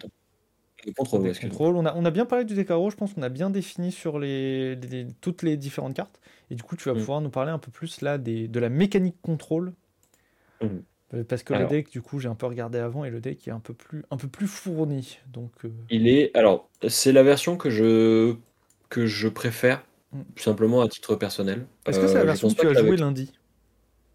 Le 0.84 0.92
contrôle. 0.92 1.76
On 1.76 1.86
a, 1.86 1.94
on 1.94 2.04
a 2.04 2.10
bien 2.10 2.26
parlé 2.26 2.44
du 2.44 2.54
décaro, 2.54 2.90
je 2.90 2.96
pense 2.96 3.14
qu'on 3.14 3.22
a 3.22 3.28
bien 3.28 3.50
défini 3.50 3.90
sur 3.92 4.18
les, 4.18 4.78
toutes 5.20 5.42
les 5.42 5.56
différentes 5.56 5.94
cartes. 5.94 6.20
Et 6.50 6.54
du 6.54 6.62
coup, 6.62 6.76
tu 6.76 6.88
vas 6.88 6.94
Mm. 6.94 6.98
pouvoir 6.98 7.20
nous 7.20 7.30
parler 7.30 7.50
un 7.50 7.58
peu 7.58 7.70
plus 7.70 8.02
là 8.02 8.18
des, 8.18 8.46
de 8.48 8.60
la 8.60 8.68
mécanique 8.68 9.16
contrôle. 9.22 9.72
Mhm. 10.62 10.82
Euh, 11.14 11.24
Parce 11.24 11.42
que 11.42 11.54
Alors. 11.54 11.70
le 11.70 11.76
deck, 11.76 11.90
du 11.90 12.02
coup, 12.02 12.18
j'ai 12.18 12.28
un 12.28 12.34
peu 12.34 12.46
regardé 12.46 12.78
avant 12.78 13.04
et 13.04 13.10
le 13.10 13.20
deck 13.20 13.46
est 13.48 13.52
un 13.52 13.60
peu 13.60 13.74
plus, 13.74 14.04
un 14.10 14.16
peu 14.16 14.28
plus 14.28 14.46
fourni. 14.48 15.18
Donc, 15.32 15.52
euh, 15.64 15.70
Il 15.90 16.08
est. 16.08 16.36
Alors, 16.36 16.68
c'est 16.88 17.12
la 17.12 17.22
version 17.22 17.56
que 17.56 17.70
je, 17.70 18.34
que 18.88 19.06
je 19.06 19.28
préfère, 19.28 19.84
Mm. 20.12 20.22
simplement 20.36 20.82
à 20.82 20.88
titre 20.88 21.16
personnel. 21.16 21.66
est-ce 21.86 21.98
que 22.00 22.06
c'est 22.06 22.14
la 22.14 22.20
Euh, 22.22 22.26
version 22.26 22.48
que 22.48 22.54
tu 22.54 22.66
as 22.68 22.74
joué 22.74 22.96
lundi? 22.96 23.32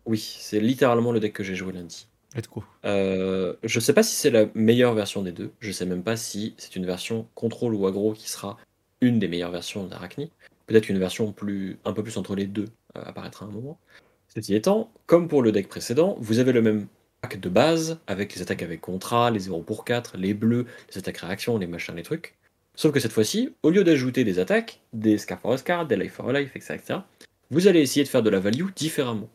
Oui, 0.05 0.19
c'est 0.39 0.59
littéralement 0.59 1.11
le 1.11 1.19
deck 1.19 1.33
que 1.33 1.43
j'ai 1.43 1.55
joué 1.55 1.73
lundi. 1.73 2.07
Euh, 2.85 3.55
je 3.63 3.79
sais 3.79 3.93
pas 3.93 4.03
si 4.03 4.15
c'est 4.15 4.29
la 4.29 4.45
meilleure 4.55 4.93
version 4.93 5.21
des 5.21 5.31
deux. 5.31 5.51
Je 5.59 5.71
sais 5.71 5.85
même 5.85 6.03
pas 6.03 6.15
si 6.15 6.53
c'est 6.57 6.75
une 6.75 6.85
version 6.85 7.27
contrôle 7.35 7.73
ou 7.73 7.87
aggro 7.87 8.13
qui 8.13 8.29
sera 8.29 8.57
une 9.01 9.19
des 9.19 9.27
meilleures 9.27 9.51
versions 9.51 9.85
d'Arachni. 9.85 10.31
Peut-être 10.67 10.85
qu'une 10.85 10.99
version 10.99 11.33
plus, 11.33 11.77
un 11.83 11.93
peu 11.93 12.03
plus 12.03 12.17
entre 12.17 12.35
les 12.35 12.45
deux 12.45 12.67
euh, 12.95 13.03
apparaîtra 13.03 13.45
à 13.45 13.49
un 13.49 13.51
moment. 13.51 13.79
Ceci 14.33 14.55
étant, 14.55 14.89
comme 15.07 15.27
pour 15.27 15.41
le 15.41 15.51
deck 15.51 15.67
précédent, 15.67 16.15
vous 16.19 16.39
avez 16.39 16.53
le 16.53 16.61
même 16.61 16.87
pack 17.19 17.39
de 17.39 17.49
base 17.49 17.99
avec 18.07 18.33
les 18.33 18.41
attaques 18.41 18.63
avec 18.63 18.79
contrat, 18.79 19.29
les 19.29 19.39
0 19.39 19.61
pour 19.61 19.83
4, 19.83 20.17
les 20.17 20.33
bleus, 20.33 20.65
les 20.89 20.97
attaques 20.97 21.17
réaction, 21.17 21.57
les 21.57 21.67
machins, 21.67 21.95
les 21.95 22.03
trucs. 22.03 22.35
Sauf 22.75 22.93
que 22.93 23.01
cette 23.01 23.11
fois-ci, 23.11 23.53
au 23.63 23.69
lieu 23.69 23.83
d'ajouter 23.83 24.23
des 24.23 24.39
attaques, 24.39 24.79
des 24.93 25.17
Scar 25.17 25.39
for 25.39 25.51
a 25.51 25.57
Scar, 25.57 25.85
des 25.85 25.97
Life 25.97 26.13
for 26.13 26.29
a 26.29 26.39
Life, 26.39 26.55
etc., 26.55 26.75
etc., 26.75 26.99
vous 27.49 27.67
allez 27.67 27.81
essayer 27.81 28.05
de 28.05 28.09
faire 28.09 28.23
de 28.23 28.29
la 28.29 28.39
value 28.39 28.67
différemment. 28.73 29.27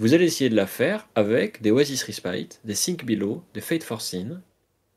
Vous 0.00 0.14
allez 0.14 0.24
essayer 0.24 0.50
de 0.50 0.56
la 0.56 0.66
faire 0.66 1.08
avec 1.14 1.62
des 1.62 1.70
Oasis 1.70 2.02
Respite, 2.02 2.60
des 2.64 2.74
Sink 2.74 3.04
Below, 3.04 3.44
des 3.54 3.60
Fate 3.60 3.84
Forcine, 3.84 4.42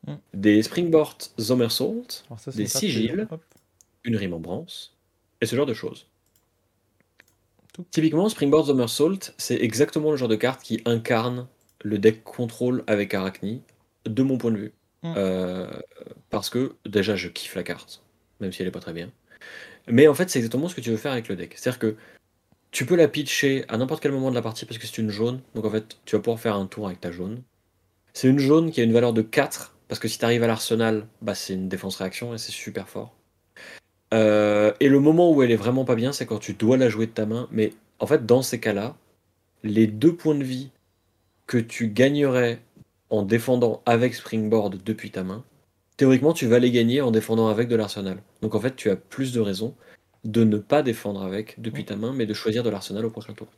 Mm. 0.06 0.14
des 0.34 0.62
Springboard 0.62 1.22
ça, 1.38 2.36
c'est 2.36 2.56
des 2.56 2.66
sigils, 2.66 3.26
une 4.04 4.16
remembrance, 4.16 4.94
et 5.40 5.46
ce 5.46 5.56
genre 5.56 5.66
de 5.66 5.74
choses. 5.74 6.06
Tout. 7.72 7.84
Typiquement, 7.90 8.28
Springboard 8.28 8.66
Somersault, 8.66 9.32
c'est 9.38 9.56
exactement 9.56 10.10
le 10.10 10.16
genre 10.16 10.28
de 10.28 10.36
carte 10.36 10.62
qui 10.62 10.80
incarne 10.84 11.48
le 11.82 11.98
deck 11.98 12.22
contrôle 12.22 12.84
avec 12.86 13.14
Arachni, 13.14 13.62
de 14.04 14.22
mon 14.22 14.38
point 14.38 14.52
de 14.52 14.58
vue. 14.58 14.72
Mm. 15.02 15.14
Euh, 15.16 15.70
parce 16.30 16.50
que 16.50 16.74
déjà, 16.86 17.16
je 17.16 17.28
kiffe 17.28 17.54
la 17.54 17.62
carte, 17.62 18.02
même 18.40 18.52
si 18.52 18.62
elle 18.62 18.68
est 18.68 18.72
pas 18.72 18.80
très 18.80 18.92
bien. 18.92 19.10
Mais 19.88 20.06
en 20.06 20.14
fait, 20.14 20.30
c'est 20.30 20.38
exactement 20.38 20.68
ce 20.68 20.74
que 20.74 20.80
tu 20.80 20.90
veux 20.90 20.96
faire 20.96 21.12
avec 21.12 21.28
le 21.28 21.36
deck. 21.36 21.54
C'est-à-dire 21.56 21.78
que 21.78 21.96
tu 22.74 22.84
peux 22.84 22.96
la 22.96 23.06
pitcher 23.06 23.64
à 23.68 23.78
n'importe 23.78 24.02
quel 24.02 24.10
moment 24.10 24.30
de 24.30 24.34
la 24.34 24.42
partie 24.42 24.66
parce 24.66 24.78
que 24.78 24.86
c'est 24.88 24.98
une 24.98 25.08
jaune. 25.08 25.40
Donc 25.54 25.64
en 25.64 25.70
fait, 25.70 25.96
tu 26.04 26.16
vas 26.16 26.20
pouvoir 26.20 26.40
faire 26.40 26.56
un 26.56 26.66
tour 26.66 26.88
avec 26.88 27.00
ta 27.00 27.12
jaune. 27.12 27.40
C'est 28.12 28.28
une 28.28 28.40
jaune 28.40 28.72
qui 28.72 28.80
a 28.80 28.84
une 28.84 28.92
valeur 28.92 29.12
de 29.12 29.22
4, 29.22 29.76
parce 29.86 30.00
que 30.00 30.08
si 30.08 30.18
tu 30.18 30.24
arrives 30.24 30.42
à 30.42 30.48
l'arsenal, 30.48 31.06
bah, 31.22 31.36
c'est 31.36 31.54
une 31.54 31.68
défense-réaction 31.68 32.34
et 32.34 32.38
c'est 32.38 32.50
super 32.50 32.88
fort. 32.88 33.14
Euh, 34.12 34.72
et 34.80 34.88
le 34.88 34.98
moment 34.98 35.30
où 35.30 35.40
elle 35.44 35.52
est 35.52 35.56
vraiment 35.56 35.84
pas 35.84 35.94
bien, 35.94 36.12
c'est 36.12 36.26
quand 36.26 36.40
tu 36.40 36.52
dois 36.52 36.76
la 36.76 36.88
jouer 36.88 37.06
de 37.06 37.12
ta 37.12 37.26
main. 37.26 37.48
Mais 37.52 37.72
en 38.00 38.08
fait, 38.08 38.26
dans 38.26 38.42
ces 38.42 38.58
cas-là, 38.58 38.96
les 39.62 39.86
deux 39.86 40.14
points 40.14 40.34
de 40.34 40.42
vie 40.42 40.70
que 41.46 41.58
tu 41.58 41.86
gagnerais 41.86 42.60
en 43.08 43.22
défendant 43.22 43.82
avec 43.86 44.16
Springboard 44.16 44.82
depuis 44.82 45.12
ta 45.12 45.22
main, 45.22 45.44
théoriquement, 45.96 46.32
tu 46.32 46.46
vas 46.46 46.58
les 46.58 46.72
gagner 46.72 47.00
en 47.02 47.12
défendant 47.12 47.46
avec 47.46 47.68
de 47.68 47.76
l'arsenal. 47.76 48.18
Donc 48.42 48.56
en 48.56 48.60
fait, 48.60 48.74
tu 48.74 48.90
as 48.90 48.96
plus 48.96 49.32
de 49.32 49.40
raisons 49.40 49.76
de 50.24 50.44
ne 50.44 50.58
pas 50.58 50.82
défendre 50.82 51.22
avec 51.22 51.60
depuis 51.60 51.84
ta 51.84 51.96
main, 51.96 52.12
mais 52.12 52.26
de 52.26 52.34
choisir 52.34 52.62
de 52.62 52.70
l'arsenal 52.70 53.04
au 53.04 53.10
prochain 53.10 53.34
tour. 53.34 53.48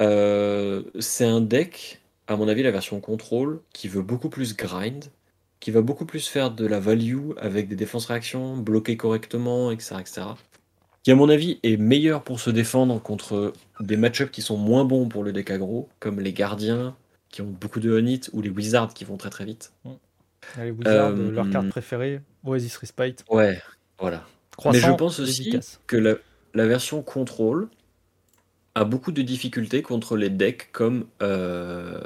Euh, 0.00 0.82
c'est 1.00 1.24
un 1.24 1.40
deck, 1.40 2.02
à 2.26 2.36
mon 2.36 2.48
avis, 2.48 2.62
la 2.62 2.70
version 2.70 3.00
contrôle, 3.00 3.62
qui 3.72 3.88
veut 3.88 4.02
beaucoup 4.02 4.30
plus 4.30 4.56
grind, 4.56 5.06
qui 5.60 5.70
va 5.70 5.80
beaucoup 5.82 6.06
plus 6.06 6.28
faire 6.28 6.50
de 6.50 6.66
la 6.66 6.80
value 6.80 7.30
avec 7.36 7.68
des 7.68 7.76
défenses 7.76 8.06
réactions, 8.06 8.56
bloquer 8.56 8.96
correctement, 8.96 9.70
etc., 9.70 9.96
etc. 10.00 10.22
Qui, 11.02 11.10
à 11.10 11.16
mon 11.16 11.28
avis, 11.28 11.58
est 11.62 11.76
meilleur 11.76 12.22
pour 12.24 12.40
se 12.40 12.50
défendre 12.50 13.00
contre 13.02 13.52
des 13.80 13.96
match-ups 13.96 14.30
qui 14.30 14.42
sont 14.42 14.56
moins 14.56 14.84
bons 14.84 15.08
pour 15.08 15.24
le 15.24 15.32
deck 15.32 15.50
aggro, 15.50 15.88
comme 15.98 16.20
les 16.20 16.32
gardiens, 16.32 16.96
qui 17.30 17.42
ont 17.42 17.50
beaucoup 17.50 17.80
de 17.80 17.90
on 17.98 18.30
ou 18.32 18.40
les 18.42 18.50
wizards 18.50 18.94
qui 18.94 19.04
vont 19.04 19.16
très 19.16 19.30
très 19.30 19.44
vite. 19.44 19.72
Les 20.56 20.70
Wizards, 20.70 21.16
Euh, 21.18 21.30
leur 21.30 21.48
carte 21.50 21.68
préférée, 21.68 22.20
Oasis 22.44 22.76
Respite. 22.76 23.24
Ouais, 23.28 23.60
voilà. 23.98 24.28
Croissant, 24.56 24.78
Mais 24.86 24.92
je 24.92 24.96
pense 24.96 25.20
aussi 25.20 25.42
efficace. 25.42 25.80
que 25.86 25.96
la, 25.96 26.14
la 26.54 26.66
version 26.66 27.02
contrôle 27.02 27.68
a 28.74 28.84
beaucoup 28.84 29.12
de 29.12 29.22
difficultés 29.22 29.82
contre 29.82 30.16
les 30.16 30.30
decks 30.30 30.70
comme, 30.72 31.06
euh, 31.22 32.00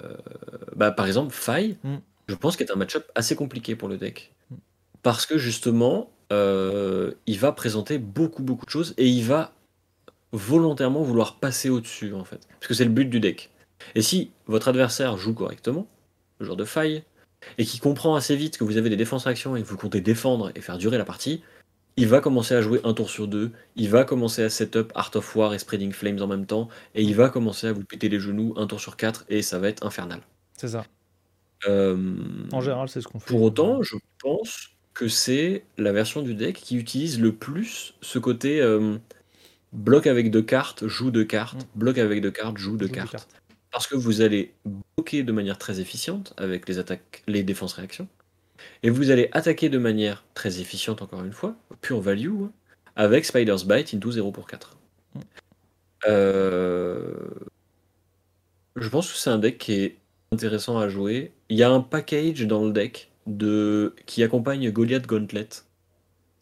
bah, 0.74 0.90
par 0.90 1.06
exemple, 1.06 1.32
Faille. 1.32 1.76
Mm. 1.84 1.96
Je 2.28 2.34
pense 2.34 2.56
qu'il 2.56 2.66
est 2.66 2.72
un 2.72 2.76
match-up 2.76 3.06
assez 3.14 3.36
compliqué 3.36 3.76
pour 3.76 3.88
le 3.88 3.96
deck. 3.96 4.32
Mm. 4.50 4.54
Parce 5.02 5.26
que 5.26 5.38
justement, 5.38 6.10
euh, 6.32 7.12
il 7.26 7.38
va 7.38 7.52
présenter 7.52 7.98
beaucoup, 7.98 8.42
beaucoup 8.42 8.66
de 8.66 8.70
choses 8.70 8.94
et 8.96 9.08
il 9.08 9.24
va 9.24 9.52
volontairement 10.32 11.02
vouloir 11.02 11.36
passer 11.38 11.70
au-dessus, 11.70 12.12
en 12.14 12.24
fait. 12.24 12.46
Parce 12.60 12.66
que 12.68 12.74
c'est 12.74 12.84
le 12.84 12.90
but 12.90 13.08
du 13.08 13.20
deck. 13.20 13.50
Et 13.94 14.02
si 14.02 14.30
votre 14.46 14.68
adversaire 14.68 15.16
joue 15.16 15.34
correctement, 15.34 15.86
le 16.40 16.46
genre 16.46 16.56
de 16.56 16.64
faille, 16.64 17.04
et 17.58 17.64
qui 17.64 17.78
comprend 17.78 18.16
assez 18.16 18.34
vite 18.34 18.58
que 18.58 18.64
vous 18.64 18.76
avez 18.76 18.90
des 18.90 18.96
défenses 18.96 19.26
actions 19.26 19.54
et 19.54 19.62
que 19.62 19.66
vous 19.68 19.76
comptez 19.76 20.00
défendre 20.00 20.50
et 20.56 20.60
faire 20.60 20.78
durer 20.78 20.98
la 20.98 21.04
partie, 21.04 21.42
il 21.96 22.06
va 22.08 22.20
commencer 22.20 22.54
à 22.54 22.60
jouer 22.62 22.80
un 22.84 22.92
tour 22.94 23.08
sur 23.10 23.26
deux, 23.28 23.52
il 23.76 23.88
va 23.88 24.04
commencer 24.04 24.42
à 24.42 24.50
setup 24.50 24.92
Art 24.94 25.10
of 25.14 25.34
War 25.36 25.54
et 25.54 25.58
Spreading 25.58 25.92
Flames 25.92 26.20
en 26.20 26.26
même 26.26 26.46
temps, 26.46 26.68
et 26.94 27.02
il 27.02 27.14
va 27.14 27.28
commencer 27.30 27.66
à 27.68 27.72
vous 27.72 27.84
péter 27.84 28.08
les 28.08 28.20
genoux 28.20 28.54
un 28.56 28.66
tour 28.66 28.80
sur 28.80 28.96
quatre, 28.96 29.24
et 29.28 29.42
ça 29.42 29.58
va 29.58 29.68
être 29.68 29.84
infernal. 29.86 30.20
C'est 30.56 30.68
ça. 30.68 30.84
Euh, 31.66 32.16
En 32.52 32.60
général, 32.60 32.88
c'est 32.88 33.00
ce 33.00 33.08
qu'on 33.08 33.18
fait. 33.18 33.26
pour 33.30 33.42
autant, 33.42 33.82
je 33.82 33.96
pense 34.22 34.70
que 34.94 35.08
c'est 35.08 35.64
la 35.78 35.92
version 35.92 36.22
du 36.22 36.34
deck 36.34 36.56
qui 36.56 36.76
utilise 36.76 37.20
le 37.20 37.34
plus 37.34 37.94
ce 38.02 38.18
côté 38.18 38.60
euh, 38.60 38.96
bloc 39.72 40.06
avec 40.06 40.30
deux 40.30 40.42
cartes, 40.42 40.86
joue 40.86 41.10
deux 41.10 41.24
cartes, 41.24 41.66
Mm. 41.74 41.78
bloc 41.78 41.98
avec 41.98 42.20
deux 42.22 42.30
cartes, 42.30 42.58
joue 42.58 42.76
deux 42.76 42.86
Joue 42.88 42.92
cartes. 42.94 43.12
cartes. 43.12 43.28
Parce 43.72 43.86
que 43.86 43.96
vous 43.96 44.20
allez 44.22 44.54
bloquer 44.96 45.22
de 45.22 45.32
manière 45.32 45.58
très 45.58 45.80
efficiente 45.80 46.32
avec 46.38 46.68
les 46.68 46.78
attaques, 46.78 47.22
les 47.26 47.42
défenses 47.42 47.74
réactions. 47.74 48.08
Et 48.82 48.90
vous 48.90 49.10
allez 49.10 49.28
attaquer 49.32 49.68
de 49.68 49.78
manière 49.78 50.24
très 50.34 50.60
efficiente, 50.60 51.02
encore 51.02 51.24
une 51.24 51.32
fois, 51.32 51.56
pure 51.80 52.00
value, 52.00 52.44
hein, 52.44 52.52
avec 52.96 53.24
Spider's 53.24 53.64
Bite 53.66 53.94
into 53.94 54.10
0 54.12 54.32
pour 54.32 54.46
4. 54.46 54.78
Mm. 55.14 55.20
Euh, 56.08 57.14
Je 58.76 58.88
pense 58.88 59.10
que 59.12 59.18
c'est 59.18 59.30
un 59.30 59.38
deck 59.38 59.58
qui 59.58 59.72
est 59.74 59.98
intéressant 60.32 60.78
à 60.78 60.88
jouer. 60.88 61.32
Il 61.48 61.56
y 61.58 61.62
a 61.62 61.70
un 61.70 61.80
package 61.80 62.46
dans 62.46 62.64
le 62.64 62.72
deck 62.72 63.10
de... 63.26 63.94
qui 64.06 64.22
accompagne 64.22 64.70
Goliath 64.70 65.06
Gauntlet. 65.06 65.48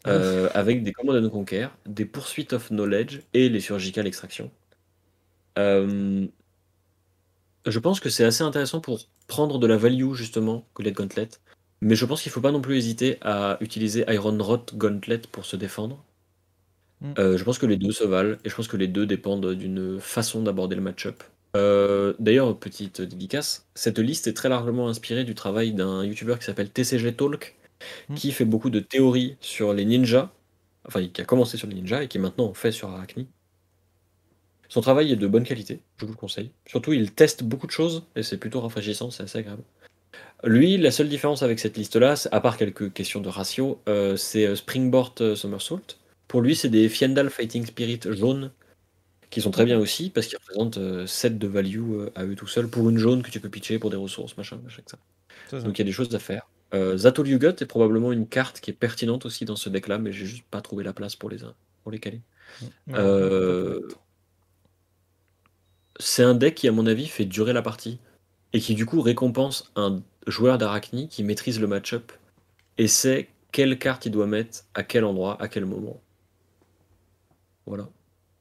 euh, 0.07 0.49
avec 0.53 0.83
des 0.83 0.91
Command 0.93 1.15
and 1.23 1.29
Conquer, 1.29 1.67
des 1.87 2.05
Pursuit 2.05 2.47
of 2.53 2.69
Knowledge 2.69 3.21
et 3.33 3.49
les 3.49 3.59
Surgical 3.59 4.05
Extraction. 4.07 4.51
Euh, 5.57 6.27
je 7.65 7.79
pense 7.79 7.99
que 7.99 8.09
c'est 8.09 8.23
assez 8.23 8.43
intéressant 8.43 8.79
pour 8.81 8.99
prendre 9.27 9.59
de 9.59 9.67
la 9.67 9.77
value, 9.77 10.13
justement, 10.13 10.67
Goliath 10.75 10.95
Gauntlet. 10.95 11.29
Mais 11.85 11.95
je 11.95 12.05
pense 12.05 12.21
qu'il 12.21 12.31
ne 12.31 12.33
faut 12.33 12.41
pas 12.41 12.51
non 12.51 12.61
plus 12.61 12.77
hésiter 12.77 13.17
à 13.21 13.57
utiliser 13.61 14.05
Iron 14.09 14.37
Rot 14.39 14.65
Gauntlet 14.73 15.21
pour 15.31 15.45
se 15.45 15.55
défendre. 15.55 16.03
Mm. 17.01 17.13
Euh, 17.19 17.37
je 17.37 17.43
pense 17.43 17.59
que 17.59 17.65
les 17.65 17.77
deux 17.77 17.91
se 17.91 18.03
valent 18.03 18.37
et 18.43 18.49
je 18.49 18.55
pense 18.55 18.67
que 18.67 18.77
les 18.77 18.87
deux 18.87 19.05
dépendent 19.05 19.53
d'une 19.53 19.99
façon 19.99 20.41
d'aborder 20.41 20.75
le 20.75 20.81
match-up. 20.81 21.23
Euh, 21.55 22.13
D'ailleurs, 22.19 22.57
petite 22.57 23.01
dédicace, 23.01 23.67
cette 23.75 23.99
liste 23.99 24.27
est 24.27 24.33
très 24.33 24.49
largement 24.49 24.89
inspirée 24.89 25.23
du 25.23 25.35
travail 25.35 25.73
d'un 25.73 26.03
YouTuber 26.03 26.35
qui 26.39 26.45
s'appelle 26.45 26.69
TCG 26.69 27.13
Talk, 27.13 27.55
Mm. 28.09 28.15
qui 28.15 28.31
fait 28.31 28.45
beaucoup 28.45 28.69
de 28.69 28.79
théories 28.79 29.37
sur 29.41 29.73
les 29.73 29.85
ninjas, 29.85 30.31
enfin 30.85 31.05
qui 31.07 31.21
a 31.21 31.25
commencé 31.25 31.57
sur 31.57 31.67
les 31.67 31.75
ninjas 31.75 32.03
et 32.03 32.07
qui 32.07 32.19
maintenant 32.19 32.53
fait 32.53 32.71
sur 32.71 32.89
Arachni. 32.89 33.27
Son 34.69 34.81
travail 34.81 35.11
est 35.11 35.15
de 35.15 35.27
bonne 35.27 35.43
qualité, 35.43 35.81
je 35.97 36.05
vous 36.05 36.11
le 36.13 36.17
conseille. 36.17 36.51
Surtout, 36.65 36.93
il 36.93 37.11
teste 37.11 37.43
beaucoup 37.43 37.67
de 37.67 37.71
choses 37.71 38.03
et 38.15 38.23
c'est 38.23 38.37
plutôt 38.37 38.61
rafraîchissant, 38.61 39.11
c'est 39.11 39.23
assez 39.23 39.39
agréable. 39.39 39.63
Lui, 40.43 40.77
la 40.77 40.91
seule 40.91 41.09
différence 41.09 41.43
avec 41.43 41.59
cette 41.59 41.77
liste-là, 41.77 42.15
à 42.31 42.39
part 42.39 42.57
quelques 42.57 42.93
questions 42.93 43.21
de 43.21 43.29
ratio, 43.29 43.81
euh, 43.87 44.15
c'est 44.15 44.45
euh, 44.45 44.55
Springboard 44.55 45.21
euh, 45.21 45.35
Somersault. 45.35 45.81
Pour 46.27 46.41
lui, 46.41 46.55
c'est 46.55 46.69
des 46.69 46.89
Fiendal 46.89 47.29
Fighting 47.29 47.65
Spirit 47.65 48.01
jaunes 48.05 48.51
qui 49.35 49.41
sont 49.41 49.51
très 49.51 49.65
bien 49.65 49.77
aussi 49.77 50.09
parce 50.09 50.27
qu'ils 50.27 50.37
représentent 50.37 51.07
7 51.07 51.37
de 51.37 51.47
value 51.47 51.91
euh, 51.91 52.09
à 52.15 52.23
eux 52.23 52.35
tout 52.35 52.47
seuls 52.47 52.69
pour 52.69 52.89
une 52.89 52.97
jaune 52.97 53.21
que 53.21 53.29
tu 53.29 53.41
peux 53.41 53.49
pitcher 53.49 53.79
pour 53.79 53.89
des 53.89 53.97
ressources, 53.97 54.37
machin, 54.37 54.57
machin, 54.63 54.81
ça. 54.85 54.97
Ça. 55.49 55.59
Donc 55.59 55.77
il 55.77 55.81
y 55.81 55.81
a 55.81 55.85
des 55.85 55.91
choses 55.91 56.13
à 56.15 56.19
faire. 56.19 56.47
Euh, 56.73 56.97
Yugot 56.97 57.49
est 57.49 57.65
probablement 57.65 58.11
une 58.11 58.27
carte 58.27 58.61
qui 58.61 58.71
est 58.71 58.73
pertinente 58.73 59.25
aussi 59.25 59.43
dans 59.43 59.57
ce 59.57 59.69
deck-là, 59.69 59.97
mais 59.97 60.13
j'ai 60.13 60.25
juste 60.25 60.45
pas 60.49 60.61
trouvé 60.61 60.83
la 60.83 60.93
place 60.93 61.17
pour 61.17 61.29
les, 61.29 61.39
pour 61.83 61.91
les 61.91 61.99
caler. 61.99 62.21
Euh, 62.93 63.81
c'est 65.99 66.23
un 66.23 66.33
deck 66.33 66.55
qui, 66.55 66.67
à 66.69 66.71
mon 66.71 66.87
avis, 66.87 67.07
fait 67.07 67.25
durer 67.25 67.51
la 67.51 67.61
partie 67.61 67.99
et 68.55 68.61
qui, 68.61 68.73
du 68.73 68.85
coup, 68.85 69.01
récompense 69.01 69.69
un 69.75 70.01
joueur 70.27 70.57
d'Arachni 70.57 71.09
qui 71.09 71.23
maîtrise 71.25 71.59
le 71.59 71.67
match-up 71.67 72.13
et 72.77 72.87
sait 72.87 73.27
quelle 73.51 73.77
carte 73.77 74.05
il 74.05 74.11
doit 74.13 74.27
mettre, 74.27 74.63
à 74.73 74.83
quel 74.83 75.03
endroit, 75.03 75.35
à 75.41 75.49
quel 75.49 75.65
moment. 75.65 75.99
Voilà. 77.65 77.89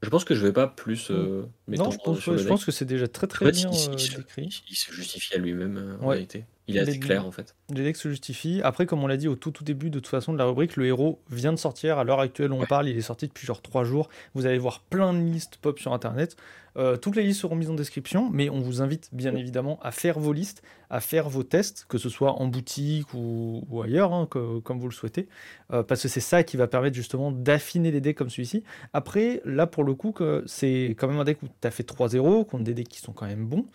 Je 0.02 0.08
pense 0.10 0.24
que 0.24 0.36
je 0.36 0.46
vais 0.46 0.52
pas 0.52 0.68
plus 0.68 1.10
euh, 1.10 1.46
non, 1.66 1.90
je 1.90 1.98
pense, 1.98 2.20
je 2.20 2.46
pense 2.46 2.64
que 2.64 2.70
c'est 2.70 2.84
déjà 2.84 3.08
très 3.08 3.26
très 3.26 3.46
En 3.46 3.48
fait, 3.48 3.52
bien 3.56 3.70
il, 3.72 3.90
il 3.98 4.14
euh, 4.14 4.16
décrit. 4.18 4.62
il 4.70 4.76
se 4.76 4.92
justifie 4.92 5.34
à 5.34 5.38
lui-même, 5.38 5.78
euh, 5.78 5.96
en 6.00 6.08
Ouais. 6.08 6.16
vérité. 6.16 6.44
Il 6.66 6.76
est 6.78 6.80
assez 6.80 6.98
clair, 6.98 7.26
en 7.26 7.30
fait. 7.30 7.54
Les 7.74 7.82
decks 7.82 7.96
se 7.98 8.08
justifient. 8.08 8.62
Après, 8.62 8.86
comme 8.86 9.02
on 9.04 9.06
l'a 9.06 9.18
dit 9.18 9.28
au 9.28 9.36
tout, 9.36 9.50
tout 9.50 9.64
début 9.64 9.90
de 9.90 9.98
toute 9.98 10.06
façon 10.08 10.32
de 10.32 10.38
la 10.38 10.46
rubrique, 10.46 10.76
le 10.76 10.86
héros 10.86 11.20
vient 11.30 11.52
de 11.52 11.58
sortir. 11.58 11.98
À 11.98 12.04
l'heure 12.04 12.20
actuelle, 12.20 12.52
on 12.52 12.60
Ouais. 12.60 12.66
parle, 12.66 12.88
il 12.88 12.96
est 12.96 13.02
sorti 13.02 13.26
depuis 13.28 13.46
genre 13.46 13.60
3 13.60 13.84
jours. 13.84 14.08
Vous 14.34 14.46
allez 14.46 14.56
voir 14.56 14.80
plein 14.80 15.12
de 15.12 15.18
listes 15.18 15.58
pop 15.58 15.78
sur 15.78 15.92
internet. 15.92 16.36
Euh, 16.76 16.96
toutes 16.96 17.14
les 17.16 17.22
listes 17.22 17.40
seront 17.42 17.54
mises 17.54 17.68
en 17.70 17.74
description, 17.74 18.30
mais 18.32 18.48
on 18.50 18.60
vous 18.60 18.80
invite 18.82 19.10
bien 19.12 19.34
évidemment 19.36 19.78
à 19.82 19.92
faire 19.92 20.18
vos 20.18 20.32
listes, 20.32 20.62
à 20.90 21.00
faire 21.00 21.28
vos 21.28 21.42
tests, 21.44 21.84
que 21.88 21.98
ce 21.98 22.08
soit 22.08 22.32
en 22.40 22.46
boutique 22.48 23.12
ou, 23.14 23.62
ou 23.70 23.82
ailleurs, 23.82 24.12
hein, 24.12 24.26
que- 24.28 24.58
comme 24.60 24.80
vous 24.80 24.88
le 24.88 24.94
souhaitez, 24.94 25.28
Euh, 25.72 25.82
parce 25.82 26.02
que 26.02 26.08
c'est 26.08 26.20
ça 26.20 26.42
qui 26.44 26.56
va 26.56 26.66
permettre 26.66 26.96
justement 26.96 27.30
d'affiner 27.30 27.90
les 27.90 28.00
decks 28.00 28.16
comme 28.16 28.30
celui-ci. 28.30 28.64
Après, 28.92 29.40
là 29.44 29.66
pour 29.66 29.84
le 29.84 29.94
coup, 29.94 30.14
c'est 30.46 30.94
quand 30.98 31.08
même 31.08 31.18
un 31.20 31.24
deck 31.24 31.42
où 31.42 31.46
tu 31.60 31.68
as 31.68 31.70
fait 31.70 31.84
3-0 31.84 32.44
contre 32.44 32.64
des 32.64 32.74
decks 32.74 32.88
qui 32.88 33.00
sont 33.00 33.12
quand 33.12 33.26
même 33.26 33.46
bons. 33.46 33.66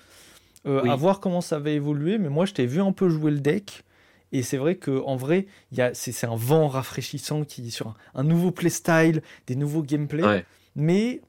Euh, 0.70 0.82
Oui. 0.84 0.90
À 0.90 0.96
voir 0.96 1.20
comment 1.20 1.42
ça 1.42 1.60
va 1.60 1.70
évoluer, 1.72 2.18
mais 2.18 2.30
moi 2.30 2.46
je 2.46 2.54
t'ai 2.54 2.66
vu 2.66 2.80
un 2.82 2.92
peu 2.92 3.10
jouer 3.10 3.32
le 3.32 3.40
deck. 3.40 3.84
Et 4.32 4.44
c'est 4.44 4.58
vrai 4.58 4.76
qu'en 4.76 5.16
vrai, 5.16 5.48
il 5.72 5.80
y 5.80 5.82
a- 5.82 5.94
c'est 5.96 6.12
c'est 6.12 6.28
un 6.28 6.36
vent 6.36 6.68
rafraîchissant 6.68 7.44
qui 7.44 7.72
sur 7.72 7.88
un, 7.88 7.96
un 8.16 8.24
nouveau 8.24 8.52
playstyle, 8.52 9.22
des 9.48 9.56
nouveaux 9.56 9.82
gameplays. 9.82 10.24
Ouais. 10.24 10.46
Mais 10.76 11.22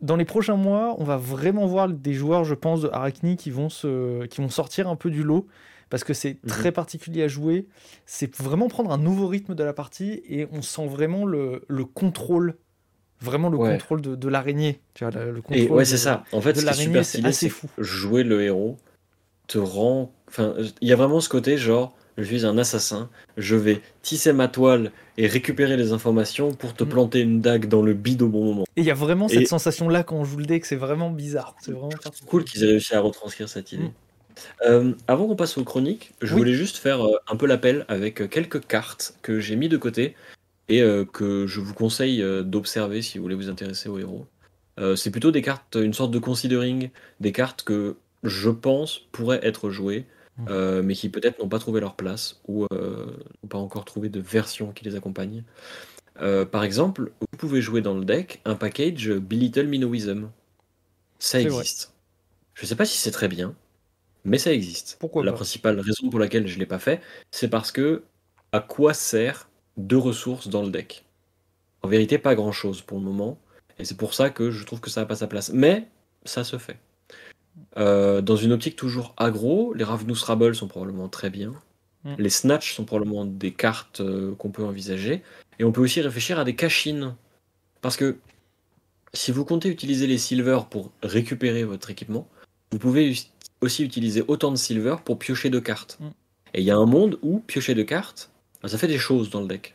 dans 0.00 0.16
les 0.16 0.24
prochains 0.24 0.56
mois, 0.56 0.96
on 0.98 1.04
va 1.04 1.16
vraiment 1.18 1.66
voir 1.66 1.88
des 1.88 2.14
joueurs, 2.14 2.44
je 2.44 2.54
pense, 2.54 2.80
de 2.80 2.88
Arachni 2.88 3.36
qui 3.36 3.50
vont, 3.50 3.68
se, 3.68 4.24
qui 4.26 4.40
vont 4.40 4.48
sortir 4.48 4.88
un 4.88 4.96
peu 4.96 5.10
du 5.10 5.22
lot. 5.22 5.46
Parce 5.90 6.04
que 6.04 6.14
c'est 6.14 6.38
Mhm. 6.42 6.48
très 6.48 6.72
particulier 6.72 7.22
à 7.22 7.28
jouer. 7.28 7.66
C'est 8.06 8.34
vraiment 8.38 8.68
prendre 8.68 8.90
un 8.92 8.96
nouveau 8.98 9.26
rythme 9.26 9.54
de 9.54 9.62
la 9.62 9.74
partie. 9.74 10.22
Et 10.26 10.48
on 10.50 10.62
sent 10.62 10.86
vraiment 10.86 11.26
le, 11.26 11.62
le 11.68 11.84
contrôle. 11.84 12.56
Vraiment 13.22 13.48
le 13.48 13.56
Ouais. 13.56 13.72
contrôle 13.72 14.00
de, 14.02 14.14
de 14.16 14.28
l'araignée. 14.28 14.80
Tu 14.94 15.04
vois, 15.04 15.12
le, 15.12 15.30
le 15.32 15.38
Et 15.38 15.42
contrôle 15.42 15.76
ouais, 15.78 15.84
c'est 15.84 15.96
ça. 15.96 16.24
En 16.32 16.40
fait, 16.40 16.54
ce 16.56 16.62
qui 16.64 16.68
est 16.70 16.72
super 16.74 17.04
stylé, 17.04 17.32
c'est 17.32 17.48
fou. 17.48 17.68
jouer 17.78 18.24
le 18.24 18.42
héros 18.42 18.76
te 19.46 19.58
rend. 19.58 20.12
Enfin, 20.28 20.54
il 20.80 20.88
y 20.88 20.92
a 20.92 20.96
vraiment 20.96 21.20
ce 21.20 21.28
côté 21.28 21.56
genre, 21.58 21.94
je 22.18 22.24
suis 22.24 22.44
un 22.46 22.58
assassin, 22.58 23.08
je 23.36 23.56
vais 23.56 23.80
tisser 24.02 24.32
ma 24.32 24.48
toile 24.48 24.92
et 25.18 25.26
récupérer 25.26 25.76
les 25.76 25.92
informations 25.92 26.52
pour 26.54 26.74
te 26.74 26.84
Mm. 26.84 26.88
planter 26.88 27.20
une 27.20 27.40
dague 27.40 27.66
dans 27.68 27.82
le 27.82 27.94
bide 27.94 28.22
au 28.22 28.28
bon 28.28 28.44
moment. 28.44 28.64
Et 28.76 28.80
il 28.80 28.86
y 28.86 28.90
a 28.90 28.94
vraiment 28.94 29.28
cette 29.28 29.42
Et- 29.42 29.46
sensation-là 29.46 30.02
quand 30.04 30.16
on 30.16 30.24
joue 30.24 30.38
le 30.38 30.46
deck. 30.46 30.64
C'est 30.64 30.76
vraiment 30.76 31.10
bizarre. 31.10 31.54
C'est 31.60 31.72
vraiment 31.72 31.90
cool 32.26 32.44
qu'ils 32.44 32.64
aient 32.64 32.68
réussi 32.68 32.94
à 32.94 33.00
retranscrire 33.00 33.48
cette 33.48 33.72
idée. 33.72 33.84
Mm. 33.84 33.92
Euh, 34.66 34.92
avant 35.08 35.26
qu'on 35.28 35.36
passe 35.36 35.58
aux 35.58 35.64
chroniques, 35.64 36.12
je 36.22 36.32
Oui. 36.32 36.38
voulais 36.40 36.54
juste 36.54 36.78
faire 36.78 37.04
euh, 37.06 37.16
un 37.28 37.36
peu 37.36 37.46
l'appel 37.46 37.84
avec 37.88 38.22
euh, 38.22 38.26
quelques 38.26 38.66
cartes 38.66 39.14
que 39.22 39.38
j'ai 39.40 39.56
mis 39.56 39.68
de 39.68 39.76
côté 39.76 40.14
et 40.72 40.80
euh, 40.80 41.04
que 41.04 41.46
je 41.46 41.60
vous 41.60 41.74
conseille 41.74 42.22
euh, 42.22 42.42
d'observer 42.42 43.02
si 43.02 43.18
vous 43.18 43.24
voulez 43.24 43.34
vous 43.34 43.50
intéresser 43.50 43.90
aux 43.90 43.98
héros. 43.98 44.26
Euh, 44.80 44.96
c'est 44.96 45.10
plutôt 45.10 45.30
des 45.30 45.42
cartes, 45.42 45.76
une 45.76 45.92
sorte 45.92 46.10
de 46.10 46.18
considering, 46.18 46.88
des 47.20 47.30
cartes 47.30 47.62
que 47.62 47.96
je 48.22 48.48
pense 48.48 49.00
pourraient 49.12 49.40
être 49.42 49.68
jouées, 49.68 50.06
euh, 50.48 50.82
mais 50.82 50.94
qui 50.94 51.10
peut-être 51.10 51.38
n'ont 51.40 51.48
pas 51.48 51.58
trouvé 51.58 51.82
leur 51.82 51.94
place 51.94 52.40
ou 52.48 52.66
n'ont 52.72 53.48
pas 53.50 53.58
encore 53.58 53.84
trouvé 53.84 54.08
de 54.08 54.18
version 54.18 54.72
qui 54.72 54.84
les 54.86 54.96
accompagne. 54.96 55.44
Par 56.14 56.64
exemple, 56.64 57.12
vous 57.20 57.36
pouvez 57.36 57.60
jouer 57.60 57.82
dans 57.82 57.94
le 57.94 58.04
deck 58.04 58.40
un 58.44 58.54
package 58.54 59.10
Belittle 59.10 59.66
Minoism. 59.66 60.30
Ça 61.18 61.38
vrai. 61.38 61.48
existe. 61.48 61.92
Je 62.54 62.64
sais 62.64 62.76
pas 62.76 62.84
si 62.86 62.96
c'est 62.96 63.10
très 63.10 63.28
bien, 63.28 63.54
mais 64.24 64.38
ça 64.38 64.52
existe. 64.52 64.96
Pourquoi 65.00 65.24
La 65.24 65.32
pas 65.32 65.38
principale 65.38 65.80
raison 65.80 66.08
pour 66.08 66.20
laquelle 66.20 66.46
je 66.46 66.58
l'ai 66.58 66.66
pas 66.66 66.78
fait, 66.78 67.02
c'est 67.30 67.48
parce 67.48 67.72
que 67.72 68.04
à 68.52 68.60
quoi 68.60 68.94
sert 68.94 69.48
deux 69.76 69.98
ressources 69.98 70.48
dans 70.48 70.62
le 70.62 70.70
deck 70.70 71.04
En 71.82 71.88
vérité, 71.88 72.18
pas 72.18 72.34
grand 72.34 72.52
chose 72.52 72.82
pour 72.82 72.98
le 72.98 73.04
moment, 73.04 73.38
et 73.78 73.84
c'est 73.84 73.96
pour 73.96 74.14
ça 74.14 74.30
que 74.30 74.50
je 74.50 74.64
trouve 74.64 74.80
que 74.80 74.90
ça 74.90 75.00
n'a 75.00 75.06
pas 75.06 75.16
sa 75.16 75.26
place. 75.26 75.50
Mais 75.52 75.88
ça 76.24 76.44
se 76.44 76.58
fait. 76.58 76.78
Euh, 77.76 78.20
dans 78.20 78.36
une 78.36 78.52
optique 78.52 78.76
toujours 78.76 79.14
aggro, 79.16 79.74
les 79.74 79.84
Ravnus 79.84 80.22
Rabble 80.22 80.54
sont 80.54 80.68
probablement 80.68 81.08
très 81.08 81.30
bien. 81.30 81.52
Mm. 82.04 82.14
Les 82.18 82.30
Snatch 82.30 82.74
sont 82.74 82.84
probablement 82.84 83.24
des 83.24 83.52
cartes 83.52 84.00
euh, 84.00 84.34
qu'on 84.36 84.50
peut 84.50 84.64
envisager. 84.64 85.22
Et 85.58 85.64
on 85.64 85.72
peut 85.72 85.82
aussi 85.82 86.00
réfléchir 86.00 86.38
à 86.38 86.44
des 86.44 86.54
cachines. 86.54 87.14
Parce 87.80 87.96
que 87.96 88.16
si 89.12 89.32
vous 89.32 89.44
comptez 89.44 89.68
utiliser 89.68 90.06
les 90.06 90.18
Silver 90.18 90.60
pour 90.70 90.92
récupérer 91.02 91.64
votre 91.64 91.90
équipement, 91.90 92.28
vous 92.70 92.78
pouvez 92.78 93.10
us- 93.10 93.30
aussi 93.60 93.84
utiliser 93.84 94.24
autant 94.28 94.50
de 94.50 94.56
Silver 94.56 94.96
pour 95.04 95.18
piocher 95.18 95.50
de 95.50 95.58
cartes. 95.58 95.98
Mm. 96.00 96.08
Et 96.54 96.60
il 96.60 96.64
y 96.64 96.70
a 96.70 96.76
un 96.76 96.86
monde 96.86 97.18
où 97.22 97.40
piocher 97.40 97.74
de 97.74 97.82
cartes, 97.82 98.30
bah, 98.62 98.68
ça 98.68 98.78
fait 98.78 98.88
des 98.88 98.98
choses 98.98 99.30
dans 99.30 99.40
le 99.40 99.48
deck. 99.48 99.74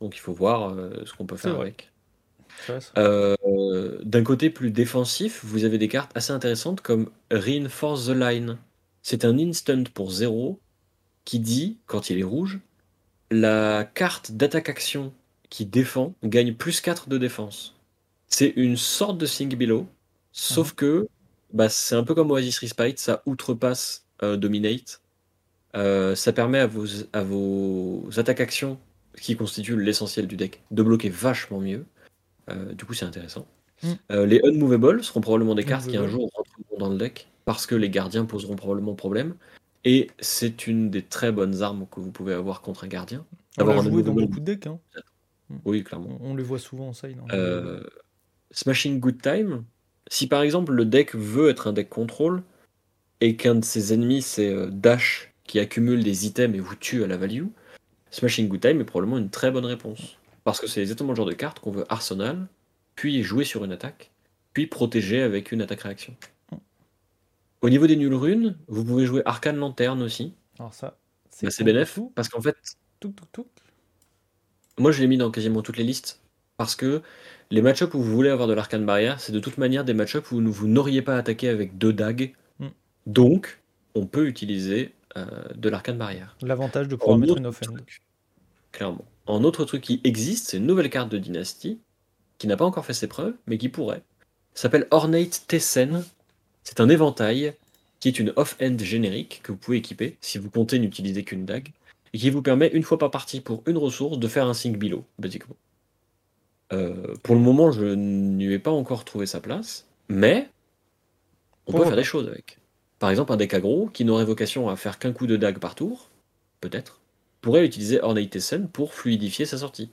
Donc 0.00 0.16
il 0.16 0.20
faut 0.20 0.32
voir 0.32 0.70
euh, 0.70 0.90
ce 1.04 1.14
qu'on 1.14 1.26
peut 1.26 1.36
faire 1.36 1.60
avec. 1.60 1.90
Euh, 2.96 3.98
D'un 4.02 4.22
côté 4.22 4.50
plus 4.50 4.70
défensif, 4.70 5.44
vous 5.44 5.64
avez 5.64 5.78
des 5.78 5.88
cartes 5.88 6.10
assez 6.16 6.32
intéressantes 6.32 6.80
comme 6.80 7.10
Reinforce 7.30 8.06
the 8.06 8.10
Line. 8.10 8.58
C'est 9.02 9.24
un 9.24 9.38
instant 9.38 9.84
pour 9.94 10.10
0 10.10 10.58
qui 11.24 11.38
dit, 11.38 11.78
quand 11.86 12.10
il 12.10 12.18
est 12.18 12.24
rouge, 12.24 12.60
la 13.30 13.84
carte 13.84 14.32
d'attaque-action 14.32 15.12
qui 15.50 15.66
défend 15.66 16.14
gagne 16.24 16.54
plus 16.54 16.80
4 16.80 17.08
de 17.08 17.18
défense. 17.18 17.74
C'est 18.28 18.52
une 18.56 18.76
sorte 18.76 19.18
de 19.18 19.26
Sink 19.26 19.54
Below, 19.56 19.86
sauf 20.32 20.74
que 20.74 21.08
bah, 21.52 21.68
c'est 21.68 21.94
un 21.94 22.04
peu 22.04 22.14
comme 22.14 22.30
Oasis 22.30 22.58
Respite, 22.58 22.98
ça 22.98 23.22
outrepasse 23.26 24.06
euh, 24.22 24.36
Dominate. 24.36 25.00
Euh, 25.76 26.14
ça 26.14 26.32
permet 26.32 26.58
à 26.58 26.66
vos, 26.66 26.86
à 27.12 27.22
vos 27.22 28.08
attaques-actions, 28.16 28.78
qui 29.20 29.36
constituent 29.36 29.80
l'essentiel 29.80 30.26
du 30.26 30.36
deck, 30.36 30.62
de 30.70 30.82
bloquer 30.82 31.10
vachement 31.10 31.60
mieux. 31.60 31.84
Euh, 32.50 32.72
du 32.72 32.84
coup, 32.84 32.94
c'est 32.94 33.04
intéressant. 33.04 33.46
Mm. 33.82 33.92
Euh, 34.12 34.26
les 34.26 34.40
Unmovable 34.42 35.04
seront 35.04 35.20
probablement 35.20 35.54
des 35.54 35.64
cartes 35.64 35.86
qui 35.86 35.96
un 35.96 36.08
jour 36.08 36.30
rentreront 36.34 36.78
dans 36.78 36.88
le 36.90 36.96
deck, 36.96 37.28
parce 37.44 37.66
que 37.66 37.74
les 37.74 37.90
gardiens 37.90 38.24
poseront 38.24 38.56
probablement 38.56 38.94
problème. 38.94 39.34
Et 39.84 40.10
c'est 40.18 40.66
une 40.66 40.90
des 40.90 41.02
très 41.02 41.30
bonnes 41.30 41.62
armes 41.62 41.86
que 41.90 42.00
vous 42.00 42.10
pouvez 42.10 42.34
avoir 42.34 42.62
contre 42.62 42.84
un 42.84 42.88
gardien. 42.88 43.24
D'avoir 43.56 43.78
un 43.78 43.82
joué 43.82 44.02
dans 44.02 44.14
beaucoup 44.14 44.40
de 44.40 44.44
decks. 44.44 44.66
hein. 44.66 44.80
Oui, 45.64 45.84
clairement. 45.84 46.18
On, 46.20 46.32
on 46.32 46.34
les 46.34 46.42
voit 46.42 46.58
souvent 46.58 46.88
en 46.88 46.92
side. 46.92 47.18
hein. 47.30 47.80
Smashing 48.50 49.00
Good 49.00 49.20
Time, 49.22 49.64
si 50.08 50.26
par 50.26 50.42
exemple 50.42 50.72
le 50.72 50.84
deck 50.86 51.14
veut 51.14 51.50
être 51.50 51.66
un 51.66 51.72
deck 51.72 51.88
contrôle 51.88 52.42
et 53.20 53.36
qu'un 53.36 53.56
de 53.56 53.64
ses 53.64 53.92
ennemis 53.92 54.22
c'est 54.22 54.70
Dash 54.70 55.32
qui 55.46 55.58
accumule 55.60 56.02
des 56.02 56.26
items 56.26 56.56
et 56.56 56.60
vous 56.60 56.74
tue 56.74 57.04
à 57.04 57.06
la 57.06 57.16
value, 57.16 57.46
Smashing 58.10 58.48
Good 58.48 58.60
Time 58.60 58.80
est 58.80 58.84
probablement 58.84 59.18
une 59.18 59.30
très 59.30 59.50
bonne 59.50 59.66
réponse. 59.66 60.16
Parce 60.44 60.60
que 60.60 60.66
c'est 60.66 60.80
exactement 60.80 61.10
le 61.10 61.16
genre 61.16 61.26
de 61.26 61.32
carte 61.32 61.58
qu'on 61.60 61.70
veut 61.70 61.84
arsenal, 61.88 62.46
puis 62.94 63.22
jouer 63.22 63.44
sur 63.44 63.64
une 63.64 63.72
attaque, 63.72 64.10
puis 64.52 64.66
protéger 64.66 65.22
avec 65.22 65.52
une 65.52 65.60
attaque-réaction. 65.62 66.14
Au 67.62 67.70
niveau 67.70 67.86
des 67.86 67.96
nulles 67.96 68.14
runes, 68.14 68.56
vous 68.68 68.84
pouvez 68.84 69.06
jouer 69.06 69.22
Arcane 69.24 69.56
Lanterne 69.56 70.02
aussi. 70.02 70.34
Alors 70.58 70.72
ça, 70.72 70.98
Bah, 71.42 71.50
c'est 71.50 71.64
tout 71.94 72.12
parce 72.14 72.28
qu'en 72.28 72.40
fait, 72.40 72.56
Tout, 73.00 73.10
tout, 73.10 73.24
tout. 73.32 73.46
moi 74.78 74.92
je 74.92 75.00
l'ai 75.00 75.06
mis 75.06 75.16
dans 75.16 75.30
quasiment 75.30 75.62
toutes 75.62 75.76
les 75.76 75.84
listes, 75.84 76.20
parce 76.56 76.76
que 76.76 77.02
les 77.50 77.62
match-ups 77.62 77.92
où 77.94 78.00
vous 78.00 78.14
voulez 78.14 78.30
avoir 78.30 78.48
de 78.48 78.54
l'arcane 78.54 78.86
barrière, 78.86 79.20
c'est 79.20 79.32
de 79.32 79.40
toute 79.40 79.58
manière 79.58 79.84
des 79.84 79.94
match-ups 79.94 80.30
où 80.32 80.40
vous 80.40 80.68
n'auriez 80.68 81.02
pas 81.02 81.16
attaqué 81.16 81.48
avec 81.48 81.76
deux 81.76 81.92
dagues. 81.92 82.34
Mm. 82.58 82.66
Donc, 83.06 83.60
on 83.94 84.06
peut 84.06 84.26
utiliser 84.26 84.94
de 85.54 85.68
l'arcane 85.68 85.98
barrière. 85.98 86.36
L'avantage 86.42 86.88
de 86.88 86.96
pouvoir 86.96 87.16
En 87.16 87.20
mettre 87.20 87.36
une 87.36 87.46
offend. 87.46 87.72
truc, 87.72 88.02
Clairement. 88.72 89.04
En 89.26 89.42
autre 89.44 89.64
truc 89.64 89.82
qui 89.82 90.00
existe, 90.04 90.48
c'est 90.48 90.58
une 90.58 90.66
nouvelle 90.66 90.90
carte 90.90 91.10
de 91.10 91.18
dynastie, 91.18 91.80
qui 92.38 92.46
n'a 92.46 92.56
pas 92.56 92.64
encore 92.64 92.84
fait 92.84 92.92
ses 92.92 93.06
preuves, 93.06 93.34
mais 93.46 93.58
qui 93.58 93.68
pourrait. 93.68 94.02
S'appelle 94.54 94.86
Ornate 94.90 95.44
Tessen. 95.48 96.04
C'est 96.62 96.80
un 96.80 96.88
éventail 96.88 97.54
qui 98.00 98.08
est 98.08 98.18
une 98.18 98.32
off-end 98.36 98.76
générique 98.78 99.40
que 99.42 99.52
vous 99.52 99.58
pouvez 99.58 99.78
équiper 99.78 100.16
si 100.20 100.38
vous 100.38 100.50
comptez 100.50 100.78
n'utiliser 100.78 101.24
qu'une 101.24 101.44
dague, 101.44 101.70
et 102.12 102.18
qui 102.18 102.30
vous 102.30 102.42
permet 102.42 102.68
une 102.68 102.82
fois 102.82 102.98
par 102.98 103.10
partie 103.10 103.40
pour 103.40 103.62
une 103.66 103.78
ressource 103.78 104.18
de 104.18 104.28
faire 104.28 104.46
un 104.46 104.54
sync 104.54 104.78
below, 104.78 105.04
basiquement. 105.18 105.56
Euh, 106.72 107.14
pour 107.22 107.34
le 107.34 107.40
moment, 107.40 107.70
je 107.70 107.84
n'y 107.84 108.52
ai 108.52 108.58
pas 108.58 108.70
encore 108.70 109.04
trouvé 109.04 109.26
sa 109.26 109.40
place, 109.40 109.86
mais 110.08 110.48
on 111.66 111.72
peut 111.72 111.84
faire 111.84 111.96
des 111.96 112.04
choses 112.04 112.28
avec. 112.28 112.58
Par 112.98 113.10
exemple, 113.10 113.32
un 113.32 113.36
deck 113.36 113.54
aggro 113.54 113.88
qui 113.92 114.04
n'aurait 114.04 114.24
vocation 114.24 114.68
à 114.68 114.76
faire 114.76 114.98
qu'un 114.98 115.12
coup 115.12 115.26
de 115.26 115.36
dague 115.36 115.58
par 115.58 115.74
tour, 115.74 116.10
peut-être, 116.60 117.00
pourrait 117.40 117.64
utiliser 117.64 118.00
Ornate 118.00 118.30
Tessen 118.30 118.68
pour 118.68 118.94
fluidifier 118.94 119.44
sa 119.44 119.58
sortie. 119.58 119.90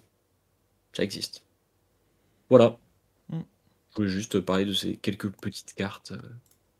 Ça 0.94 1.04
existe. 1.04 1.44
Voilà. 2.50 2.78
Mm. 3.30 3.40
Je 3.92 3.96
voulais 3.96 4.10
juste 4.10 4.40
parler 4.40 4.66
de 4.66 4.74
ces 4.74 4.96
quelques 4.96 5.30
petites 5.30 5.74
cartes 5.76 6.12
euh, 6.14 6.30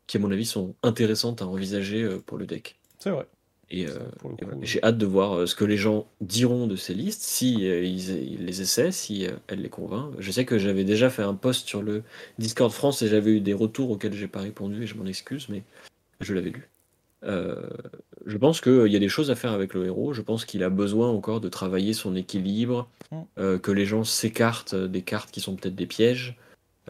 qui, 0.06 0.16
à 0.16 0.20
mon 0.20 0.30
avis, 0.30 0.46
sont 0.46 0.74
intéressantes 0.82 1.42
à 1.42 1.46
envisager 1.46 2.02
euh, 2.02 2.18
pour 2.18 2.38
le 2.38 2.46
deck. 2.46 2.78
C'est 2.98 3.10
vrai. 3.10 3.26
Et, 3.70 3.86
euh, 3.86 3.98
et 4.38 4.44
voilà. 4.44 4.58
j'ai 4.62 4.82
hâte 4.82 4.98
de 4.98 5.06
voir 5.06 5.48
ce 5.48 5.54
que 5.54 5.64
les 5.64 5.76
gens 5.76 6.06
diront 6.20 6.66
de 6.66 6.76
ces 6.76 6.94
listes, 6.94 7.22
si 7.22 7.66
euh, 7.68 7.82
ils, 7.82 8.10
ils 8.10 8.44
les 8.44 8.60
essaient, 8.60 8.92
si 8.92 9.26
euh, 9.26 9.32
elles 9.48 9.62
les 9.62 9.70
convainquent. 9.70 10.14
Je 10.18 10.30
sais 10.30 10.44
que 10.44 10.58
j'avais 10.58 10.84
déjà 10.84 11.10
fait 11.10 11.22
un 11.22 11.34
post 11.34 11.66
sur 11.66 11.82
le 11.82 12.02
Discord 12.38 12.70
France 12.70 13.02
et 13.02 13.08
j'avais 13.08 13.32
eu 13.32 13.40
des 13.40 13.54
retours 13.54 13.90
auxquels 13.90 14.12
j'ai 14.12 14.28
pas 14.28 14.40
répondu 14.40 14.82
et 14.84 14.86
je 14.86 14.94
m'en 14.96 15.06
excuse, 15.06 15.48
mais 15.48 15.64
je 16.20 16.34
l'avais 16.34 16.50
lu. 16.50 16.68
Euh, 17.24 17.68
je 18.26 18.36
pense 18.36 18.60
qu'il 18.60 18.86
y 18.88 18.96
a 18.96 18.98
des 18.98 19.08
choses 19.08 19.30
à 19.30 19.34
faire 19.34 19.52
avec 19.52 19.72
le 19.72 19.86
héros. 19.86 20.12
Je 20.12 20.20
pense 20.20 20.44
qu'il 20.44 20.62
a 20.62 20.68
besoin 20.68 21.08
encore 21.08 21.40
de 21.40 21.48
travailler 21.48 21.92
son 21.94 22.14
équilibre, 22.16 22.88
Mm. 23.10 23.16
euh, 23.38 23.58
que 23.58 23.70
les 23.70 23.86
gens 23.86 24.04
s'écartent 24.04 24.74
des 24.74 25.02
cartes 25.02 25.30
qui 25.30 25.40
sont 25.40 25.56
peut-être 25.56 25.74
des 25.74 25.86
pièges, 25.86 26.36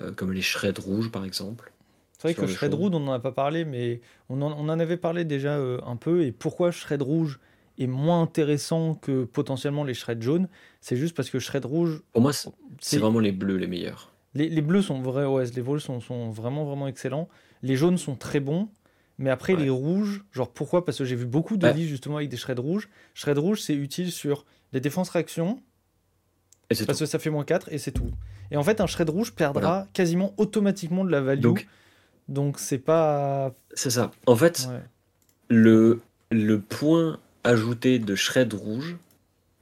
euh, 0.00 0.10
comme 0.12 0.32
les 0.32 0.42
shreds 0.42 0.80
rouges 0.80 1.10
par 1.12 1.24
exemple. 1.24 1.72
C'est 2.18 2.32
vrai 2.32 2.46
que 2.46 2.46
Shred 2.52 2.70
show. 2.72 2.76
Rouge, 2.78 2.90
on 2.94 3.00
n'en 3.00 3.12
a 3.12 3.18
pas 3.20 3.32
parlé, 3.32 3.64
mais 3.64 4.00
on 4.30 4.40
en, 4.42 4.50
on 4.52 4.68
en 4.70 4.78
avait 4.80 4.96
parlé 4.96 5.24
déjà 5.24 5.56
un 5.58 5.96
peu. 5.96 6.22
Et 6.24 6.32
pourquoi 6.32 6.70
Shred 6.70 7.02
Rouge 7.02 7.38
est 7.78 7.86
moins 7.86 8.22
intéressant 8.22 8.94
que 8.94 9.24
potentiellement 9.24 9.84
les 9.84 9.92
Shred 9.94 10.22
jaunes? 10.22 10.48
C'est 10.80 10.96
juste 10.96 11.14
parce 11.14 11.28
que 11.28 11.38
Shred 11.38 11.64
Rouge, 11.66 12.02
Pour 12.12 12.22
moi, 12.22 12.32
c'est 12.80 12.98
vraiment 12.98 13.18
les 13.20 13.32
bleus 13.32 13.56
les 13.56 13.66
meilleurs. 13.66 14.10
les, 14.34 14.48
les 14.48 14.62
bleus 14.62 14.80
sont 14.82 15.00
vrais, 15.02 15.26
ouais, 15.26 15.44
les 15.54 15.60
bleus 15.62 15.80
sont, 15.80 16.00
sont 16.00 16.30
vraiment 16.30 16.64
vraiment 16.64 16.88
excellents. 16.88 17.28
Les 17.62 17.76
jaunes 17.76 17.98
sont 17.98 18.14
très 18.14 18.40
bons, 18.40 18.68
mais 19.18 19.30
après 19.30 19.54
Ouais. 19.54 19.62
les 19.62 19.70
rouges, 19.70 20.24
genre 20.32 20.50
pourquoi? 20.50 20.84
Parce 20.84 20.98
que 20.98 21.04
j'ai 21.04 21.16
vu 21.16 21.26
beaucoup 21.26 21.56
de 21.56 21.66
Ouais. 21.66 21.72
listes 21.74 21.88
justement 21.90 22.16
avec 22.16 22.28
des 22.28 22.36
Shred 22.36 22.58
rouges. 22.58 22.88
Shred 23.14 23.38
rouge, 23.38 23.60
c'est 23.60 23.74
utile 23.74 24.10
sur 24.12 24.44
les 24.72 24.80
défenses 24.80 25.08
réactions, 25.10 25.62
Et 26.70 26.74
parce 26.74 26.98
tout. 26.98 27.04
que 27.04 27.06
ça 27.06 27.18
fait 27.18 27.30
moins 27.30 27.44
4 27.44 27.72
et 27.72 27.78
c'est 27.78 27.92
tout. 27.92 28.10
Et 28.50 28.56
en 28.56 28.62
fait, 28.62 28.80
un 28.80 28.86
Shred 28.86 29.08
rouge 29.10 29.32
perdra 29.32 29.86
quasiment 29.92 30.34
automatiquement 30.36 31.04
de 31.04 31.10
la 31.10 31.20
value. 31.20 31.40
Donc, 31.40 31.66
Donc 32.28 32.58
c'est 32.58 32.78
pas. 32.78 33.52
c'est 33.74 33.90
ça. 33.90 34.10
En 34.26 34.34
fait, 34.36 34.66
Ouais. 34.70 34.80
le, 35.48 36.00
le 36.30 36.58
point 36.60 37.18
ajouté 37.44 37.98
de 37.98 38.14
shred 38.14 38.54
rouge, 38.54 38.96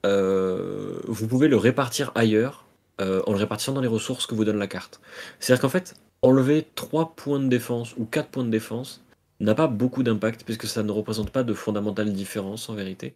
euh, 0.07 1.01
vous 1.07 1.27
pouvez 1.27 1.49
le 1.49 1.57
répartir 1.57 2.13
ailleurs 2.15 2.67
euh, 3.01 3.21
en 3.27 3.33
le 3.33 3.39
répartissant 3.39 3.73
dans 3.73 3.81
les 3.81 3.89
ressources 3.89 4.27
que 4.27 4.35
vous 4.35 4.45
donne 4.45 4.59
la 4.59 4.67
carte. 4.69 5.01
C'est-à-dire 5.41 5.61
qu'en 5.63 5.69
fait, 5.69 5.95
enlever 6.23 6.67
3 6.77 7.17
points 7.17 7.41
de 7.41 7.49
défense 7.49 7.95
ou 7.97 8.05
4 8.05 8.29
points 8.29 8.45
de 8.45 8.51
défense 8.51 9.03
n'a 9.45 9.55
pas 9.55 9.67
beaucoup 9.67 10.03
d'impact 10.03 10.45
puisque 10.45 10.67
ça 10.67 10.83
ne 10.83 10.91
représente 10.93 11.31
pas 11.31 11.43
de 11.43 11.55
fondamentale 11.55 12.13
différence 12.13 12.69
en 12.69 12.75
vérité. 12.75 13.15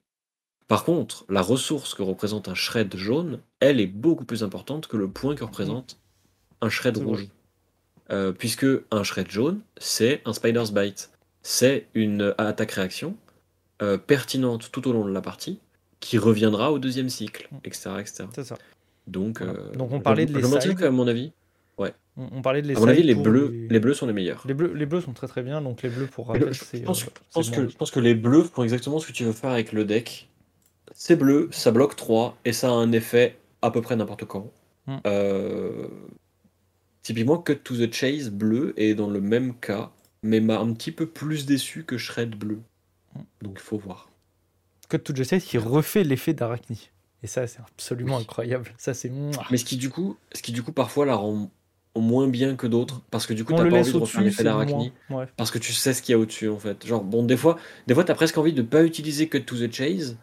Par 0.68 0.84
contre, 0.84 1.24
la 1.28 1.42
ressource 1.42 1.94
que 1.94 2.02
représente 2.02 2.48
un 2.48 2.54
shred 2.54 2.96
jaune, 2.96 3.38
elle 3.60 3.80
est 3.80 3.86
beaucoup 3.86 4.24
plus 4.24 4.42
importante 4.42 4.88
que 4.88 4.96
le 4.96 5.08
point 5.08 5.34
que 5.36 5.44
représente 5.44 5.98
un 6.60 6.68
shred 6.68 6.96
rouge. 6.96 7.28
Euh, 8.10 8.32
puisque 8.32 8.66
un 8.90 9.02
shred 9.02 9.30
jaune, 9.30 9.60
c'est 9.78 10.22
un 10.24 10.32
spider's 10.32 10.72
bite. 10.72 11.10
C'est 11.42 11.86
une 11.94 12.34
attaque-réaction 12.38 13.16
euh, 13.82 13.98
pertinente 13.98 14.70
tout 14.72 14.88
au 14.88 14.92
long 14.92 15.04
de 15.04 15.12
la 15.12 15.20
partie 15.20 15.58
qui 16.00 16.18
reviendra 16.18 16.72
au 16.72 16.78
deuxième 16.78 17.10
cycle, 17.10 17.48
Mm. 17.52 17.56
etc. 17.64 17.90
etc. 18.00 18.24
C'est 18.34 18.44
ça. 18.44 18.58
Donc, 19.06 19.42
Voilà. 19.42 19.58
euh, 19.58 19.72
Donc 19.72 19.92
on 19.92 20.00
parlait 20.00 20.26
de 20.26 20.32
je, 20.32 20.68
les 20.68 20.74
qu'à 20.74 20.90
mon 20.90 21.06
avis, 21.06 21.32
On, 21.78 22.28
on 22.32 22.42
parlait 22.42 22.62
de 22.62 22.68
les 22.68 22.76
à 22.76 22.80
mon 22.80 22.88
avis, 22.88 23.02
les 23.02 23.14
bleus, 23.14 23.50
les... 23.52 23.68
les 23.68 23.78
bleus 23.80 23.92
sont 23.92 24.06
les 24.06 24.14
meilleurs. 24.14 24.42
les 24.46 24.54
bleus. 24.54 24.72
Les 24.72 24.86
bleus 24.86 25.02
sont 25.02 25.12
très 25.12 25.28
très 25.28 25.42
bien. 25.42 25.60
Donc 25.60 25.82
les 25.82 25.90
bleus, 25.90 26.06
pour 26.06 26.28
rappel, 26.28 26.50
je 26.52 26.64
c'est. 26.64 26.80
pense, 26.80 27.02
euh, 27.02 27.06
je 27.06 27.34
pense 27.34 27.50
bon. 27.50 27.56
que, 27.56 27.68
je 27.68 27.76
pense 27.76 27.90
que 27.90 28.00
les 28.00 28.14
bleus 28.14 28.44
font 28.44 28.62
exactement 28.62 28.98
ce 28.98 29.06
que 29.06 29.12
tu 29.12 29.24
veux 29.24 29.32
faire 29.32 29.50
avec 29.50 29.72
le 29.72 29.84
deck. 29.84 30.28
C'est 30.94 31.16
bleu, 31.16 31.48
ça 31.52 31.72
bloque 31.72 31.94
3 31.94 32.38
et 32.46 32.54
ça 32.54 32.68
a 32.68 32.72
un 32.72 32.92
effet 32.92 33.36
à 33.60 33.70
peu 33.70 33.82
près 33.82 33.96
n'importe 33.96 34.24
quand. 34.24 34.50
Mm. 34.86 34.96
Euh, 35.06 35.88
typiquement, 37.02 37.36
Cut 37.36 37.56
to 37.56 37.76
the 37.76 37.92
Chase 37.92 38.30
bleu 38.30 38.72
est 38.78 38.94
dans 38.94 39.10
le 39.10 39.20
même 39.20 39.54
cas, 39.54 39.90
mais 40.22 40.40
m'a 40.40 40.58
un 40.58 40.72
petit 40.72 40.92
peu 40.92 41.04
plus 41.04 41.44
déçu 41.44 41.84
que 41.84 41.98
Shred 41.98 42.34
bleu. 42.34 42.60
Mm. 43.14 43.20
Donc 43.42 43.52
il 43.56 43.62
faut 43.62 43.76
voir. 43.76 44.08
Code 44.88 45.02
to 45.04 45.14
Justice 45.14 45.44
qui 45.44 45.58
refait 45.58 46.04
l'effet 46.04 46.32
d'Arachni. 46.32 46.90
Et 47.22 47.26
ça, 47.26 47.46
c'est 47.46 47.60
absolument 47.60 48.16
Oui. 48.16 48.22
incroyable. 48.22 48.72
Ça, 48.78 48.94
c'est. 48.94 49.10
Mais 49.50 49.56
ce 49.58 49.64
qui 49.64 49.76
du 49.76 49.90
coup, 49.90 50.16
ce 50.32 50.40
qui 50.40 50.52
du 50.52 50.62
coup 50.62 50.72
parfois 50.72 51.04
la 51.04 51.16
rend 51.16 51.50
moins 52.00 52.28
bien 52.28 52.56
que 52.56 52.66
d'autres, 52.66 53.02
parce 53.10 53.26
que 53.26 53.32
du 53.34 53.44
coup 53.44 53.52
t'as 53.52 53.68
pas 53.68 53.76
envie 53.78 53.92
de 53.92 53.96
refaire 53.98 54.20
l'effet 54.22 54.36
c'est 54.38 54.44
d'Arachni. 54.44 54.92
moins. 55.08 55.20
Ouais. 55.22 55.28
Parce 55.36 55.50
que 55.50 55.58
tu 55.58 55.72
sais 55.72 55.92
ce 55.92 56.02
qu'il 56.02 56.12
y 56.12 56.14
a 56.16 56.18
au-dessus 56.18 56.48
en 56.48 56.58
fait. 56.58 56.86
Genre, 56.86 57.02
bon, 57.02 57.22
des 57.24 57.36
fois, 57.36 57.56
des 57.86 57.94
fois 57.94 58.04
t'as 58.04 58.14
presque 58.14 58.36
envie 58.38 58.52
de 58.52 58.62
pas 58.62 58.82
utiliser 58.84 59.28
Cut 59.28 59.42
to 59.44 59.56
the 59.56 59.72
Chase 59.72 60.16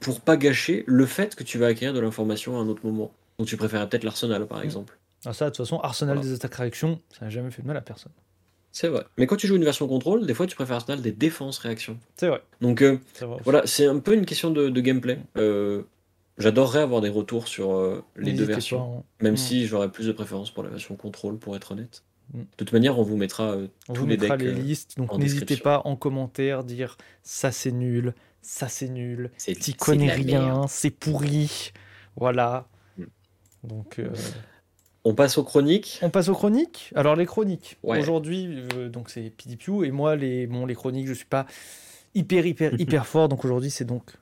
pour 0.00 0.20
pas 0.20 0.36
gâcher 0.36 0.84
le 0.86 1.06
fait 1.06 1.34
que 1.34 1.44
tu 1.44 1.58
vas 1.58 1.66
acquérir 1.68 1.94
de 1.94 2.00
l'information 2.00 2.58
à 2.58 2.60
un 2.62 2.68
autre 2.68 2.84
moment. 2.84 3.12
Donc 3.38 3.48
tu 3.48 3.56
préfères 3.56 3.88
peut-être 3.88 4.04
l'Arsenal 4.04 4.46
par 4.46 4.58
Mm. 4.60 4.64
exemple. 4.64 4.98
Ah, 5.24 5.32
ça, 5.32 5.44
de 5.46 5.50
toute 5.50 5.58
façon, 5.58 5.78
Arsenal 5.80 6.16
Voilà. 6.16 6.28
des 6.30 6.34
attaques 6.34 6.54
réactions, 6.56 7.00
ça 7.16 7.26
n'a 7.26 7.30
jamais 7.30 7.50
fait 7.52 7.62
de 7.62 7.66
mal 7.68 7.76
à 7.76 7.80
personne. 7.80 8.10
C'est 8.72 8.88
vrai. 8.88 9.04
Mais 9.18 9.26
quand 9.26 9.36
tu 9.36 9.46
joues 9.46 9.56
une 9.56 9.64
version 9.64 9.86
contrôle, 9.86 10.26
des 10.26 10.32
fois 10.34 10.46
tu 10.46 10.56
préfères 10.56 10.76
Arsenal 10.76 11.02
des 11.02 11.12
défenses 11.12 11.58
réactions. 11.58 11.98
C'est 12.16 12.26
vrai. 12.28 12.42
Donc 12.62 12.82
euh, 12.82 12.98
vrai 13.20 13.36
voilà, 13.44 13.62
c'est 13.66 13.86
un 13.86 13.98
peu 13.98 14.14
une 14.14 14.24
question 14.24 14.50
de, 14.50 14.70
de 14.70 14.80
gameplay. 14.80 15.18
Euh, 15.36 15.82
J'adorerais 16.38 16.80
avoir 16.80 17.00
des 17.00 17.08
retours 17.10 17.46
sur 17.48 17.74
euh, 17.74 18.02
les 18.16 18.32
deux 18.32 18.44
versions. 18.44 18.78
pas, 18.78 18.98
hein. 18.98 19.02
Même 19.20 19.34
Mm. 19.34 19.36
si 19.36 19.66
j'aurais 19.66 19.90
plus 19.90 20.06
de 20.06 20.12
préférence 20.12 20.50
pour 20.50 20.62
la 20.62 20.70
version 20.70 20.96
contrôle, 20.96 21.38
pour 21.38 21.54
être 21.56 21.72
honnête. 21.72 22.04
Mm. 22.32 22.38
De 22.40 22.44
toute 22.56 22.72
manière, 22.72 22.98
on 22.98 23.02
vous 23.02 23.16
mettra 23.16 23.50
euh, 23.52 23.68
On 23.88 23.92
tous 23.92 24.00
vous 24.02 24.06
les 24.06 24.16
mettra 24.16 24.36
decks. 24.36 24.46
les 24.46 24.52
euh, 24.54 24.62
listes, 24.62 24.96
donc 24.96 25.16
n'hésitez 25.18 25.56
pas 25.58 25.82
en 25.84 25.94
commentaire 25.96 26.64
dire 26.64 26.96
ça 27.22 27.52
c'est 27.52 27.70
nul, 27.72 28.14
ça 28.40 28.68
c'est 28.68 28.88
nul, 28.88 29.30
t'y 29.36 29.74
connais 29.74 30.10
rien, 30.12 30.66
c'est 30.68 30.90
pourri. 30.90 31.72
Voilà. 32.16 32.66
Mm. 32.96 33.04
Donc 33.64 33.98
euh, 33.98 34.10
On 35.04 35.14
passe 35.14 35.36
aux 35.36 35.44
chroniques. 35.44 35.98
on 36.02 36.10
passe 36.10 36.28
aux 36.28 36.34
chroniques. 36.34 36.92
Alors 36.94 37.14
les 37.14 37.26
chroniques. 37.26 37.76
Ouais. 37.82 37.98
Aujourd'hui, 38.00 38.48
donc 38.90 39.10
c'est 39.10 39.30
PDPU 39.36 39.84
et 39.84 39.90
moi 39.90 40.16
les 40.16 40.46
bon 40.46 40.64
les 40.64 40.74
chroniques, 40.74 41.08
je 41.08 41.12
suis 41.14 41.26
pas 41.26 41.44
hyper 42.14 42.46
hyper 42.46 42.80
hyper 42.80 43.06
fort 43.12 43.28
donc 43.28 43.44
aujourd'hui 43.44 43.70
c'est 43.70 43.84
donc 43.84 44.12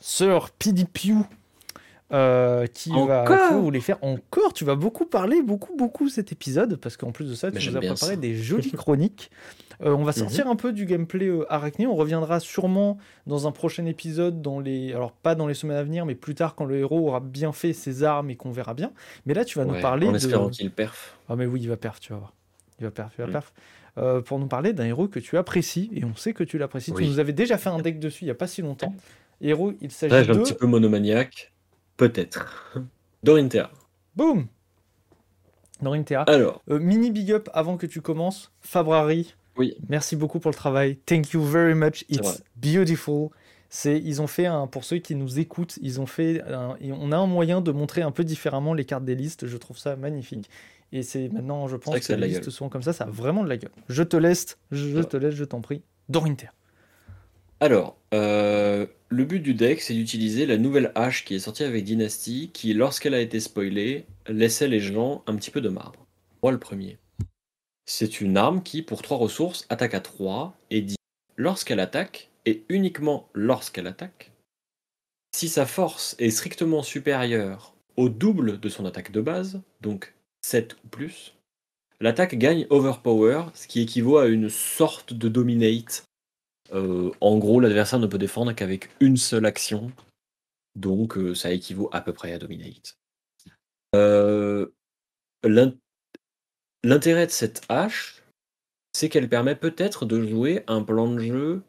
Sir 0.00 0.50
PDPU 0.58 1.14
euh, 2.12 2.66
qui 2.66 2.90
va 2.90 3.50
vous 3.52 3.70
les 3.70 3.80
faire 3.80 3.98
encore. 4.02 4.52
Tu 4.52 4.64
vas 4.64 4.74
beaucoup 4.76 5.04
parler, 5.06 5.42
beaucoup, 5.42 5.76
beaucoup 5.76 6.08
cet 6.08 6.32
épisode, 6.32 6.76
parce 6.76 6.96
qu'en 6.96 7.12
plus 7.12 7.28
de 7.28 7.34
ça, 7.34 7.50
Mais 7.52 7.58
tu 7.60 7.70
nous 7.70 7.76
as 7.76 7.80
préparé 7.80 7.96
ça. 7.96 8.16
des 8.16 8.34
jolies 8.34 8.72
chroniques. 8.76 9.30
Euh, 9.80 9.92
on 9.94 10.02
va 10.02 10.10
Mhm. 10.10 10.16
sortir 10.18 10.48
un 10.48 10.56
peu 10.56 10.72
du 10.72 10.86
gameplay 10.86 11.26
euh, 11.28 11.44
arachné. 11.52 11.86
On 11.86 11.94
reviendra 11.94 12.40
sûrement 12.40 12.98
dans 13.26 13.46
un 13.46 13.52
prochain 13.52 13.86
épisode, 13.86 14.42
dans 14.42 14.58
les, 14.58 14.92
alors 14.92 15.12
pas 15.12 15.34
dans 15.36 15.46
les 15.46 15.54
semaines 15.54 15.76
à 15.76 15.84
venir, 15.84 16.04
mais 16.04 16.16
plus 16.16 16.34
tard 16.34 16.54
quand 16.56 16.64
le 16.64 16.78
héros 16.78 17.06
aura 17.08 17.20
bien 17.20 17.52
fait 17.52 17.72
ses 17.72 18.02
armes 18.02 18.30
et 18.30 18.36
qu'on 18.36 18.50
verra 18.50 18.74
bien. 18.74 18.90
Mais 19.26 19.34
là, 19.34 19.44
tu 19.44 19.58
vas 19.58 19.64
nous 19.64 19.80
parler 19.80 20.08
en 20.08 20.12
de. 20.12 20.16
espérant 20.16 20.48
qu'il 20.48 20.70
perf. 20.72 21.16
Ah 21.28 21.36
mais 21.36 21.46
oui, 21.46 21.60
il 21.62 21.68
va 21.68 21.76
perf, 21.76 22.00
tu 22.00 22.12
vas 22.12 22.18
voir. 22.18 22.32
Il 22.80 22.84
va 22.86 22.90
perf, 22.90 23.12
il 23.18 23.22
va 23.22 23.28
Mm. 23.28 23.32
perf. 23.32 23.52
Euh, 23.98 24.20
pour 24.20 24.38
nous 24.38 24.46
parler 24.46 24.72
d'un 24.72 24.84
héros 24.86 25.08
que 25.08 25.18
tu 25.20 25.36
apprécies, 25.36 25.90
et 25.94 26.04
on 26.04 26.14
sait 26.16 26.32
que 26.32 26.44
tu 26.44 26.56
l'apprécies. 26.58 26.92
Oui. 26.92 27.04
Tu 27.04 27.10
nous 27.10 27.18
avais 27.18 27.32
déjà 27.32 27.58
fait 27.58 27.68
un 27.68 27.78
deck 27.80 27.98
dessus 28.00 28.22
il 28.22 28.26
n'y 28.26 28.30
a 28.32 28.34
pas 28.36 28.46
si 28.46 28.62
longtemps. 28.62 28.94
Héros, 29.40 29.72
il 29.80 29.90
s'agit 29.92 30.24
j'ai 30.24 30.30
un 30.32 30.34
de... 30.34 30.40
petit 30.40 30.54
peu 30.54 30.66
monomaniaque. 30.66 31.52
Peut-être. 31.98 32.72
Dorinthea. 33.22 33.70
Boum 34.16 34.46
Dorinthea. 35.82 36.22
Alors, 36.22 36.62
Euh, 36.70 36.78
mini 36.78 37.10
big 37.10 37.30
up 37.32 37.48
avant 37.52 37.76
que 37.76 37.86
tu 37.86 38.00
commences. 38.00 38.50
Fabrari, 38.62 39.34
oui, 39.56 39.76
merci 39.88 40.16
beaucoup 40.16 40.40
pour 40.40 40.50
le 40.50 40.56
travail. 40.56 40.96
Thank 41.06 41.32
you 41.32 41.42
very 41.42 41.74
much. 41.74 42.04
It's 42.08 42.42
beautiful. 42.56 43.28
C'est, 43.70 43.98
ils 44.00 44.22
ont 44.22 44.26
fait 44.26 44.46
un, 44.46 44.66
pour 44.66 44.84
ceux 44.84 44.96
qui 44.98 45.14
nous 45.14 45.38
écoutent, 45.38 45.78
ils 45.82 46.00
ont 46.00 46.06
fait, 46.06 46.40
un- 46.42 46.76
on 46.80 47.12
a 47.12 47.16
un 47.18 47.26
moyen 47.26 47.60
de 47.60 47.70
montrer 47.70 48.00
un 48.02 48.10
peu 48.12 48.24
différemment 48.24 48.72
les 48.72 48.84
cartes 48.86 49.04
des 49.04 49.14
listes. 49.14 49.46
Je 49.46 49.56
trouve 49.58 49.76
ça 49.78 49.94
magnifique. 49.94 50.48
Et 50.90 51.02
c'est 51.02 51.28
maintenant, 51.28 51.68
je 51.68 51.76
pense 51.76 51.94
que, 52.00 52.12
les 52.14 52.28
listes 52.28 52.40
gueule. 52.44 52.50
sont 52.52 52.68
comme 52.70 52.82
ça, 52.82 52.94
ça 52.94 53.04
a 53.04 53.10
vraiment 53.10 53.44
de 53.44 53.48
la 53.50 53.58
gueule. 53.58 53.70
Je 53.90 54.02
te 54.02 54.16
laisse, 54.16 54.56
je 54.72 55.00
te 55.02 55.16
laisse, 55.18 55.34
je 55.34 55.44
t'en 55.44 55.60
prie. 55.60 55.82
Dorinthea. 56.08 56.50
Alors, 57.60 57.96
euh, 58.14 58.86
le 59.08 59.24
but 59.24 59.40
du 59.40 59.52
deck, 59.52 59.80
c'est 59.80 59.94
d'utiliser 59.94 60.46
la 60.46 60.58
nouvelle 60.58 60.92
hache 60.94 61.24
qui 61.24 61.34
est 61.34 61.40
sortie 61.40 61.64
avec 61.64 61.84
Dynasty, 61.84 62.50
qui, 62.52 62.72
lorsqu'elle 62.72 63.14
a 63.14 63.20
été 63.20 63.40
spoilée, 63.40 64.06
laissait 64.28 64.68
les 64.68 64.78
gens 64.78 65.24
un 65.26 65.34
petit 65.34 65.50
peu 65.50 65.60
de 65.60 65.68
marbre. 65.68 66.06
Moi, 66.42 66.52
le 66.52 66.58
premier. 66.58 66.98
C'est 67.84 68.20
une 68.20 68.36
arme 68.36 68.62
qui, 68.62 68.82
pour 68.82 69.02
3 69.02 69.16
ressources, 69.16 69.66
attaque 69.70 69.94
à 69.94 70.00
3 70.00 70.56
et 70.70 70.82
dit 70.82 70.96
lorsqu'elle 71.36 71.80
attaque, 71.80 72.30
et 72.46 72.62
uniquement 72.68 73.28
lorsqu'elle 73.34 73.88
attaque, 73.88 74.30
si 75.34 75.48
sa 75.48 75.66
force 75.66 76.14
est 76.18 76.30
strictement 76.30 76.82
supérieure 76.82 77.74
au 77.96 78.08
double 78.08 78.60
de 78.60 78.68
son 78.68 78.86
attaque 78.86 79.10
de 79.10 79.20
base, 79.20 79.60
donc 79.80 80.14
7 80.42 80.76
ou 80.84 80.88
plus, 80.88 81.34
l'attaque 82.00 82.36
gagne 82.36 82.66
Overpower, 82.70 83.46
ce 83.54 83.66
qui 83.66 83.80
équivaut 83.80 84.18
à 84.18 84.28
une 84.28 84.48
sorte 84.48 85.12
de 85.12 85.28
Dominate 85.28 86.07
euh, 86.72 87.10
en 87.20 87.38
gros, 87.38 87.60
l'adversaire 87.60 87.98
ne 87.98 88.06
peut 88.06 88.18
défendre 88.18 88.52
qu'avec 88.52 88.90
une 89.00 89.16
seule 89.16 89.46
action. 89.46 89.92
Donc, 90.74 91.16
euh, 91.16 91.34
ça 91.34 91.50
équivaut 91.52 91.88
à 91.92 92.00
peu 92.00 92.12
près 92.12 92.32
à 92.32 92.38
Dominate. 92.38 92.98
Euh, 93.94 94.68
l'in- 95.44 95.74
L'intérêt 96.84 97.26
de 97.26 97.32
cette 97.32 97.62
hache, 97.68 98.22
c'est 98.92 99.08
qu'elle 99.08 99.28
permet 99.28 99.56
peut-être 99.56 100.06
de 100.06 100.24
jouer 100.26 100.62
un 100.68 100.82
plan 100.82 101.12
de 101.12 101.18
jeu 101.18 101.62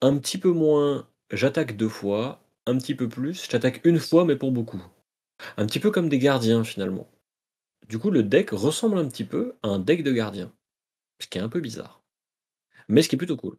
un 0.00 0.18
petit 0.18 0.38
peu 0.38 0.50
moins 0.50 1.08
j'attaque 1.32 1.76
deux 1.76 1.88
fois, 1.88 2.40
un 2.66 2.76
petit 2.78 2.94
peu 2.94 3.08
plus 3.08 3.48
j'attaque 3.50 3.80
une 3.84 3.98
fois 3.98 4.24
mais 4.24 4.36
pour 4.36 4.52
beaucoup. 4.52 4.82
Un 5.56 5.66
petit 5.66 5.80
peu 5.80 5.90
comme 5.90 6.08
des 6.08 6.18
gardiens 6.18 6.64
finalement. 6.64 7.08
Du 7.88 7.98
coup, 7.98 8.10
le 8.10 8.22
deck 8.22 8.50
ressemble 8.50 8.98
un 8.98 9.08
petit 9.08 9.24
peu 9.24 9.54
à 9.62 9.68
un 9.68 9.78
deck 9.78 10.02
de 10.02 10.12
gardiens. 10.12 10.52
Ce 11.20 11.26
qui 11.26 11.38
est 11.38 11.42
un 11.42 11.48
peu 11.48 11.60
bizarre. 11.60 12.02
Mais 12.88 13.02
ce 13.02 13.08
qui 13.08 13.16
est 13.16 13.18
plutôt 13.18 13.36
cool. 13.36 13.56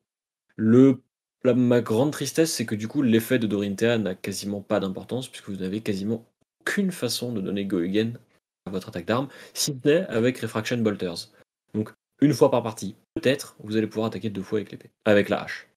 La- 0.59 1.53
ma 1.53 1.79
grande 1.79 2.11
tristesse, 2.11 2.53
c'est 2.53 2.65
que 2.65 2.75
du 2.75 2.87
coup, 2.87 3.01
l'effet 3.01 3.39
de 3.39 3.47
Dorinthea 3.47 3.97
n'a 3.97 4.13
quasiment 4.13 4.61
pas 4.61 4.79
d'importance, 4.79 5.29
puisque 5.29 5.49
vous 5.49 5.55
n'avez 5.55 5.79
quasiment 5.81 6.25
aucune 6.61 6.91
façon 6.91 7.31
de 7.31 7.39
donner 7.39 7.65
Go 7.65 7.79
à 7.79 8.69
votre 8.69 8.89
attaque 8.89 9.05
d'arme, 9.05 9.29
si 9.53 9.71
ce 9.71 9.87
n'est 9.87 10.05
avec 10.07 10.37
Refraction 10.39 10.77
Bolters. 10.77 11.29
Donc, 11.73 11.91
une 12.21 12.33
fois 12.33 12.51
par 12.51 12.61
partie, 12.61 12.95
peut-être, 13.15 13.55
vous 13.59 13.77
allez 13.77 13.87
pouvoir 13.87 14.07
attaquer 14.07 14.29
deux 14.29 14.43
fois 14.43 14.59
avec 14.59 14.71
l'épée, 14.71 14.91
avec 15.05 15.29
la 15.29 15.43
hache. 15.43 15.69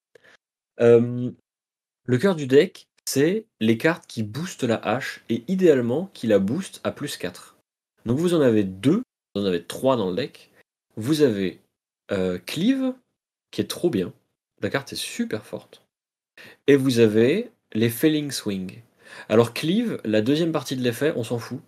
Euh, 0.80 1.30
le 2.06 2.18
cœur 2.18 2.34
du 2.34 2.48
deck, 2.48 2.88
c'est 3.04 3.46
les 3.60 3.78
cartes 3.78 4.06
qui 4.08 4.24
boostent 4.24 4.64
la 4.64 4.76
hache, 4.76 5.24
et 5.28 5.44
idéalement, 5.46 6.10
qui 6.12 6.26
la 6.26 6.40
boostent 6.40 6.80
à 6.82 6.90
plus 6.90 7.16
4. 7.16 7.56
Donc, 8.04 8.18
vous 8.18 8.34
en 8.34 8.40
avez 8.40 8.64
deux, 8.64 9.02
vous 9.34 9.42
en 9.42 9.46
avez 9.46 9.64
trois 9.64 9.96
dans 9.96 10.10
le 10.10 10.16
deck. 10.16 10.50
Vous 10.96 11.22
avez 11.22 11.60
euh, 12.10 12.38
Cleave, 12.44 12.94
qui 13.52 13.60
est 13.60 13.70
trop 13.70 13.88
bien. 13.88 14.12
La 14.62 14.70
carte 14.70 14.92
est 14.92 14.96
super 14.96 15.44
forte. 15.44 15.82
Et 16.66 16.76
vous 16.76 17.00
avez 17.00 17.50
les 17.72 17.90
Failing 17.90 18.30
Swing. 18.30 18.80
Alors 19.28 19.52
Cleave, 19.52 20.00
la 20.04 20.22
deuxième 20.22 20.52
partie 20.52 20.76
de 20.76 20.82
l'effet, 20.82 21.12
on 21.16 21.24
s'en 21.24 21.38
fout. 21.38 21.60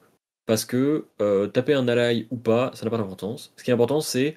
Parce 0.46 0.64
que 0.64 1.06
euh, 1.20 1.46
taper 1.46 1.74
un 1.74 1.88
ally 1.88 2.26
ou 2.30 2.36
pas, 2.36 2.70
ça 2.74 2.84
n'a 2.84 2.90
pas 2.90 2.98
d'importance. 2.98 3.52
Ce 3.56 3.64
qui 3.64 3.70
est 3.70 3.74
important, 3.74 4.00
c'est 4.00 4.36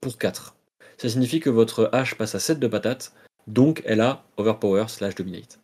pour 0.00 0.18
4. 0.18 0.54
Ça 0.98 1.08
signifie 1.08 1.40
que 1.40 1.50
votre 1.50 1.88
hache 1.92 2.14
passe 2.14 2.34
à 2.34 2.38
7 2.40 2.60
de 2.60 2.68
patate, 2.68 3.14
donc 3.46 3.82
elle 3.86 4.02
a 4.02 4.24
Overpower 4.36 4.84
slash 4.88 5.14
Dominate. 5.14 5.60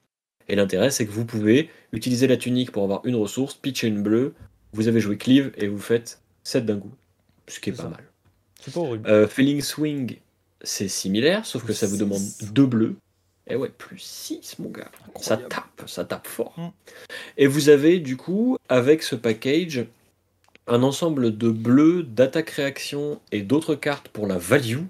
Et 0.48 0.57
l'intérêt, 0.57 0.90
c'est 0.90 1.07
que 1.07 1.11
vous 1.11 1.27
pouvez 1.27 1.69
utiliser 1.93 2.27
la 2.27 2.39
tunique 2.39 2.73
pour 2.73 2.85
avoir 2.85 3.05
une 3.05 3.16
ressource, 3.16 3.55
pitcher 3.55 3.89
une 3.89 4.03
bleue, 4.03 4.35
vous 4.73 4.89
avez 4.89 5.01
joué 5.01 5.19
Cleave 5.19 5.53
et 5.57 5.69
vous 5.69 5.78
faites 5.78 6.23
7 6.44 6.65
d'un 6.65 6.78
coup. 6.78 6.93
Ce 7.48 7.61
qui 7.61 7.70
est 7.70 7.73
pas 7.74 7.82
ça. 7.82 7.89
mal. 7.90 8.05
C'est 8.61 8.73
pas 8.73 8.81
horrible. 8.81 9.09
Euh, 9.09 9.28
Failing 9.28 9.61
Swing, 9.61 10.19
c'est 10.62 10.88
similaire, 10.88 11.46
sauf 11.46 11.64
que 11.64 11.72
ça 11.72 11.86
vous 11.86 11.96
demande 11.96 12.22
deux 12.52 12.66
bleus. 12.66 12.96
Et 13.48 13.54
ouais, 13.54 13.68
plus 13.68 14.00
6, 14.00 14.58
mon 14.58 14.70
gars. 14.70 14.90
Ça 15.20 15.36
tape, 15.36 15.82
ça 15.86 16.04
tape 16.04 16.26
fort. 16.26 16.54
Mm. 16.56 16.70
Et 17.36 17.46
vous 17.46 17.68
avez 17.68 18.00
du 18.00 18.16
coup, 18.16 18.58
avec 18.68 19.02
ce 19.02 19.14
package, 19.14 19.86
un 20.66 20.82
ensemble 20.82 21.36
de 21.36 21.50
bleus, 21.50 22.02
d'attaque-réaction 22.02 23.20
et 23.30 23.42
d'autres 23.42 23.76
cartes 23.76 24.08
pour 24.08 24.26
la 24.26 24.38
value 24.38 24.82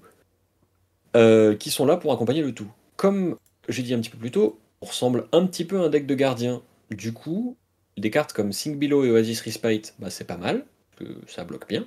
euh, 1.15 1.55
qui 1.55 1.69
sont 1.69 1.85
là 1.85 1.97
pour 1.97 2.11
accompagner 2.11 2.41
le 2.41 2.51
tout. 2.51 2.71
Comme 2.95 3.37
j'ai 3.69 3.83
dit 3.83 3.93
un 3.93 3.99
petit 3.99 4.09
peu 4.09 4.17
plus 4.17 4.31
tôt, 4.31 4.59
on 4.81 4.87
ressemble 4.87 5.27
un 5.31 5.45
petit 5.45 5.65
peu 5.65 5.79
à 5.79 5.83
un 5.83 5.89
deck 5.89 6.07
de 6.07 6.15
gardien. 6.15 6.61
Du 6.89 7.13
coup, 7.13 7.55
des 7.97 8.09
cartes 8.09 8.33
comme 8.33 8.53
Sink 8.53 8.77
Below 8.79 9.05
et 9.05 9.11
Oasis 9.11 9.41
Respite, 9.41 9.93
bah, 9.99 10.09
c'est 10.09 10.25
pas 10.25 10.37
mal, 10.37 10.65
parce 10.97 11.09
que 11.09 11.17
ça 11.27 11.43
bloque 11.43 11.67
bien. 11.67 11.85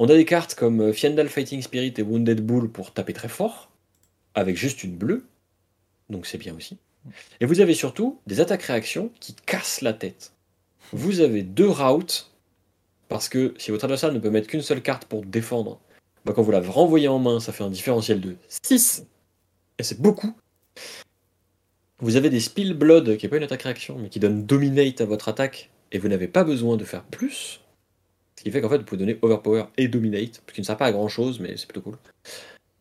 On 0.00 0.08
a 0.08 0.14
des 0.14 0.24
cartes 0.24 0.54
comme 0.54 0.80
euh, 0.80 0.92
Fiendal 0.92 1.28
Fighting 1.28 1.60
Spirit 1.60 1.92
et 1.98 2.02
Wounded 2.02 2.40
Bull 2.40 2.70
pour 2.70 2.92
taper 2.92 3.12
très 3.12 3.28
fort, 3.28 3.68
avec 4.34 4.56
juste 4.56 4.84
une 4.84 4.96
bleue, 4.96 5.26
donc 6.08 6.24
c'est 6.24 6.38
bien 6.38 6.54
aussi. 6.54 6.78
Et 7.40 7.46
vous 7.46 7.60
avez 7.60 7.74
surtout 7.74 8.20
des 8.28 8.40
attaques-réactions 8.40 9.10
qui 9.18 9.34
cassent 9.34 9.80
la 9.80 9.92
tête. 9.92 10.32
Vous 10.92 11.18
avez 11.18 11.42
deux 11.42 11.68
routes, 11.68 12.30
parce 13.08 13.28
que 13.28 13.54
si 13.58 13.72
votre 13.72 13.84
adversaire 13.84 14.12
ne 14.12 14.20
peut 14.20 14.30
mettre 14.30 14.46
qu'une 14.46 14.62
seule 14.62 14.82
carte 14.82 15.04
pour 15.04 15.24
défendre, 15.24 15.80
bah, 16.24 16.32
quand 16.32 16.42
vous 16.42 16.52
la 16.52 16.60
renvoyez 16.60 17.08
en 17.08 17.18
main, 17.18 17.40
ça 17.40 17.52
fait 17.52 17.64
un 17.64 17.70
différentiel 17.70 18.20
de 18.20 18.36
6, 18.48 19.04
et 19.78 19.82
c'est 19.82 20.00
beaucoup. 20.00 20.32
Vous 21.98 22.14
avez 22.14 22.30
des 22.30 22.38
Spill 22.38 22.74
Blood, 22.74 23.16
qui 23.16 23.26
n'est 23.26 23.30
pas 23.30 23.38
une 23.38 23.42
attaque-réaction, 23.42 23.98
mais 23.98 24.10
qui 24.10 24.20
donne 24.20 24.46
Dominate 24.46 25.00
à 25.00 25.06
votre 25.06 25.28
attaque, 25.28 25.70
et 25.90 25.98
vous 25.98 26.06
n'avez 26.06 26.28
pas 26.28 26.44
besoin 26.44 26.76
de 26.76 26.84
faire 26.84 27.02
plus. 27.02 27.60
Qui 28.48 28.52
fait 28.52 28.62
qu'en 28.62 28.70
fait, 28.70 28.78
vous 28.78 28.84
pouvez 28.84 28.98
donner 28.98 29.18
Overpower 29.20 29.64
et 29.76 29.88
Dominate, 29.88 30.42
ce 30.48 30.54
qui 30.54 30.62
ne 30.62 30.64
sert 30.64 30.78
pas 30.78 30.86
à 30.86 30.92
grand 30.92 31.08
chose, 31.08 31.38
mais 31.38 31.58
c'est 31.58 31.66
plutôt 31.66 31.82
cool. 31.82 31.98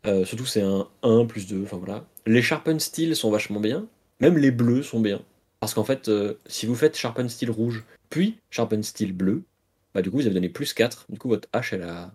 Euh, 0.05 0.23
surtout, 0.23 0.45
c'est 0.45 0.61
un 0.61 0.87
1 1.03 1.25
plus 1.25 1.45
2, 1.45 1.63
enfin 1.63 1.75
voilà. 1.75 2.05
Les 2.25 2.41
Sharpen 2.41 2.79
Steel 2.79 3.17
sont 3.17 3.29
vachement 3.29 3.59
bien, 3.59 3.85
même 4.21 4.37
les 4.37 4.51
bleus 4.51 4.81
sont 4.81 5.01
bien. 5.01 5.21
Parce 5.59 5.73
qu'en 5.73 5.83
fait, 5.83 6.07
euh, 6.07 6.35
si 6.45 6.67
vous 6.67 6.75
faites 6.75 6.95
Sharpen 6.95 7.27
Steel 7.27 7.51
rouge, 7.51 7.83
puis 8.09 8.37
Sharpen 8.49 8.81
Steel 8.81 9.11
bleu, 9.11 9.43
bah 9.93 10.01
du 10.01 10.09
coup, 10.09 10.15
vous 10.19 10.25
avez 10.25 10.35
donné 10.35 10.47
plus 10.47 10.73
4, 10.73 11.07
du 11.09 11.19
coup, 11.19 11.27
votre 11.27 11.49
hache, 11.51 11.73
elle 11.73 11.83
a 11.83 12.13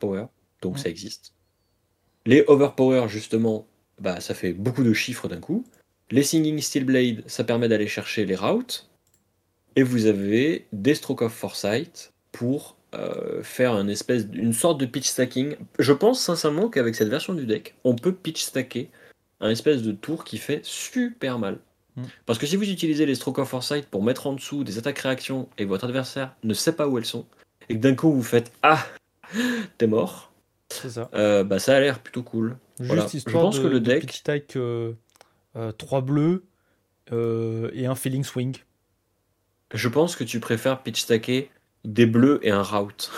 Power, 0.00 0.24
donc 0.60 0.74
Ouais. 0.74 0.80
ça 0.82 0.88
existe. 0.88 1.32
Les 2.26 2.42
Overpower, 2.48 3.06
justement, 3.08 3.68
bah 4.00 4.18
ça 4.20 4.34
fait 4.34 4.52
beaucoup 4.52 4.82
de 4.82 4.92
chiffres 4.94 5.28
d'un 5.28 5.38
coup. 5.38 5.64
Les 6.10 6.24
Singing 6.24 6.58
Steel 6.60 6.82
Blade, 6.84 7.22
ça 7.28 7.44
permet 7.44 7.68
d'aller 7.68 7.86
chercher 7.86 8.24
les 8.26 8.34
routes. 8.34 8.90
Et 9.76 9.84
vous 9.84 10.06
avez 10.06 10.66
des 10.72 10.96
Stroke 10.96 11.22
of 11.22 11.32
Foresight 11.32 12.12
pour 12.32 12.76
euh, 12.94 13.42
faire 13.42 13.74
une 13.78 13.88
espèce, 13.90 14.26
une 14.32 14.52
sorte 14.52 14.78
de 14.80 14.86
pitch 14.86 15.06
stacking. 15.08 15.56
Je 15.78 15.92
pense 15.92 16.20
sincèrement 16.20 16.68
qu'avec 16.68 16.94
cette 16.94 17.08
version 17.08 17.34
du 17.34 17.46
deck, 17.46 17.74
on 17.84 17.94
peut 17.94 18.12
pitch 18.12 18.42
stacker 18.42 18.90
un 19.40 19.50
espèce 19.50 19.82
de 19.82 19.92
tour 19.92 20.24
qui 20.24 20.38
fait 20.38 20.60
super 20.64 21.38
mal. 21.38 21.58
Mm. 21.96 22.02
Parce 22.26 22.38
que 22.38 22.46
si 22.46 22.56
vous 22.56 22.68
utilisez 22.68 23.06
les 23.06 23.14
Stroke 23.14 23.38
of 23.38 23.48
Foresight 23.48 23.86
pour 23.86 24.02
mettre 24.02 24.26
en 24.26 24.32
dessous 24.34 24.64
des 24.64 24.78
attaques 24.78 24.98
réactions 24.98 25.48
et 25.58 25.64
votre 25.64 25.84
adversaire 25.84 26.34
ne 26.44 26.54
sait 26.54 26.72
pas 26.72 26.88
où 26.88 26.98
elles 26.98 27.04
sont, 27.06 27.26
et 27.68 27.74
que 27.74 27.80
d'un 27.80 27.94
coup 27.94 28.12
vous 28.12 28.22
faites 28.22 28.52
Ah, 28.62 28.84
t'es 29.78 29.86
mort, 29.86 30.32
ça. 30.70 31.08
euh, 31.14 31.44
bah 31.44 31.58
ça 31.58 31.76
a 31.76 31.80
l'air 31.80 32.00
plutôt 32.00 32.22
cool. 32.22 32.56
Juste 32.80 32.86
Voilà. 32.92 33.06
Je 33.10 33.16
histoire 33.16 33.44
pense 33.44 33.58
de, 33.58 33.62
que 33.62 33.68
le 33.68 33.80
de 33.80 33.84
deck- 33.90 34.00
pitch 34.06 34.22
type, 34.24 34.56
euh, 34.56 34.92
euh, 35.56 35.72
trois 35.72 36.00
bleus 36.00 36.44
et 37.12 37.86
un 37.86 37.94
feeling 37.96 38.22
swing. 38.24 38.56
Je 39.74 39.88
pense 39.88 40.16
que 40.16 40.24
tu 40.24 40.38
préfères 40.40 40.82
pitch 40.82 41.00
stacker 41.02 41.50
des 41.84 42.06
bleus 42.06 42.40
et 42.42 42.50
un 42.50 42.62
route. 42.62 43.10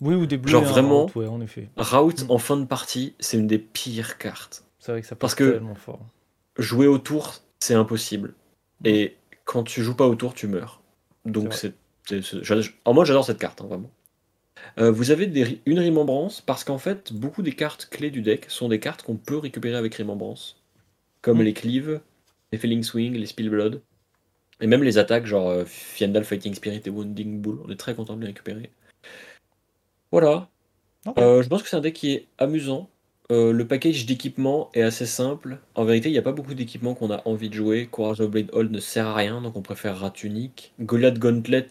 Oui, 0.00 0.14
ou 0.14 0.26
des 0.26 0.36
bleus 0.36 0.50
Genre 0.52 0.62
et 0.62 0.66
un 0.66 0.70
vraiment- 0.70 1.02
route, 1.06 1.14
ouais, 1.16 1.26
en 1.26 1.40
effet. 1.40 1.70
Route 1.76 2.24
Mm. 2.24 2.30
en 2.30 2.38
fin 2.38 2.56
de 2.58 2.64
partie, 2.66 3.14
c'est 3.18 3.38
une 3.38 3.46
des 3.46 3.58
pires 3.58 4.18
cartes. 4.18 4.64
C'est 4.78 4.92
vrai 4.92 5.00
que 5.00 5.06
ça 5.06 5.16
Parce 5.16 5.34
passe 5.34 5.46
que- 5.46 5.52
tellement 5.52 5.74
fort. 5.74 6.00
Jouer 6.58 6.86
au 6.86 6.98
tour, 6.98 7.34
c'est 7.60 7.74
impossible. 7.74 8.34
Et 8.84 9.16
quand 9.44 9.62
tu 9.62 9.82
joues 9.82 9.94
pas 9.96 10.06
au 10.06 10.14
tour, 10.14 10.34
tu 10.34 10.46
meurs. 10.46 10.80
Donc 11.24 11.54
C'est 11.54 11.74
En 12.84 12.94
moi, 12.94 13.04
j'adore 13.04 13.24
cette 13.24 13.38
carte, 13.38 13.60
hein, 13.62 13.66
vraiment. 13.66 13.90
Euh, 14.78 14.90
vous 14.92 15.10
avez 15.10 15.26
des, 15.26 15.60
une 15.66 15.80
remembrance 15.80 16.40
parce 16.40 16.62
qu'en 16.64 16.78
fait, 16.78 17.12
beaucoup 17.12 17.42
des 17.42 17.52
cartes 17.52 17.88
clés 17.90 18.10
du 18.10 18.22
deck 18.22 18.46
sont 18.48 18.68
des 18.68 18.78
cartes 18.80 19.02
qu'on 19.02 19.16
peut 19.16 19.36
récupérer 19.36 19.76
avec 19.76 19.94
remembrance. 19.96 20.62
Comme 21.22 21.38
Mm. 21.38 21.42
les 21.42 21.52
cleaves, 21.52 22.00
les 22.52 22.58
Feeling 22.58 22.82
Swing, 22.82 23.14
les 23.14 23.26
Spillblood. 23.26 23.82
Et 24.60 24.66
même 24.66 24.82
les 24.82 24.98
attaques, 24.98 25.26
genre 25.26 25.48
euh, 25.48 25.64
Fiendal 25.66 26.24
Fighting 26.24 26.54
Spirit 26.54 26.82
et 26.84 26.90
Wounding 26.90 27.40
Bull. 27.40 27.60
On 27.66 27.70
est 27.70 27.76
très 27.76 27.94
content 27.94 28.16
de 28.16 28.22
les 28.22 28.28
récupérer. 28.28 28.70
Voilà. 30.10 30.48
Euh, 31.18 31.42
je 31.42 31.48
pense 31.48 31.62
que 31.62 31.68
c'est 31.68 31.76
un 31.76 31.80
deck 31.80 31.94
qui 31.94 32.12
est 32.12 32.28
amusant. 32.38 32.88
Euh, 33.32 33.52
le 33.52 33.66
package 33.66 34.06
d'équipement 34.06 34.70
est 34.72 34.82
assez 34.82 35.06
simple. 35.06 35.58
En 35.74 35.84
vérité, 35.84 36.08
il 36.08 36.12
n'y 36.12 36.18
a 36.18 36.22
pas 36.22 36.32
beaucoup 36.32 36.54
d'équipements 36.54 36.94
qu'on 36.94 37.10
a 37.10 37.22
envie 37.26 37.48
de 37.48 37.54
jouer. 37.54 37.86
Courage 37.86 38.20
of 38.20 38.30
Blade 38.30 38.50
Hold 38.52 38.70
ne 38.70 38.78
sert 38.78 39.08
à 39.08 39.14
rien, 39.14 39.40
donc 39.40 39.56
on 39.56 39.62
préfère 39.62 39.98
Rat 39.98 40.12
Unique. 40.22 40.72
Goliath 40.80 41.18
Gauntlet 41.18 41.68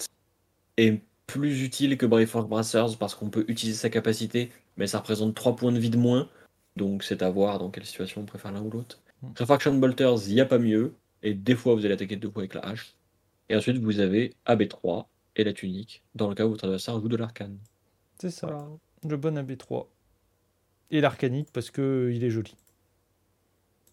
est 0.77 0.99
plus 1.27 1.63
utile 1.63 1.97
que 1.97 2.05
Brave 2.05 2.27
Force 2.27 2.47
Brassers 2.47 2.97
parce 2.99 3.15
qu'on 3.15 3.29
peut 3.29 3.45
utiliser 3.47 3.77
sa 3.77 3.89
capacité, 3.89 4.51
mais 4.77 4.87
ça 4.87 4.99
représente 4.99 5.33
3 5.33 5.55
points 5.55 5.71
de 5.71 5.79
vie 5.79 5.89
de 5.89 5.97
moins. 5.97 6.29
Donc 6.75 7.03
c'est 7.03 7.23
à 7.23 7.29
voir 7.29 7.57
dans 7.57 7.69
quelle 7.69 7.85
situation 7.85 8.21
on 8.21 8.25
préfère 8.25 8.51
l'un 8.51 8.61
ou 8.61 8.69
l'autre. 8.69 8.99
Mm. 9.21 9.27
Refraction 9.39 9.73
Bolters, 9.75 10.27
il 10.27 10.35
n'y 10.35 10.41
a 10.41 10.45
pas 10.45 10.59
mieux. 10.59 10.93
Et 11.25 11.33
des 11.33 11.55
fois, 11.55 11.73
vous 11.75 11.83
allez 11.85 11.93
attaquer 11.95 12.15
deux 12.15 12.29
fois 12.29 12.41
avec 12.43 12.53
la 12.53 12.61
hache. 12.61 12.95
Et 13.49 13.55
ensuite, 13.55 13.77
vous 13.77 13.99
avez 13.99 14.33
AB3 14.45 15.05
et 15.35 15.43
la 15.43 15.51
tunique, 15.53 16.03
dans 16.13 16.29
le 16.29 16.35
cas 16.35 16.45
où 16.45 16.49
votre 16.51 16.63
adversaire 16.65 16.99
joue 16.99 17.07
de 17.09 17.17
l'arcane. 17.17 17.57
C'est 18.21 18.29
ça, 18.31 18.67
le 19.03 19.17
bon 19.17 19.37
AB3. 19.37 19.87
Et 20.91 21.01
l'arcanique 21.01 21.49
parce 21.51 21.71
que 21.71 22.11
il 22.13 22.23
est 22.23 22.29
joli. 22.29 22.55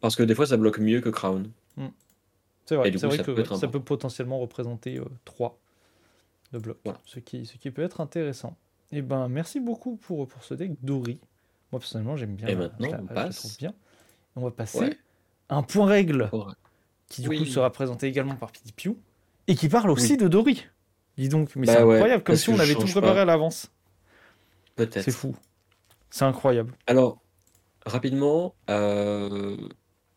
Parce 0.00 0.14
que 0.14 0.22
des 0.22 0.34
fois, 0.34 0.46
ça 0.46 0.56
bloque 0.56 0.78
mieux 0.78 1.00
que 1.00 1.08
Crown. 1.08 1.50
C'est 2.64 2.76
vrai, 2.76 2.92
c'est 2.92 3.06
vrai 3.06 3.16
ça 3.16 3.24
que 3.24 3.32
peut 3.32 3.44
ça 3.56 3.66
peut 3.66 3.82
potentiellement 3.82 4.38
représenter 4.38 5.00
3 5.24 5.58
de 6.52 6.58
bloc, 6.58 6.78
Voilà. 6.84 7.00
ce, 7.06 7.18
qui, 7.18 7.44
ce 7.46 7.56
qui 7.56 7.70
peut 7.72 7.82
être 7.82 8.00
intéressant. 8.00 8.56
Et 8.92 9.02
ben 9.02 9.26
merci 9.28 9.58
beaucoup 9.58 9.96
pour, 9.96 10.28
pour 10.28 10.44
ce 10.44 10.54
deck 10.54 10.72
Dori. 10.82 11.18
Moi 11.72 11.80
personnellement 11.80 12.16
j'aime 12.16 12.36
bien. 12.36 12.46
Et 12.48 12.54
maintenant, 12.54 12.90
la- 12.90 13.00
on 13.00 13.04
la 13.06 13.14
passe. 13.14 13.56
bien. 13.58 13.74
On 14.36 14.42
va 14.42 14.50
passer 14.52 14.78
Ouais. 14.78 14.98
à 15.48 15.56
un 15.56 15.62
point 15.62 15.86
règle 15.86 16.30
qui 17.12 17.22
du 17.22 17.28
Oui. 17.28 17.38
coup 17.38 17.44
sera 17.44 17.70
présenté 17.70 18.06
également 18.06 18.34
par 18.36 18.50
Pidipiu 18.52 18.96
et 19.46 19.54
qui 19.54 19.68
parle 19.68 19.90
aussi 19.90 20.16
de 20.16 20.28
Dori. 20.28 20.64
Dis 21.18 21.28
donc, 21.28 21.54
mais 21.56 21.66
Bah 21.66 21.74
c'est 21.76 21.82
ouais, 21.82 21.94
incroyable, 21.96 22.22
comme 22.24 22.36
si 22.36 22.48
on 22.50 22.58
avait 22.58 22.74
tout 22.74 22.86
préparé 22.86 23.14
pas. 23.16 23.22
à 23.22 23.24
l'avance. 23.26 23.70
Peut-être. 24.76 25.02
C'est 25.04 25.10
fou. 25.10 25.36
C'est 26.10 26.24
incroyable. 26.24 26.72
Alors, 26.86 27.18
rapidement, 27.84 28.54
euh, 28.70 29.56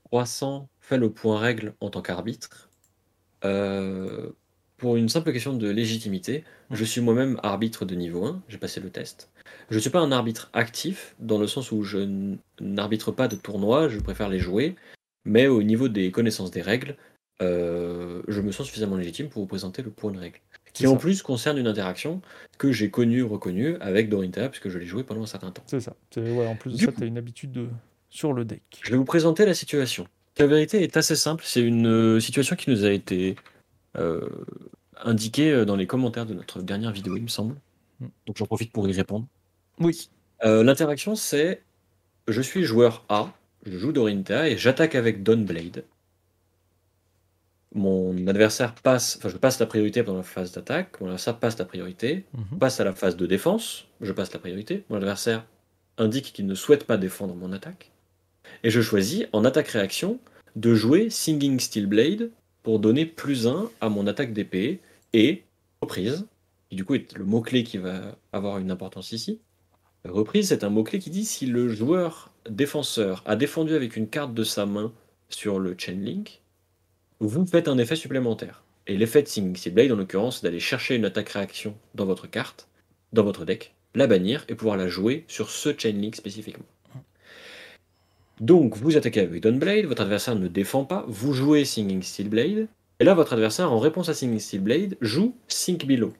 Croissant 0.05 0.69
fait 0.79 0.97
le 0.97 1.09
point 1.09 1.37
règle 1.37 1.73
en 1.81 1.89
tant 1.89 2.01
qu'arbitre. 2.01 2.69
Euh, 3.43 4.31
pour 4.77 4.95
une 4.95 5.09
simple 5.09 5.33
question 5.33 5.53
de 5.53 5.69
légitimité, 5.69 6.43
je 6.71 6.85
suis 6.85 7.01
moi-même 7.01 7.39
arbitre 7.43 7.83
de 7.85 7.95
niveau 7.95 8.25
1, 8.25 8.41
j'ai 8.47 8.57
passé 8.57 8.79
le 8.79 8.89
test. 8.89 9.29
Je 9.69 9.75
ne 9.75 9.79
suis 9.81 9.89
pas 9.89 9.99
un 9.99 10.11
arbitre 10.11 10.49
actif, 10.53 11.15
dans 11.19 11.37
le 11.39 11.47
sens 11.47 11.71
où 11.71 11.83
je 11.83 12.33
n'arbitre 12.61 13.11
pas 13.11 13.27
de 13.27 13.35
tournois, 13.35 13.89
je 13.89 13.99
préfère 13.99 14.29
les 14.29 14.39
jouer, 14.39 14.75
mais 15.25 15.47
au 15.47 15.63
niveau 15.63 15.87
des 15.87 16.11
connaissances 16.11 16.51
des 16.51 16.61
règles, 16.61 16.95
euh, 17.41 18.21
je 18.27 18.41
me 18.41 18.51
sens 18.51 18.67
suffisamment 18.67 18.95
légitime 18.95 19.29
pour 19.29 19.41
vous 19.41 19.47
présenter 19.47 19.81
le 19.81 19.89
point 19.89 20.11
de 20.11 20.17
règle. 20.17 20.39
Qui 20.73 20.87
en 20.87 20.93
ça. 20.93 20.99
plus 20.99 21.21
concerne 21.21 21.57
une 21.57 21.67
interaction 21.67 22.21
que 22.57 22.71
j'ai 22.71 22.91
connue, 22.91 23.23
reconnue 23.23 23.77
avec 23.79 24.09
Dorinta, 24.09 24.49
puisque 24.49 24.69
je 24.69 24.77
l'ai 24.77 24.85
joué 24.85 25.03
pendant 25.03 25.23
un 25.23 25.27
certain 25.27 25.51
temps. 25.51 25.63
C'est 25.67 25.79
ça. 25.79 25.95
Ouais, 26.17 26.47
en 26.47 26.55
plus 26.55 26.71
de 26.71 26.77
Du 26.77 26.85
ça, 26.85 26.91
tu 26.91 27.03
as 27.03 27.05
une 27.05 27.17
habitude 27.17 27.51
de... 27.53 27.67
sur 28.09 28.33
le 28.33 28.43
deck. 28.43 28.61
Je 28.81 28.91
vais 28.91 28.97
vous 28.97 29.05
présenter 29.05 29.45
la 29.45 29.53
situation. 29.53 30.07
La 30.37 30.47
vérité 30.47 30.83
est 30.83 30.97
assez 30.97 31.15
simple. 31.15 31.43
C'est 31.47 31.61
une 31.61 31.87
euh, 31.87 32.19
situation 32.19 32.57
qui 32.57 32.69
nous 32.69 32.83
a 32.83 32.91
été 32.91 33.37
euh, 33.97 34.27
indiquée 35.01 35.65
dans 35.65 35.77
les 35.77 35.87
commentaires 35.87 36.25
de 36.25 36.33
notre 36.33 36.61
dernière 36.61 36.91
vidéo, 36.91 37.15
il 37.15 37.23
me 37.23 37.29
semble. 37.29 37.55
Mm. 38.01 38.07
Donc 38.27 38.37
j'en 38.37 38.45
profite 38.45 38.73
pour 38.73 38.87
y 38.89 38.91
répondre. 38.91 39.25
Oui. 39.79 40.09
Euh, 40.43 40.63
L'interaction, 40.63 41.15
c'est 41.15 41.61
je 42.27 42.41
suis 42.41 42.63
joueur 42.63 43.05
A, 43.09 43.31
je 43.65 43.77
joue 43.77 43.91
Dorinta 43.91 44.47
et 44.49 44.57
j'attaque 44.57 44.95
avec 44.95 45.23
Dawnblade. 45.23 45.83
Mon 47.73 48.27
adversaire 48.27 48.73
passe, 48.75 49.17
enfin 49.17 49.27
je 49.29 49.37
passe 49.37 49.59
la 49.59 49.65
priorité 49.65 50.01
pendant 50.03 50.19
la 50.19 50.23
phase 50.23 50.53
d'attaque, 50.53 50.99
mon 51.01 51.07
adversaire 51.07 51.37
passe 51.39 51.57
la 51.57 51.65
priorité, 51.65 52.23
Mhm. 52.33 52.59
passe 52.59 52.79
à 52.79 52.85
la 52.85 52.93
phase 52.93 53.17
de 53.17 53.25
défense, 53.25 53.85
je 54.01 54.13
passe 54.13 54.31
la 54.33 54.39
priorité, 54.39 54.85
mon 54.89 54.95
adversaire 54.97 55.45
indique 55.97 56.31
qu'il 56.31 56.45
ne 56.45 56.55
souhaite 56.55 56.85
pas 56.85 56.95
défendre 56.97 57.35
mon 57.35 57.51
attaque, 57.51 57.91
et 58.63 58.69
je 58.69 58.81
choisis 58.81 59.25
en 59.33 59.43
attaque-réaction 59.43 60.19
de 60.55 60.73
jouer 60.73 61.09
Singing 61.09 61.59
Steel 61.59 61.85
Blade 61.87 62.31
pour 62.63 62.79
donner 62.79 63.05
plus 63.05 63.45
1 63.45 63.69
à 63.81 63.89
mon 63.89 64.07
attaque 64.07 64.31
d'épée, 64.31 64.79
et 65.11 65.43
reprise, 65.81 66.25
qui 66.69 66.77
du 66.77 66.85
coup 66.85 66.95
est 66.95 67.13
le 67.17 67.25
mot-clé 67.25 67.63
qui 67.65 67.77
va 67.77 68.17
avoir 68.31 68.57
une 68.57 68.71
importance 68.71 69.11
ici. 69.11 69.39
Reprise, 70.07 70.49
c'est 70.49 70.63
un 70.63 70.69
mot-clé 70.69 70.99
qui 70.99 71.09
dit 71.09 71.25
si 71.25 71.47
le 71.47 71.67
joueur 71.67 72.31
défenseur 72.49 73.23
a 73.25 73.35
défendu 73.35 73.73
avec 73.73 73.95
une 73.95 74.07
carte 74.07 74.33
de 74.33 74.43
sa 74.43 74.65
main 74.67 74.93
sur 75.29 75.57
le 75.57 75.75
Chainlink, 75.77 76.41
vous 77.19 77.45
faites 77.45 77.67
un 77.67 77.79
effet 77.79 77.95
supplémentaire. 77.95 78.63
Et 78.85 78.97
l'effet 78.97 79.23
de 79.23 79.27
Singing 79.27 79.55
Steel 79.55 79.73
Blade, 79.73 79.91
en 79.91 79.95
l'occurrence, 79.95 80.37
c'est 80.37 80.47
d'aller 80.47 80.59
chercher 80.59 80.95
une 80.95 81.05
attaque-réaction 81.05 81.75
dans 81.95 82.05
votre 82.05 82.29
carte, 82.29 82.67
dans 83.13 83.23
votre 83.23 83.45
deck, 83.45 83.73
la 83.95 84.05
bannir 84.05 84.45
et 84.47 84.53
pouvoir 84.53 84.77
la 84.77 84.87
jouer 84.87 85.25
sur 85.27 85.49
ce 85.49 85.75
Chainlink 85.75 86.15
spécifiquement. 86.15 86.65
Donc, 88.39 88.77
vous 88.77 88.97
attaquez 88.97 89.21
avec 89.21 89.41
Dawnblade, 89.41 89.85
votre 89.85 90.03
adversaire 90.03 90.35
ne 90.35 90.47
défend 90.47 90.85
pas, 90.85 91.05
vous 91.07 91.33
jouez 91.33 91.65
Singing 91.65 92.03
Steel 92.03 92.29
Blade, 92.29 92.67
et 92.99 93.03
là, 93.03 93.15
votre 93.15 93.33
adversaire, 93.33 93.71
en 93.71 93.79
réponse 93.79 94.09
à 94.09 94.13
Singing 94.13 94.39
Steel 94.39 94.61
Blade, 94.61 94.97
joue 95.01 95.35
Sink 95.47 95.85
Below, 95.85 96.13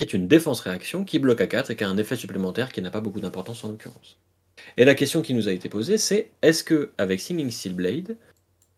qui 0.00 0.04
est 0.04 0.16
une 0.16 0.28
défense-réaction 0.28 1.04
qui 1.04 1.18
bloque 1.18 1.42
à 1.42 1.46
4 1.46 1.70
et 1.70 1.76
qui 1.76 1.84
a 1.84 1.88
un 1.88 1.98
effet 1.98 2.16
supplémentaire 2.16 2.72
qui 2.72 2.80
n'a 2.80 2.90
pas 2.90 3.02
beaucoup 3.02 3.20
d'importance 3.20 3.62
en 3.64 3.68
l'occurrence. 3.68 4.18
Et 4.78 4.86
la 4.86 4.94
question 4.94 5.20
qui 5.20 5.34
nous 5.34 5.46
a 5.46 5.52
été 5.52 5.68
posée, 5.68 5.98
c'est 5.98 6.30
est-ce 6.40 6.64
que 6.64 6.90
avec 6.96 7.20
Singing 7.20 7.50
Steel 7.50 7.74
Blade, 7.74 8.16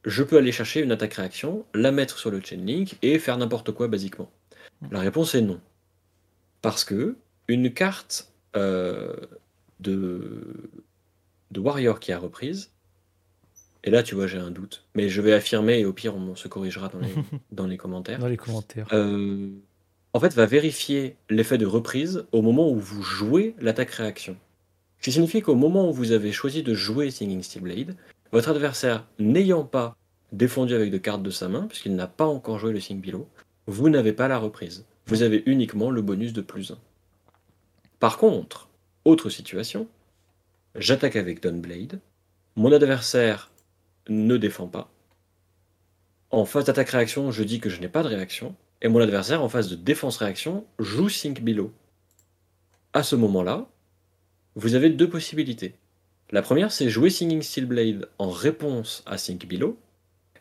je 0.04 0.24
peux 0.24 0.36
aller 0.36 0.50
chercher 0.50 0.80
une 0.80 0.90
attaque-réaction, 0.90 1.64
la 1.74 1.92
mettre 1.92 2.18
sur 2.18 2.32
le 2.32 2.40
Chainlink 2.40 2.96
et 3.02 3.20
faire 3.20 3.38
n'importe 3.38 3.70
quoi 3.70 3.86
basiquement? 3.86 4.30
La 4.90 4.98
réponse 4.98 5.36
est 5.36 5.42
non. 5.42 5.60
Parce 6.60 6.84
que 6.84 7.16
une 7.46 7.72
carte 7.72 8.32
euh, 8.56 9.14
de, 9.78 10.72
de 11.52 11.60
Warrior 11.60 12.00
qui 12.00 12.10
a 12.10 12.18
reprise, 12.18 12.72
et 13.84 13.90
là 13.90 14.02
tu 14.02 14.16
vois 14.16 14.26
j'ai 14.26 14.38
un 14.38 14.50
doute, 14.50 14.84
mais 14.96 15.08
je 15.08 15.20
vais 15.20 15.32
affirmer 15.32 15.78
et 15.78 15.84
au 15.84 15.92
pire 15.92 16.16
on 16.16 16.34
se 16.34 16.48
corrigera 16.48 16.88
dans 16.88 16.98
les, 16.98 17.14
dans 17.52 17.66
les 17.68 17.76
commentaires. 17.76 18.18
Dans 18.18 18.28
les 18.28 18.36
commentaires. 18.36 18.88
Euh, 18.92 19.50
en 20.14 20.20
fait, 20.20 20.34
va 20.34 20.46
vérifier 20.46 21.16
l'effet 21.30 21.58
de 21.58 21.66
reprise 21.66 22.26
au 22.32 22.42
moment 22.42 22.70
où 22.70 22.78
vous 22.78 23.02
jouez 23.02 23.54
l'attaque-réaction. 23.60 24.36
Ce 24.98 25.04
qui 25.04 25.12
signifie 25.12 25.42
qu'au 25.42 25.54
moment 25.54 25.88
où 25.88 25.92
vous 25.92 26.12
avez 26.12 26.32
choisi 26.32 26.62
de 26.62 26.74
jouer 26.74 27.10
Singing 27.10 27.42
Steel 27.42 27.62
Blade, 27.62 27.96
votre 28.30 28.50
adversaire 28.50 29.06
n'ayant 29.18 29.64
pas 29.64 29.96
défendu 30.32 30.74
avec 30.74 30.90
de 30.90 30.98
cartes 30.98 31.22
de 31.22 31.30
sa 31.30 31.48
main, 31.48 31.66
puisqu'il 31.66 31.94
n'a 31.94 32.06
pas 32.06 32.26
encore 32.26 32.58
joué 32.58 32.72
le 32.72 32.80
Sing 32.80 33.00
Below, 33.00 33.28
vous 33.66 33.88
n'avez 33.88 34.12
pas 34.12 34.28
la 34.28 34.38
reprise. 34.38 34.84
Vous 35.06 35.22
avez 35.22 35.42
uniquement 35.46 35.90
le 35.90 36.02
bonus 36.02 36.32
de 36.32 36.40
plus 36.40 36.70
1. 36.70 36.78
Par 38.00 38.18
contre, 38.18 38.68
autre 39.04 39.30
situation, 39.30 39.88
j'attaque 40.74 41.16
avec 41.16 41.42
Dawnblade, 41.42 42.00
mon 42.56 42.72
adversaire 42.72 43.50
ne 44.08 44.36
défend 44.36 44.66
pas. 44.66 44.90
En 46.30 46.44
phase 46.44 46.64
d'attaque-réaction, 46.64 47.30
je 47.30 47.42
dis 47.42 47.60
que 47.60 47.70
je 47.70 47.80
n'ai 47.80 47.88
pas 47.88 48.02
de 48.02 48.08
réaction, 48.08 48.54
et 48.82 48.88
mon 48.88 49.00
adversaire, 49.00 49.42
en 49.42 49.48
phase 49.48 49.70
de 49.70 49.76
défense-réaction, 49.76 50.66
joue 50.80 51.08
Sink 51.08 51.40
Below. 51.40 51.72
À 52.92 53.04
ce 53.04 53.14
moment-là, 53.14 53.68
vous 54.56 54.74
avez 54.74 54.90
deux 54.90 55.08
possibilités. 55.08 55.76
La 56.32 56.42
première, 56.42 56.72
c'est 56.72 56.90
jouer 56.90 57.08
Singing 57.08 57.42
Steel 57.42 57.66
Blade 57.66 58.08
en 58.18 58.30
réponse 58.30 59.04
à 59.06 59.18
Sink 59.18 59.46
Below. 59.46 59.78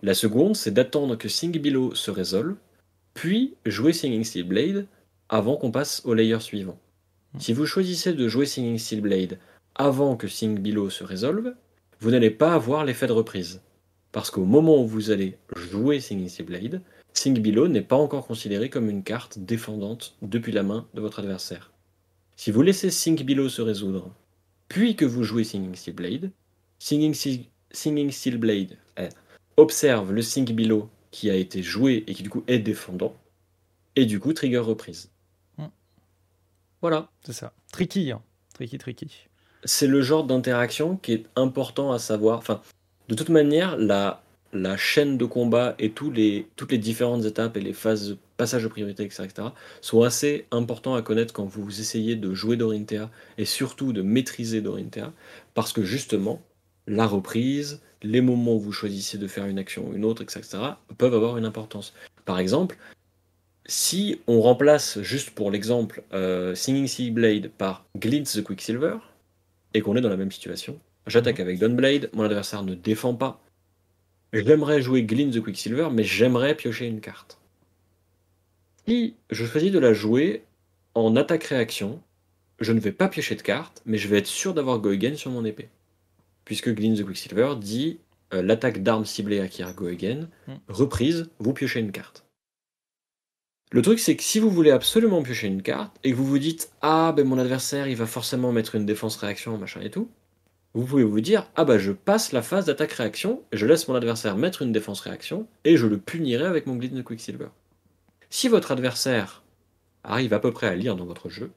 La 0.01 0.15
seconde, 0.15 0.55
c'est 0.55 0.71
d'attendre 0.71 1.15
que 1.17 1.29
Sink 1.29 1.61
Below 1.61 1.93
se 1.93 2.09
résolve, 2.09 2.55
puis 3.13 3.53
jouer 3.67 3.93
Singing 3.93 4.23
Steel 4.23 4.47
Blade 4.47 4.87
avant 5.29 5.55
qu'on 5.55 5.71
passe 5.71 6.01
au 6.03 6.15
layer 6.15 6.39
suivant. 6.39 6.79
Si 7.37 7.53
vous 7.53 7.67
choisissez 7.67 8.13
de 8.13 8.27
jouer 8.27 8.47
Singing 8.47 8.79
Steel 8.79 9.01
Blade 9.01 9.37
avant 9.75 10.17
que 10.17 10.27
Sink 10.27 10.59
Below 10.59 10.89
se 10.89 11.03
résolve, 11.03 11.53
vous 11.99 12.09
n'allez 12.09 12.31
pas 12.31 12.55
avoir 12.55 12.85
l'effet 12.85 13.05
de 13.05 13.13
reprise. 13.13 13.61
Parce 14.11 14.31
qu'au 14.31 14.45
moment 14.45 14.81
où 14.81 14.87
vous 14.87 15.11
allez 15.11 15.37
jouer 15.55 15.99
Singing 15.99 16.27
Steel 16.27 16.47
Blade, 16.47 16.81
Sink 17.13 17.39
Below 17.39 17.67
n'est 17.67 17.81
pas 17.81 17.95
encore 17.95 18.25
considéré 18.25 18.69
comme 18.69 18.89
une 18.89 19.03
carte 19.03 19.39
défendante 19.39 20.15
depuis 20.21 20.51
la 20.51 20.63
main 20.63 20.87
de 20.93 21.01
votre 21.01 21.19
adversaire. 21.19 21.71
Si 22.35 22.51
vous 22.51 22.61
laissez 22.61 22.89
Sink 22.89 23.23
Below 23.23 23.49
se 23.49 23.61
résoudre, 23.61 24.11
puis 24.67 24.95
que 24.95 25.05
vous 25.05 25.23
jouez 25.23 25.43
Singing 25.43 25.75
Steel 25.75 25.95
Blade, 25.95 26.31
Singing, 26.79 27.13
Singing 27.71 28.11
Steel 28.11 28.37
Blade 28.37 28.77
eh, 28.97 29.09
observe 29.57 30.13
le 30.13 30.21
Sink 30.21 30.51
Below 30.51 30.89
qui 31.11 31.29
a 31.29 31.35
été 31.35 31.61
joué 31.61 32.03
et 32.07 32.13
qui 32.13 32.23
du 32.23 32.29
coup 32.29 32.43
est 32.47 32.59
défendant, 32.59 33.15
et 33.95 34.05
du 34.05 34.19
coup 34.19 34.33
trigger 34.33 34.59
reprise. 34.59 35.11
Hmm. 35.57 35.67
Voilà. 36.81 37.09
C'est 37.25 37.33
ça. 37.33 37.53
Tricky, 37.71 38.11
hein. 38.11 38.21
Tricky, 38.53 38.77
tricky. 38.77 39.27
c'est 39.63 39.87
le 39.87 40.01
genre 40.01 40.23
d'interaction 40.23 40.97
qui 40.97 41.13
est 41.13 41.25
important 41.35 41.91
à 41.91 41.99
savoir. 41.99 42.37
Enfin, 42.37 42.61
de 43.09 43.15
toute 43.15 43.29
manière, 43.29 43.77
la, 43.77 44.23
la 44.53 44.77
chaîne 44.77 45.17
de 45.17 45.25
combat 45.25 45.75
et 45.79 45.91
tous 45.91 46.11
les, 46.11 46.47
toutes 46.55 46.71
les 46.71 46.77
différentes 46.77 47.25
étapes 47.25 47.57
et 47.57 47.61
les 47.61 47.73
phases 47.73 48.09
de 48.09 48.17
passage 48.37 48.63
de 48.63 48.67
priorité, 48.67 49.03
etc., 49.03 49.23
etc., 49.23 49.47
sont 49.81 50.01
assez 50.01 50.45
importants 50.51 50.95
à 50.95 51.01
connaître 51.01 51.33
quand 51.33 51.45
vous 51.45 51.79
essayez 51.79 52.15
de 52.15 52.33
jouer 52.33 52.57
Dorinthea 52.57 53.09
et 53.37 53.45
surtout 53.45 53.93
de 53.93 54.01
maîtriser 54.01 54.61
Dorinthea, 54.61 55.13
parce 55.53 55.73
que 55.73 55.83
justement, 55.83 56.41
la 56.87 57.07
reprise, 57.07 57.81
les 58.01 58.21
moments 58.21 58.55
où 58.55 58.59
vous 58.59 58.71
choisissez 58.71 59.17
de 59.17 59.27
faire 59.27 59.45
une 59.45 59.59
action 59.59 59.87
ou 59.89 59.93
une 59.93 60.05
autre, 60.05 60.23
etc., 60.23 60.43
peuvent 60.97 61.13
avoir 61.13 61.37
une 61.37 61.45
importance. 61.45 61.93
Par 62.25 62.39
exemple, 62.39 62.77
si 63.65 64.19
on 64.27 64.41
remplace, 64.41 65.01
juste 65.01 65.31
pour 65.31 65.51
l'exemple, 65.51 66.03
euh, 66.13 66.55
Singing 66.55 66.87
Sea 66.87 67.11
Blade 67.11 67.51
par 67.57 67.85
Glintz 67.97 68.33
the 68.33 68.43
Quicksilver, 68.43 68.97
et 69.73 69.81
qu'on 69.81 69.95
est 69.95 70.01
dans 70.01 70.09
la 70.09 70.17
même 70.17 70.31
situation, 70.31 70.79
j'attaque 71.07 71.39
avec 71.39 71.59
Dawnblade, 71.59 72.09
mon 72.13 72.23
adversaire 72.23 72.63
ne 72.63 72.75
défend 72.75 73.13
pas. 73.15 73.41
J'aimerais 74.33 74.81
jouer 74.81 75.03
Glintz 75.03 75.35
the 75.35 75.41
Quicksilver, 75.43 75.89
mais 75.91 76.03
j'aimerais 76.03 76.55
piocher 76.55 76.85
une 76.87 77.01
carte. 77.01 77.39
Si 78.87 79.15
je 79.29 79.45
choisis 79.45 79.71
de 79.71 79.79
la 79.79 79.93
jouer 79.93 80.43
en 80.95 81.15
attaque-réaction, 81.15 82.01
je 82.59 82.71
ne 82.71 82.79
vais 82.79 82.91
pas 82.91 83.07
piocher 83.09 83.35
de 83.35 83.41
carte, 83.41 83.81
mais 83.85 83.97
je 83.97 84.07
vais 84.07 84.19
être 84.19 84.27
sûr 84.27 84.53
d'avoir 84.53 84.79
Go 84.79 84.89
Again 84.89 85.15
sur 85.15 85.31
mon 85.31 85.45
épée. 85.45 85.69
Puisque 86.45 86.69
Glyn 86.73 86.95
the 86.95 87.05
Quicksilver 87.05 87.55
dit 87.59 87.99
euh, 88.33 88.41
l'attaque 88.41 88.81
d'armes 88.83 89.05
ciblée 89.05 89.39
acquiert 89.39 89.73
Go 89.73 89.87
Again, 89.87 90.29
Mm. 90.47 90.53
reprise, 90.69 91.29
vous 91.39 91.53
piochez 91.53 91.79
une 91.81 91.91
carte. 91.91 92.25
Le 93.73 93.81
truc, 93.81 93.99
c'est 93.99 94.15
que 94.17 94.23
si 94.23 94.39
vous 94.39 94.49
voulez 94.49 94.71
absolument 94.71 95.23
piocher 95.23 95.47
une 95.47 95.61
carte 95.61 95.95
et 96.03 96.11
que 96.11 96.15
vous 96.15 96.25
vous 96.25 96.39
dites 96.39 96.71
Ah, 96.81 97.13
ben 97.15 97.25
mon 97.27 97.37
adversaire, 97.37 97.87
il 97.87 97.95
va 97.95 98.05
forcément 98.05 98.51
mettre 98.51 98.75
une 98.75 98.85
défense-réaction, 98.85 99.57
machin 99.57 99.81
et 99.81 99.89
tout, 99.89 100.09
vous 100.73 100.85
pouvez 100.85 101.03
vous 101.03 101.21
dire 101.21 101.49
Ah, 101.55 101.65
bah 101.65 101.77
je 101.77 101.91
passe 101.91 102.31
la 102.31 102.41
phase 102.41 102.65
d'attaque-réaction, 102.65 103.43
je 103.51 103.65
laisse 103.65 103.87
mon 103.87 103.95
adversaire 103.95 104.37
mettre 104.37 104.61
une 104.61 104.71
défense-réaction 104.71 105.47
et 105.65 105.75
je 105.75 105.87
le 105.87 105.97
punirai 105.97 106.45
avec 106.45 106.65
mon 106.65 106.75
Glyn 106.75 106.99
the 106.99 107.03
Quicksilver. 107.03 107.49
Si 108.29 108.47
votre 108.47 108.71
adversaire 108.71 109.43
arrive 110.03 110.33
à 110.33 110.39
peu 110.39 110.51
près 110.51 110.67
à 110.67 110.75
lire 110.75 110.95
dans 110.95 111.05
votre 111.05 111.29
jeu, 111.29 111.51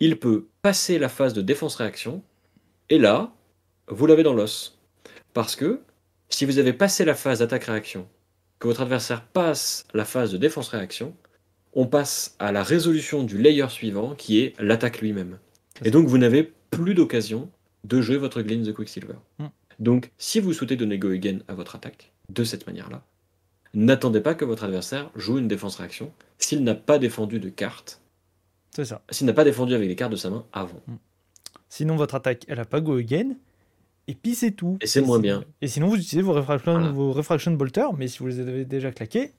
il 0.00 0.18
peut 0.18 0.46
passer 0.62 0.98
la 0.98 1.08
phase 1.08 1.34
de 1.34 1.42
défense-réaction 1.42 2.22
et 2.88 2.98
là, 2.98 3.32
vous 3.88 4.06
l'avez 4.06 4.22
dans 4.22 4.32
l'os. 4.32 4.78
Parce 5.34 5.54
que 5.54 5.80
si 6.30 6.46
vous 6.46 6.58
avez 6.58 6.72
passé 6.72 7.04
la 7.04 7.14
phase 7.14 7.40
d'attaque-réaction, 7.40 8.08
que 8.58 8.68
votre 8.68 8.80
adversaire 8.80 9.24
passe 9.24 9.86
la 9.92 10.04
phase 10.04 10.32
de 10.32 10.38
défense-réaction, 10.38 11.14
on 11.74 11.86
passe 11.86 12.34
à 12.38 12.50
la 12.50 12.62
résolution 12.62 13.22
du 13.22 13.38
layer 13.38 13.68
suivant 13.68 14.14
qui 14.14 14.40
est 14.40 14.54
l'attaque 14.58 15.00
lui-même. 15.00 15.38
Et 15.84 15.90
donc 15.90 16.06
vous 16.08 16.18
n'avez 16.18 16.50
plus 16.70 16.94
d'occasion 16.94 17.50
de 17.84 18.00
jouer 18.00 18.16
votre 18.16 18.42
Glyn 18.42 18.62
the 18.64 18.72
Quicksilver. 18.74 19.14
Mm. 19.38 19.46
Donc 19.78 20.10
si 20.18 20.40
vous 20.40 20.52
souhaitez 20.52 20.76
donner 20.76 20.98
Go 20.98 21.10
Again 21.10 21.38
à 21.48 21.54
votre 21.54 21.76
attaque, 21.76 22.12
de 22.28 22.44
cette 22.44 22.66
manière-là, 22.66 23.02
n'attendez 23.74 24.20
pas 24.20 24.34
que 24.34 24.44
votre 24.44 24.64
adversaire 24.64 25.10
joue 25.14 25.38
une 25.38 25.48
défense-réaction 25.48 26.12
s'il 26.38 26.62
n'a 26.64 26.74
pas 26.74 26.98
défendu 26.98 27.38
de 27.40 27.48
carte, 27.48 28.00
C'est 28.74 28.84
ça. 28.84 29.02
s'il 29.10 29.26
n'a 29.26 29.32
pas 29.32 29.44
défendu 29.44 29.74
avec 29.74 29.88
les 29.88 29.96
cartes 29.96 30.12
de 30.12 30.16
sa 30.16 30.30
main 30.30 30.44
avant. 30.52 30.80
Sinon, 31.68 31.96
votre 31.96 32.14
attaque, 32.14 32.44
elle 32.48 32.60
a 32.60 32.64
pas 32.64 32.80
go 32.80 32.96
again. 32.96 33.36
Et 34.06 34.14
puis 34.14 34.34
c'est 34.34 34.52
tout. 34.52 34.78
Et 34.80 34.86
c'est 34.86 35.02
moins 35.02 35.18
bien. 35.20 35.44
Et 35.60 35.68
sinon, 35.68 35.88
vous 35.88 35.96
utilisez 35.96 36.22
vos 36.22 36.32
refraction, 36.32 36.72
Voilà. 36.72 36.90
vos 36.92 37.12
refraction 37.12 37.52
bolters, 37.52 37.92
mais 37.92 38.08
si 38.08 38.18
vous 38.20 38.26
les 38.26 38.40
avez 38.40 38.64
déjà 38.64 38.90
claqués, 38.90 39.32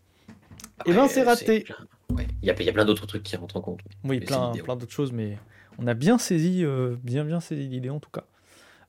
Eh 0.86 0.94
ben, 0.94 1.07
c'est 1.07 1.24
raté. 1.24 1.66
ouais, 2.11 2.28
Il 2.44 2.48
y 2.48 2.52
a, 2.52 2.56
il 2.60 2.66
y 2.66 2.70
a 2.70 2.74
plein 2.74 2.86
d'autres 2.86 3.07
trucs 3.07 3.24
qui 3.24 3.36
rentrent 3.36 3.57
en 3.57 3.61
compte. 3.61 3.80
oui, 4.03 4.20
Mais 4.20 4.26
plein, 4.26 4.52
plein 4.52 4.76
d'autres 4.76 4.91
choses, 4.91 5.11
mais 5.11 5.38
on 5.80 5.88
a 5.88 5.94
bien 5.95 6.18
saisi, 6.20 6.64
euh, 6.64 6.95
bien 7.03 7.26
bien 7.26 7.40
saisi 7.40 7.68
l'idée 7.68 7.90
en 7.90 7.99
tout 7.99 8.11
cas. 8.11 8.26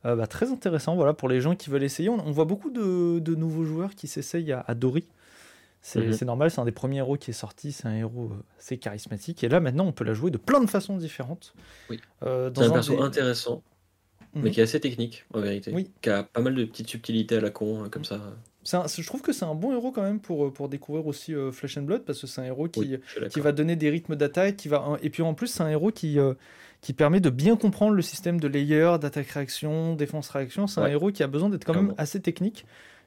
Euh, 0.06 0.16
bah, 0.16 0.26
très 0.26 0.50
intéressant, 0.50 0.94
voilà, 0.96 1.12
pour 1.12 1.28
les 1.28 1.40
gens 1.40 1.54
qui 1.54 1.68
veulent 1.70 1.82
essayer. 1.82 2.08
On, 2.08 2.26
on 2.26 2.30
voit 2.32 2.46
beaucoup 2.46 2.70
de, 2.70 3.18
de 3.18 3.34
nouveaux 3.34 3.64
joueurs 3.64 3.94
qui 3.94 4.06
s'essayent 4.08 4.52
à, 4.52 4.64
à 4.66 4.74
Dory. 4.74 5.04
C'est 5.82 6.00
Mhm. 6.00 6.12
c'est 6.12 6.24
normal, 6.26 6.50
c'est 6.50 6.60
un 6.60 6.64
des 6.66 6.72
premiers 6.72 6.98
héros 6.98 7.16
qui 7.16 7.30
est 7.30 7.34
sorti, 7.34 7.72
c'est 7.72 7.86
un 7.88 7.94
héros 7.94 8.30
euh, 8.32 8.42
assez 8.58 8.76
charismatique. 8.76 9.42
Et 9.44 9.48
là, 9.48 9.60
maintenant, 9.60 9.86
on 9.86 9.92
peut 9.92 10.04
la 10.04 10.12
jouer 10.12 10.30
de 10.30 10.36
plein 10.36 10.60
de 10.62 10.68
façons 10.68 10.96
différentes. 10.98 11.54
Oui. 11.88 11.98
Euh, 12.22 12.50
C'est 12.54 12.64
un 12.64 12.70
perso 12.70 12.96
des- 12.96 13.02
intéressant, 13.02 13.62
mais 14.34 14.42
Mhm. 14.42 14.50
qui 14.50 14.60
est 14.60 14.62
assez 14.64 14.80
technique 14.80 15.24
en 15.34 15.40
vérité. 15.40 15.70
Oui. 15.74 15.90
Qui 16.02 16.10
a 16.10 16.22
pas 16.22 16.40
mal 16.40 16.54
de 16.54 16.64
petites 16.64 16.88
subtilités 16.88 17.36
à 17.36 17.40
la 17.40 17.50
con, 17.50 17.84
euh, 17.84 17.88
comme 17.88 18.04
ça. 18.04 18.20
Un- 18.72 18.86
je 18.86 19.06
trouve 19.06 19.22
que 19.22 19.32
c'est 19.32 19.44
un 19.46 19.54
bon 19.54 19.72
héros 19.72 19.90
quand 19.90 20.02
même 20.02 20.20
pour, 20.20 20.46
euh, 20.46 20.50
pour 20.52 20.68
découvrir 20.68 21.06
aussi 21.06 21.34
euh, 21.34 21.50
Flesh 21.50 21.78
and 21.78 21.82
Blood, 21.82 22.02
parce 22.04 22.20
que 22.20 22.26
c'est 22.26 22.40
un 22.42 22.44
héros 22.44 22.68
qui, 22.68 22.80
Oui, 22.80 22.98
qui 23.30 23.40
va 23.40 23.52
donner 23.52 23.74
des 23.74 23.88
rythmes 23.90 24.16
d'attaque, 24.16 24.56
qui 24.56 24.68
va 24.68 24.98
et 25.02 25.08
puis 25.10 25.22
en 25.22 25.32
plus 25.34 25.46
c'est 25.48 25.62
un 25.62 25.68
héros 25.68 25.90
qui 25.90 26.18
euh, 26.18 26.34
qui 26.82 26.92
permet 26.94 27.20
de 27.20 27.28
bien 27.30 27.56
comprendre 27.56 27.92
le 27.94 28.00
système 28.02 28.40
de 28.40 28.48
layer, 28.48 28.96
d'attaque-réaction, 29.00 29.94
défense-réaction. 29.96 30.66
C'est 30.66 30.80
un 30.80 30.86
héros 30.86 31.10
qui 31.12 31.22
a 31.22 31.26
besoin 31.26 31.48
d'être 31.50 31.64
quand 31.64 31.74
même 31.74 31.94
assez 31.98 32.20
technique. 32.20 32.64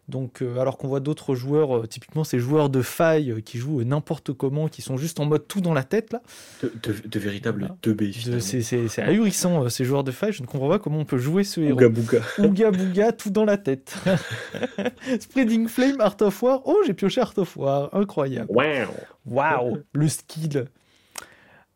Donc 0.10 0.42
euh, 0.42 0.58
alors 0.60 0.78
qu'on 0.78 0.90
voit 0.90 1.00
d'autres 1.00 1.34
joueurs, 1.34 1.78
euh, 1.78 1.88
typiquement 1.88 2.26
ces 2.26 2.38
joueurs 2.38 2.70
de 2.70 2.82
faille 2.82 3.32
euh, 3.32 3.40
qui 3.40 3.58
jouent 3.58 3.84
n'importe 3.84 4.34
comment, 4.34 4.68
qui 4.68 4.82
sont 4.82 4.98
juste 4.98 5.22
en 5.22 5.26
mode 5.26 5.48
tout 5.48 5.62
dans 5.62 5.74
la 5.74 5.84
tête 5.84 6.12
là. 6.12 6.22
De, 6.62 6.74
de- 6.84 7.08
de 7.08 7.20
véritables 7.20 7.60
Voilà. 7.62 7.78
2B 7.82 8.08
Je- 8.12 8.38
finalement. 8.38 8.86
C'est 8.90 9.02
ahurissant 9.02 9.70
ces 9.70 9.86
joueurs 9.86 10.04
de 10.04 10.12
faille. 10.12 10.34
Je 10.34 10.42
ne 10.42 10.48
comprends 10.48 10.68
pas 10.68 10.78
comment 10.80 11.00
on 11.00 11.06
peut 11.06 11.18
jouer 11.18 11.46
ce 11.46 11.62
héros. 11.62 11.74
Ouga 11.78 11.88
bouga. 11.88 12.20
Ouga 12.40 12.72
bouga, 12.72 13.12
tout 13.14 13.30
dans 13.30 13.46
la 13.46 13.56
tête. 13.58 13.96
Spreading 15.22 15.70
Flame, 15.70 16.02
Art 16.02 16.18
of 16.22 16.44
War. 16.44 16.62
Oh, 16.66 16.78
j'ai 16.86 16.94
pioché 16.94 17.22
Art 17.22 17.34
of 17.38 17.56
War. 17.56 17.90
Incroyable. 17.96 18.50
Wow. 18.52 18.94
Waouh, 19.26 19.78
le 19.94 20.08
skill. 20.10 20.66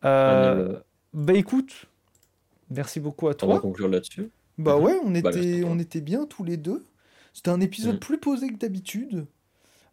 Bah 0.02 1.34
écoute, 1.34 1.86
merci 2.70 3.00
beaucoup 3.00 3.28
à 3.28 3.32
On 3.42 3.48
va 3.48 3.54
toi. 3.54 3.60
conclure 3.62 3.88
là-dessus. 3.88 4.30
Bah 4.58 4.76
ouais, 4.78 4.98
on 5.04 5.12
Bah, 5.12 5.20
était, 5.32 5.62
toi. 5.62 5.70
on 5.72 5.80
était 5.80 6.02
bien 6.02 6.26
tous 6.26 6.44
les 6.44 6.58
deux. 6.58 6.84
C'était 7.38 7.52
un 7.52 7.62
épisode 7.62 7.94
Mhm. 7.94 8.00
plus 8.00 8.18
posé 8.18 8.48
que 8.48 8.58
d'habitude. 8.58 9.28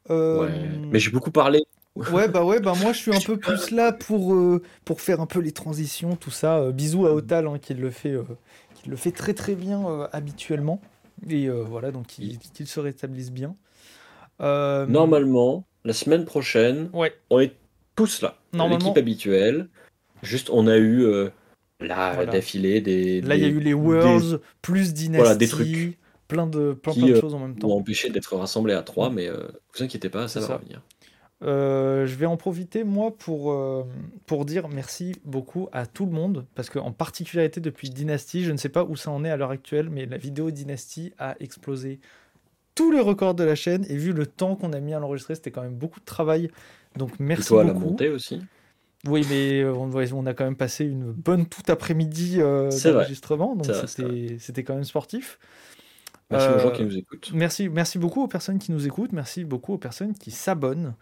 Euh, 0.08 0.40
Ouais. 0.40 0.50
Mais 0.90 0.98
j'ai 0.98 1.10
beaucoup 1.10 1.30
parlé. 1.30 1.62
Ouais, 1.94 2.26
bah 2.26 2.42
ouais, 2.42 2.58
bah 2.58 2.72
moi 2.80 2.94
je 2.94 2.98
suis 2.98 3.14
un 3.14 3.20
peu 3.26 3.36
plus 3.36 3.70
là 3.70 3.92
pour, 3.92 4.32
euh, 4.34 4.62
pour 4.86 5.02
faire 5.02 5.20
un 5.20 5.26
peu 5.26 5.40
les 5.40 5.52
transitions, 5.52 6.16
tout 6.16 6.30
ça. 6.30 6.56
Euh, 6.60 6.72
bisous 6.72 7.04
à 7.06 7.12
Otal 7.12 7.46
hein, 7.46 7.58
qui, 7.60 7.74
le 7.74 7.90
fait, 7.90 8.14
qui 8.76 8.88
le 8.88 8.96
fait 8.96 9.10
très 9.12 9.34
très 9.34 9.54
bien 9.56 10.08
habituellement. 10.10 10.80
Et 11.28 11.50
voilà, 11.50 11.90
donc 11.90 12.06
qu'il 12.06 12.66
se 12.66 12.80
rétablisse 12.80 13.30
bien. 13.30 13.54
Normalement, 14.40 15.64
la 15.84 15.92
semaine 15.92 16.24
prochaine, 16.24 16.88
Ouais, 16.94 17.12
on 17.28 17.40
est 17.40 17.52
tous 17.94 18.22
là. 18.22 18.38
Normalement. 18.54 18.78
L'équipe 18.86 18.96
habituelle. 18.98 19.68
Juste, 20.22 20.48
on 20.50 20.66
a 20.66 20.78
eu 20.78 21.04
là 21.80 22.14
Voilà. 22.14 22.32
d'affilée 22.32 22.80
des. 22.80 23.20
là 23.20 23.36
il 23.36 23.42
y 23.42 23.44
a 23.44 23.48
eu 23.48 23.60
les 23.60 23.74
Worlds, 23.74 24.40
plus 24.62 24.94
Dynasty, 24.94 25.18
Voilà, 25.22 25.36
des 25.36 25.46
trucs 25.48 25.98
plein 26.28 26.46
de, 26.46 26.72
plein, 26.72 26.92
qui, 26.92 27.00
plein 27.00 27.08
de 27.08 27.14
euh, 27.14 27.20
choses 27.20 27.34
en 27.34 27.40
même 27.40 27.56
temps. 27.56 27.68
m'ont 27.68 27.78
empêché 27.78 28.10
d'être 28.10 28.36
rassemblés 28.36 28.74
à 28.74 28.82
trois, 28.82 29.10
mais 29.10 29.28
euh, 29.28 29.48
vous 29.74 29.82
inquiétez 29.82 30.08
pas, 30.08 30.28
ça 30.28 30.40
va 30.40 30.46
ça. 30.46 30.56
revenir. 30.56 30.82
Euh, 31.42 32.06
je 32.06 32.14
vais 32.14 32.26
en 32.26 32.36
profiter, 32.36 32.84
moi, 32.84 33.14
pour, 33.16 33.52
euh, 33.52 33.84
pour 34.26 34.44
dire 34.44 34.68
merci 34.68 35.16
beaucoup 35.24 35.68
à 35.72 35.86
tout 35.86 36.06
le 36.06 36.12
monde, 36.12 36.46
parce 36.54 36.70
qu'en 36.70 36.92
particularité 36.92 37.60
depuis 37.60 37.90
Dynasty, 37.90 38.44
je 38.44 38.52
ne 38.52 38.56
sais 38.56 38.70
pas 38.70 38.84
où 38.84 38.96
ça 38.96 39.10
en 39.10 39.24
est 39.24 39.30
à 39.30 39.36
l'heure 39.36 39.50
actuelle, 39.50 39.90
mais 39.90 40.06
la 40.06 40.16
vidéo 40.16 40.50
Dynasty 40.50 41.12
a 41.18 41.34
explosé 41.40 42.00
tous 42.74 42.90
les 42.90 43.00
records 43.00 43.34
de 43.34 43.44
la 43.44 43.54
chaîne, 43.54 43.84
et 43.88 43.96
vu 43.96 44.12
le 44.12 44.26
temps 44.26 44.56
qu'on 44.56 44.72
a 44.72 44.80
mis 44.80 44.94
à 44.94 45.00
l'enregistrer, 45.00 45.34
c'était 45.34 45.50
quand 45.50 45.62
même 45.62 45.76
beaucoup 45.76 46.00
de 46.00 46.04
travail. 46.04 46.50
Donc 46.96 47.10
Et 47.10 47.22
merci 47.22 47.48
toi, 47.48 47.60
à 47.60 47.64
la 47.64 47.72
beaucoup. 47.74 47.90
montée 47.90 48.08
aussi. 48.08 48.40
Oui, 49.06 49.26
mais 49.28 49.64
on, 49.64 50.24
a 50.24 50.32
quand 50.32 50.44
même 50.44 50.56
passé 50.56 50.86
une 50.86 51.12
bonne 51.12 51.44
toute 51.44 51.68
après-midi 51.68 52.36
euh, 52.38 52.70
d'enregistrement, 52.70 53.54
donc 53.54 53.66
c'était 53.86 54.64
quand 54.64 54.74
même 54.74 54.84
sportif. 54.84 55.38
Merci 56.34 56.48
aux 56.54 56.58
gens 56.58 56.68
Euh, 56.68 56.70
qui 56.72 56.84
nous 56.84 56.96
écoutent. 56.98 57.30
Merci, 57.34 57.68
merci 57.68 57.98
beaucoup 57.98 58.22
aux 58.22 58.28
personnes 58.28 58.58
qui 58.58 58.72
nous 58.72 58.86
écoutent, 58.86 59.12
merci 59.12 59.44
beaucoup 59.44 59.72
aux 59.74 59.78
personnes 59.78 60.14
qui 60.14 60.30
s'abonnent, 60.30 60.94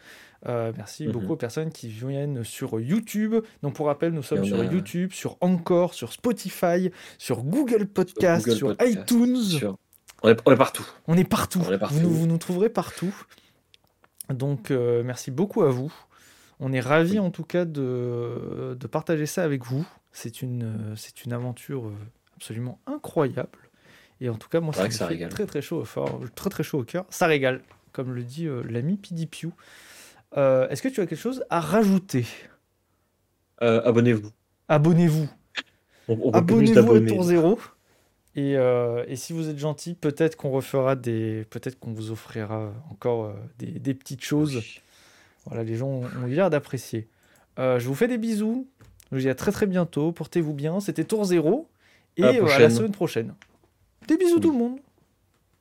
Euh, 0.48 0.72
merci 0.76 1.06
Mhm. 1.06 1.12
beaucoup 1.12 1.32
aux 1.34 1.36
personnes 1.36 1.70
qui 1.70 1.86
viennent 1.88 2.42
sur 2.42 2.80
YouTube. 2.80 3.36
Donc 3.62 3.74
pour 3.74 3.86
rappel, 3.86 4.12
nous 4.12 4.24
sommes 4.24 4.44
sur 4.44 4.60
a- 4.60 4.64
YouTube, 4.64 5.12
sur 5.12 5.36
Encore, 5.40 5.94
sur 5.94 6.12
Spotify, 6.12 6.90
sur 7.16 7.44
Google 7.44 7.86
Podcast, 7.86 8.50
sur, 8.52 8.68
Google 8.70 8.76
Podcast, 8.78 9.10
iTunes. 9.10 9.36
sur- 9.42 9.76
On, 10.24 10.28
est, 10.30 10.38
on 10.44 10.52
est 10.52 10.56
partout. 10.56 10.84
On 11.06 11.16
est 11.16 11.22
partout. 11.24 11.60
On 11.64 11.72
est 11.72 11.78
partout. 11.78 11.94
Vous, 11.94 12.00
nous, 12.00 12.10
vous 12.10 12.26
nous 12.26 12.38
trouverez 12.38 12.70
partout. 12.70 13.14
Donc 14.30 14.70
euh, 14.70 15.02
merci 15.04 15.30
beaucoup 15.30 15.62
à 15.62 15.70
vous. 15.70 15.92
On 16.58 16.72
est 16.72 16.80
ravis 16.80 17.12
Oui. 17.12 17.18
en 17.20 17.30
tout 17.30 17.44
cas 17.44 17.64
de, 17.64 18.76
de 18.78 18.86
partager 18.88 19.26
ça 19.26 19.44
avec 19.44 19.64
vous. 19.64 19.86
C'est 20.12 20.42
une, 20.42 20.94
une 21.24 21.32
aventure 21.32 21.90
absolument 22.36 22.80
incroyable. 22.86 23.58
Et 24.24 24.28
en 24.28 24.36
tout 24.36 24.48
cas, 24.48 24.60
moi, 24.60 24.72
ça 24.72 24.88
ça 24.90 25.08
fait 25.08 25.28
très 25.28 25.46
très 25.46 25.60
chaud 25.60 25.80
au 25.80 25.84
fort, 25.84 26.20
très 26.36 26.48
très 26.48 26.62
chaud 26.62 26.78
au 26.80 26.84
cœur. 26.84 27.04
Ça 27.10 27.26
régale, 27.26 27.60
comme 27.90 28.12
le 28.14 28.22
dit 28.22 28.46
euh, 28.46 28.62
l'ami 28.68 28.96
PDPU. 28.96 29.48
Euh, 30.36 30.68
Est-ce 30.68 30.80
que 30.80 30.88
tu 30.88 31.00
as 31.00 31.06
quelque 31.06 31.18
chose 31.18 31.44
à 31.50 31.58
rajouter? 31.60 32.24
Euh, 33.62 33.82
Abonnez-vous. 33.84 34.30
Abonnez-vous. 34.68 35.28
Abonnez-vous 36.32 36.94
à. 36.94 37.00
Tour 37.00 37.22
Zéro. 37.24 37.58
Et, 38.34 38.56
euh, 38.56 39.04
et 39.08 39.16
si 39.16 39.32
vous 39.32 39.48
êtes 39.48 39.58
gentil, 39.58 39.94
peut-être 39.94 40.36
qu'on 40.36 40.50
refera 40.50 40.94
des. 40.94 41.44
Peut-être 41.50 41.78
qu'on 41.80 41.92
vous 41.92 42.12
offrira 42.12 42.72
encore 42.90 43.34
des, 43.58 43.66
des 43.66 43.92
petites 43.94 44.22
choses. 44.24 44.62
Voilà, 45.46 45.64
les 45.64 45.74
gens 45.76 45.88
ont 45.88 46.26
l'air 46.26 46.48
d'apprécier. 46.48 47.08
Euh, 47.58 47.80
je 47.80 47.86
vous 47.88 47.94
fais 47.96 48.06
des 48.08 48.18
bisous. 48.18 48.68
Je 49.10 49.16
vous 49.16 49.22
dis 49.22 49.28
à 49.28 49.34
très 49.34 49.50
très 49.52 49.66
bientôt. 49.66 50.12
Portez-vous 50.12 50.54
bien. 50.54 50.78
C'était 50.80 51.04
Tour 51.04 51.24
Zéro. 51.24 51.68
Et 52.16 52.22
À 52.22 52.26
la 52.26 52.32
euh, 52.32 52.32
à 52.32 52.38
la 52.38 52.46
prochaine. 52.46 52.70
semaine 52.70 52.92
prochaine. 52.92 53.34
Des 54.08 54.16
bisous 54.16 54.40
tout 54.40 54.50
le 54.50 54.58
monde. 54.58 54.78